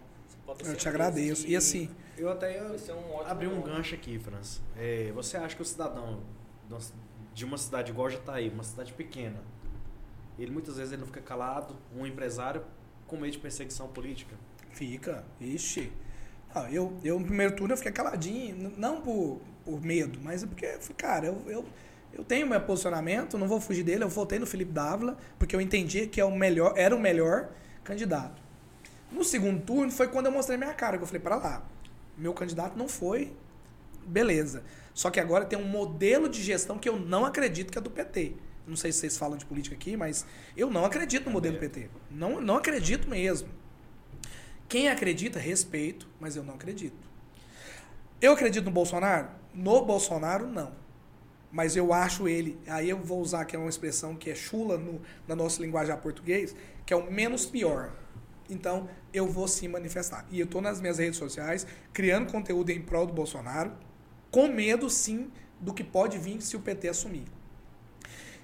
Eu 0.63 0.75
te 0.75 0.87
agradeço. 0.87 1.47
E 1.47 1.55
assim, 1.55 1.89
Eu 2.17 2.29
até 2.29 2.77
ser 2.77 2.93
um 2.93 3.21
abri 3.21 3.47
um 3.47 3.61
gancho 3.61 3.95
aqui, 3.95 4.19
Franz. 4.19 4.61
É, 4.77 5.11
você 5.13 5.37
acha 5.37 5.55
que 5.55 5.61
o 5.61 5.65
cidadão 5.65 6.21
de 7.35 7.43
uma 7.43 7.57
cidade 7.57 7.91
igual 7.91 8.09
Jataí, 8.09 8.49
uma 8.49 8.63
cidade 8.63 8.93
pequena, 8.93 9.43
ele 10.39 10.51
muitas 10.51 10.77
vezes 10.77 10.93
ele 10.93 11.01
não 11.01 11.07
fica 11.07 11.21
calado, 11.21 11.75
um 11.93 12.05
empresário 12.05 12.63
com 13.05 13.17
medo 13.17 13.33
de 13.33 13.39
perseguição 13.39 13.89
política? 13.89 14.35
Fica, 14.71 15.23
ixi. 15.39 15.91
Ah, 16.53 16.71
eu, 16.71 16.97
eu, 17.03 17.19
no 17.19 17.25
primeiro 17.25 17.53
turno, 17.53 17.73
eu 17.73 17.77
fiquei 17.77 17.91
caladinho. 17.91 18.73
Não 18.77 19.01
por, 19.01 19.41
por 19.65 19.81
medo, 19.81 20.17
mas 20.23 20.43
é 20.43 20.47
porque, 20.47 20.65
cara, 20.97 21.27
eu, 21.27 21.41
eu, 21.47 21.65
eu 22.13 22.23
tenho 22.23 22.47
meu 22.47 22.59
posicionamento, 22.61 23.37
não 23.37 23.47
vou 23.47 23.59
fugir 23.59 23.83
dele. 23.83 24.05
Eu 24.05 24.09
votei 24.09 24.39
no 24.39 24.45
Felipe 24.45 24.71
Dávila, 24.71 25.17
porque 25.37 25.55
eu 25.55 25.59
entendi 25.59 26.07
que 26.07 26.21
é 26.21 26.25
o 26.25 26.31
melhor, 26.31 26.73
era 26.77 26.95
o 26.95 26.99
melhor 26.99 27.49
candidato. 27.83 28.41
No 29.11 29.23
segundo 29.23 29.61
turno 29.61 29.91
foi 29.91 30.07
quando 30.07 30.27
eu 30.27 30.31
mostrei 30.31 30.57
minha 30.57 30.73
cara, 30.73 30.97
que 30.97 31.03
eu 31.03 31.07
falei, 31.07 31.21
para 31.21 31.35
lá, 31.35 31.65
meu 32.17 32.33
candidato 32.33 32.77
não 32.77 32.87
foi, 32.87 33.33
beleza. 34.05 34.63
Só 34.95 35.11
que 35.11 35.19
agora 35.19 35.43
tem 35.43 35.59
um 35.59 35.67
modelo 35.67 36.29
de 36.29 36.41
gestão 36.41 36.79
que 36.79 36.87
eu 36.87 36.97
não 36.97 37.25
acredito 37.25 37.69
que 37.69 37.77
é 37.77 37.81
do 37.81 37.91
PT. 37.91 38.33
Não 38.65 38.77
sei 38.77 38.93
se 38.93 38.99
vocês 38.99 39.17
falam 39.17 39.37
de 39.37 39.45
política 39.45 39.75
aqui, 39.75 39.97
mas 39.97 40.25
eu 40.55 40.71
não 40.71 40.85
acredito 40.85 41.25
no 41.25 41.31
modelo 41.31 41.59
PT. 41.59 41.89
Não, 42.09 42.39
não 42.39 42.55
acredito 42.55 43.09
mesmo. 43.09 43.49
Quem 44.69 44.87
acredita, 44.87 45.37
respeito, 45.37 46.07
mas 46.17 46.37
eu 46.37 46.43
não 46.43 46.55
acredito. 46.55 46.97
Eu 48.21 48.31
acredito 48.31 48.63
no 48.63 48.71
Bolsonaro? 48.71 49.27
No 49.53 49.85
Bolsonaro, 49.85 50.47
não. 50.47 50.71
Mas 51.51 51.75
eu 51.75 51.93
acho 51.93 52.27
ele, 52.27 52.57
aí 52.65 52.89
eu 52.89 52.97
vou 52.97 53.19
usar 53.19 53.43
que 53.43 53.55
é 53.55 53.59
uma 53.59 53.69
expressão 53.69 54.15
que 54.15 54.29
é 54.29 54.35
chula 54.35 54.77
no, 54.77 55.01
na 55.27 55.35
nossa 55.35 55.61
linguagem 55.61 55.95
português, 55.97 56.55
que 56.85 56.93
é 56.93 56.97
o 56.97 57.11
menos 57.11 57.45
pior. 57.45 57.91
Então, 58.49 58.89
eu 59.13 59.27
vou 59.27 59.47
sim 59.47 59.67
manifestar. 59.67 60.25
E 60.31 60.39
eu 60.39 60.45
estou 60.45 60.61
nas 60.61 60.79
minhas 60.79 60.99
redes 60.99 61.17
sociais, 61.17 61.67
criando 61.91 62.31
conteúdo 62.31 62.69
em 62.69 62.81
prol 62.81 63.05
do 63.05 63.13
Bolsonaro, 63.13 63.73
com 64.35 64.49
medo 64.49 64.89
sim 64.89 65.31
do 65.61 65.73
que 65.73 65.81
pode 65.81 66.17
vir 66.17 66.41
se 66.41 66.57
o 66.57 66.59
PT 66.59 66.89
assumir. 66.89 67.23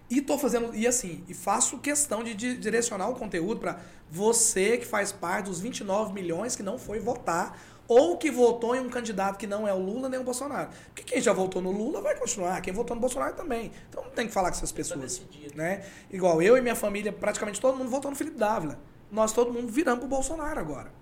E 0.09 0.21
tô 0.21 0.37
fazendo, 0.37 0.73
e 0.73 0.87
assim, 0.87 1.21
e 1.27 1.33
faço 1.33 1.79
questão 1.79 2.23
de 2.23 2.33
direcionar 2.33 3.09
o 3.09 3.15
conteúdo 3.15 3.59
para 3.59 3.77
você 4.09 4.77
que 4.77 4.85
faz 4.85 5.11
parte 5.11 5.47
dos 5.47 5.59
29 5.59 6.13
milhões 6.13 6.55
que 6.55 6.63
não 6.63 6.77
foi 6.77 7.01
votar 7.01 7.61
ou 7.89 8.15
que 8.15 8.31
votou 8.31 8.73
em 8.73 8.79
um 8.79 8.89
candidato 8.89 9.37
que 9.37 9.45
não 9.45 9.67
é 9.67 9.73
o 9.73 9.79
Lula 9.79 10.07
nem 10.07 10.17
o 10.17 10.23
Bolsonaro. 10.23 10.69
Porque 10.85 11.03
quem 11.03 11.21
já 11.21 11.33
votou 11.33 11.61
no 11.61 11.71
Lula 11.71 11.99
vai 11.99 12.15
continuar, 12.15 12.61
quem 12.61 12.71
votou 12.71 12.95
no 12.95 13.01
Bolsonaro 13.01 13.35
também. 13.35 13.69
Então 13.89 14.01
não 14.01 14.11
tem 14.11 14.27
que 14.27 14.33
falar 14.33 14.49
com 14.49 14.55
essas 14.55 14.71
pessoas. 14.71 15.21
Né? 15.53 15.83
Igual 16.09 16.41
eu 16.41 16.55
e 16.55 16.61
minha 16.61 16.75
família, 16.75 17.11
praticamente 17.11 17.59
todo 17.59 17.77
mundo 17.77 17.89
votou 17.89 18.09
no 18.09 18.15
Felipe 18.15 18.37
Dávila. 18.37 18.79
Nós 19.11 19.33
todo 19.33 19.51
mundo 19.51 19.69
viramos 19.69 19.99
pro 19.99 20.07
Bolsonaro 20.07 20.57
agora. 20.57 21.00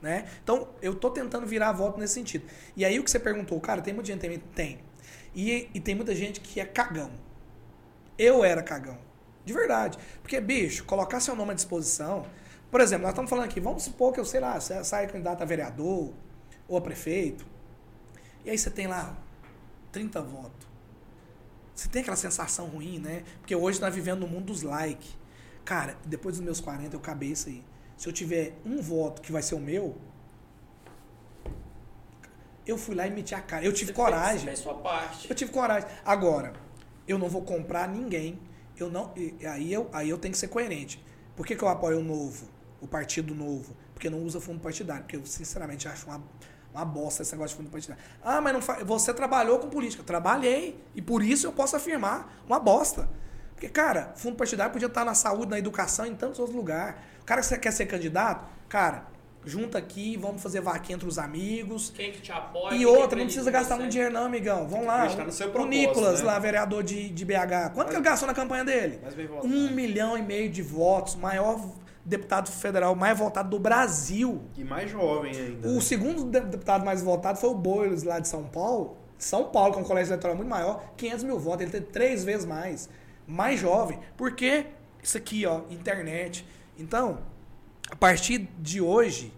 Né? 0.00 0.26
Então 0.42 0.68
eu 0.80 0.94
tô 0.94 1.10
tentando 1.10 1.46
virar 1.46 1.72
voto 1.72 1.98
nesse 1.98 2.14
sentido. 2.14 2.46
E 2.76 2.84
aí 2.84 2.98
o 2.98 3.04
que 3.04 3.10
você 3.10 3.18
perguntou, 3.18 3.60
cara, 3.60 3.82
tem 3.82 3.92
muita 3.92 4.08
gente 4.08 4.20
tem. 4.20 4.38
tem. 4.38 4.78
E, 5.34 5.68
e 5.74 5.80
tem 5.80 5.94
muita 5.94 6.14
gente 6.14 6.40
que 6.40 6.60
é 6.60 6.64
cagão. 6.64 7.10
Eu 8.18 8.44
era 8.44 8.62
cagão. 8.62 8.98
De 9.44 9.52
verdade. 9.52 9.98
Porque, 10.22 10.40
bicho, 10.40 10.84
colocar 10.84 11.20
seu 11.20 11.34
nome 11.34 11.52
à 11.52 11.54
disposição. 11.54 12.26
Por 12.70 12.80
exemplo, 12.80 13.02
nós 13.02 13.12
estamos 13.12 13.28
falando 13.28 13.46
aqui, 13.46 13.60
vamos 13.60 13.82
supor 13.82 14.12
que 14.12 14.20
eu, 14.20 14.24
sei 14.24 14.40
lá, 14.40 14.60
saia 14.60 15.08
candidato 15.08 15.42
a 15.42 15.44
vereador, 15.44 16.12
ou 16.68 16.76
a 16.76 16.80
prefeito. 16.80 17.44
E 18.44 18.50
aí 18.50 18.56
você 18.56 18.70
tem 18.70 18.86
lá 18.86 19.16
30 19.90 20.22
votos. 20.22 20.68
Você 21.74 21.88
tem 21.88 22.02
aquela 22.02 22.16
sensação 22.16 22.66
ruim, 22.66 22.98
né? 22.98 23.24
Porque 23.40 23.54
hoje 23.56 23.80
nós 23.80 23.94
vivendo 23.94 24.20
no 24.20 24.28
mundo 24.28 24.46
dos 24.46 24.62
likes. 24.62 25.16
Cara, 25.64 25.96
depois 26.04 26.36
dos 26.36 26.44
meus 26.44 26.60
40 26.60 26.94
eu 26.94 27.00
isso 27.32 27.48
aí. 27.48 27.64
Se 28.00 28.08
eu 28.08 28.14
tiver 28.14 28.54
um 28.64 28.80
voto 28.80 29.20
que 29.20 29.30
vai 29.30 29.42
ser 29.42 29.54
o 29.54 29.60
meu, 29.60 29.94
eu 32.66 32.78
fui 32.78 32.94
lá 32.94 33.06
e 33.06 33.10
meti 33.10 33.34
a 33.34 33.42
cara. 33.42 33.62
Eu 33.62 33.74
tive 33.74 33.92
você 33.92 33.96
coragem. 34.02 34.46
Fez, 34.46 34.60
sua 34.60 34.72
parte. 34.72 35.28
Eu 35.28 35.36
tive 35.36 35.52
coragem. 35.52 35.86
Agora, 36.02 36.54
eu 37.06 37.18
não 37.18 37.28
vou 37.28 37.42
comprar 37.42 37.86
ninguém. 37.86 38.40
Eu 38.74 38.88
não, 38.88 39.12
aí, 39.46 39.70
eu, 39.70 39.90
aí 39.92 40.08
eu 40.08 40.16
tenho 40.16 40.32
que 40.32 40.38
ser 40.38 40.48
coerente. 40.48 41.04
Por 41.36 41.44
que, 41.44 41.54
que 41.54 41.62
eu 41.62 41.68
apoio 41.68 41.98
o 41.98 42.02
novo, 42.02 42.48
o 42.80 42.88
partido 42.88 43.34
novo? 43.34 43.76
Porque 43.92 44.08
não 44.08 44.22
usa 44.24 44.40
fundo 44.40 44.60
partidário. 44.60 45.02
Porque 45.02 45.16
eu, 45.16 45.26
sinceramente, 45.26 45.86
acho 45.86 46.06
uma 46.06 46.22
uma 46.72 46.86
bosta 46.86 47.20
esse 47.20 47.32
negócio 47.32 47.54
de 47.54 47.62
fundo 47.62 47.70
partidário. 47.70 48.02
Ah, 48.22 48.40
mas 48.40 48.54
não 48.54 48.62
fa... 48.62 48.82
você 48.82 49.12
trabalhou 49.12 49.58
com 49.58 49.68
política. 49.68 50.02
Trabalhei. 50.02 50.82
E 50.94 51.02
por 51.02 51.22
isso 51.22 51.46
eu 51.46 51.52
posso 51.52 51.76
afirmar 51.76 52.42
uma 52.46 52.58
bosta. 52.58 53.10
Porque, 53.50 53.68
cara, 53.68 54.14
fundo 54.16 54.36
partidário 54.36 54.72
podia 54.72 54.88
estar 54.88 55.04
na 55.04 55.12
saúde, 55.12 55.50
na 55.50 55.58
educação, 55.58 56.06
em 56.06 56.14
tantos 56.14 56.38
outros 56.38 56.56
lugares. 56.56 56.98
O 57.30 57.32
cara 57.32 57.42
que 57.42 57.46
você 57.46 57.58
quer 57.58 57.70
ser 57.70 57.86
candidato, 57.86 58.44
cara, 58.68 59.06
junta 59.44 59.78
aqui, 59.78 60.16
vamos 60.16 60.42
fazer 60.42 60.60
vaquinha 60.60 60.96
entre 60.96 61.06
os 61.06 61.16
amigos. 61.16 61.92
Quem 61.94 62.10
que 62.10 62.20
te 62.20 62.32
apoia? 62.32 62.74
E 62.74 62.84
outra, 62.84 63.16
não 63.16 63.24
precisa 63.26 63.48
gastar 63.52 63.76
muito 63.76 63.92
dinheiro, 63.92 64.12
não, 64.12 64.24
amigão. 64.24 64.66
Vamos 64.66 64.84
lá. 64.84 65.06
O, 65.54 65.60
o 65.60 65.66
Nicolas, 65.66 66.18
né? 66.18 66.26
lá, 66.26 66.40
vereador 66.40 66.82
de, 66.82 67.08
de 67.08 67.24
BH. 67.24 67.70
Quanto 67.72 67.76
mas, 67.76 67.86
que 67.90 67.94
ele 67.94 68.02
gastou 68.02 68.26
na 68.26 68.34
campanha 68.34 68.64
dele? 68.64 69.00
Um 69.44 69.70
milhão 69.70 70.18
e 70.18 70.22
meio 70.22 70.50
de 70.50 70.60
votos, 70.60 71.14
maior 71.14 71.64
deputado 72.04 72.50
federal 72.50 72.96
mais 72.96 73.16
votado 73.16 73.48
do 73.48 73.60
Brasil. 73.60 74.42
E 74.56 74.64
mais 74.64 74.90
jovem 74.90 75.30
ainda. 75.30 75.68
O 75.68 75.74
né? 75.74 75.80
segundo 75.80 76.24
deputado 76.24 76.84
mais 76.84 77.00
votado 77.00 77.38
foi 77.38 77.50
o 77.50 77.54
Boiles, 77.54 78.02
lá 78.02 78.18
de 78.18 78.26
São 78.26 78.42
Paulo. 78.42 78.96
São 79.16 79.44
Paulo, 79.44 79.74
que 79.74 79.78
é 79.78 79.82
um 79.82 79.84
colégio 79.84 80.10
eleitoral 80.10 80.34
muito 80.34 80.48
maior, 80.48 80.82
500 80.96 81.22
mil 81.22 81.38
votos. 81.38 81.62
Ele 81.62 81.70
tem 81.70 81.82
três 81.82 82.24
vezes 82.24 82.44
mais. 82.44 82.90
Mais 83.24 83.60
jovem. 83.60 84.00
Porque 84.16 84.66
isso 85.00 85.16
aqui, 85.16 85.46
ó, 85.46 85.60
internet. 85.70 86.44
Então, 86.80 87.18
a 87.90 87.96
partir 87.96 88.48
de 88.58 88.80
hoje, 88.80 89.32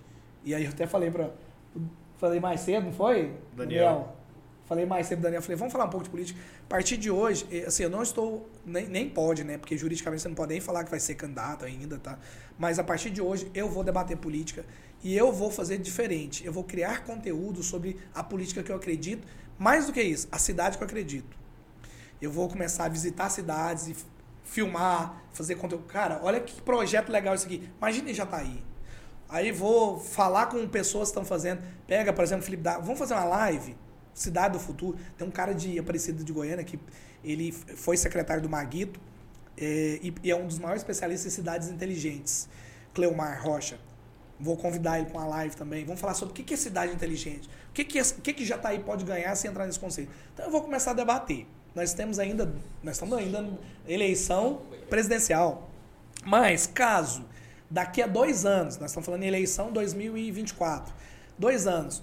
e 0.45 0.55
aí 0.55 0.65
eu 0.65 0.71
até 0.71 0.87
falei 0.87 1.11
para 1.11 1.31
Falei 2.17 2.39
mais 2.39 2.61
cedo, 2.61 2.85
não 2.85 2.93
foi? 2.93 3.35
Daniel. 3.57 3.85
Daniel 3.85 4.17
Falei 4.65 4.87
mais 4.87 5.07
cedo, 5.07 5.21
Daniel, 5.21 5.43
falei, 5.43 5.57
vamos 5.57 5.73
falar 5.73 5.85
um 5.85 5.91
pouco 5.91 6.05
de 6.05 6.09
política. 6.09 6.41
A 6.65 6.69
partir 6.69 6.97
de 6.97 7.11
hoje, 7.11 7.45
assim, 7.67 7.83
eu 7.83 7.91
não 7.91 8.03
estou, 8.03 8.49
nem, 8.65 8.87
nem 8.87 9.09
pode, 9.09 9.45
né? 9.45 9.59
Porque 9.59 9.77
juridicamente 9.77 10.23
você 10.23 10.29
não 10.29 10.35
pode 10.35 10.53
nem 10.53 10.61
falar 10.61 10.85
que 10.85 10.91
vai 10.91 11.01
ser 11.01 11.15
candidato 11.15 11.65
ainda, 11.65 11.99
tá? 11.99 12.19
Mas 12.59 12.79
a 12.79 12.85
partir 12.85 13.11
de 13.11 13.21
hoje, 13.21 13.51
eu 13.53 13.69
vou 13.69 13.85
debater 13.85 14.17
política 14.17 14.65
e 15.03 15.15
eu 15.15 15.33
vou 15.33 15.51
fazer 15.51 15.79
diferente. 15.79 16.47
Eu 16.47 16.53
vou 16.53 16.65
criar 16.65 17.05
conteúdo 17.05 17.63
sobre 17.63 17.99
a 18.15 18.23
política 18.23 18.63
que 18.63 18.71
eu 18.71 18.77
acredito. 18.77 19.27
Mais 19.59 19.87
do 19.87 19.93
que 19.93 20.01
isso, 20.01 20.29
a 20.31 20.39
cidade 20.39 20.79
que 20.79 20.83
eu 20.83 20.87
acredito. 20.87 21.37
Eu 22.21 22.31
vou 22.31 22.49
começar 22.49 22.85
a 22.85 22.89
visitar 22.89 23.29
cidades 23.29 23.89
e 23.89 23.97
filmar, 24.45 25.23
fazer 25.33 25.55
conteúdo. 25.57 25.85
Cara, 25.85 26.21
olha 26.23 26.41
que 26.41 26.61
projeto 26.63 27.11
legal 27.11 27.35
isso 27.35 27.47
aqui. 27.47 27.69
Imagina 27.79 28.13
já 28.13 28.27
tá 28.27 28.39
aí. 28.39 28.63
Aí 29.29 29.51
vou 29.51 29.99
falar 29.99 30.47
com 30.47 30.67
pessoas 30.69 31.09
que 31.09 31.13
estão 31.13 31.25
fazendo. 31.25 31.63
Pega, 31.87 32.13
por 32.13 32.23
exemplo, 32.23 32.45
Felipe 32.45 32.63
da, 32.63 32.79
vamos 32.79 32.99
fazer 32.99 33.15
uma 33.15 33.25
live 33.25 33.75
cidade 34.13 34.53
do 34.53 34.61
futuro. 34.61 34.99
Tem 35.17 35.27
um 35.27 35.31
cara 35.31 35.55
de 35.55 35.79
Aparecida 35.79 36.23
de 36.23 36.33
Goiânia 36.33 36.65
que 36.65 36.79
ele 37.25 37.53
foi 37.53 37.97
secretário 37.97 38.43
do 38.43 38.49
Maguito 38.49 39.01
é, 39.57 40.01
e, 40.03 40.15
e, 40.23 40.31
é 40.31 40.37
um 40.37 40.47
dos 40.47 40.59
maiores 40.59 40.83
especialistas 40.83 41.33
em 41.33 41.35
cidades 41.35 41.69
inteligentes. 41.69 42.49
Cleomar 42.93 43.43
Rocha. 43.43 43.79
Vou 44.39 44.57
convidar 44.57 44.99
ele 44.99 45.09
para 45.09 45.21
uma 45.21 45.29
live 45.29 45.57
também. 45.57 45.85
Vamos 45.85 46.01
falar 46.01 46.15
sobre 46.15 46.33
o 46.33 46.45
que 46.45 46.53
é 46.53 46.57
cidade 46.57 46.93
inteligente. 46.93 47.49
O 47.71 47.73
que, 47.73 47.85
que, 47.85 47.99
é, 47.99 48.03
o 48.03 48.21
que, 48.21 48.33
que 48.33 48.45
Jataí 48.45 48.81
pode 48.81 49.05
ganhar 49.05 49.35
se 49.35 49.47
entrar 49.47 49.67
nesse 49.67 49.79
conceito. 49.79 50.11
Então 50.35 50.45
eu 50.45 50.51
vou 50.51 50.63
começar 50.63 50.91
a 50.91 50.95
debater. 50.95 51.47
Nós 51.75 51.95
temos 51.95 52.19
ainda, 52.19 52.53
nós 52.83 52.97
estamos 52.97 53.17
ainda 53.17 53.49
eleição 53.87 54.63
presidencial. 54.89 55.71
Mas 56.25 56.67
caso 56.67 57.25
daqui 57.71 58.03
a 58.03 58.07
dois 58.07 58.45
anos, 58.45 58.77
nós 58.77 58.91
estamos 58.91 59.07
falando 59.07 59.23
em 59.23 59.29
eleição 59.29 59.73
2024, 59.73 60.95
dois 61.39 61.67
anos, 61.67 62.03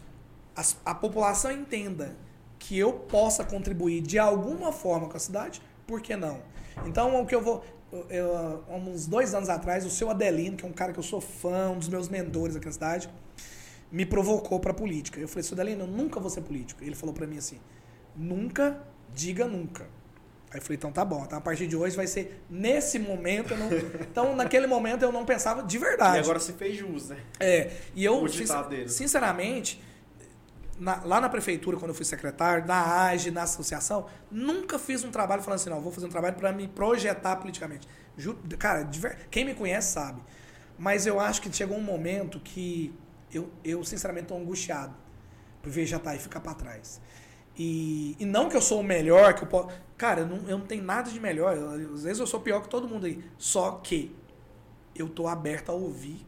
a, 0.55 0.63
a 0.91 0.95
população 0.95 1.51
entenda 1.51 2.15
que 2.57 2.77
eu 2.77 2.91
possa 2.91 3.43
contribuir 3.43 4.01
de 4.01 4.17
alguma 4.19 4.71
forma 4.71 5.07
com 5.07 5.15
a 5.15 5.19
cidade, 5.19 5.61
por 5.87 6.01
que 6.01 6.15
não? 6.15 6.41
Então, 6.85 7.21
o 7.21 7.25
que 7.25 7.33
eu 7.33 7.41
vou. 7.41 7.63
Eu, 8.09 8.63
uns 8.69 9.07
dois 9.07 9.33
anos 9.33 9.49
atrás, 9.49 9.83
o 9.83 9.89
seu 9.89 10.11
Adelino, 10.11 10.55
que 10.55 10.63
é 10.63 10.67
um 10.67 10.73
cara 10.73 10.93
que 10.93 10.99
eu 10.99 11.03
sou 11.03 11.19
fã, 11.19 11.69
um 11.71 11.79
dos 11.79 11.89
meus 11.89 12.07
mentores 12.07 12.55
aqui 12.55 12.67
na 12.67 12.71
cidade, 12.71 13.09
me 13.91 14.05
provocou 14.05 14.59
para 14.59 14.73
política. 14.73 15.19
Eu 15.19 15.27
falei, 15.27 15.41
seu 15.41 15.55
Adelino, 15.55 15.85
eu 15.85 15.87
nunca 15.87 16.19
vou 16.19 16.29
ser 16.29 16.41
político. 16.41 16.83
Ele 16.83 16.93
falou 16.93 17.15
para 17.15 17.25
mim 17.25 17.37
assim: 17.37 17.57
nunca 18.15 18.79
diga 19.19 19.45
nunca. 19.45 19.83
Aí 20.51 20.57
eu 20.57 20.61
falei, 20.61 20.77
então 20.77 20.91
tá 20.91 21.03
bom. 21.03 21.23
Então 21.25 21.37
a 21.37 21.41
partir 21.41 21.67
de 21.67 21.75
hoje 21.75 21.95
vai 21.95 22.07
ser 22.07 22.41
nesse 22.49 22.97
momento. 22.97 23.55
Não... 23.55 23.67
então, 24.01 24.35
naquele 24.35 24.65
momento 24.65 25.03
eu 25.03 25.11
não 25.11 25.25
pensava 25.25 25.61
de 25.61 25.77
verdade. 25.77 26.17
E 26.17 26.19
agora 26.21 26.39
se 26.39 26.53
fez 26.53 26.77
jus, 26.77 27.09
né? 27.09 27.17
É. 27.39 27.71
E 27.93 28.03
eu, 28.03 28.25
sinceramente, 28.87 29.81
na, 30.79 31.03
lá 31.03 31.21
na 31.21 31.29
prefeitura, 31.29 31.77
quando 31.77 31.89
eu 31.89 31.95
fui 31.95 32.05
secretário, 32.05 32.65
na 32.65 33.07
AGE, 33.07 33.29
na 33.29 33.43
associação, 33.43 34.07
nunca 34.31 34.79
fiz 34.79 35.03
um 35.03 35.11
trabalho 35.11 35.43
falando 35.43 35.59
assim, 35.59 35.69
não, 35.69 35.81
vou 35.81 35.91
fazer 35.91 36.07
um 36.07 36.09
trabalho 36.09 36.35
para 36.35 36.51
me 36.51 36.67
projetar 36.67 37.35
politicamente. 37.35 37.87
Cara, 38.57 38.89
quem 39.29 39.45
me 39.45 39.53
conhece 39.53 39.91
sabe. 39.91 40.21
Mas 40.77 41.05
eu 41.05 41.19
acho 41.19 41.41
que 41.41 41.53
chegou 41.53 41.77
um 41.77 41.83
momento 41.83 42.39
que 42.39 42.93
eu, 43.31 43.51
eu 43.63 43.83
sinceramente, 43.83 44.25
estou 44.25 44.39
angustiado 44.39 44.95
por 45.61 45.69
ver 45.69 45.85
já 45.85 45.99
tá 45.99 46.15
e 46.15 46.19
ficar 46.19 46.39
para 46.39 46.53
trás. 46.53 47.01
E, 47.59 48.15
e 48.17 48.25
não 48.25 48.47
que 48.47 48.55
eu 48.55 48.61
sou 48.61 48.79
o 48.79 48.83
melhor, 48.83 49.33
que 49.33 49.43
eu 49.43 49.47
posso. 49.47 49.67
Cara, 49.97 50.21
eu 50.21 50.27
não, 50.27 50.37
eu 50.47 50.57
não 50.57 50.65
tenho 50.65 50.81
nada 50.81 51.11
de 51.11 51.19
melhor. 51.19 51.57
Eu, 51.57 51.93
às 51.93 52.03
vezes 52.03 52.19
eu 52.19 52.25
sou 52.25 52.39
pior 52.39 52.61
que 52.61 52.69
todo 52.69 52.87
mundo 52.87 53.05
aí. 53.05 53.21
Só 53.37 53.71
que 53.83 54.15
eu 54.95 55.09
tô 55.09 55.27
aberto 55.27 55.69
a 55.69 55.73
ouvir, 55.73 56.25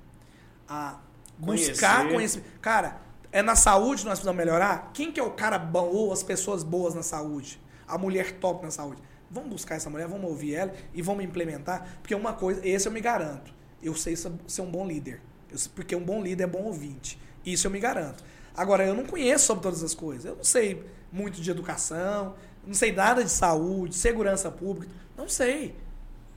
a 0.67 0.99
buscar 1.37 2.09
conhecimento. 2.09 2.49
Cara, 2.59 2.99
é 3.31 3.41
na 3.41 3.55
saúde 3.55 4.01
que 4.01 4.09
nós 4.09 4.19
precisamos 4.19 4.37
melhorar? 4.37 4.91
Quem 4.93 5.09
que 5.09 5.21
é 5.21 5.23
o 5.23 5.31
cara 5.31 5.57
bom 5.57 5.87
ou 5.87 6.11
as 6.11 6.21
pessoas 6.21 6.63
boas 6.63 6.93
na 6.93 7.01
saúde? 7.01 7.61
A 7.87 7.97
mulher 7.97 8.33
top 8.33 8.65
na 8.65 8.71
saúde. 8.71 9.01
Vamos 9.29 9.49
buscar 9.51 9.75
essa 9.75 9.89
mulher, 9.89 10.09
vamos 10.09 10.29
ouvir 10.29 10.55
ela 10.55 10.73
e 10.93 11.01
vamos 11.01 11.23
implementar. 11.23 11.97
Porque 12.01 12.13
uma 12.13 12.33
coisa, 12.33 12.59
esse 12.67 12.89
eu 12.89 12.91
me 12.91 12.99
garanto. 12.99 13.53
Eu 13.81 13.95
sei 13.95 14.17
ser 14.17 14.61
um 14.61 14.69
bom 14.69 14.85
líder. 14.85 15.21
Eu, 15.49 15.57
porque 15.73 15.95
um 15.95 16.03
bom 16.03 16.21
líder 16.21 16.43
é 16.43 16.47
bom 16.47 16.63
ouvinte. 16.63 17.17
Isso 17.45 17.67
eu 17.67 17.71
me 17.71 17.79
garanto. 17.79 18.21
Agora, 18.53 18.85
eu 18.85 18.93
não 18.93 19.05
conheço 19.05 19.45
sobre 19.45 19.63
todas 19.63 19.81
as 19.81 19.95
coisas. 19.95 20.25
Eu 20.25 20.35
não 20.35 20.43
sei 20.43 20.83
muito 21.11 21.41
de 21.41 21.51
educação, 21.51 22.35
não 22.65 22.73
sei 22.73 22.91
nada 22.91 23.23
de 23.23 23.29
saúde, 23.29 23.95
segurança 23.95 24.49
pública. 24.51 24.91
Não 25.17 25.27
sei. 25.27 25.75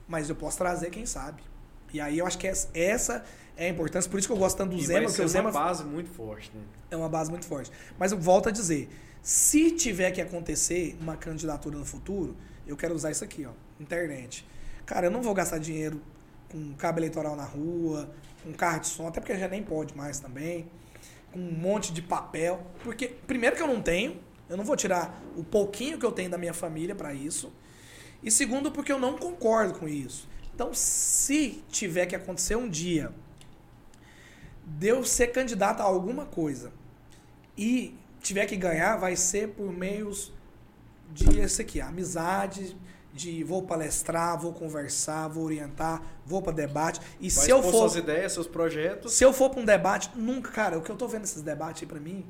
Mas 0.07 0.29
eu 0.29 0.35
posso 0.35 0.57
trazer 0.57 0.89
quem 0.89 1.05
sabe. 1.05 1.41
E 1.93 2.01
aí 2.01 2.17
eu 2.17 2.25
acho 2.25 2.37
que 2.37 2.47
essa 2.47 3.23
é 3.55 3.67
a 3.67 3.69
importância. 3.69 4.09
Por 4.09 4.19
isso 4.19 4.27
que 4.27 4.33
eu 4.33 4.37
gosto 4.37 4.57
tanto 4.57 4.75
do 4.75 4.81
e 4.81 4.85
Zema. 4.85 5.07
Porque 5.07 5.21
o 5.21 5.27
Zema 5.27 5.49
é 5.49 5.51
uma 5.51 5.59
base 5.59 5.83
muito 5.83 6.09
forte, 6.09 6.51
né? 6.53 6.61
É 6.91 6.97
uma 6.97 7.09
base 7.09 7.29
muito 7.29 7.45
forte. 7.45 7.71
Mas 7.97 8.11
eu 8.11 8.19
volto 8.19 8.49
a 8.49 8.51
dizer: 8.51 8.89
se 9.21 9.71
tiver 9.71 10.11
que 10.11 10.21
acontecer 10.21 10.97
uma 10.99 11.15
candidatura 11.15 11.77
no 11.77 11.85
futuro, 11.85 12.35
eu 12.67 12.75
quero 12.75 12.93
usar 12.93 13.11
isso 13.11 13.23
aqui, 13.23 13.45
ó. 13.45 13.51
Internet. 13.79 14.45
Cara, 14.85 15.07
eu 15.07 15.11
não 15.11 15.21
vou 15.21 15.33
gastar 15.33 15.57
dinheiro 15.57 16.01
com 16.51 16.73
cabo 16.75 16.99
eleitoral 16.99 17.35
na 17.35 17.43
rua, 17.43 18.09
com 18.43 18.53
carro 18.53 18.79
de 18.79 18.87
som, 18.87 19.07
até 19.07 19.19
porque 19.19 19.37
já 19.37 19.47
nem 19.47 19.63
pode 19.63 19.95
mais 19.97 20.19
também, 20.19 20.69
com 21.31 21.39
um 21.39 21.51
monte 21.51 21.91
de 21.91 22.01
papel. 22.01 22.65
Porque, 22.83 23.07
primeiro 23.07 23.55
que 23.55 23.61
eu 23.61 23.67
não 23.67 23.81
tenho, 23.81 24.19
Eu 24.55 24.57
não 24.57 24.63
vou 24.63 24.77
tirar 24.77 25.21
o 25.35 25.43
pouquinho 25.43 25.99
que 25.99 26.05
eu 26.05 26.13
tenho 26.13 26.29
da 26.29 26.37
minha 26.37 26.53
família 26.53 26.95
para 26.95 27.13
isso. 27.13 27.51
E 28.23 28.31
segundo, 28.31 28.71
porque 28.71 28.89
eu 28.89 28.97
não 28.97 29.17
concordo 29.17 29.77
com 29.77 29.85
isso. 29.85 30.29
Então, 30.53 30.73
se 30.73 31.61
tiver 31.69 32.05
que 32.05 32.15
acontecer 32.15 32.55
um 32.55 32.69
dia 32.69 33.11
de 34.65 34.87
eu 34.87 35.03
ser 35.03 35.27
candidato 35.27 35.81
a 35.81 35.83
alguma 35.83 36.25
coisa 36.25 36.71
e 37.57 37.93
tiver 38.21 38.45
que 38.45 38.55
ganhar, 38.55 38.95
vai 38.95 39.17
ser 39.17 39.49
por 39.49 39.73
meios 39.73 40.31
de 41.11 41.37
esse 41.37 41.61
aqui, 41.61 41.81
amizade, 41.81 42.77
de 43.13 43.43
vou 43.43 43.61
palestrar, 43.61 44.39
vou 44.39 44.53
conversar, 44.53 45.27
vou 45.27 45.43
orientar, 45.43 46.01
vou 46.25 46.41
para 46.41 46.53
debate. 46.53 47.01
E 47.19 47.29
Vai 47.29 47.43
se 47.43 47.51
eu 47.51 47.61
for 47.61 47.71
suas 47.71 47.97
ideias, 47.97 48.31
seus 48.31 48.47
projetos. 48.47 49.11
se 49.11 49.25
eu 49.25 49.33
for 49.33 49.49
para 49.49 49.59
um 49.59 49.65
debate, 49.65 50.11
nunca, 50.15 50.49
cara, 50.49 50.77
o 50.77 50.81
que 50.81 50.89
eu 50.89 50.95
tô 50.95 51.09
vendo 51.09 51.25
esses 51.25 51.41
debates 51.41 51.83
aí 51.83 51.87
para 51.89 51.99
mim, 51.99 52.25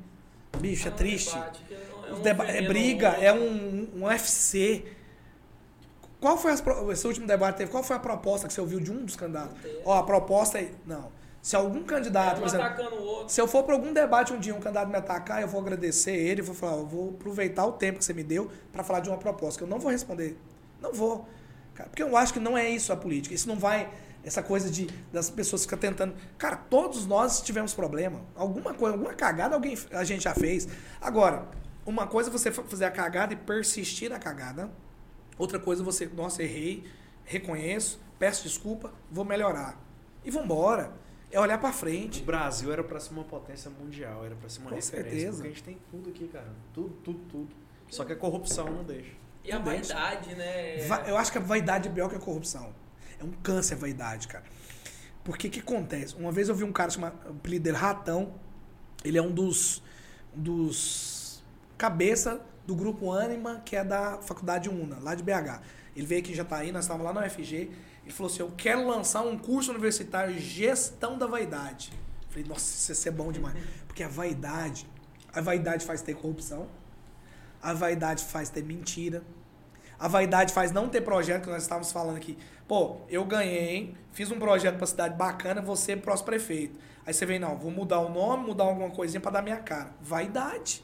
bicho, 0.56 0.88
é, 0.88 0.90
um 0.90 0.94
triste. 0.94 1.34
debate 1.34 1.62
é 2.08 2.12
um 2.14 2.20
deba- 2.20 2.44
é 2.44 2.52
veneno 2.52 2.68
briga, 2.68 3.08
é 3.08 3.32
um, 3.32 3.88
um 3.96 4.04
UFC. 4.04 4.84
Qual 6.20 6.36
foi 6.38 6.52
as 6.52 6.60
pro- 6.60 6.90
esse 6.92 7.06
último 7.06 7.26
debate 7.26 7.56
teve? 7.58 7.70
Qual 7.70 7.82
foi 7.82 7.96
a 7.96 7.98
proposta 7.98 8.46
que 8.48 8.52
você 8.54 8.60
ouviu 8.60 8.80
de 8.80 8.90
um 8.90 9.04
dos 9.04 9.16
candidatos? 9.16 9.56
Ó, 9.84 9.98
a 9.98 10.02
proposta 10.02 10.58
é. 10.58 10.70
Não. 10.86 11.10
Se 11.42 11.54
algum 11.54 11.84
candidato, 11.84 12.38
um 12.38 12.40
por 12.40 12.48
exemplo, 12.48 12.66
se 13.28 13.40
eu 13.40 13.46
for 13.46 13.62
para 13.62 13.74
algum 13.74 13.92
debate 13.92 14.32
um 14.32 14.38
dia, 14.40 14.52
um 14.52 14.58
candidato 14.58 14.88
me 14.88 14.96
atacar, 14.96 15.40
eu 15.42 15.46
vou 15.46 15.60
agradecer 15.60 16.10
ele, 16.16 16.42
vou 16.42 16.54
falar, 16.56 16.78
eu 16.78 16.86
vou 16.86 17.10
aproveitar 17.10 17.64
o 17.66 17.72
tempo 17.72 17.98
que 18.00 18.04
você 18.04 18.12
me 18.12 18.24
deu 18.24 18.50
para 18.72 18.82
falar 18.82 18.98
de 19.00 19.08
uma 19.08 19.16
proposta, 19.18 19.58
que 19.58 19.62
eu 19.64 19.68
não 19.68 19.78
vou 19.78 19.92
responder. 19.92 20.36
Não 20.80 20.92
vou. 20.92 21.24
Cara, 21.74 21.88
porque 21.88 22.02
eu 22.02 22.16
acho 22.16 22.32
que 22.32 22.40
não 22.40 22.58
é 22.58 22.68
isso 22.68 22.92
a 22.92 22.96
política. 22.96 23.32
Isso 23.34 23.46
não 23.46 23.56
vai. 23.56 23.88
Essa 24.26 24.42
coisa 24.42 24.68
de 24.68 24.86
das 25.12 25.30
pessoas 25.30 25.62
ficar 25.62 25.76
tentando. 25.76 26.14
Cara, 26.36 26.56
todos 26.56 27.06
nós 27.06 27.40
tivemos 27.40 27.72
problema. 27.72 28.20
Alguma 28.34 28.74
coisa, 28.74 28.96
alguma 28.96 29.14
cagada 29.14 29.54
alguém, 29.54 29.78
a 29.92 30.02
gente 30.04 30.24
já 30.24 30.34
fez. 30.34 30.66
Agora, 31.00 31.46
uma 31.86 32.06
coisa 32.08 32.28
é 32.28 32.32
você 32.32 32.50
fa- 32.50 32.64
fazer 32.64 32.84
a 32.86 32.90
cagada 32.90 33.32
e 33.32 33.36
persistir 33.36 34.10
na 34.10 34.18
cagada. 34.18 34.68
Outra 35.38 35.60
coisa 35.60 35.80
é 35.82 35.84
você, 35.84 36.06
nossa, 36.06 36.42
errei, 36.42 36.82
reconheço, 37.24 38.00
peço 38.18 38.42
desculpa, 38.42 38.92
vou 39.10 39.24
melhorar. 39.24 39.80
E 40.24 40.30
vambora. 40.30 40.92
É 41.30 41.38
olhar 41.40 41.58
pra 41.58 41.70
O 41.70 41.72
frente. 41.72 42.22
Brasil 42.22 42.72
era 42.72 42.82
pra 42.84 42.98
ser 43.00 43.12
uma 43.12 43.24
potência 43.24 43.70
mundial, 43.70 44.24
era 44.24 44.34
pra 44.36 44.48
ser 44.48 44.60
uma 44.60 44.70
Com 44.70 44.76
referência. 44.76 45.10
certeza. 45.10 45.32
Porque 45.36 45.46
a 45.48 45.50
gente 45.50 45.62
tem 45.62 45.78
tudo 45.90 46.10
aqui, 46.10 46.28
cara. 46.28 46.48
Tudo, 46.72 46.90
tudo, 47.04 47.18
tudo. 47.28 47.48
Só 47.88 48.04
que 48.04 48.12
a 48.12 48.16
corrupção 48.16 48.70
não 48.70 48.82
deixa. 48.84 49.10
E 49.44 49.52
a 49.52 49.58
deixa. 49.58 49.94
vaidade, 49.94 50.34
né? 50.34 50.78
Va- 50.88 51.02
Eu 51.06 51.16
acho 51.16 51.30
que 51.30 51.38
a 51.38 51.40
vaidade 51.40 51.88
é 51.88 51.92
pior 51.92 52.08
que 52.08 52.16
a 52.16 52.18
corrupção. 52.18 52.72
É 53.20 53.24
um 53.24 53.32
câncer 53.42 53.74
a 53.74 53.78
vaidade, 53.78 54.28
cara. 54.28 54.44
Porque 55.24 55.48
o 55.48 55.50
que 55.50 55.60
acontece? 55.60 56.14
Uma 56.14 56.30
vez 56.30 56.48
eu 56.48 56.54
vi 56.54 56.64
um 56.64 56.72
cara 56.72 56.90
chamado, 56.90 57.16
dele 57.42 57.76
Ratão. 57.76 58.34
Ele 59.04 59.18
é 59.18 59.22
um 59.22 59.32
dos, 59.32 59.82
dos 60.34 61.44
cabeça 61.76 62.40
do 62.66 62.74
grupo 62.74 63.12
Anima, 63.12 63.60
que 63.64 63.76
é 63.76 63.84
da 63.84 64.18
Faculdade 64.18 64.68
UNA, 64.68 64.98
lá 65.00 65.14
de 65.14 65.22
BH. 65.22 65.60
Ele 65.94 66.06
veio 66.06 66.20
aqui 66.20 66.32
em 66.32 66.34
Jataí, 66.34 66.72
nós 66.72 66.84
estávamos 66.84 67.06
lá 67.06 67.20
na 67.20 67.26
UFG. 67.26 67.70
Ele 68.04 68.12
falou 68.12 68.30
assim: 68.30 68.42
Eu 68.42 68.52
quero 68.56 68.86
lançar 68.86 69.22
um 69.22 69.38
curso 69.38 69.70
universitário 69.70 70.38
Gestão 70.38 71.16
da 71.16 71.26
Vaidade. 71.26 71.92
Eu 72.22 72.28
falei, 72.28 72.48
nossa, 72.48 72.92
isso 72.92 73.08
é 73.08 73.10
bom 73.10 73.32
demais. 73.32 73.56
Porque 73.86 74.02
a 74.02 74.08
vaidade, 74.08 74.86
a 75.32 75.40
vaidade 75.40 75.84
faz 75.84 76.02
ter 76.02 76.14
corrupção, 76.14 76.68
a 77.62 77.72
vaidade 77.72 78.24
faz 78.24 78.50
ter 78.50 78.62
mentira, 78.62 79.22
a 79.98 80.06
vaidade 80.06 80.52
faz 80.52 80.70
não 80.70 80.88
ter 80.88 81.00
projeto, 81.00 81.44
que 81.44 81.50
nós 81.50 81.62
estávamos 81.62 81.90
falando 81.90 82.16
aqui. 82.16 82.36
Pô, 82.68 82.96
eu 83.08 83.24
ganhei, 83.24 83.94
fiz 84.12 84.30
um 84.30 84.38
projeto 84.38 84.76
pra 84.76 84.86
cidade 84.86 85.14
bacana, 85.16 85.60
você 85.62 85.92
é 85.92 85.96
próximo 85.96 86.26
prefeito. 86.26 86.78
Aí 87.06 87.14
você 87.14 87.24
vem, 87.24 87.38
não, 87.38 87.56
vou 87.56 87.70
mudar 87.70 88.00
o 88.00 88.08
nome, 88.08 88.46
mudar 88.48 88.64
alguma 88.64 88.90
coisinha 88.90 89.20
pra 89.20 89.30
dar 89.30 89.42
minha 89.42 89.58
cara. 89.58 89.90
Vaidade. 90.00 90.82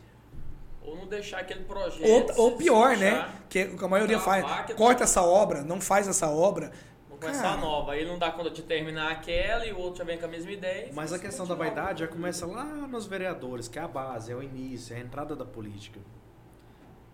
Ou 0.81 0.97
não 0.97 1.07
deixar 1.07 1.39
aquele 1.41 1.65
projeto. 1.65 2.09
Ou, 2.39 2.51
ou 2.51 2.57
pior, 2.57 2.97
né? 2.97 3.11
desmanchar, 3.11 3.43
Que 3.49 3.85
a 3.85 3.89
maioria 3.89 4.19
faz. 4.21 4.45
Corta 4.75 4.99
tá- 4.99 5.05
essa 5.05 5.23
obra, 5.23 5.63
não 5.63 5.81
faz 5.81 6.07
essa 6.07 6.29
obra. 6.31 6.71
Vou 7.09 7.19
começar 7.19 7.43
Cara. 7.43 7.57
nova. 7.61 7.93
Aí 7.93 8.01
ele 8.01 8.11
não 8.11 8.19
dá 8.19 8.31
conta 8.31 8.51
de 8.51 8.63
terminar 8.63 9.11
aquela 9.11 9.65
e 9.67 9.73
o 9.73 9.79
outro 9.79 9.99
já 9.99 10.05
vem 10.05 10.19
com 10.19 10.25
a 10.25 10.29
mesma 10.29 10.51
ideia. 10.53 10.91
Mas 10.93 11.13
a 11.13 11.19
questão 11.19 11.47
da 11.47 11.55
vaidade 11.55 12.01
já 12.01 12.09
começa 12.09 12.47
lá 12.47 12.65
nos 12.65 13.07
vereadores, 13.07 13.67
que 13.69 13.79
é 13.79 13.83
a 13.83 13.89
base, 13.89 14.31
é 14.31 14.35
o 14.37 14.43
início, 14.43 14.95
é 14.95 14.99
a 14.99 15.01
entrada 15.01 15.35
da 15.35 15.45
política. 15.45 15.99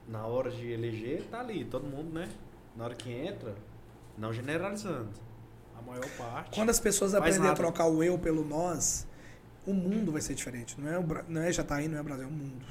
Na 0.06 0.26
hora 0.26 0.50
de 0.50 0.70
eleger, 0.70 1.22
tá 1.30 1.40
ali, 1.40 1.64
todo 1.64 1.86
mundo, 1.86 2.12
né? 2.12 2.28
Na 2.74 2.84
hora 2.84 2.94
que 2.94 3.10
entra, 3.12 3.54
não 4.18 4.32
generalizando. 4.32 5.08
A 5.78 5.82
maior 5.82 6.08
parte. 6.16 6.54
Quando 6.54 6.70
as 6.70 6.80
pessoas 6.80 7.14
aprenderem 7.14 7.50
a 7.50 7.54
trocar 7.54 7.86
o 7.86 8.02
eu 8.02 8.18
pelo 8.18 8.44
nós, 8.44 9.06
o 9.64 9.72
mundo 9.72 10.12
vai 10.12 10.20
ser 10.20 10.34
diferente. 10.34 10.78
Não 10.80 10.90
é, 10.90 10.98
o 10.98 11.04
não 11.28 11.40
é 11.40 11.52
Jataí, 11.52 11.88
não 11.88 11.98
é 11.98 12.02
Brasil, 12.02 12.24
é 12.24 12.26
o 12.26 12.32
mundo. 12.32 12.66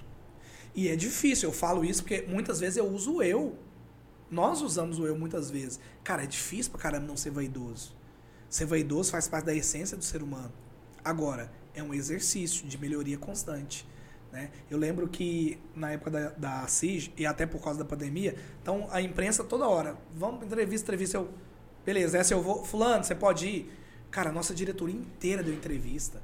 E 0.76 0.90
é 0.90 0.96
difícil, 0.96 1.50
eu 1.50 1.54
falo 1.54 1.84
isso 1.84 2.04
porque 2.04 2.26
muitas 2.28 2.60
vezes 2.60 2.78
eu 2.78 2.86
uso 2.86 3.16
o 3.16 3.24
eu. 3.24 3.58
Nós 4.30 4.62
usamos 4.62 5.00
o 5.00 5.08
eu 5.08 5.18
muitas 5.18 5.50
vezes. 5.50 5.80
Cara, 6.04 6.24
é 6.24 6.28
difícil 6.28 6.72
pra 6.72 6.82
caramba 6.82 7.08
não 7.08 7.16
ser 7.16 7.32
vaidoso. 7.32 7.96
Ser 8.50 8.66
vaidoso 8.66 9.12
faz 9.12 9.28
parte 9.28 9.46
da 9.46 9.56
essência 9.56 9.96
do 9.96 10.04
ser 10.04 10.22
humano. 10.22 10.52
Agora, 11.04 11.52
é 11.74 11.82
um 11.82 11.94
exercício 11.94 12.68
de 12.68 12.78
melhoria 12.78 13.18
constante. 13.18 13.88
Né? 14.32 14.50
Eu 14.70 14.78
lembro 14.78 15.08
que 15.08 15.58
na 15.76 15.92
época 15.92 16.12
da, 16.12 16.30
da 16.30 16.68
e 17.18 17.26
até 17.26 17.46
por 17.46 17.62
causa 17.62 17.80
da 17.80 17.86
pandemia, 17.86 18.36
então 18.62 18.88
a 18.92 19.02
imprensa 19.02 19.44
toda 19.44 19.68
hora, 19.68 19.98
vamos 20.14 20.44
entrevista, 20.44 20.86
entrevista, 20.86 21.18
eu, 21.18 21.30
beleza, 21.86 22.18
essa 22.18 22.34
eu 22.34 22.42
vou, 22.42 22.64
fulano, 22.64 23.04
você 23.04 23.16
pode 23.16 23.48
ir? 23.48 23.72
Cara, 24.12 24.30
a 24.30 24.34
nossa 24.34 24.54
diretoria 24.54 24.96
inteira 24.96 25.44
deu 25.44 25.54
entrevista. 25.54 26.22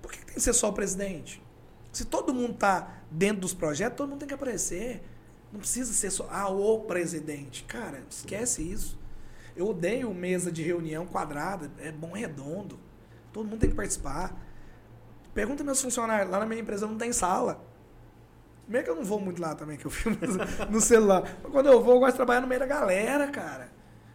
Por 0.00 0.10
que 0.12 0.24
tem 0.24 0.34
que 0.34 0.40
ser 0.40 0.52
só 0.52 0.68
o 0.68 0.72
presidente? 0.72 1.42
Se 1.92 2.04
todo 2.04 2.32
mundo 2.32 2.54
tá 2.54 3.02
dentro 3.10 3.40
dos 3.40 3.54
projetos, 3.54 3.96
todo 3.96 4.08
mundo 4.08 4.20
tem 4.20 4.28
que 4.28 4.34
aparecer. 4.34 5.02
Não 5.52 5.60
precisa 5.60 5.92
ser 5.92 6.10
só, 6.10 6.28
ah, 6.30 6.48
o 6.48 6.80
presidente. 6.80 7.64
Cara, 7.64 8.02
esquece 8.08 8.62
isso. 8.62 8.98
Eu 9.56 9.68
odeio 9.68 10.12
mesa 10.14 10.50
de 10.50 10.62
reunião 10.62 11.04
quadrada, 11.06 11.70
é 11.78 11.90
bom 11.90 12.12
redondo. 12.12 12.78
Todo 13.32 13.48
mundo 13.48 13.60
tem 13.60 13.70
que 13.70 13.76
participar. 13.76 14.34
Pergunta 15.34 15.62
meus 15.62 15.80
funcionários, 15.80 16.30
lá 16.30 16.38
na 16.40 16.46
minha 16.46 16.60
empresa 16.60 16.86
não 16.86 16.96
tem 16.96 17.12
sala. 17.12 17.64
Meio 18.66 18.84
que 18.84 18.90
eu 18.90 18.96
não 18.96 19.04
vou 19.04 19.20
muito 19.20 19.40
lá 19.40 19.54
também, 19.54 19.76
que 19.76 19.84
eu 19.84 19.90
filmo 19.90 20.18
no 20.70 20.80
celular. 20.80 21.22
Mas 21.42 21.52
quando 21.52 21.66
eu 21.66 21.82
vou, 21.82 21.94
eu 21.94 22.00
gosto 22.00 22.12
de 22.12 22.16
trabalhar 22.16 22.40
no 22.40 22.46
meio 22.46 22.60
da 22.60 22.66
galera, 22.66 23.26
cara. 23.28 23.68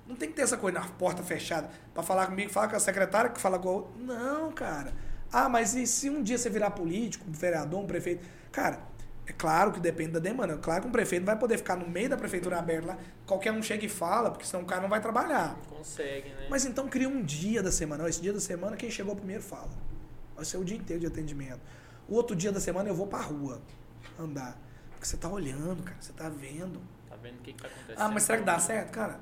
Não 0.08 0.16
tem 0.16 0.30
que 0.30 0.36
ter 0.36 0.44
essa 0.44 0.56
coisa 0.56 0.80
na 0.80 0.86
porta 0.86 1.24
fechada 1.24 1.70
pra 1.94 2.04
falar 2.04 2.28
comigo, 2.28 2.52
falar 2.52 2.68
com 2.68 2.76
a 2.76 2.80
secretária, 2.80 3.30
que 3.30 3.42
fala 3.42 3.58
com 3.58 3.68
a 3.68 3.72
outra. 3.72 3.92
Não, 4.00 4.52
cara. 4.52 4.94
Ah, 5.32 5.50
mas 5.50 5.76
e 5.76 5.86
se 5.88 6.10
um 6.10 6.22
dia 6.22 6.38
você 6.38 6.50
virar 6.50 6.72
político, 6.72 7.26
um 7.28 7.32
vereador, 7.32 7.82
um 7.82 7.88
prefeito? 7.88 8.26
Cara, 8.52 8.80
é 9.28 9.34
claro 9.34 9.72
que 9.72 9.80
depende 9.80 10.12
da 10.12 10.20
demanda. 10.20 10.54
É 10.54 10.58
claro 10.58 10.84
que 10.84 10.88
um 10.88 10.92
prefeito 10.92 11.24
não 11.24 11.28
vai 11.28 11.40
poder 11.40 11.58
ficar 11.58 11.76
no 11.76 11.90
meio 11.90 12.08
da 12.08 12.16
prefeitura 12.16 12.60
aberta 12.60 12.88
lá, 12.88 12.98
qualquer 13.26 13.52
um 13.52 13.62
chega 13.62 13.86
e 13.86 13.90
fala, 13.90 14.30
porque 14.30 14.46
senão 14.46 14.64
o 14.64 14.66
cara 14.66 14.82
não 14.82 14.90
vai 14.90 15.02
trabalhar. 15.02 15.58
Não 15.58 15.78
consegue, 15.78 16.30
né? 16.30 16.48
Mas 16.50 16.66
então 16.66 16.88
cria 16.88 17.10
um 17.10 17.24
dia 17.24 17.64
da 17.64 17.72
semana. 17.72 18.08
Esse 18.08 18.22
dia 18.22 18.32
da 18.32 18.40
semana, 18.40 18.78
quem 18.78 18.92
chegou 18.92 19.16
primeiro 19.16 19.42
fala. 19.42 19.72
Vai 20.36 20.46
ser 20.46 20.58
o 20.58 20.64
dia 20.64 20.78
inteiro 20.78 21.02
de 21.02 21.08
atendimento. 21.08 21.62
O 22.08 22.16
outro 22.16 22.36
dia 22.36 22.52
da 22.52 22.60
semana 22.60 22.90
eu 22.90 22.96
vou 22.96 23.08
pra 23.08 23.20
rua 23.20 23.62
andar. 24.20 24.60
Porque 24.92 25.06
você 25.06 25.18
tá 25.18 25.30
olhando, 25.30 25.84
cara, 25.84 25.98
você 26.00 26.14
tá 26.14 26.30
vendo. 26.30 26.80
Tá 27.10 27.16
vendo 27.16 27.40
o 27.40 27.42
que, 27.42 27.54
que 27.54 27.62
tá 27.62 27.68
acontecendo? 27.68 28.00
Ah, 28.00 28.10
mas 28.10 28.24
será 28.24 28.38
que 28.38 28.44
dá 28.44 28.60
certo? 28.60 28.92
Cara, 28.92 29.20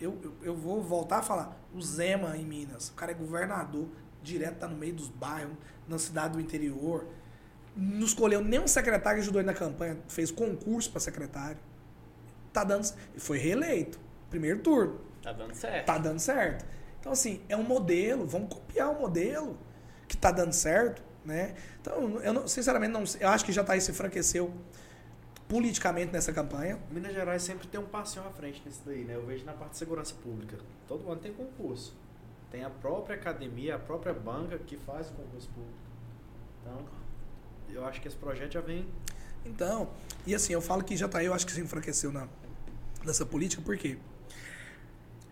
eu, 0.00 0.18
eu, 0.22 0.34
eu 0.42 0.56
vou 0.56 0.82
voltar 0.82 1.18
a 1.18 1.22
falar. 1.22 1.56
O 1.72 1.80
Zema 1.80 2.36
em 2.36 2.44
Minas, 2.44 2.88
o 2.88 2.94
cara 2.94 3.12
é 3.12 3.14
governador, 3.14 3.88
direto 4.22 4.58
tá 4.58 4.68
no 4.68 4.76
meio 4.76 4.94
dos 4.94 5.08
bairros, 5.08 5.56
na 5.86 5.98
cidade 5.98 6.34
do 6.34 6.40
interior. 6.40 7.06
Não 7.76 8.06
escolheu 8.06 8.40
nenhum 8.40 8.66
secretário 8.66 9.18
que 9.18 9.22
ajudou 9.22 9.40
ele 9.40 9.46
na 9.46 9.54
campanha, 9.54 9.98
fez 10.08 10.30
concurso 10.30 10.90
para 10.90 11.00
secretário. 11.00 11.58
Tá 12.52 12.62
dando. 12.62 12.88
E 13.14 13.20
foi 13.20 13.38
reeleito. 13.38 13.98
Primeiro 14.30 14.60
turno. 14.60 15.00
Tá 15.22 15.32
dando 15.32 15.54
certo. 15.54 15.86
Tá 15.86 15.98
dando 15.98 16.18
certo. 16.20 16.64
Então, 17.00 17.12
assim, 17.12 17.42
é 17.48 17.56
um 17.56 17.62
modelo, 17.62 18.26
vamos 18.26 18.48
copiar 18.48 18.90
o 18.90 19.00
modelo 19.00 19.58
que 20.08 20.16
tá 20.16 20.30
dando 20.30 20.52
certo, 20.52 21.02
né? 21.24 21.54
Então, 21.80 22.20
eu 22.20 22.32
não- 22.32 22.48
sinceramente 22.48 22.92
não. 22.92 23.04
Eu 23.20 23.28
acho 23.28 23.44
que 23.44 23.52
já 23.52 23.62
tá 23.64 23.72
aí 23.74 23.80
se 23.80 23.90
enfraqueceu 23.90 24.52
politicamente 25.48 26.12
nessa 26.12 26.32
campanha. 26.32 26.78
Minas 26.90 27.12
Gerais 27.12 27.42
sempre 27.42 27.66
tem 27.66 27.78
um 27.78 27.86
passinho 27.86 28.26
à 28.26 28.30
frente 28.30 28.62
nisso 28.64 28.80
daí, 28.84 29.04
né? 29.04 29.14
Eu 29.14 29.24
vejo 29.26 29.44
na 29.44 29.52
parte 29.52 29.72
de 29.72 29.78
segurança 29.78 30.14
pública. 30.22 30.56
Todo 30.88 31.10
ano 31.10 31.20
tem 31.20 31.32
concurso. 31.32 31.94
Tem 32.50 32.64
a 32.64 32.70
própria 32.70 33.16
academia, 33.16 33.76
a 33.76 33.78
própria 33.78 34.14
banca 34.14 34.58
que 34.58 34.76
faz 34.76 35.08
o 35.08 35.12
concurso 35.12 35.48
público. 35.48 35.74
Então, 36.62 36.78
eu 37.68 37.84
acho 37.84 38.00
que 38.00 38.08
esse 38.08 38.16
projeto 38.16 38.52
já 38.52 38.60
vem. 38.60 38.86
Então, 39.44 39.90
e 40.26 40.34
assim, 40.34 40.52
eu 40.54 40.62
falo 40.62 40.82
que 40.82 40.96
já 40.96 41.06
tá 41.08 41.18
aí, 41.18 41.26
eu 41.26 41.34
acho 41.34 41.44
que 41.44 41.52
se 41.52 41.60
enfraqueceu 41.60 42.10
na, 42.12 42.26
nessa 43.04 43.26
política, 43.26 43.60
por 43.60 43.76
quê? 43.76 43.98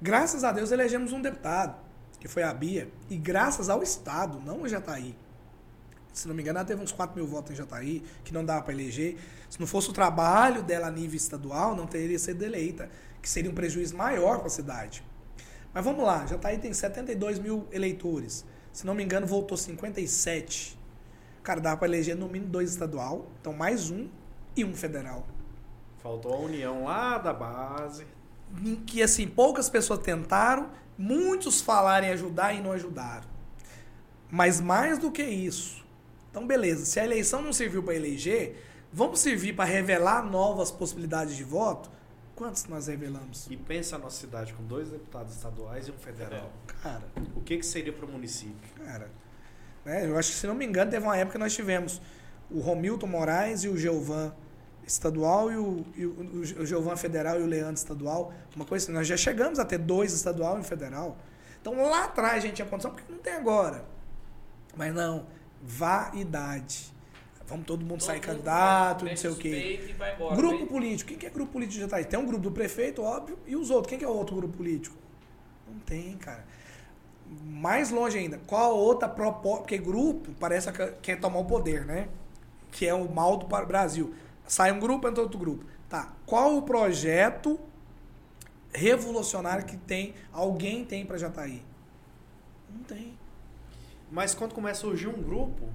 Graças 0.00 0.44
a 0.44 0.52
Deus 0.52 0.70
elegemos 0.72 1.12
um 1.12 1.22
deputado, 1.22 1.76
que 2.22 2.28
foi 2.28 2.44
a 2.44 2.54
Bia, 2.54 2.88
e 3.10 3.16
graças 3.16 3.68
ao 3.68 3.82
Estado, 3.82 4.40
não 4.46 4.62
o 4.62 4.68
Jataí. 4.68 5.12
Se 6.12 6.28
não 6.28 6.36
me 6.36 6.40
engano, 6.40 6.60
ela 6.60 6.64
teve 6.64 6.80
uns 6.80 6.92
4 6.92 7.16
mil 7.16 7.26
votos 7.26 7.50
em 7.50 7.56
Jataí, 7.56 8.00
que 8.22 8.32
não 8.32 8.44
dava 8.44 8.62
para 8.62 8.72
eleger. 8.72 9.18
Se 9.50 9.58
não 9.58 9.66
fosse 9.66 9.90
o 9.90 9.92
trabalho 9.92 10.62
dela 10.62 10.86
a 10.86 10.90
nível 10.90 11.16
estadual, 11.16 11.74
não 11.74 11.84
teria 11.84 12.16
sido 12.20 12.44
eleita, 12.44 12.88
que 13.20 13.28
seria 13.28 13.50
um 13.50 13.54
prejuízo 13.54 13.96
maior 13.96 14.38
para 14.38 14.46
a 14.46 14.50
cidade. 14.50 15.04
Mas 15.74 15.84
vamos 15.84 16.04
lá, 16.04 16.24
Jataí 16.24 16.58
tem 16.58 16.72
72 16.72 17.40
mil 17.40 17.66
eleitores. 17.72 18.44
Se 18.72 18.86
não 18.86 18.94
me 18.94 19.02
engano, 19.02 19.26
voltou 19.26 19.56
57. 19.56 20.78
Cara, 21.42 21.60
dava 21.60 21.76
para 21.76 21.88
eleger 21.88 22.14
no 22.14 22.28
mínimo 22.28 22.52
dois 22.52 22.70
estadual, 22.70 23.26
então 23.40 23.52
mais 23.52 23.90
um 23.90 24.08
e 24.56 24.64
um 24.64 24.76
federal. 24.76 25.26
Faltou 25.98 26.34
a 26.34 26.38
união 26.38 26.84
lá 26.84 27.18
da 27.18 27.32
base. 27.32 28.06
Em 28.64 28.76
que 28.76 29.02
assim 29.02 29.26
poucas 29.26 29.68
pessoas 29.70 30.00
tentaram, 30.00 30.70
muitos 30.98 31.60
falaram 31.60 32.06
em 32.06 32.10
ajudar 32.10 32.54
e 32.54 32.60
não 32.60 32.72
ajudaram. 32.72 33.24
Mas 34.30 34.60
mais 34.60 34.98
do 34.98 35.10
que 35.10 35.22
isso, 35.22 35.84
então 36.30 36.46
beleza, 36.46 36.84
se 36.86 36.98
a 36.98 37.04
eleição 37.04 37.42
não 37.42 37.52
serviu 37.52 37.82
para 37.82 37.94
eleger, 37.94 38.64
vamos 38.92 39.20
servir 39.20 39.54
para 39.54 39.64
revelar 39.66 40.22
novas 40.24 40.70
possibilidades 40.70 41.36
de 41.36 41.44
voto? 41.44 41.90
Quantos 42.34 42.64
nós 42.64 42.86
revelamos? 42.86 43.46
E 43.50 43.56
pensa 43.56 43.96
a 43.96 43.98
nossa 43.98 44.18
cidade 44.18 44.54
com 44.54 44.64
dois 44.64 44.88
deputados 44.88 45.34
estaduais 45.34 45.86
e 45.86 45.90
um 45.90 45.98
federal. 45.98 46.50
Cara, 46.82 47.02
O 47.36 47.42
que, 47.42 47.58
que 47.58 47.66
seria 47.66 47.92
para 47.92 48.06
o 48.06 48.08
município? 48.10 48.56
cara, 48.84 49.10
né? 49.84 50.06
Eu 50.06 50.18
acho 50.18 50.30
que 50.32 50.36
se 50.38 50.46
não 50.46 50.54
me 50.54 50.64
engano 50.64 50.90
teve 50.90 51.04
uma 51.04 51.16
época 51.16 51.32
que 51.32 51.38
nós 51.38 51.54
tivemos 51.54 52.00
o 52.50 52.58
Romilton 52.60 53.06
Moraes 53.06 53.64
e 53.64 53.68
o 53.68 53.76
Geovan 53.76 54.32
estadual 54.86 55.50
e 55.50 55.56
o, 55.56 55.84
e 55.96 56.06
o, 56.06 56.92
o 56.92 56.96
federal 56.96 57.38
e 57.40 57.42
o 57.42 57.46
Leandro 57.46 57.74
estadual, 57.74 58.32
uma 58.54 58.64
coisa 58.64 58.84
assim. 58.84 58.92
Nós 58.92 59.06
já 59.06 59.16
chegamos 59.16 59.58
a 59.58 59.64
ter 59.64 59.78
dois 59.78 60.12
estadual 60.12 60.56
e 60.56 60.60
um 60.60 60.64
federal. 60.64 61.16
Então 61.60 61.80
lá 61.82 62.04
atrás 62.04 62.38
a 62.38 62.40
gente 62.40 62.54
tinha 62.54 62.66
condição, 62.66 62.90
porque 62.90 63.10
não 63.10 63.18
tem 63.18 63.34
agora. 63.34 63.84
Mas 64.76 64.94
não, 64.94 65.26
vaidade. 65.62 66.92
Vamos 67.46 67.66
todo 67.66 67.84
mundo 67.84 68.02
sair 68.02 68.20
Todo 68.20 68.28
mundo 68.28 68.36
candidato, 68.36 69.04
não 69.04 69.16
sei 69.16 69.30
o 69.30 69.36
quê. 69.36 69.94
embora. 70.14 70.36
Grupo 70.36 70.58
Vem- 70.58 70.66
político. 70.66 71.08
Quem 71.08 71.18
que 71.18 71.26
é 71.26 71.30
grupo 71.30 71.52
político 71.52 71.80
já 71.80 71.88
tá 71.88 71.96
aí? 71.96 72.04
Tem 72.04 72.18
um 72.18 72.26
grupo 72.26 72.42
do 72.42 72.50
prefeito, 72.50 73.02
óbvio, 73.02 73.38
e 73.46 73.54
os 73.56 73.68
outros. 73.70 73.90
Quem 73.90 73.98
que 73.98 74.04
é 74.04 74.08
o 74.08 74.12
outro 74.12 74.36
grupo 74.36 74.56
político? 74.56 74.96
Não 75.68 75.78
tem, 75.80 76.16
cara. 76.16 76.44
Mais 77.44 77.90
longe 77.90 78.16
ainda, 78.18 78.38
qual 78.46 78.76
outra 78.76 79.08
proposta? 79.08 79.60
Porque 79.62 79.78
grupo 79.78 80.32
parece 80.38 80.70
que 80.72 80.86
quer 81.02 81.20
tomar 81.20 81.40
o 81.40 81.44
poder, 81.44 81.84
né? 81.84 82.08
Que 82.70 82.86
é 82.86 82.94
o 82.94 83.10
mal 83.10 83.36
do 83.36 83.46
Brasil. 83.46 84.14
Sai 84.46 84.72
um 84.72 84.80
grupo, 84.80 85.08
entra 85.08 85.22
outro 85.22 85.38
grupo. 85.38 85.64
Tá. 85.88 86.12
Qual 86.26 86.56
o 86.56 86.62
projeto 86.62 87.58
revolucionário 88.72 89.64
que 89.64 89.76
tem, 89.76 90.14
alguém 90.32 90.84
tem 90.84 91.04
pra 91.04 91.18
Jataí? 91.18 91.62
Não 92.70 92.82
tem. 92.84 93.18
Mas 94.10 94.34
quando 94.34 94.54
começa 94.54 94.80
a 94.80 94.82
surgir 94.82 95.08
um 95.08 95.22
grupo, 95.22 95.68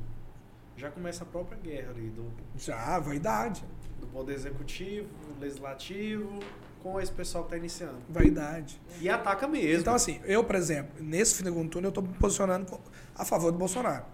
já 0.75 0.91
começa 0.91 1.23
a 1.23 1.27
própria 1.27 1.57
guerra 1.57 1.89
ali 1.91 2.09
do, 2.09 2.31
Já, 2.55 2.99
vaidade. 2.99 3.65
do 3.99 4.07
poder 4.07 4.33
executivo, 4.33 5.09
legislativo, 5.39 6.39
com 6.81 7.01
esse 7.01 7.11
pessoal 7.11 7.43
que 7.43 7.47
está 7.49 7.57
iniciando. 7.57 7.97
Vaidade. 8.07 8.79
E 9.01 9.09
ataca 9.09 9.47
mesmo. 9.47 9.81
Então, 9.81 9.95
assim, 9.95 10.21
eu, 10.23 10.43
por 10.43 10.55
exemplo, 10.55 11.03
nesse 11.03 11.43
segundo 11.43 11.69
turno, 11.69 11.87
eu 11.87 11.89
estou 11.89 12.03
me 12.03 12.13
posicionando 12.13 12.79
a 13.15 13.25
favor 13.25 13.51
do 13.51 13.57
Bolsonaro. 13.57 14.05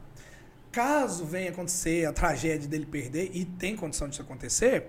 Caso 0.74 1.24
venha 1.24 1.52
acontecer 1.52 2.04
a 2.06 2.12
tragédia 2.12 2.68
dele 2.68 2.88
perder, 2.88 3.30
e 3.32 3.46
tem 3.46 3.76
condição 3.76 4.10
disso 4.10 4.24
acontecer, 4.24 4.88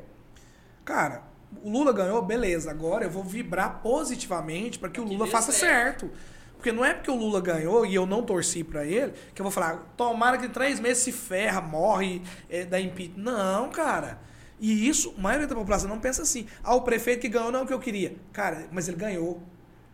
cara, 0.83 1.23
o 1.63 1.71
Lula 1.71 1.93
ganhou, 1.93 2.23
beleza. 2.23 2.71
Agora 2.71 3.05
eu 3.05 3.11
vou 3.11 3.23
vibrar 3.23 3.83
positivamente 3.83 4.79
para 4.79 4.89
que 4.89 4.99
o 4.99 5.05
Lula 5.05 5.27
faça 5.27 5.53
certo. 5.53 6.07
certo. 6.07 6.11
Porque 6.57 6.73
não 6.73 6.83
é 6.83 6.95
porque 6.95 7.11
o 7.11 7.15
Lula 7.15 7.39
ganhou 7.39 7.85
e 7.85 7.95
eu 7.95 8.07
não 8.07 8.23
torci 8.23 8.65
para 8.65 8.87
ele 8.87 9.13
que 9.35 9.43
eu 9.43 9.45
vou 9.45 9.53
falar, 9.53 9.93
tomara 9.99 10.39
que 10.39 10.47
em 10.47 10.49
três 10.49 10.81
meses 10.81 11.03
se 11.03 11.13
ferra, 11.13 11.61
morre, 11.61 12.23
é, 12.49 12.65
dá 12.65 12.81
impeachment. 12.81 13.23
Não, 13.23 13.69
cara. 13.69 14.19
E 14.59 14.89
isso, 14.89 15.15
a 15.19 15.21
maioria 15.21 15.47
da 15.47 15.55
população 15.55 15.91
não 15.91 16.01
pensa 16.01 16.23
assim. 16.23 16.47
Ah, 16.63 16.75
o 16.75 16.81
prefeito 16.81 17.21
que 17.21 17.29
ganhou 17.29 17.53
não 17.53 17.61
é 17.61 17.63
o 17.65 17.67
que 17.67 17.75
eu 17.75 17.79
queria. 17.79 18.17
Cara, 18.33 18.67
mas 18.73 18.89
ele 18.89 18.97
ganhou. 18.97 19.43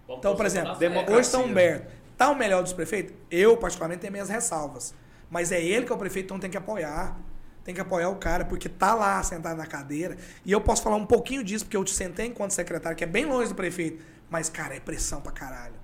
Vamos 0.06 0.20
Então, 0.20 0.36
por 0.36 0.46
exemplo, 0.46 0.76
hoje 1.08 1.20
está 1.22 1.38
Humberto. 1.38 1.92
Tá 2.16 2.30
o 2.30 2.36
melhor 2.36 2.62
dos 2.62 2.72
prefeitos? 2.72 3.16
Eu, 3.28 3.56
particularmente, 3.56 4.02
tenho 4.02 4.12
minhas 4.12 4.28
ressalvas. 4.28 4.94
Mas 5.30 5.52
é 5.52 5.62
ele 5.62 5.86
que 5.86 5.92
é 5.92 5.94
o 5.94 5.98
prefeito, 5.98 6.26
então 6.26 6.38
tem 6.38 6.50
que 6.50 6.56
apoiar. 6.56 7.16
Tem 7.62 7.74
que 7.74 7.80
apoiar 7.80 8.08
o 8.08 8.16
cara, 8.16 8.44
porque 8.44 8.68
tá 8.68 8.94
lá 8.94 9.22
sentado 9.22 9.56
na 9.56 9.66
cadeira. 9.66 10.16
E 10.44 10.50
eu 10.50 10.60
posso 10.60 10.82
falar 10.82 10.96
um 10.96 11.06
pouquinho 11.06 11.44
disso, 11.44 11.64
porque 11.64 11.76
eu 11.76 11.84
te 11.84 11.92
sentei 11.92 12.26
enquanto 12.26 12.50
secretário, 12.52 12.96
que 12.96 13.04
é 13.04 13.06
bem 13.06 13.26
longe 13.26 13.50
do 13.50 13.54
prefeito. 13.54 14.02
Mas, 14.28 14.48
cara, 14.48 14.74
é 14.74 14.80
pressão 14.80 15.20
pra 15.20 15.30
caralho. 15.30 15.74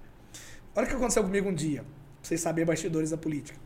Olha 0.75 0.85
o 0.85 0.89
que 0.89 0.97
aconteceu 0.97 1.23
comigo 1.23 1.49
um 1.49 1.55
dia. 1.55 1.83
Pra 1.83 1.89
vocês 2.23 2.41
saberem 2.41 2.67
bastidores 2.67 3.11
da 3.11 3.17
política. 3.17 3.59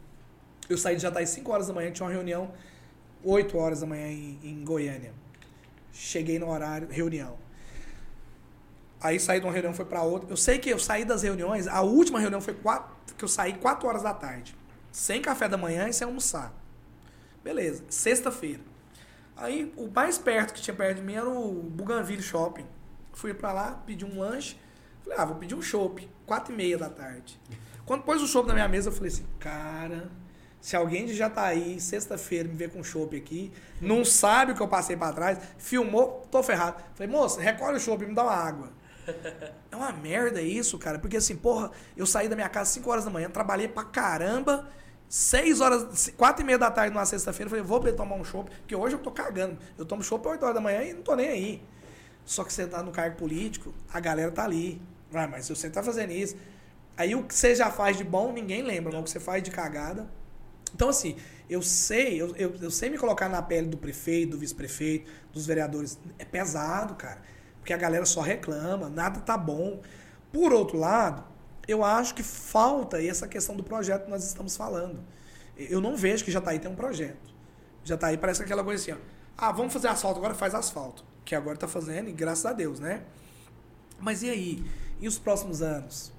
Eu 0.69 0.77
saí 0.77 0.97
de 0.97 1.03
Jataí 1.03 1.27
5 1.27 1.51
horas 1.51 1.69
da 1.69 1.73
manhã, 1.73 1.91
tinha 1.91 2.07
uma 2.07 2.13
reunião 2.13 2.53
8 3.25 3.57
horas 3.57 3.81
da 3.81 3.87
manhã 3.87 4.07
em, 4.07 4.39
em 4.43 4.65
Goiânia. 4.65 5.13
Cheguei 5.93 6.39
no 6.39 6.49
horário, 6.49 6.89
reunião. 6.91 7.39
Aí 9.01 9.19
saí 9.19 9.41
de 9.41 9.47
uma 9.47 9.53
reunião, 9.53 9.73
foi 9.73 9.85
para 9.85 10.03
outra. 10.03 10.31
Eu 10.31 10.37
sei 10.37 10.59
que 10.59 10.69
eu 10.69 10.79
saí 10.79 11.05
das 11.05 11.23
reuniões, 11.23 11.67
a 11.67 11.81
última 11.81 12.21
reunião 12.21 12.41
foi 12.41 12.55
quatro, 12.55 12.95
que 13.17 13.25
eu 13.25 13.29
saí 13.29 13.55
4 13.55 13.89
horas 13.89 14.03
da 14.03 14.13
tarde. 14.13 14.55
Sem 14.91 15.23
café 15.23 15.49
da 15.49 15.57
manhã 15.57 15.89
e 15.89 15.93
sem 15.93 16.07
almoçar. 16.07 16.53
Beleza, 17.43 17.85
sexta-feira. 17.89 18.63
Aí 19.37 19.73
o 19.77 19.89
mais 19.89 20.19
perto 20.19 20.53
que 20.53 20.61
tinha 20.61 20.75
perto 20.75 20.97
de 20.99 21.03
mim 21.03 21.15
era 21.15 21.29
o 21.29 21.63
Bougainville 21.63 22.23
Shopping. 22.23 22.67
Fui 23.13 23.33
pra 23.33 23.53
lá, 23.53 23.83
pedi 23.87 24.05
um 24.05 24.19
lanche. 24.19 24.59
Falei, 25.03 25.19
ah, 25.19 25.25
vou 25.25 25.37
pedir 25.37 25.55
um 25.55 25.63
chopp. 25.63 26.09
Quatro 26.27 26.53
e 26.53 26.57
meia 26.57 26.77
da 26.77 26.89
tarde. 26.89 27.41
Quando 27.87 28.03
pôs 28.03 28.23
o 28.23 28.27
chopp 28.27 28.47
na 28.47 28.55
minha 28.55 28.69
mesa, 28.69 28.89
eu 28.89 28.93
falei 28.93 29.09
assim, 29.09 29.27
cara, 29.39 30.11
se 30.61 30.77
alguém 30.77 31.07
de 31.07 31.15
Jataí, 31.15 31.81
sexta-feira, 31.81 32.49
me 32.49 32.55
ver 32.55 32.71
com 32.71 32.85
chopp 32.85 33.17
aqui, 33.17 33.53
não 33.81 34.05
sabe 34.05 34.53
o 34.53 34.55
que 34.55 34.61
eu 34.61 34.69
passei 34.69 34.97
pra 34.97 35.13
trás, 35.13 35.39
filmou, 35.59 36.27
tô 36.31 36.43
ferrado. 36.43 36.83
Falei, 36.95 37.11
moça, 37.11 37.41
recolhe 37.41 37.79
o 37.79 37.81
chopp 37.81 38.05
e 38.05 38.07
me 38.07 38.15
dá 38.15 38.23
uma 38.23 38.35
água. 38.35 38.71
É 39.71 39.77
uma 39.77 39.93
merda 39.93 40.43
isso, 40.43 40.79
cara. 40.79 40.99
Porque 40.99 41.17
assim, 41.17 41.37
porra, 41.37 41.71
eu 41.97 42.07
saí 42.07 42.29
da 42.29 42.35
minha 42.37 42.49
casa 42.49 42.71
5 42.71 42.91
horas 42.91 43.05
da 43.05 43.11
manhã, 43.11 43.31
trabalhei 43.31 43.69
pra 43.69 43.85
caramba. 43.85 44.69
6 45.09 45.61
horas, 45.61 46.13
4 46.17 46.43
e 46.43 46.47
meia 46.47 46.59
da 46.59 46.71
tarde 46.71 46.95
numa 46.95 47.05
sexta-feira, 47.05 47.51
falei, 47.51 47.65
vou 47.65 47.81
tomar 47.93 48.15
um 48.15 48.23
chopp, 48.23 48.49
porque 48.61 48.77
hoje 48.77 48.95
eu 48.95 49.01
tô 49.01 49.11
cagando. 49.11 49.59
Eu 49.77 49.85
tomo 49.85 50.05
chopp 50.05 50.27
8 50.29 50.41
horas 50.43 50.55
da 50.55 50.61
manhã 50.61 50.85
e 50.85 50.93
não 50.93 51.03
tô 51.03 51.17
nem 51.17 51.29
aí. 51.29 51.63
Só 52.25 52.45
que 52.45 52.53
você 52.53 52.65
tá 52.67 52.81
no 52.81 52.93
cargo 52.93 53.17
político, 53.17 53.75
a 53.93 53.99
galera 53.99 54.31
tá 54.31 54.45
ali. 54.45 54.81
Ah, 55.13 55.27
mas 55.27 55.49
você 55.49 55.69
tá 55.69 55.83
fazendo 55.83 56.13
isso. 56.13 56.37
Aí 56.97 57.15
o 57.17 57.25
que 57.25 57.35
você 57.35 57.57
já 57.57 57.71
faz 57.71 57.97
de 57.97 58.05
bom, 58.05 58.33
ninguém 58.33 58.63
lembra, 58.63 58.93
mas 58.93 59.01
o 59.01 59.05
que 59.05 59.11
você 59.11 59.19
faz 59.19 59.43
de 59.43 59.51
cagada. 59.51 60.09
Então, 60.73 60.89
assim, 60.89 61.17
eu 61.49 61.61
sei, 61.61 62.21
eu, 62.21 62.33
eu, 62.37 62.55
eu 62.61 62.71
sei 62.71 62.89
me 62.91 62.97
colocar 62.97 63.29
na 63.29 63.43
pele 63.43 63.67
do 63.67 63.77
prefeito, 63.77 64.31
do 64.33 64.39
vice-prefeito, 64.39 65.11
dos 65.33 65.45
vereadores. 65.45 65.99
É 66.19 66.25
pesado, 66.25 66.95
cara. 66.95 67.21
Porque 67.61 67.73
a 67.73 67.77
galera 67.77 68.05
só 68.05 68.21
reclama, 68.21 68.89
nada 68.89 69.21
tá 69.21 69.37
bom. 69.37 69.81
Por 70.33 70.53
outro 70.53 70.79
lado, 70.79 71.25
eu 71.69 71.85
acho 71.85 72.15
que 72.15 72.23
falta 72.23 73.03
essa 73.03 73.29
questão 73.29 73.55
do 73.55 73.63
projeto 73.63 74.05
que 74.05 74.11
nós 74.11 74.25
estamos 74.25 74.57
falando. 74.57 74.99
Eu 75.57 75.81
não 75.81 75.97
vejo 75.97 76.25
que 76.25 76.31
Jataí 76.31 76.59
tem 76.59 76.71
um 76.71 76.75
projeto. 76.75 77.31
Jataí 77.85 78.17
parece 78.17 78.43
aquela 78.43 78.65
coisa 78.65 78.83
assim, 78.83 78.93
ó. 78.93 79.21
Ah, 79.37 79.53
vamos 79.53 79.73
fazer 79.73 79.89
asfalto, 79.89 80.19
agora 80.19 80.35
faz 80.35 80.55
asfalto. 80.55 81.05
Que 81.25 81.35
agora 81.35 81.57
tá 81.57 81.69
fazendo, 81.69 82.09
e 82.09 82.13
graças 82.13 82.45
a 82.47 82.53
Deus, 82.53 82.81
né? 82.81 83.03
Mas 83.99 84.23
e 84.23 84.31
aí? 84.31 84.65
E 85.01 85.07
os 85.07 85.19
próximos 85.19 85.63
anos? 85.63 86.13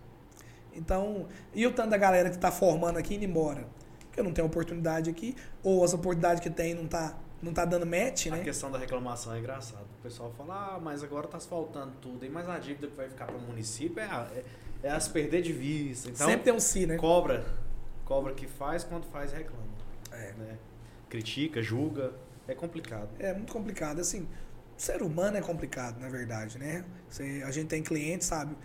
Então, 0.74 1.28
e 1.54 1.66
o 1.68 1.74
tanto 1.74 1.90
da 1.90 1.98
galera 1.98 2.30
que 2.30 2.38
tá 2.38 2.52
formando 2.52 2.98
aqui 2.98 3.16
indo 3.16 3.26
embora? 3.26 3.68
Porque 4.08 4.22
não 4.22 4.32
tem 4.32 4.44
oportunidade 4.44 5.10
aqui, 5.10 5.36
ou 5.64 5.84
as 5.84 5.94
oportunidades 5.94 6.42
que 6.42 6.50
tem 6.50 6.74
não 6.74 6.88
tá, 6.88 7.16
não 7.42 7.54
tá 7.54 7.66
dando 7.66 7.86
match, 7.86 8.28
A 8.28 8.32
né? 8.38 8.44
questão 8.44 8.70
da 8.72 8.78
reclamação 8.78 9.34
é 9.34 9.40
engraçado. 9.40 9.86
O 10.00 10.04
pessoal 10.04 10.32
fala, 10.38 10.76
ah, 10.76 10.80
mas 10.80 11.04
agora 11.04 11.28
tá 11.28 11.38
asfaltando 11.38 11.94
tudo, 12.02 12.30
mas 12.32 12.48
a 12.48 12.60
dívida 12.60 12.88
que 12.88 12.96
vai 12.96 13.10
ficar 13.10 13.26
para 13.26 13.36
o 13.38 13.42
município 13.42 14.00
é, 14.00 14.06
a- 14.06 14.28
é, 14.36 14.44
é 14.84 14.92
as 14.92 15.08
perder 15.08 15.42
de 15.42 15.52
vista. 15.54 16.10
Então, 16.10 16.28
Sempre 16.28 16.44
tem 16.44 16.54
um 16.54 16.60
si, 16.60 16.86
né? 16.86 16.98
cobra. 16.98 17.44
Cobra 18.06 18.34
que 18.34 18.46
faz, 18.48 18.84
quando 18.84 19.06
faz, 19.06 19.32
reclama. 19.32 19.64
É. 20.12 20.34
né? 20.34 20.58
Critica, 21.10 21.62
julga. 21.62 22.12
É 22.48 22.54
complicado. 22.54 23.10
É 23.20 23.34
muito 23.34 23.52
complicado. 23.54 24.00
Assim, 24.00 24.22
o 24.78 24.82
ser 24.82 25.02
humano 25.02 25.38
é 25.38 25.42
complicado, 25.42 26.00
na 26.00 26.10
verdade, 26.10 26.58
né? 26.58 26.84
Você- 27.10 27.42
a 27.46 27.52
gente 27.52 27.68
tem 27.68 27.82
cliente, 27.82 28.26
sabe? 28.26 28.56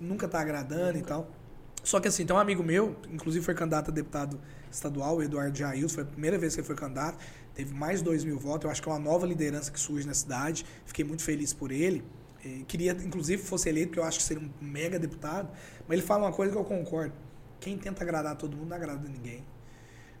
Nunca 0.00 0.26
tá 0.28 0.40
agradando 0.40 0.98
e 0.98 1.02
tal. 1.02 1.30
Só 1.82 2.00
que 2.00 2.08
assim, 2.08 2.24
tem 2.24 2.34
um 2.34 2.38
amigo 2.38 2.62
meu, 2.62 2.96
inclusive 3.10 3.44
foi 3.44 3.54
candidato 3.54 3.90
a 3.90 3.94
deputado 3.94 4.40
estadual, 4.70 5.16
o 5.18 5.22
Eduardo 5.22 5.56
Jailson, 5.56 5.94
foi 5.96 6.02
a 6.02 6.06
primeira 6.06 6.38
vez 6.38 6.54
que 6.54 6.60
ele 6.60 6.66
foi 6.66 6.74
candidato, 6.76 7.18
teve 7.54 7.72
mais 7.72 8.00
de 8.00 8.04
2 8.04 8.24
mil 8.24 8.38
votos, 8.38 8.64
eu 8.64 8.70
acho 8.70 8.82
que 8.82 8.88
é 8.88 8.92
uma 8.92 8.98
nova 8.98 9.26
liderança 9.26 9.70
que 9.70 9.78
surge 9.78 10.06
na 10.06 10.14
cidade, 10.14 10.66
fiquei 10.84 11.04
muito 11.04 11.22
feliz 11.22 11.52
por 11.52 11.70
ele. 11.70 12.04
Eh, 12.44 12.62
queria, 12.66 12.92
inclusive, 12.92 13.42
fosse 13.42 13.68
eleito, 13.68 13.88
porque 13.88 14.00
eu 14.00 14.04
acho 14.04 14.18
que 14.18 14.24
seria 14.24 14.42
um 14.42 14.50
mega 14.60 14.98
deputado, 14.98 15.48
mas 15.86 15.98
ele 15.98 16.06
fala 16.06 16.24
uma 16.24 16.32
coisa 16.32 16.52
que 16.52 16.58
eu 16.58 16.64
concordo. 16.64 17.14
Quem 17.60 17.78
tenta 17.78 18.02
agradar 18.02 18.36
todo 18.36 18.56
mundo 18.56 18.68
não 18.68 18.76
agrada 18.76 19.08
ninguém. 19.08 19.44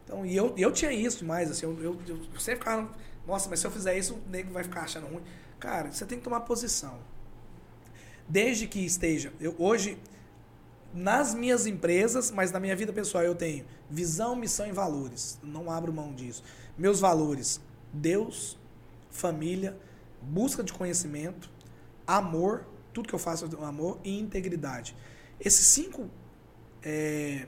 Então, 0.04 0.24
e 0.24 0.36
eu, 0.36 0.54
eu 0.56 0.70
tinha 0.70 0.92
isso 0.92 1.18
demais, 1.18 1.50
assim, 1.50 1.66
eu, 1.66 1.82
eu, 1.82 1.98
eu 2.06 2.40
sempre 2.40 2.60
ficava, 2.60 2.90
nossa, 3.26 3.48
mas 3.48 3.58
se 3.60 3.66
eu 3.66 3.70
fizer 3.70 3.96
isso, 3.96 4.14
o 4.14 4.30
nego 4.30 4.52
vai 4.52 4.62
ficar 4.62 4.82
achando 4.82 5.06
ruim. 5.06 5.22
Cara, 5.58 5.90
você 5.90 6.04
tem 6.04 6.18
que 6.18 6.24
tomar 6.24 6.40
posição. 6.40 6.98
Desde 8.28 8.66
que 8.66 8.80
esteja, 8.80 9.32
eu 9.40 9.54
hoje, 9.58 9.98
nas 10.92 11.34
minhas 11.34 11.66
empresas, 11.66 12.30
mas 12.30 12.52
na 12.52 12.60
minha 12.60 12.76
vida 12.76 12.92
pessoal, 12.92 13.24
eu 13.24 13.34
tenho 13.34 13.64
visão, 13.90 14.36
missão 14.36 14.66
e 14.66 14.72
valores. 14.72 15.38
Eu 15.42 15.48
não 15.48 15.70
abro 15.70 15.92
mão 15.92 16.14
disso. 16.14 16.42
Meus 16.76 17.00
valores, 17.00 17.60
Deus, 17.92 18.58
família, 19.10 19.78
busca 20.20 20.62
de 20.62 20.72
conhecimento, 20.72 21.50
amor, 22.06 22.66
tudo 22.92 23.08
que 23.08 23.14
eu 23.14 23.18
faço 23.18 23.44
é 23.44 23.64
amor 23.64 23.98
e 24.02 24.18
integridade. 24.18 24.96
Esses 25.38 25.66
cinco 25.66 26.08
é, 26.82 27.46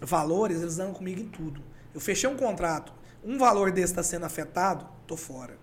valores, 0.00 0.60
eles 0.60 0.78
andam 0.78 0.94
comigo 0.94 1.20
em 1.20 1.28
tudo. 1.28 1.62
Eu 1.94 2.00
fechei 2.00 2.28
um 2.28 2.36
contrato, 2.36 2.92
um 3.24 3.38
valor 3.38 3.70
desse 3.70 3.92
está 3.92 4.02
sendo 4.02 4.24
afetado, 4.24 4.86
tô 5.06 5.16
fora. 5.16 5.58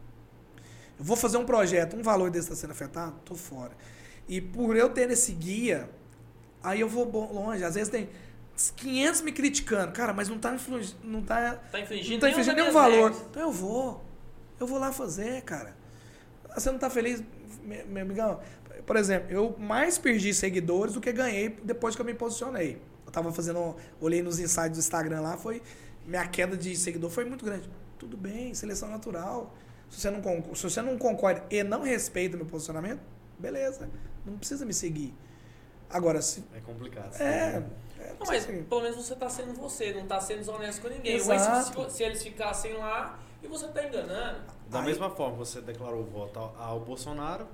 Eu 0.98 1.06
vou 1.06 1.16
fazer 1.16 1.38
um 1.38 1.46
projeto, 1.46 1.96
um 1.96 2.02
valor 2.02 2.30
desse 2.30 2.46
está 2.46 2.56
sendo 2.56 2.72
afetado, 2.72 3.16
tô 3.24 3.36
fora. 3.36 3.72
E 4.28 4.42
por 4.42 4.76
eu 4.76 4.90
ter 4.90 5.10
esse 5.12 5.32
guia, 5.32 5.90
aí 6.62 6.82
eu 6.82 6.90
vou 6.90 7.06
longe. 7.32 7.64
Às 7.64 7.76
vezes 7.76 7.90
tem 7.90 8.10
500 8.76 9.22
me 9.22 9.32
criticando. 9.32 9.92
Cara, 9.92 10.14
mas 10.14 10.28
não 10.30 10.38
tá, 10.38 10.54
influ... 10.54 10.80
não 11.04 11.22
tá, 11.22 11.56
Tá 11.72 11.80
infringindo, 11.80 12.14
não 12.14 12.20
tá 12.20 12.28
nenhum 12.28 12.40
infringindo 12.40 12.62
nenhum 12.62 12.74
valor. 12.74 13.12
regras. 13.12 13.26
Então 13.30 13.42
eu 13.44 13.52
vou. 13.52 14.04
Eu 14.60 14.68
vou 14.68 14.78
lá 14.80 14.92
fazer, 14.92 15.42
cara. 15.44 15.76
Ah, 16.50 16.60
Você 16.60 16.70
não 16.72 16.78
tá 16.80 16.90
feliz, 16.90 17.24
me- 17.64 17.84
meu 17.84 18.02
amigão? 18.04 18.40
Por 18.86 18.96
exemplo, 18.96 19.32
eu 19.32 19.56
mais 19.58 19.98
perdi 19.98 20.34
seguidores 20.34 20.94
do 20.96 21.02
que 21.02 21.12
ganhei 21.12 21.50
depois 21.64 21.96
que 21.96 22.02
eu 22.02 22.06
me 22.06 22.14
posicionei. 22.14 22.82
Eu 23.06 23.12
tava 23.12 23.32
fazendo, 23.32 23.76
olhei 24.02 24.22
nos 24.22 24.40
insights 24.40 24.72
do 24.78 24.80
Instagram 24.80 25.22
lá, 25.22 25.38
foi 25.38 25.62
minha 26.06 26.26
queda 26.28 26.58
de 26.58 26.76
seguidor 26.76 27.10
foi 27.10 27.24
muito 27.26 27.46
grande. 27.46 27.70
Tudo 27.98 28.18
bem, 28.18 28.54
seleção 28.54 28.90
natural. 28.90 29.54
Se 29.90 30.02
você 30.02 30.10
não, 30.12 30.22
se 30.56 30.64
você 30.64 30.82
não 30.82 30.98
concorda 30.98 31.44
e 31.50 31.64
não 31.64 31.82
respeita 31.84 32.36
meu 32.38 32.46
posicionamento, 32.46 33.00
beleza. 33.38 33.90
Não 34.26 34.38
precisa 34.38 34.66
me 34.66 34.74
seguir. 34.74 35.14
Agora, 35.90 36.22
se. 36.22 36.44
É 36.56 36.60
complicado. 36.60 37.16
É. 37.22 37.64
é, 38.10 38.14
Não, 38.20 38.26
mas 38.28 38.44
assim, 38.44 38.64
pelo 38.64 38.82
menos 38.82 38.98
você 38.98 39.16
tá 39.16 39.30
sendo 39.30 39.54
você, 39.54 39.94
não 39.94 40.06
tá 40.06 40.20
sendo 40.20 40.40
desonesto 40.40 40.82
com 40.82 40.88
ninguém. 40.90 41.16
Exato. 41.16 41.80
Mas 41.80 41.92
se, 41.92 41.98
se- 41.98 42.04
eles 42.04 42.22
ficassem 42.24 42.74
lá 42.74 43.20
e 43.44 43.48
você 43.48 43.68
tá 43.68 43.84
enganando. 43.84 44.40
Da 44.70 44.80
Aí- 44.80 44.86
mesma 44.86 45.10
forma, 45.10 45.36
você 45.38 45.62
declarou 45.62 46.04
voto 46.06 46.38
ao, 46.40 46.56
ao 46.60 46.80
Bolsonaro. 46.80 47.48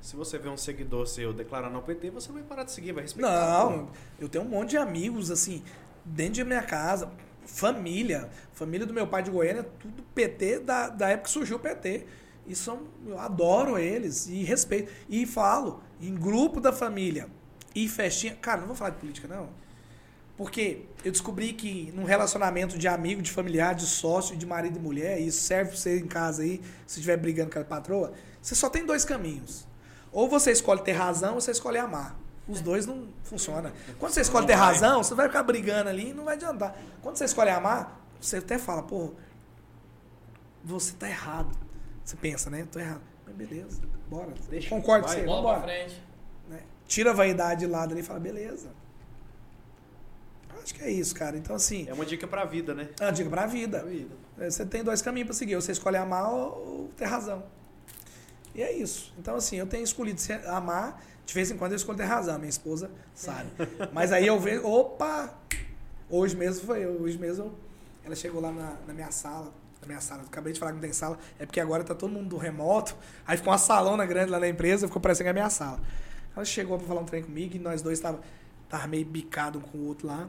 Se 0.00 0.14
você 0.14 0.38
vê 0.38 0.48
um 0.48 0.56
seguidor 0.56 1.06
seu 1.06 1.32
declarando 1.32 1.76
ao 1.76 1.82
PT, 1.82 2.10
você 2.10 2.30
vai 2.30 2.42
parar 2.42 2.62
de 2.64 2.70
seguir, 2.72 2.92
vai 2.92 3.02
respeitar. 3.02 3.30
Não, 3.64 3.88
eu 4.20 4.28
tenho 4.28 4.44
um 4.44 4.48
monte 4.48 4.70
de 4.70 4.76
amigos, 4.76 5.30
assim, 5.30 5.64
dentro 6.04 6.34
de 6.34 6.44
minha 6.44 6.62
casa, 6.62 7.10
família. 7.44 8.28
Família 8.52 8.86
do 8.86 8.92
meu 8.94 9.06
pai 9.06 9.22
de 9.22 9.30
Goiânia, 9.30 9.64
tudo 9.80 10.02
PT 10.14 10.60
da, 10.60 10.88
da 10.88 11.08
época 11.08 11.24
que 11.24 11.30
surgiu 11.30 11.56
o 11.56 11.60
PT. 11.60 12.06
E 12.46 12.54
são, 12.54 12.82
eu 13.06 13.18
adoro 13.18 13.76
eles 13.78 14.28
e 14.28 14.44
respeito. 14.44 14.92
E 15.08 15.26
falo, 15.26 15.80
em 16.00 16.14
grupo 16.14 16.60
da 16.60 16.72
família 16.72 17.26
e 17.74 17.88
festinha. 17.88 18.36
Cara, 18.36 18.60
não 18.60 18.68
vou 18.68 18.76
falar 18.76 18.90
de 18.90 18.98
política, 18.98 19.26
não. 19.26 19.48
Porque 20.36 20.82
eu 21.04 21.10
descobri 21.10 21.52
que 21.54 21.90
num 21.94 22.04
relacionamento 22.04 22.76
de 22.76 22.86
amigo, 22.86 23.22
de 23.22 23.30
familiar, 23.30 23.74
de 23.74 23.86
sócio, 23.86 24.36
de 24.36 24.44
marido 24.44 24.78
e 24.78 24.82
mulher, 24.82 25.18
e 25.20 25.28
isso 25.28 25.40
serve 25.40 25.70
pra 25.70 25.78
você 25.78 25.98
em 25.98 26.06
casa 26.06 26.42
aí, 26.42 26.60
se 26.86 26.98
estiver 26.98 27.16
brigando 27.16 27.50
com 27.50 27.58
a 27.58 27.64
patroa, 27.64 28.12
você 28.42 28.54
só 28.54 28.68
tem 28.68 28.84
dois 28.84 29.04
caminhos. 29.04 29.66
Ou 30.12 30.28
você 30.28 30.50
escolhe 30.52 30.82
ter 30.82 30.92
razão, 30.92 31.34
ou 31.34 31.40
você 31.40 31.50
escolhe 31.52 31.78
amar. 31.78 32.16
Os 32.46 32.60
dois 32.60 32.86
não 32.86 33.08
funcionam. 33.24 33.72
Quando 33.98 34.12
você 34.12 34.20
escolhe 34.20 34.46
ter 34.46 34.54
razão, 34.54 35.02
você 35.02 35.14
vai 35.14 35.26
ficar 35.26 35.42
brigando 35.42 35.88
ali 35.88 36.10
e 36.10 36.14
não 36.14 36.24
vai 36.24 36.34
adiantar. 36.34 36.76
Quando 37.02 37.16
você 37.16 37.24
escolhe 37.24 37.50
amar, 37.50 38.00
você 38.20 38.36
até 38.36 38.58
fala, 38.58 38.82
pô, 38.82 39.12
você 40.62 40.92
tá 40.92 41.08
errado. 41.08 41.56
Você 42.04 42.16
pensa, 42.16 42.50
né? 42.50 42.66
Tô 42.70 42.78
errado. 42.78 43.00
Mas 43.26 43.34
beleza, 43.34 43.80
bora. 44.08 44.32
Deixa, 44.48 44.68
Concordo 44.68 45.06
com 45.06 45.12
você, 45.12 45.24
vambora. 45.24 45.62
frente. 45.62 46.00
né? 46.48 46.60
Tira 46.86 47.10
a 47.10 47.14
vaidade 47.14 47.60
de 47.60 47.66
lado 47.66 47.92
ali 47.92 48.00
e 48.00 48.04
fala, 48.04 48.20
beleza. 48.20 48.68
Acho 50.66 50.74
que 50.74 50.82
é 50.82 50.90
isso, 50.90 51.14
cara. 51.14 51.36
Então, 51.38 51.54
assim, 51.54 51.86
É 51.88 51.94
uma 51.94 52.04
dica 52.04 52.26
pra 52.26 52.44
vida, 52.44 52.74
né? 52.74 52.88
é 52.98 53.04
uma 53.04 53.12
dica 53.12 53.30
pra 53.30 53.42
Pra 53.42 53.46
vida. 53.50 53.84
vida. 53.84 54.12
É, 54.36 54.50
Você 54.50 54.66
tem 54.66 54.82
dois 54.82 55.00
caminhos 55.00 55.28
pra 55.28 55.34
seguir. 55.36 55.54
Ou 55.54 55.62
você 55.62 55.70
escolhe 55.70 55.96
amar 55.96 56.28
ou, 56.28 56.90
ter 56.96 57.04
razão. 57.04 57.44
E 58.52 58.60
é 58.60 58.72
isso. 58.72 59.14
Então, 59.16 59.36
assim, 59.36 59.56
eu 59.56 59.66
tenho 59.68 59.84
escolhido 59.84 60.20
amar. 60.48 61.00
De 61.24 61.32
vez 61.32 61.52
em 61.52 61.56
quando 61.56 61.70
eu 61.72 61.76
escolho 61.76 61.96
ter 61.96 62.04
razão. 62.04 62.36
Minha 62.36 62.50
esposa 62.50 62.90
sabe. 63.14 63.48
Mas 63.94 64.10
aí 64.10 64.26
eu 64.26 64.40
vejo, 64.40 64.66
opa! 64.66 65.32
Hoje 66.10 66.34
mesmo 66.36 66.66
foi, 66.66 66.84
hoje 66.84 67.16
mesmo 67.16 67.52
ela 68.04 68.14
chegou 68.16 68.40
lá 68.40 68.50
na, 68.50 68.76
na 68.88 68.92
minha 68.92 69.10
sala. 69.12 69.52
Na 69.80 69.86
minha 69.86 70.00
sala, 70.00 70.22
eu 70.22 70.26
acabei 70.26 70.52
de 70.52 70.58
falar 70.58 70.72
que 70.72 70.76
não 70.76 70.82
tem 70.82 70.92
sala. 70.92 71.16
É 71.38 71.46
porque 71.46 71.60
agora 71.60 71.84
tá 71.84 71.94
todo 71.94 72.10
mundo 72.10 72.28
do 72.30 72.36
remoto. 72.38 72.96
Aí 73.24 73.36
ficou 73.36 73.52
uma 73.52 73.58
salona 73.58 74.04
grande 74.04 74.30
lá 74.32 74.40
na 74.40 74.48
empresa, 74.48 74.88
ficou 74.88 75.00
parecendo 75.00 75.24
que 75.26 75.28
é 75.28 75.30
a 75.30 75.34
minha 75.34 75.50
sala. 75.50 75.78
Ela 76.34 76.44
chegou 76.44 76.76
pra 76.76 76.88
falar 76.88 77.02
um 77.02 77.04
trem 77.04 77.22
comigo 77.22 77.54
e 77.54 77.58
nós 77.60 77.82
dois 77.82 78.00
tava, 78.00 78.20
tava 78.68 78.86
meio 78.88 79.04
bicado 79.06 79.58
um 79.60 79.62
com 79.62 79.78
o 79.78 79.86
outro 79.86 80.06
lá. 80.08 80.28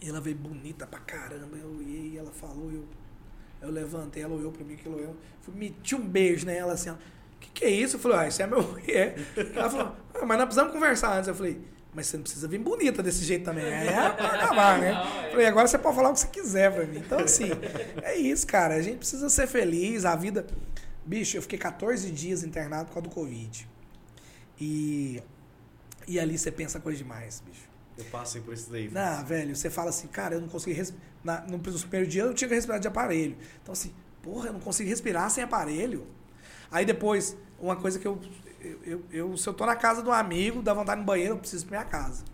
E 0.00 0.08
ela 0.08 0.20
veio 0.20 0.36
bonita 0.36 0.86
pra 0.86 0.98
caramba. 1.00 1.56
Eu 1.56 1.76
olhei, 1.76 2.16
ela 2.18 2.30
falou, 2.30 2.70
eu, 2.72 2.84
eu 3.60 3.70
levantei, 3.70 4.22
ela 4.22 4.34
olhou 4.34 4.50
pra 4.50 4.64
mim, 4.64 4.76
que 4.76 4.88
ela 4.88 4.96
olhou. 4.96 5.16
Fui, 5.40 5.54
meti 5.54 5.94
um 5.94 6.06
beijo 6.06 6.46
nela 6.46 6.72
assim, 6.72 6.88
ela, 6.88 6.98
que 7.40 7.50
que 7.50 7.64
é 7.64 7.70
isso? 7.70 7.96
Eu 7.96 8.00
falei, 8.00 8.18
ah, 8.18 8.28
isso 8.28 8.42
é 8.42 8.46
meu. 8.46 8.78
É. 8.88 9.14
Ela 9.54 9.70
falou, 9.70 9.96
ah, 10.14 10.26
mas 10.26 10.38
nós 10.38 10.46
precisamos 10.46 10.72
conversar 10.72 11.16
antes. 11.16 11.28
Eu 11.28 11.34
falei, 11.34 11.60
mas 11.92 12.06
você 12.06 12.16
não 12.16 12.22
precisa 12.22 12.46
vir 12.46 12.58
bonita 12.58 13.02
desse 13.02 13.24
jeito 13.24 13.44
também. 13.44 13.64
É 13.64 14.10
pra 14.10 14.34
acabar, 14.34 14.78
né? 14.78 14.92
Não, 14.92 15.24
é. 15.24 15.30
Falei, 15.30 15.46
agora 15.46 15.66
você 15.66 15.78
pode 15.78 15.96
falar 15.96 16.10
o 16.10 16.12
que 16.12 16.20
você 16.20 16.26
quiser 16.28 16.72
pra 16.72 16.86
mim. 16.86 16.98
Então, 16.98 17.18
assim, 17.18 17.50
é 18.02 18.16
isso, 18.16 18.46
cara. 18.46 18.74
A 18.74 18.82
gente 18.82 18.98
precisa 18.98 19.28
ser 19.28 19.46
feliz. 19.46 20.04
A 20.04 20.14
vida. 20.14 20.46
Bicho, 21.04 21.36
eu 21.36 21.42
fiquei 21.42 21.58
14 21.58 22.10
dias 22.10 22.44
internado 22.44 22.86
por 22.86 22.94
causa 22.94 23.08
do 23.08 23.14
Covid. 23.14 23.68
E. 24.60 25.22
E 26.06 26.18
ali 26.18 26.38
você 26.38 26.50
pensa 26.50 26.80
coisa 26.80 26.98
demais, 26.98 27.42
bicho. 27.44 27.69
Eu 28.00 28.06
passei 28.10 28.40
por 28.40 28.54
isso 28.54 28.70
daí. 28.70 28.90
Não, 28.90 29.24
velho, 29.24 29.54
você 29.54 29.70
fala 29.70 29.90
assim, 29.90 30.08
cara, 30.08 30.34
eu 30.34 30.40
não 30.40 30.48
consegui 30.48 30.74
respirar. 30.76 31.46
No 31.48 31.58
primeiro 31.58 32.06
dia 32.06 32.22
eu 32.22 32.34
tinha 32.34 32.48
que 32.48 32.54
respirar 32.54 32.80
de 32.80 32.88
aparelho. 32.88 33.36
Então, 33.62 33.72
assim, 33.72 33.92
porra, 34.22 34.48
eu 34.48 34.52
não 34.52 34.60
consigo 34.60 34.88
respirar 34.88 35.30
sem 35.30 35.44
aparelho. 35.44 36.06
Aí 36.70 36.84
depois, 36.84 37.36
uma 37.58 37.76
coisa 37.76 37.98
que 37.98 38.06
eu, 38.06 38.20
eu, 38.60 38.78
eu, 38.84 39.04
eu- 39.10 39.36
Se 39.36 39.48
eu 39.48 39.54
tô 39.54 39.66
na 39.66 39.76
casa 39.76 40.02
do 40.02 40.10
amigo, 40.12 40.62
dá 40.62 40.72
vontade 40.74 41.00
no 41.00 41.06
banheiro, 41.06 41.34
eu 41.34 41.38
preciso 41.38 41.64
ir 41.64 41.68
pra 41.68 41.78
minha 41.80 41.90
casa. 41.90 42.24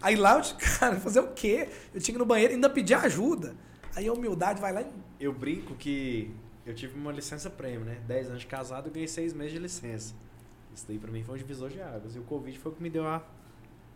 Aí 0.00 0.16
lá 0.16 0.38
eu 0.38 0.42
cara, 0.78 0.98
fazer 0.98 1.20
o 1.20 1.28
quê? 1.32 1.68
Eu 1.94 2.00
tinha 2.00 2.12
que 2.14 2.18
ir 2.18 2.22
no 2.22 2.26
banheiro 2.26 2.52
e 2.52 2.56
ainda 2.56 2.68
pedir 2.70 2.94
ajuda. 2.94 3.54
Aí 3.94 4.06
a 4.08 4.12
humildade 4.12 4.60
vai 4.60 4.72
lá 4.72 4.82
e. 4.82 4.86
Eu 5.20 5.32
brinco 5.32 5.74
que 5.76 6.34
eu 6.66 6.74
tive 6.74 6.98
uma 6.98 7.12
licença 7.12 7.48
prêmio, 7.50 7.84
né? 7.84 7.98
10 8.08 8.28
anos 8.28 8.40
de 8.40 8.46
casado 8.46 8.88
e 8.88 8.90
ganhei 8.92 9.06
6 9.08 9.32
meses 9.32 9.52
de 9.52 9.58
licença. 9.58 10.14
Isso 10.74 10.84
daí 10.88 10.98
pra 10.98 11.10
mim 11.12 11.22
foi 11.22 11.34
um 11.34 11.38
divisor 11.38 11.68
de 11.68 11.80
águas. 11.80 12.16
E 12.16 12.18
o 12.18 12.22
Covid 12.22 12.58
foi 12.58 12.72
o 12.72 12.74
que 12.74 12.82
me 12.82 12.88
deu 12.90 13.06
a, 13.06 13.22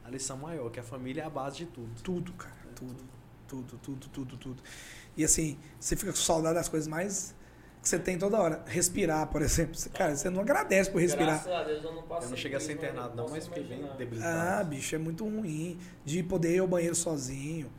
a 0.06 0.10
lição 0.10 0.36
maior, 0.36 0.70
que 0.70 0.78
a 0.78 0.82
família 0.82 1.22
é 1.22 1.24
a 1.26 1.30
base 1.30 1.58
de 1.58 1.66
tudo. 1.66 1.90
Tudo, 2.02 2.32
cara. 2.34 2.54
Tudo. 2.74 3.04
Tudo, 3.48 3.78
tudo, 3.78 4.08
tudo, 4.08 4.36
tudo. 4.36 4.62
E 5.16 5.24
assim, 5.24 5.58
você 5.78 5.96
fica 5.96 6.12
com 6.12 6.18
saudade 6.18 6.54
das 6.54 6.68
coisas 6.68 6.88
mais 6.88 7.34
que 7.82 7.88
você 7.88 7.98
tem 7.98 8.18
toda 8.18 8.38
hora. 8.38 8.64
Respirar, 8.66 9.26
por 9.28 9.42
exemplo. 9.42 9.74
Cara, 9.92 10.16
você 10.16 10.28
não 10.30 10.40
agradece 10.40 10.90
por 10.90 11.00
respirar. 11.00 11.44
Graças 11.44 11.52
a 11.52 11.64
Deus 11.64 11.84
eu 11.84 11.94
não 11.94 12.02
passei. 12.02 12.26
Eu 12.26 12.30
não 12.30 12.36
cheguei 12.36 12.56
a 12.56 12.60
ser 12.60 12.72
internado 12.72 13.16
não, 13.16 13.24
posso 13.24 13.34
mas 13.34 13.46
fiquei 13.46 13.64
bem 13.64 13.82
debilitado. 13.96 14.60
Ah, 14.60 14.64
bicho, 14.64 14.94
é 14.94 14.98
muito 14.98 15.24
ruim. 15.24 15.78
De 16.04 16.22
poder 16.22 16.56
ir 16.56 16.58
ao 16.58 16.68
banheiro 16.68 16.94
sozinho, 16.94 17.70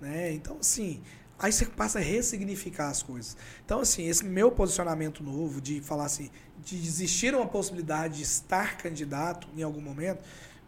né? 0.00 0.32
Então, 0.32 0.58
assim, 0.60 1.02
aí 1.38 1.52
você 1.52 1.66
passa 1.66 1.98
a 1.98 2.02
ressignificar 2.02 2.88
as 2.88 3.02
coisas. 3.02 3.36
Então, 3.64 3.80
assim, 3.80 4.06
esse 4.08 4.24
meu 4.24 4.50
posicionamento 4.52 5.22
novo 5.22 5.60
de 5.60 5.80
falar 5.80 6.04
assim, 6.04 6.30
de 6.58 6.76
existir 6.76 7.34
uma 7.34 7.46
possibilidade 7.46 8.18
de 8.18 8.22
estar 8.22 8.78
candidato 8.78 9.48
em 9.56 9.62
algum 9.62 9.80
momento, 9.80 10.20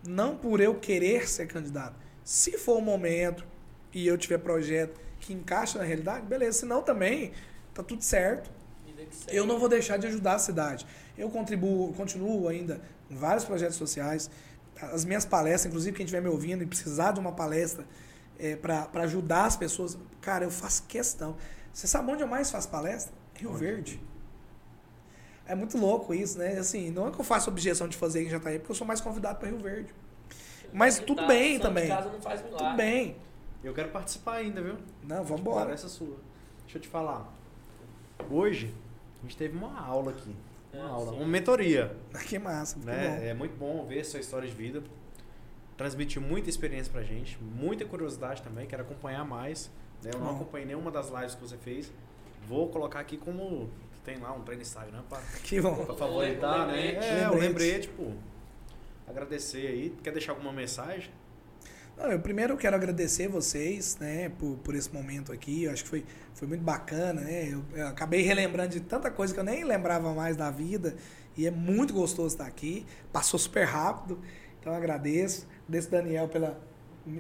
não 0.07 0.37
por 0.37 0.61
eu 0.61 0.75
querer 0.75 1.29
ser 1.29 1.47
candidato. 1.47 1.97
Se 2.25 2.59
for 2.59 2.79
o 2.79 2.81
momento 2.81 3.45
e 3.93 4.07
eu 4.07 4.19
tiver 4.19 4.39
projeto 4.39 5.01
que 5.21 5.33
encaixa 5.33 5.79
na 5.79 5.85
realidade, 5.85 6.27
beleza. 6.27 6.61
Se 6.61 6.67
não, 6.67 6.83
também 6.83 7.33
tá 7.75 7.83
tudo 7.83 8.03
certo. 8.03 8.51
Eu 9.29 9.47
não 9.47 9.59
vou 9.59 9.69
deixar 9.69 9.97
de 9.97 10.07
ajudar 10.07 10.35
a 10.35 10.39
cidade. 10.39 10.87
Eu 11.17 11.31
contribuo, 11.31 11.93
continuo 11.95 12.49
ainda 12.49 12.81
em 13.11 13.17
vários 13.17 13.45
projetos 13.45 13.77
sociais. 13.77 14.31
As 14.81 15.05
minhas 15.05 15.25
palestras, 15.25 15.67
inclusive 15.67 15.97
quem 15.97 16.05
estiver 16.05 16.21
me 16.21 16.29
ouvindo 16.29 16.63
e 16.63 16.67
precisar 16.67 17.13
de 17.13 17.21
uma 17.21 17.33
palestra 17.33 17.85
para 18.63 19.03
ajudar 19.03 19.47
as 19.47 19.57
pessoas, 19.57 19.99
cara, 20.21 20.45
eu 20.45 20.51
faço 20.51 20.85
questão. 20.85 21.37
Você 21.73 21.87
sabe 21.87 22.11
onde 22.13 22.23
eu 22.23 22.29
mais 22.29 22.51
faço 22.51 22.69
palestra? 22.69 23.13
Rio 23.35 23.51
Onde? 23.51 23.59
Verde. 23.59 24.01
É 25.49 25.55
muito 25.55 25.77
louco 25.79 26.13
isso, 26.15 26.39
né? 26.39 26.59
Assim, 26.59 26.91
não 26.91 27.09
é 27.09 27.11
que 27.11 27.19
eu 27.19 27.25
faço 27.25 27.49
objeção 27.51 27.89
de 27.89 27.97
fazer 27.97 28.23
em 28.25 28.29
Jataí, 28.29 28.59
porque 28.59 28.71
eu 28.71 28.77
sou 28.77 28.87
mais 28.87 29.01
convidado 29.01 29.39
para 29.39 29.49
Rio 29.49 29.59
Verde. 29.59 29.93
Mas 30.73 30.99
tudo 30.99 31.23
Tá, 31.23 31.27
bem 31.27 31.59
também. 31.59 31.89
casa 31.89 32.11
não 32.11 32.21
faz 32.21 32.43
milagre. 32.43 32.67
Tudo 32.67 32.77
bem. 32.77 33.17
Eu 33.65 33.73
quero 33.75 33.89
participar 33.89 34.35
ainda, 34.35 34.61
viu? 34.63 34.77
Não, 35.03 35.25
vamos 35.25 35.41
embora. 35.41 35.65
Parece 35.67 35.89
sua. 35.89 36.17
Deixa 36.65 36.77
eu 36.77 36.83
te 36.83 36.89
falar. 36.89 37.33
Hoje, 38.31 38.75
a 39.19 39.23
gente 39.23 39.37
teve 39.37 39.57
uma 39.57 39.81
aula 39.81 40.11
aqui. 40.13 40.37
Uma 40.73 40.85
Ah, 40.85 40.89
aula, 40.91 41.13
sim. 41.13 41.19
uma 41.19 41.27
mentoria. 41.27 41.97
Que 42.29 42.39
massa, 42.39 42.77
muito 42.77 42.87
né? 42.87 43.09
bom. 43.19 43.25
É 43.25 43.35
muito 43.35 43.57
bom 43.57 43.87
ver 43.87 44.05
sua 44.05 44.21
história 44.21 44.47
de 44.47 44.55
vida. 44.55 44.83
Transmitiu 45.77 46.21
muita 46.21 46.51
experiência 46.51 46.93
pra 46.93 47.03
gente, 47.03 47.39
muita 47.43 47.85
curiosidade 47.87 48.43
também, 48.43 48.67
quero 48.67 48.83
acompanhar 48.83 49.25
mais. 49.25 49.71
né? 50.03 50.11
Eu 50.13 50.19
não 50.21 50.31
acompanhei 50.33 50.67
nenhuma 50.67 50.91
das 50.91 51.09
lives 51.09 51.35
que 51.35 51.41
você 51.41 51.57
fez. 51.57 51.91
Vou 52.47 52.69
colocar 52.69 53.01
aqui 53.01 53.17
como 53.17 53.71
tem 54.09 54.17
lá 54.19 54.33
um 54.33 54.41
treino 54.41 54.63
no 54.63 54.67
Instagram 54.67 55.03
pra, 55.07 55.21
Que 55.45 55.61
bom. 55.61 55.85
pra 55.85 55.95
favoritar, 55.95 56.67
né? 56.67 56.95
É, 56.95 57.29
o 57.29 57.33
Lembrete. 57.33 57.41
lembrete, 57.41 57.81
tipo, 57.89 58.15
agradecer 59.07 59.67
aí. 59.67 59.95
Quer 60.03 60.13
deixar 60.13 60.33
alguma 60.33 60.51
mensagem? 60.51 61.11
Não, 61.95 62.11
eu 62.11 62.21
primeiro 62.21 62.57
quero 62.57 62.75
agradecer 62.77 63.29
vocês, 63.29 63.99
né, 63.99 64.31
por, 64.39 64.57
por 64.59 64.75
esse 64.75 64.93
momento 64.95 65.31
aqui. 65.33 65.65
Eu 65.65 65.73
acho 65.73 65.83
que 65.83 65.91
foi, 65.91 66.05
foi 66.33 66.49
muito 66.49 66.63
bacana, 66.63 67.21
né? 67.21 67.49
Eu, 67.53 67.63
eu 67.75 67.89
acabei 67.89 68.23
relembrando 68.23 68.71
de 68.71 68.81
tanta 68.81 69.11
coisa 69.11 69.35
que 69.35 69.41
eu 69.41 69.45
nem 69.45 69.65
lembrava 69.65 70.15
mais 70.15 70.37
da 70.37 70.51
vida. 70.51 70.97
E 71.37 71.47
é 71.47 71.51
muito 71.51 71.93
gostoso 71.93 72.35
estar 72.35 72.47
aqui. 72.47 72.87
Passou 73.13 73.39
super 73.39 73.65
rápido. 73.65 74.19
Então 74.59 74.73
eu 74.73 74.79
agradeço. 74.79 75.47
Agradeço 75.67 75.91
Daniel 75.91 76.29
pela 76.29 76.59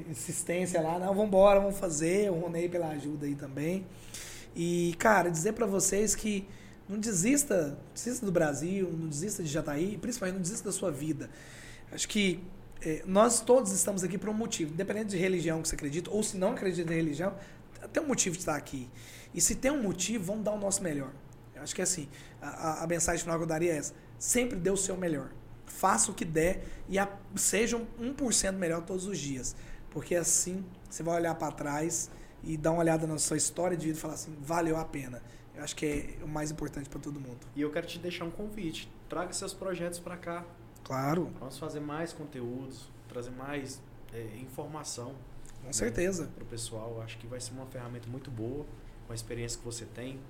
insistência 0.09 0.81
lá. 0.81 0.98
Não, 0.98 1.09
vamos 1.09 1.27
embora, 1.27 1.60
vamos 1.60 1.78
fazer. 1.78 2.31
O 2.31 2.35
Ronei 2.39 2.69
pela 2.69 2.89
ajuda 2.89 3.27
aí 3.27 3.35
também. 3.35 3.85
E, 4.56 4.94
cara, 4.98 5.28
dizer 5.31 5.52
pra 5.52 5.66
vocês 5.66 6.15
que 6.15 6.48
Não 6.89 6.98
desista, 6.98 7.78
desista 7.93 8.24
do 8.24 8.32
Brasil, 8.32 8.90
não 8.90 9.09
desista 9.09 9.43
de 9.43 9.48
Jataí, 9.48 9.98
principalmente 9.98 10.36
não 10.36 10.43
desista 10.43 10.69
da 10.69 10.73
sua 10.73 10.90
vida. 10.90 11.28
Acho 11.93 12.09
que 12.09 12.43
é, 12.81 13.02
nós 13.06 13.40
todos 13.40 13.73
estamos 13.73 14.02
aqui 14.02 14.16
por 14.16 14.28
um 14.28 14.35
motivo, 14.35 14.73
independente 14.73 15.10
de 15.10 15.16
religião 15.16 15.60
que 15.60 15.69
você 15.69 15.74
acredita, 15.74 16.10
ou 16.10 16.23
se 16.23 16.36
não 16.36 16.52
acredita 16.52 16.93
em 16.93 16.97
religião, 16.97 17.35
tem 17.93 18.02
um 18.02 18.06
motivo 18.06 18.35
de 18.35 18.43
estar 18.43 18.56
aqui. 18.56 18.89
E 19.35 19.40
se 19.40 19.55
tem 19.55 19.70
um 19.70 19.82
motivo, 19.82 20.24
vamos 20.24 20.44
dar 20.44 20.52
o 20.52 20.59
nosso 20.59 20.82
melhor. 20.82 21.12
Eu 21.55 21.62
acho 21.62 21.74
que 21.74 21.81
é 21.81 21.85
assim, 21.85 22.09
a, 22.40 22.85
a 22.85 22.86
mensagem 22.86 23.20
final 23.20 23.36
que 23.36 23.43
eu 23.43 23.48
daria 23.48 23.73
é 23.73 23.77
essa. 23.77 23.93
Sempre 24.19 24.56
dê 24.56 24.70
o 24.70 24.77
seu 24.77 24.97
melhor. 24.97 25.31
Faça 25.66 26.10
o 26.10 26.15
que 26.15 26.24
der 26.24 26.65
e 26.89 26.98
a, 26.98 27.09
seja 27.36 27.77
um 27.77 28.15
1% 28.15 28.52
melhor 28.52 28.82
todos 28.82 29.06
os 29.06 29.19
dias. 29.19 29.55
Porque 29.90 30.15
assim 30.15 30.65
você 30.89 31.02
vai 31.02 31.16
olhar 31.16 31.35
para 31.35 31.52
trás 31.52 32.10
e 32.43 32.56
dar 32.56 32.73
uma 32.73 32.81
olhada 32.81 33.06
na 33.06 33.19
sua 33.19 33.36
história 33.36 33.77
de 33.77 33.86
vida 33.86 33.98
e 33.98 34.01
falar 34.01 34.15
assim, 34.15 34.35
valeu 34.40 34.77
a 34.77 34.85
pena. 34.85 35.23
Acho 35.59 35.76
que 35.76 36.16
é 36.20 36.24
o 36.24 36.28
mais 36.28 36.51
importante 36.51 36.89
para 36.89 37.01
todo 37.01 37.20
mundo. 37.20 37.39
E 37.55 37.60
eu 37.60 37.70
quero 37.70 37.86
te 37.86 37.98
deixar 37.98 38.24
um 38.24 38.30
convite. 38.30 38.90
Traga 39.09 39.32
seus 39.32 39.52
projetos 39.52 39.98
para 39.98 40.16
cá. 40.16 40.44
Claro. 40.85 41.30
Vamos 41.39 41.59
fazer 41.59 41.80
mais 41.80 42.12
conteúdos, 42.12 42.89
trazer 43.09 43.30
mais 43.30 43.80
é, 44.12 44.39
informação. 44.39 45.14
Com 45.60 45.66
né, 45.66 45.72
certeza. 45.72 46.30
Para 46.35 46.44
o 46.44 46.47
pessoal. 46.47 47.02
Acho 47.02 47.18
que 47.18 47.26
vai 47.26 47.40
ser 47.40 47.52
uma 47.52 47.66
ferramenta 47.66 48.09
muito 48.09 48.30
boa, 48.30 48.64
com 49.06 49.12
a 49.12 49.14
experiência 49.14 49.59
que 49.59 49.64
você 49.64 49.85
tem, 49.85 50.20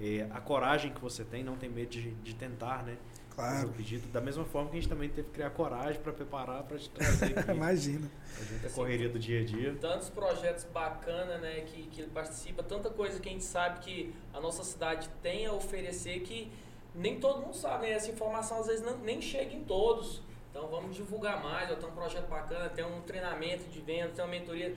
é, 0.00 0.28
a 0.30 0.40
coragem 0.40 0.92
que 0.92 1.00
você 1.00 1.24
tem, 1.24 1.42
não 1.42 1.56
tem 1.56 1.70
medo 1.70 1.90
de, 1.90 2.10
de 2.10 2.34
tentar, 2.34 2.82
né? 2.84 2.96
Claro. 3.36 3.68
pedido. 3.68 4.08
Da 4.08 4.20
mesma 4.20 4.44
forma 4.46 4.70
que 4.70 4.78
a 4.78 4.80
gente 4.80 4.88
também 4.88 5.10
teve 5.10 5.28
que 5.28 5.34
criar 5.34 5.50
coragem 5.50 6.00
para 6.00 6.12
preparar, 6.12 6.62
para 6.62 6.78
te 6.78 6.88
trazer 6.88 7.36
aqui. 7.38 7.50
Imagina. 7.52 8.10
A 8.40 8.44
gente 8.44 8.66
é 8.66 8.68
correria 8.70 9.08
do 9.10 9.18
dia 9.18 9.42
a 9.42 9.44
dia. 9.44 9.76
Tantos 9.78 10.08
projetos 10.08 10.64
bacanas, 10.64 11.40
né, 11.40 11.60
que, 11.66 11.82
que 11.88 12.00
ele 12.00 12.10
participa, 12.10 12.62
tanta 12.62 12.88
coisa 12.88 13.20
que 13.20 13.28
a 13.28 13.32
gente 13.32 13.44
sabe 13.44 13.80
que 13.80 14.14
a 14.32 14.40
nossa 14.40 14.64
cidade 14.64 15.10
tem 15.22 15.46
a 15.46 15.52
oferecer 15.52 16.20
que 16.20 16.50
nem 16.94 17.20
todo 17.20 17.42
mundo 17.42 17.54
sabe, 17.54 17.86
né? 17.86 17.92
Essa 17.92 18.10
informação 18.10 18.58
às 18.60 18.66
vezes 18.66 18.82
não, 18.82 18.96
nem 18.98 19.20
chega 19.20 19.54
em 19.54 19.62
todos. 19.64 20.22
Então 20.50 20.66
vamos 20.68 20.96
divulgar 20.96 21.42
mais, 21.42 21.70
ó, 21.70 21.74
tem 21.74 21.86
um 21.86 21.92
projeto 21.92 22.26
bacana, 22.28 22.70
tem 22.70 22.84
um 22.84 23.02
treinamento 23.02 23.64
de 23.68 23.80
venda, 23.80 24.08
tem 24.14 24.24
uma 24.24 24.30
mentoria. 24.30 24.74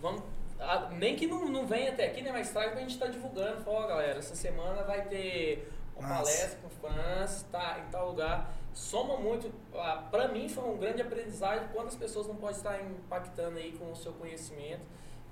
Vamos, 0.00 0.22
a, 0.58 0.88
nem 0.92 1.14
que 1.14 1.26
não, 1.26 1.46
não 1.46 1.66
venha 1.66 1.92
até 1.92 2.06
aqui, 2.06 2.22
né? 2.22 2.32
Mas 2.32 2.50
traz 2.50 2.70
pra 2.70 2.80
gente 2.80 2.94
estar 2.94 3.06
tá 3.06 3.12
divulgando. 3.12 3.62
Fala, 3.62 3.86
galera, 3.86 4.18
essa 4.18 4.34
semana 4.34 4.82
vai 4.82 5.06
ter 5.06 5.70
uma 5.98 6.08
Nossa. 6.08 6.22
palestra 6.22 6.58
com 6.62 6.68
França, 6.68 7.44
tá, 7.50 7.78
em 7.86 7.90
tal 7.90 8.10
lugar. 8.10 8.54
Soma 8.72 9.16
muito. 9.16 9.50
Ah, 9.74 10.06
para 10.10 10.28
mim 10.28 10.48
foi 10.48 10.64
um 10.64 10.76
grande 10.76 11.02
aprendizado 11.02 11.72
quantas 11.72 11.96
pessoas 11.96 12.26
não 12.26 12.36
podem 12.36 12.56
estar 12.56 12.80
impactando 12.80 13.58
aí 13.58 13.72
com 13.72 13.90
o 13.90 13.96
seu 13.96 14.12
conhecimento. 14.12 14.82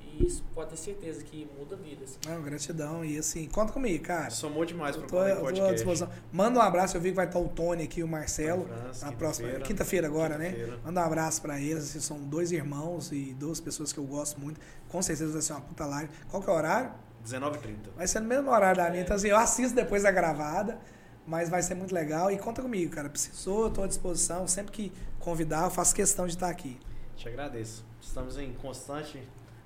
E 0.01 0.25
isso 0.25 0.45
pode 0.55 0.71
ter 0.71 0.77
certeza 0.77 1.25
que 1.25 1.49
muda 1.59 1.77
vidas. 1.77 2.19
Não, 2.27 2.43
gratidão. 2.43 3.05
E 3.05 3.19
assim, 3.19 3.49
conta 3.49 3.73
comigo, 3.73 4.05
cara. 4.05 4.31
Somou 4.31 4.65
demais 4.65 4.97
para 4.97 5.07
o 5.07 5.09
podcast. 5.09 5.61
à 5.61 5.73
disposição. 5.73 6.11
Manda 6.33 6.59
um 6.59 6.63
abraço. 6.63 6.97
Eu 6.97 7.01
vi 7.01 7.11
que 7.11 7.17
vai 7.17 7.27
estar 7.27 7.39
o 7.39 7.49
Tony 7.49 7.85
aqui, 7.85 8.03
o 8.03 8.09
Marcelo. 8.09 8.67
França, 8.67 9.07
na 9.07 9.13
próxima 9.13 9.49
quinta-feira 9.61 10.07
agora, 10.07 10.37
quinta 10.39 10.67
né? 10.67 10.79
Manda 10.85 11.01
um 11.01 11.05
abraço 11.05 11.43
para 11.43 11.61
eles. 11.61 11.85
Assim, 11.85 12.01
são 12.01 12.19
dois 12.19 12.53
irmãos 12.53 13.11
e 13.13 13.35
duas 13.35 13.61
pessoas 13.61 13.93
que 13.93 13.99
eu 13.99 14.05
gosto 14.05 14.41
muito. 14.41 14.61
Com 14.89 15.03
certeza 15.03 15.33
vai 15.33 15.43
ser 15.43 15.53
uma 15.53 15.63
puta 15.63 15.85
live. 15.87 16.11
Qual 16.29 16.43
que 16.43 16.49
é 16.49 16.53
o 16.53 16.57
horário? 16.57 17.06
19h30. 17.27 17.95
Vai 17.97 18.07
ser 18.07 18.21
no 18.21 18.29
mesmo 18.29 18.51
horário 18.51 18.77
da 18.77 18.89
minha. 18.89 19.03
Então, 19.03 19.17
assim, 19.17 19.29
eu 19.29 19.37
assisto 19.37 19.75
depois 19.75 20.05
da 20.05 20.11
gravada, 20.11 20.79
mas 21.27 21.49
vai 21.49 21.63
ser 21.63 21.75
muito 21.75 21.95
legal. 21.95 22.31
E 22.31 22.39
conta 22.39 22.63
comigo, 22.63 22.95
cara. 22.95 23.09
Precisou, 23.09 23.69
estou 23.69 23.85
à 23.85 23.87
disposição. 23.87 24.47
Sempre 24.47 24.73
que 24.73 24.93
convidar, 25.19 25.65
eu 25.65 25.71
faço 25.71 25.95
questão 25.95 26.27
de 26.27 26.35
estar 26.35 26.49
aqui. 26.49 26.79
Te 27.17 27.29
agradeço. 27.29 27.85
Estamos 28.01 28.39
em 28.39 28.53
constante 28.55 29.21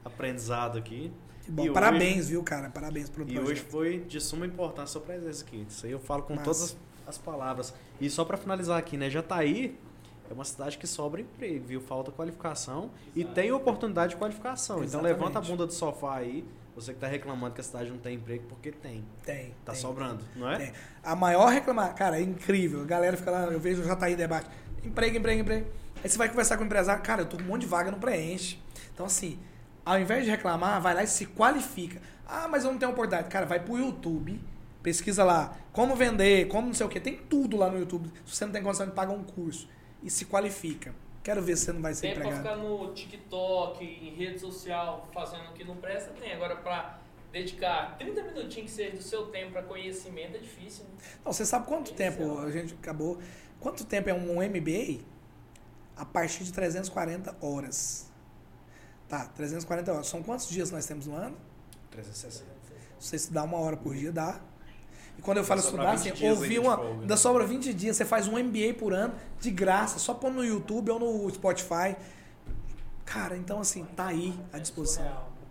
aprendizado 0.05 0.78
aqui. 0.78 1.12
Que 1.43 1.51
bom. 1.51 1.65
E 1.66 1.70
Parabéns, 1.70 2.20
hoje, 2.20 2.28
viu, 2.31 2.43
cara? 2.43 2.70
Parabéns 2.70 3.11
pelo 3.11 3.27
projeto. 3.27 3.47
E 3.47 3.51
hoje 3.51 3.61
foi 3.61 3.99
de 4.01 4.20
suma 4.20 4.47
importância 4.47 4.85
a 4.85 4.87
sua 4.87 5.01
presença 5.03 5.45
aqui. 5.45 5.66
Isso 5.69 5.85
aí 5.85 5.93
eu 5.93 6.01
falo 6.01 6.23
com 6.23 6.37
todas 6.37 6.77
as 7.07 7.19
palavras. 7.19 7.74
E 8.01 8.09
só 8.09 8.24
para 8.24 8.37
finalizar 8.37 8.78
aqui, 8.78 8.97
né? 8.97 9.11
Jataí 9.11 9.78
é 10.31 10.32
uma 10.32 10.45
cidade 10.45 10.78
que 10.78 10.87
sobra 10.87 11.20
emprego, 11.20 11.66
viu? 11.66 11.81
Falta 11.81 12.11
qualificação 12.12 12.85
Exato. 12.85 12.93
e 13.16 13.24
tem 13.24 13.53
oportunidade 13.53 14.12
de 14.12 14.16
qualificação. 14.16 14.82
Exatamente. 14.82 15.12
Então 15.12 15.24
levanta 15.24 15.39
a 15.41 15.43
bunda 15.43 15.66
do 15.66 15.73
sofá 15.73 16.16
aí 16.16 16.45
você 16.81 16.93
que 16.93 16.97
está 16.98 17.07
reclamando 17.07 17.55
que 17.55 17.61
a 17.61 17.65
cidade 17.65 17.90
não 17.90 17.98
tem 17.98 18.16
emprego, 18.16 18.44
porque 18.48 18.73
tem. 18.73 19.05
Tem. 19.24 19.55
Tá 19.65 19.73
tem, 19.73 19.81
sobrando, 19.81 20.24
não 20.36 20.51
é? 20.51 20.57
Tem. 20.57 20.73
A 21.02 21.15
maior 21.15 21.48
reclamação, 21.48 21.94
cara, 21.94 22.19
é 22.19 22.23
incrível. 22.23 22.82
A 22.82 22.86
galera 22.86 23.16
fica 23.16 23.31
lá, 23.31 23.44
eu 23.44 23.61
vejo 23.61 23.85
já 23.85 23.97
tá 23.97 24.07
aí 24.07 24.16
debate. 24.16 24.48
Emprego, 24.85 25.16
emprego, 25.16 25.40
emprego. 25.40 25.66
Aí 26.02 26.09
você 26.09 26.16
vai 26.16 26.28
conversar 26.28 26.57
com 26.57 26.62
o 26.62 26.66
empresário, 26.66 27.02
cara, 27.02 27.23
eu 27.23 27.27
tô 27.27 27.36
com 27.36 27.43
um 27.43 27.47
monte 27.47 27.62
de 27.62 27.66
vaga, 27.66 27.90
não 27.90 27.98
preenche. 27.98 28.59
Então, 28.94 29.07
assim, 29.07 29.39
ao 29.85 29.98
invés 29.98 30.24
de 30.24 30.31
reclamar, 30.31 30.81
vai 30.81 30.94
lá 30.94 31.02
e 31.02 31.07
se 31.07 31.27
qualifica. 31.27 32.01
Ah, 32.27 32.48
mas 32.48 32.65
eu 32.65 32.73
não 32.73 32.78
tenho 32.78 32.93
oportunidade. 32.93 33.28
Cara, 33.28 33.44
vai 33.44 33.61
pro 33.61 33.77
YouTube, 33.77 34.40
pesquisa 34.82 35.24
lá 35.24 35.57
como 35.73 35.94
vender, 35.94 36.48
como 36.48 36.66
não 36.66 36.74
sei 36.74 36.86
o 36.86 36.89
que. 36.89 37.01
Tem 37.01 37.16
tudo 37.16 37.57
lá 37.57 37.70
no 37.70 37.78
YouTube. 37.78 38.11
Se 38.27 38.36
você 38.36 38.44
não 38.44 38.52
tem 38.52 38.62
condição 38.62 38.86
de 38.86 38.93
pagar 38.93 39.12
um 39.12 39.23
curso. 39.23 39.69
E 40.02 40.11
se 40.11 40.24
qualifica. 40.24 40.94
Quero 41.22 41.42
ver 41.42 41.56
se 41.56 41.66
você 41.66 41.72
não 41.72 41.82
vai 41.82 41.94
ser 41.94 42.02
tem 42.02 42.10
empregado. 42.12 42.34
Tem 42.34 42.42
pra 42.42 42.52
ficar 42.52 42.64
no 42.64 42.94
TikTok, 42.94 43.84
em 43.84 44.14
rede 44.14 44.38
social, 44.38 45.09
fazendo 45.12 45.51
o 45.51 45.52
que 45.52 45.64
não 45.64 45.76
presta, 45.76 46.10
tem. 46.12 46.32
Agora, 46.32 46.56
pra 46.56 46.98
dedicar 47.30 47.97
30 47.98 48.22
minutinhos 48.22 48.70
que 48.70 48.76
seja 48.76 48.97
do 48.97 49.02
seu 49.02 49.26
tempo 49.26 49.52
para 49.52 49.62
conhecimento 49.62 50.36
é 50.36 50.38
difícil. 50.38 50.84
Né? 50.84 50.90
Não, 51.24 51.32
você 51.32 51.44
sabe 51.44 51.66
quanto 51.66 51.92
é 51.92 51.94
tempo 51.94 52.38
a 52.38 52.51
gente 52.51 52.74
acabou... 52.74 53.18
Quanto 53.60 53.84
tempo 53.84 54.09
é 54.09 54.14
um 54.14 54.36
MBA? 54.36 55.05
A 55.94 56.05
partir 56.06 56.44
de 56.44 56.52
340 56.52 57.36
horas. 57.42 58.10
Tá, 59.06 59.26
340 59.26 59.92
horas. 59.92 60.06
São 60.06 60.22
quantos 60.22 60.48
dias 60.48 60.70
nós 60.70 60.86
temos 60.86 61.06
no 61.06 61.14
ano? 61.14 61.36
360. 61.90 62.44
Se 62.98 63.09
você 63.09 63.16
estudar 63.16 63.42
uma 63.42 63.59
hora 63.59 63.76
por 63.76 63.94
dia, 63.94 64.10
dá. 64.10 64.40
E 65.20 65.22
quando 65.22 65.36
eu 65.36 65.44
falo 65.44 65.60
estudar, 65.60 65.92
assim, 65.92 66.10
ouvir 66.26 66.59
uma. 66.59 66.78
Folga, 66.78 67.01
ainda 67.02 67.14
sobra 67.14 67.47
20 67.47 67.74
dias, 67.74 67.94
você 67.94 68.06
faz 68.06 68.26
um 68.26 68.42
MBA 68.42 68.72
por 68.78 68.94
ano, 68.94 69.12
de 69.38 69.51
graça, 69.51 69.98
só 69.98 70.14
pôr 70.14 70.32
no 70.32 70.42
YouTube 70.42 70.90
ou 70.92 70.98
no 70.98 71.30
Spotify. 71.30 71.94
Cara, 73.05 73.36
então 73.36 73.60
assim, 73.60 73.84
tá 73.94 74.06
aí 74.06 74.32
à 74.51 74.59
disposição. 74.59 75.05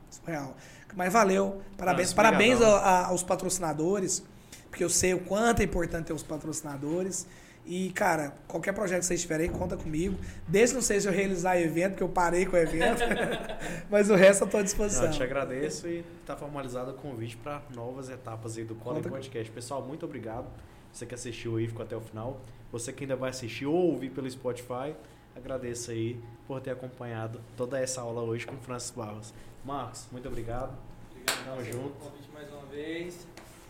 Surreal. 0.09 0.55
Mas 0.95 1.13
valeu. 1.13 1.61
Parabéns, 1.77 2.13
parabéns 2.13 2.59
a, 2.59 2.67
a, 2.67 3.05
aos 3.09 3.21
patrocinadores, 3.21 4.23
porque 4.71 4.83
eu 4.83 4.89
sei 4.89 5.13
o 5.13 5.19
quanto 5.19 5.59
é 5.59 5.65
importante 5.65 6.07
ter 6.07 6.13
os 6.13 6.23
patrocinadores. 6.23 7.27
E, 7.69 7.91
cara, 7.91 8.33
qualquer 8.47 8.73
projeto 8.73 9.01
que 9.01 9.05
vocês 9.05 9.21
tiverem 9.21 9.47
aí, 9.47 9.55
conta 9.55 9.77
comigo. 9.77 10.17
Desde 10.47 10.73
não 10.73 10.81
sei 10.81 10.99
se 10.99 11.07
eu 11.07 11.13
realizar 11.13 11.55
evento, 11.61 11.91
porque 11.91 12.01
eu 12.01 12.09
parei 12.09 12.43
com 12.43 12.55
o 12.55 12.59
evento. 12.59 13.03
mas 13.91 14.09
o 14.09 14.15
resto 14.15 14.41
eu 14.41 14.45
estou 14.45 14.59
à 14.59 14.63
disposição. 14.63 15.03
Não, 15.03 15.11
eu 15.11 15.15
te 15.15 15.21
agradeço 15.21 15.87
e 15.87 16.03
está 16.19 16.35
formalizado 16.35 16.89
o 16.89 16.93
convite 16.95 17.37
para 17.37 17.61
novas 17.75 18.09
etapas 18.09 18.57
aí 18.57 18.63
do 18.63 18.73
Cola 18.73 18.99
Podcast. 19.03 19.51
Pessoal, 19.51 19.83
muito 19.83 20.03
obrigado. 20.03 20.47
Você 20.91 21.05
que 21.05 21.13
assistiu 21.13 21.57
aí, 21.57 21.67
ficou 21.67 21.83
até 21.83 21.95
o 21.95 22.01
final. 22.01 22.41
Você 22.71 22.91
que 22.91 23.03
ainda 23.03 23.15
vai 23.15 23.29
assistir 23.29 23.67
ou 23.67 23.75
ouvir 23.75 24.09
pelo 24.09 24.27
Spotify, 24.27 24.95
agradeço 25.35 25.91
aí 25.91 26.19
por 26.47 26.59
ter 26.61 26.71
acompanhado 26.71 27.39
toda 27.55 27.79
essa 27.79 28.01
aula 28.01 28.23
hoje 28.23 28.47
com 28.47 28.55
o 28.55 28.59
Francis 28.59 28.89
Barros. 28.89 29.31
Marcos, 29.63 30.07
muito 30.11 30.27
obrigado. 30.27 30.75
Obrigado 31.11 31.45
Tamo 31.45 31.63
junto. 31.63 31.89
convite 31.99 32.29
mais 32.33 32.51
uma 32.51 32.65
vez. 32.65 33.27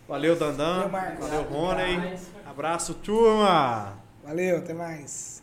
Valeu, 0.10 0.36
Dandan. 0.36 0.88
Valeu, 0.90 1.20
Valeu 1.20 1.44
Rony. 1.44 2.18
Abraço, 2.44 2.96
turma. 2.96 3.94
Valeu, 4.24 4.58
até 4.58 4.74
mais. 4.74 5.39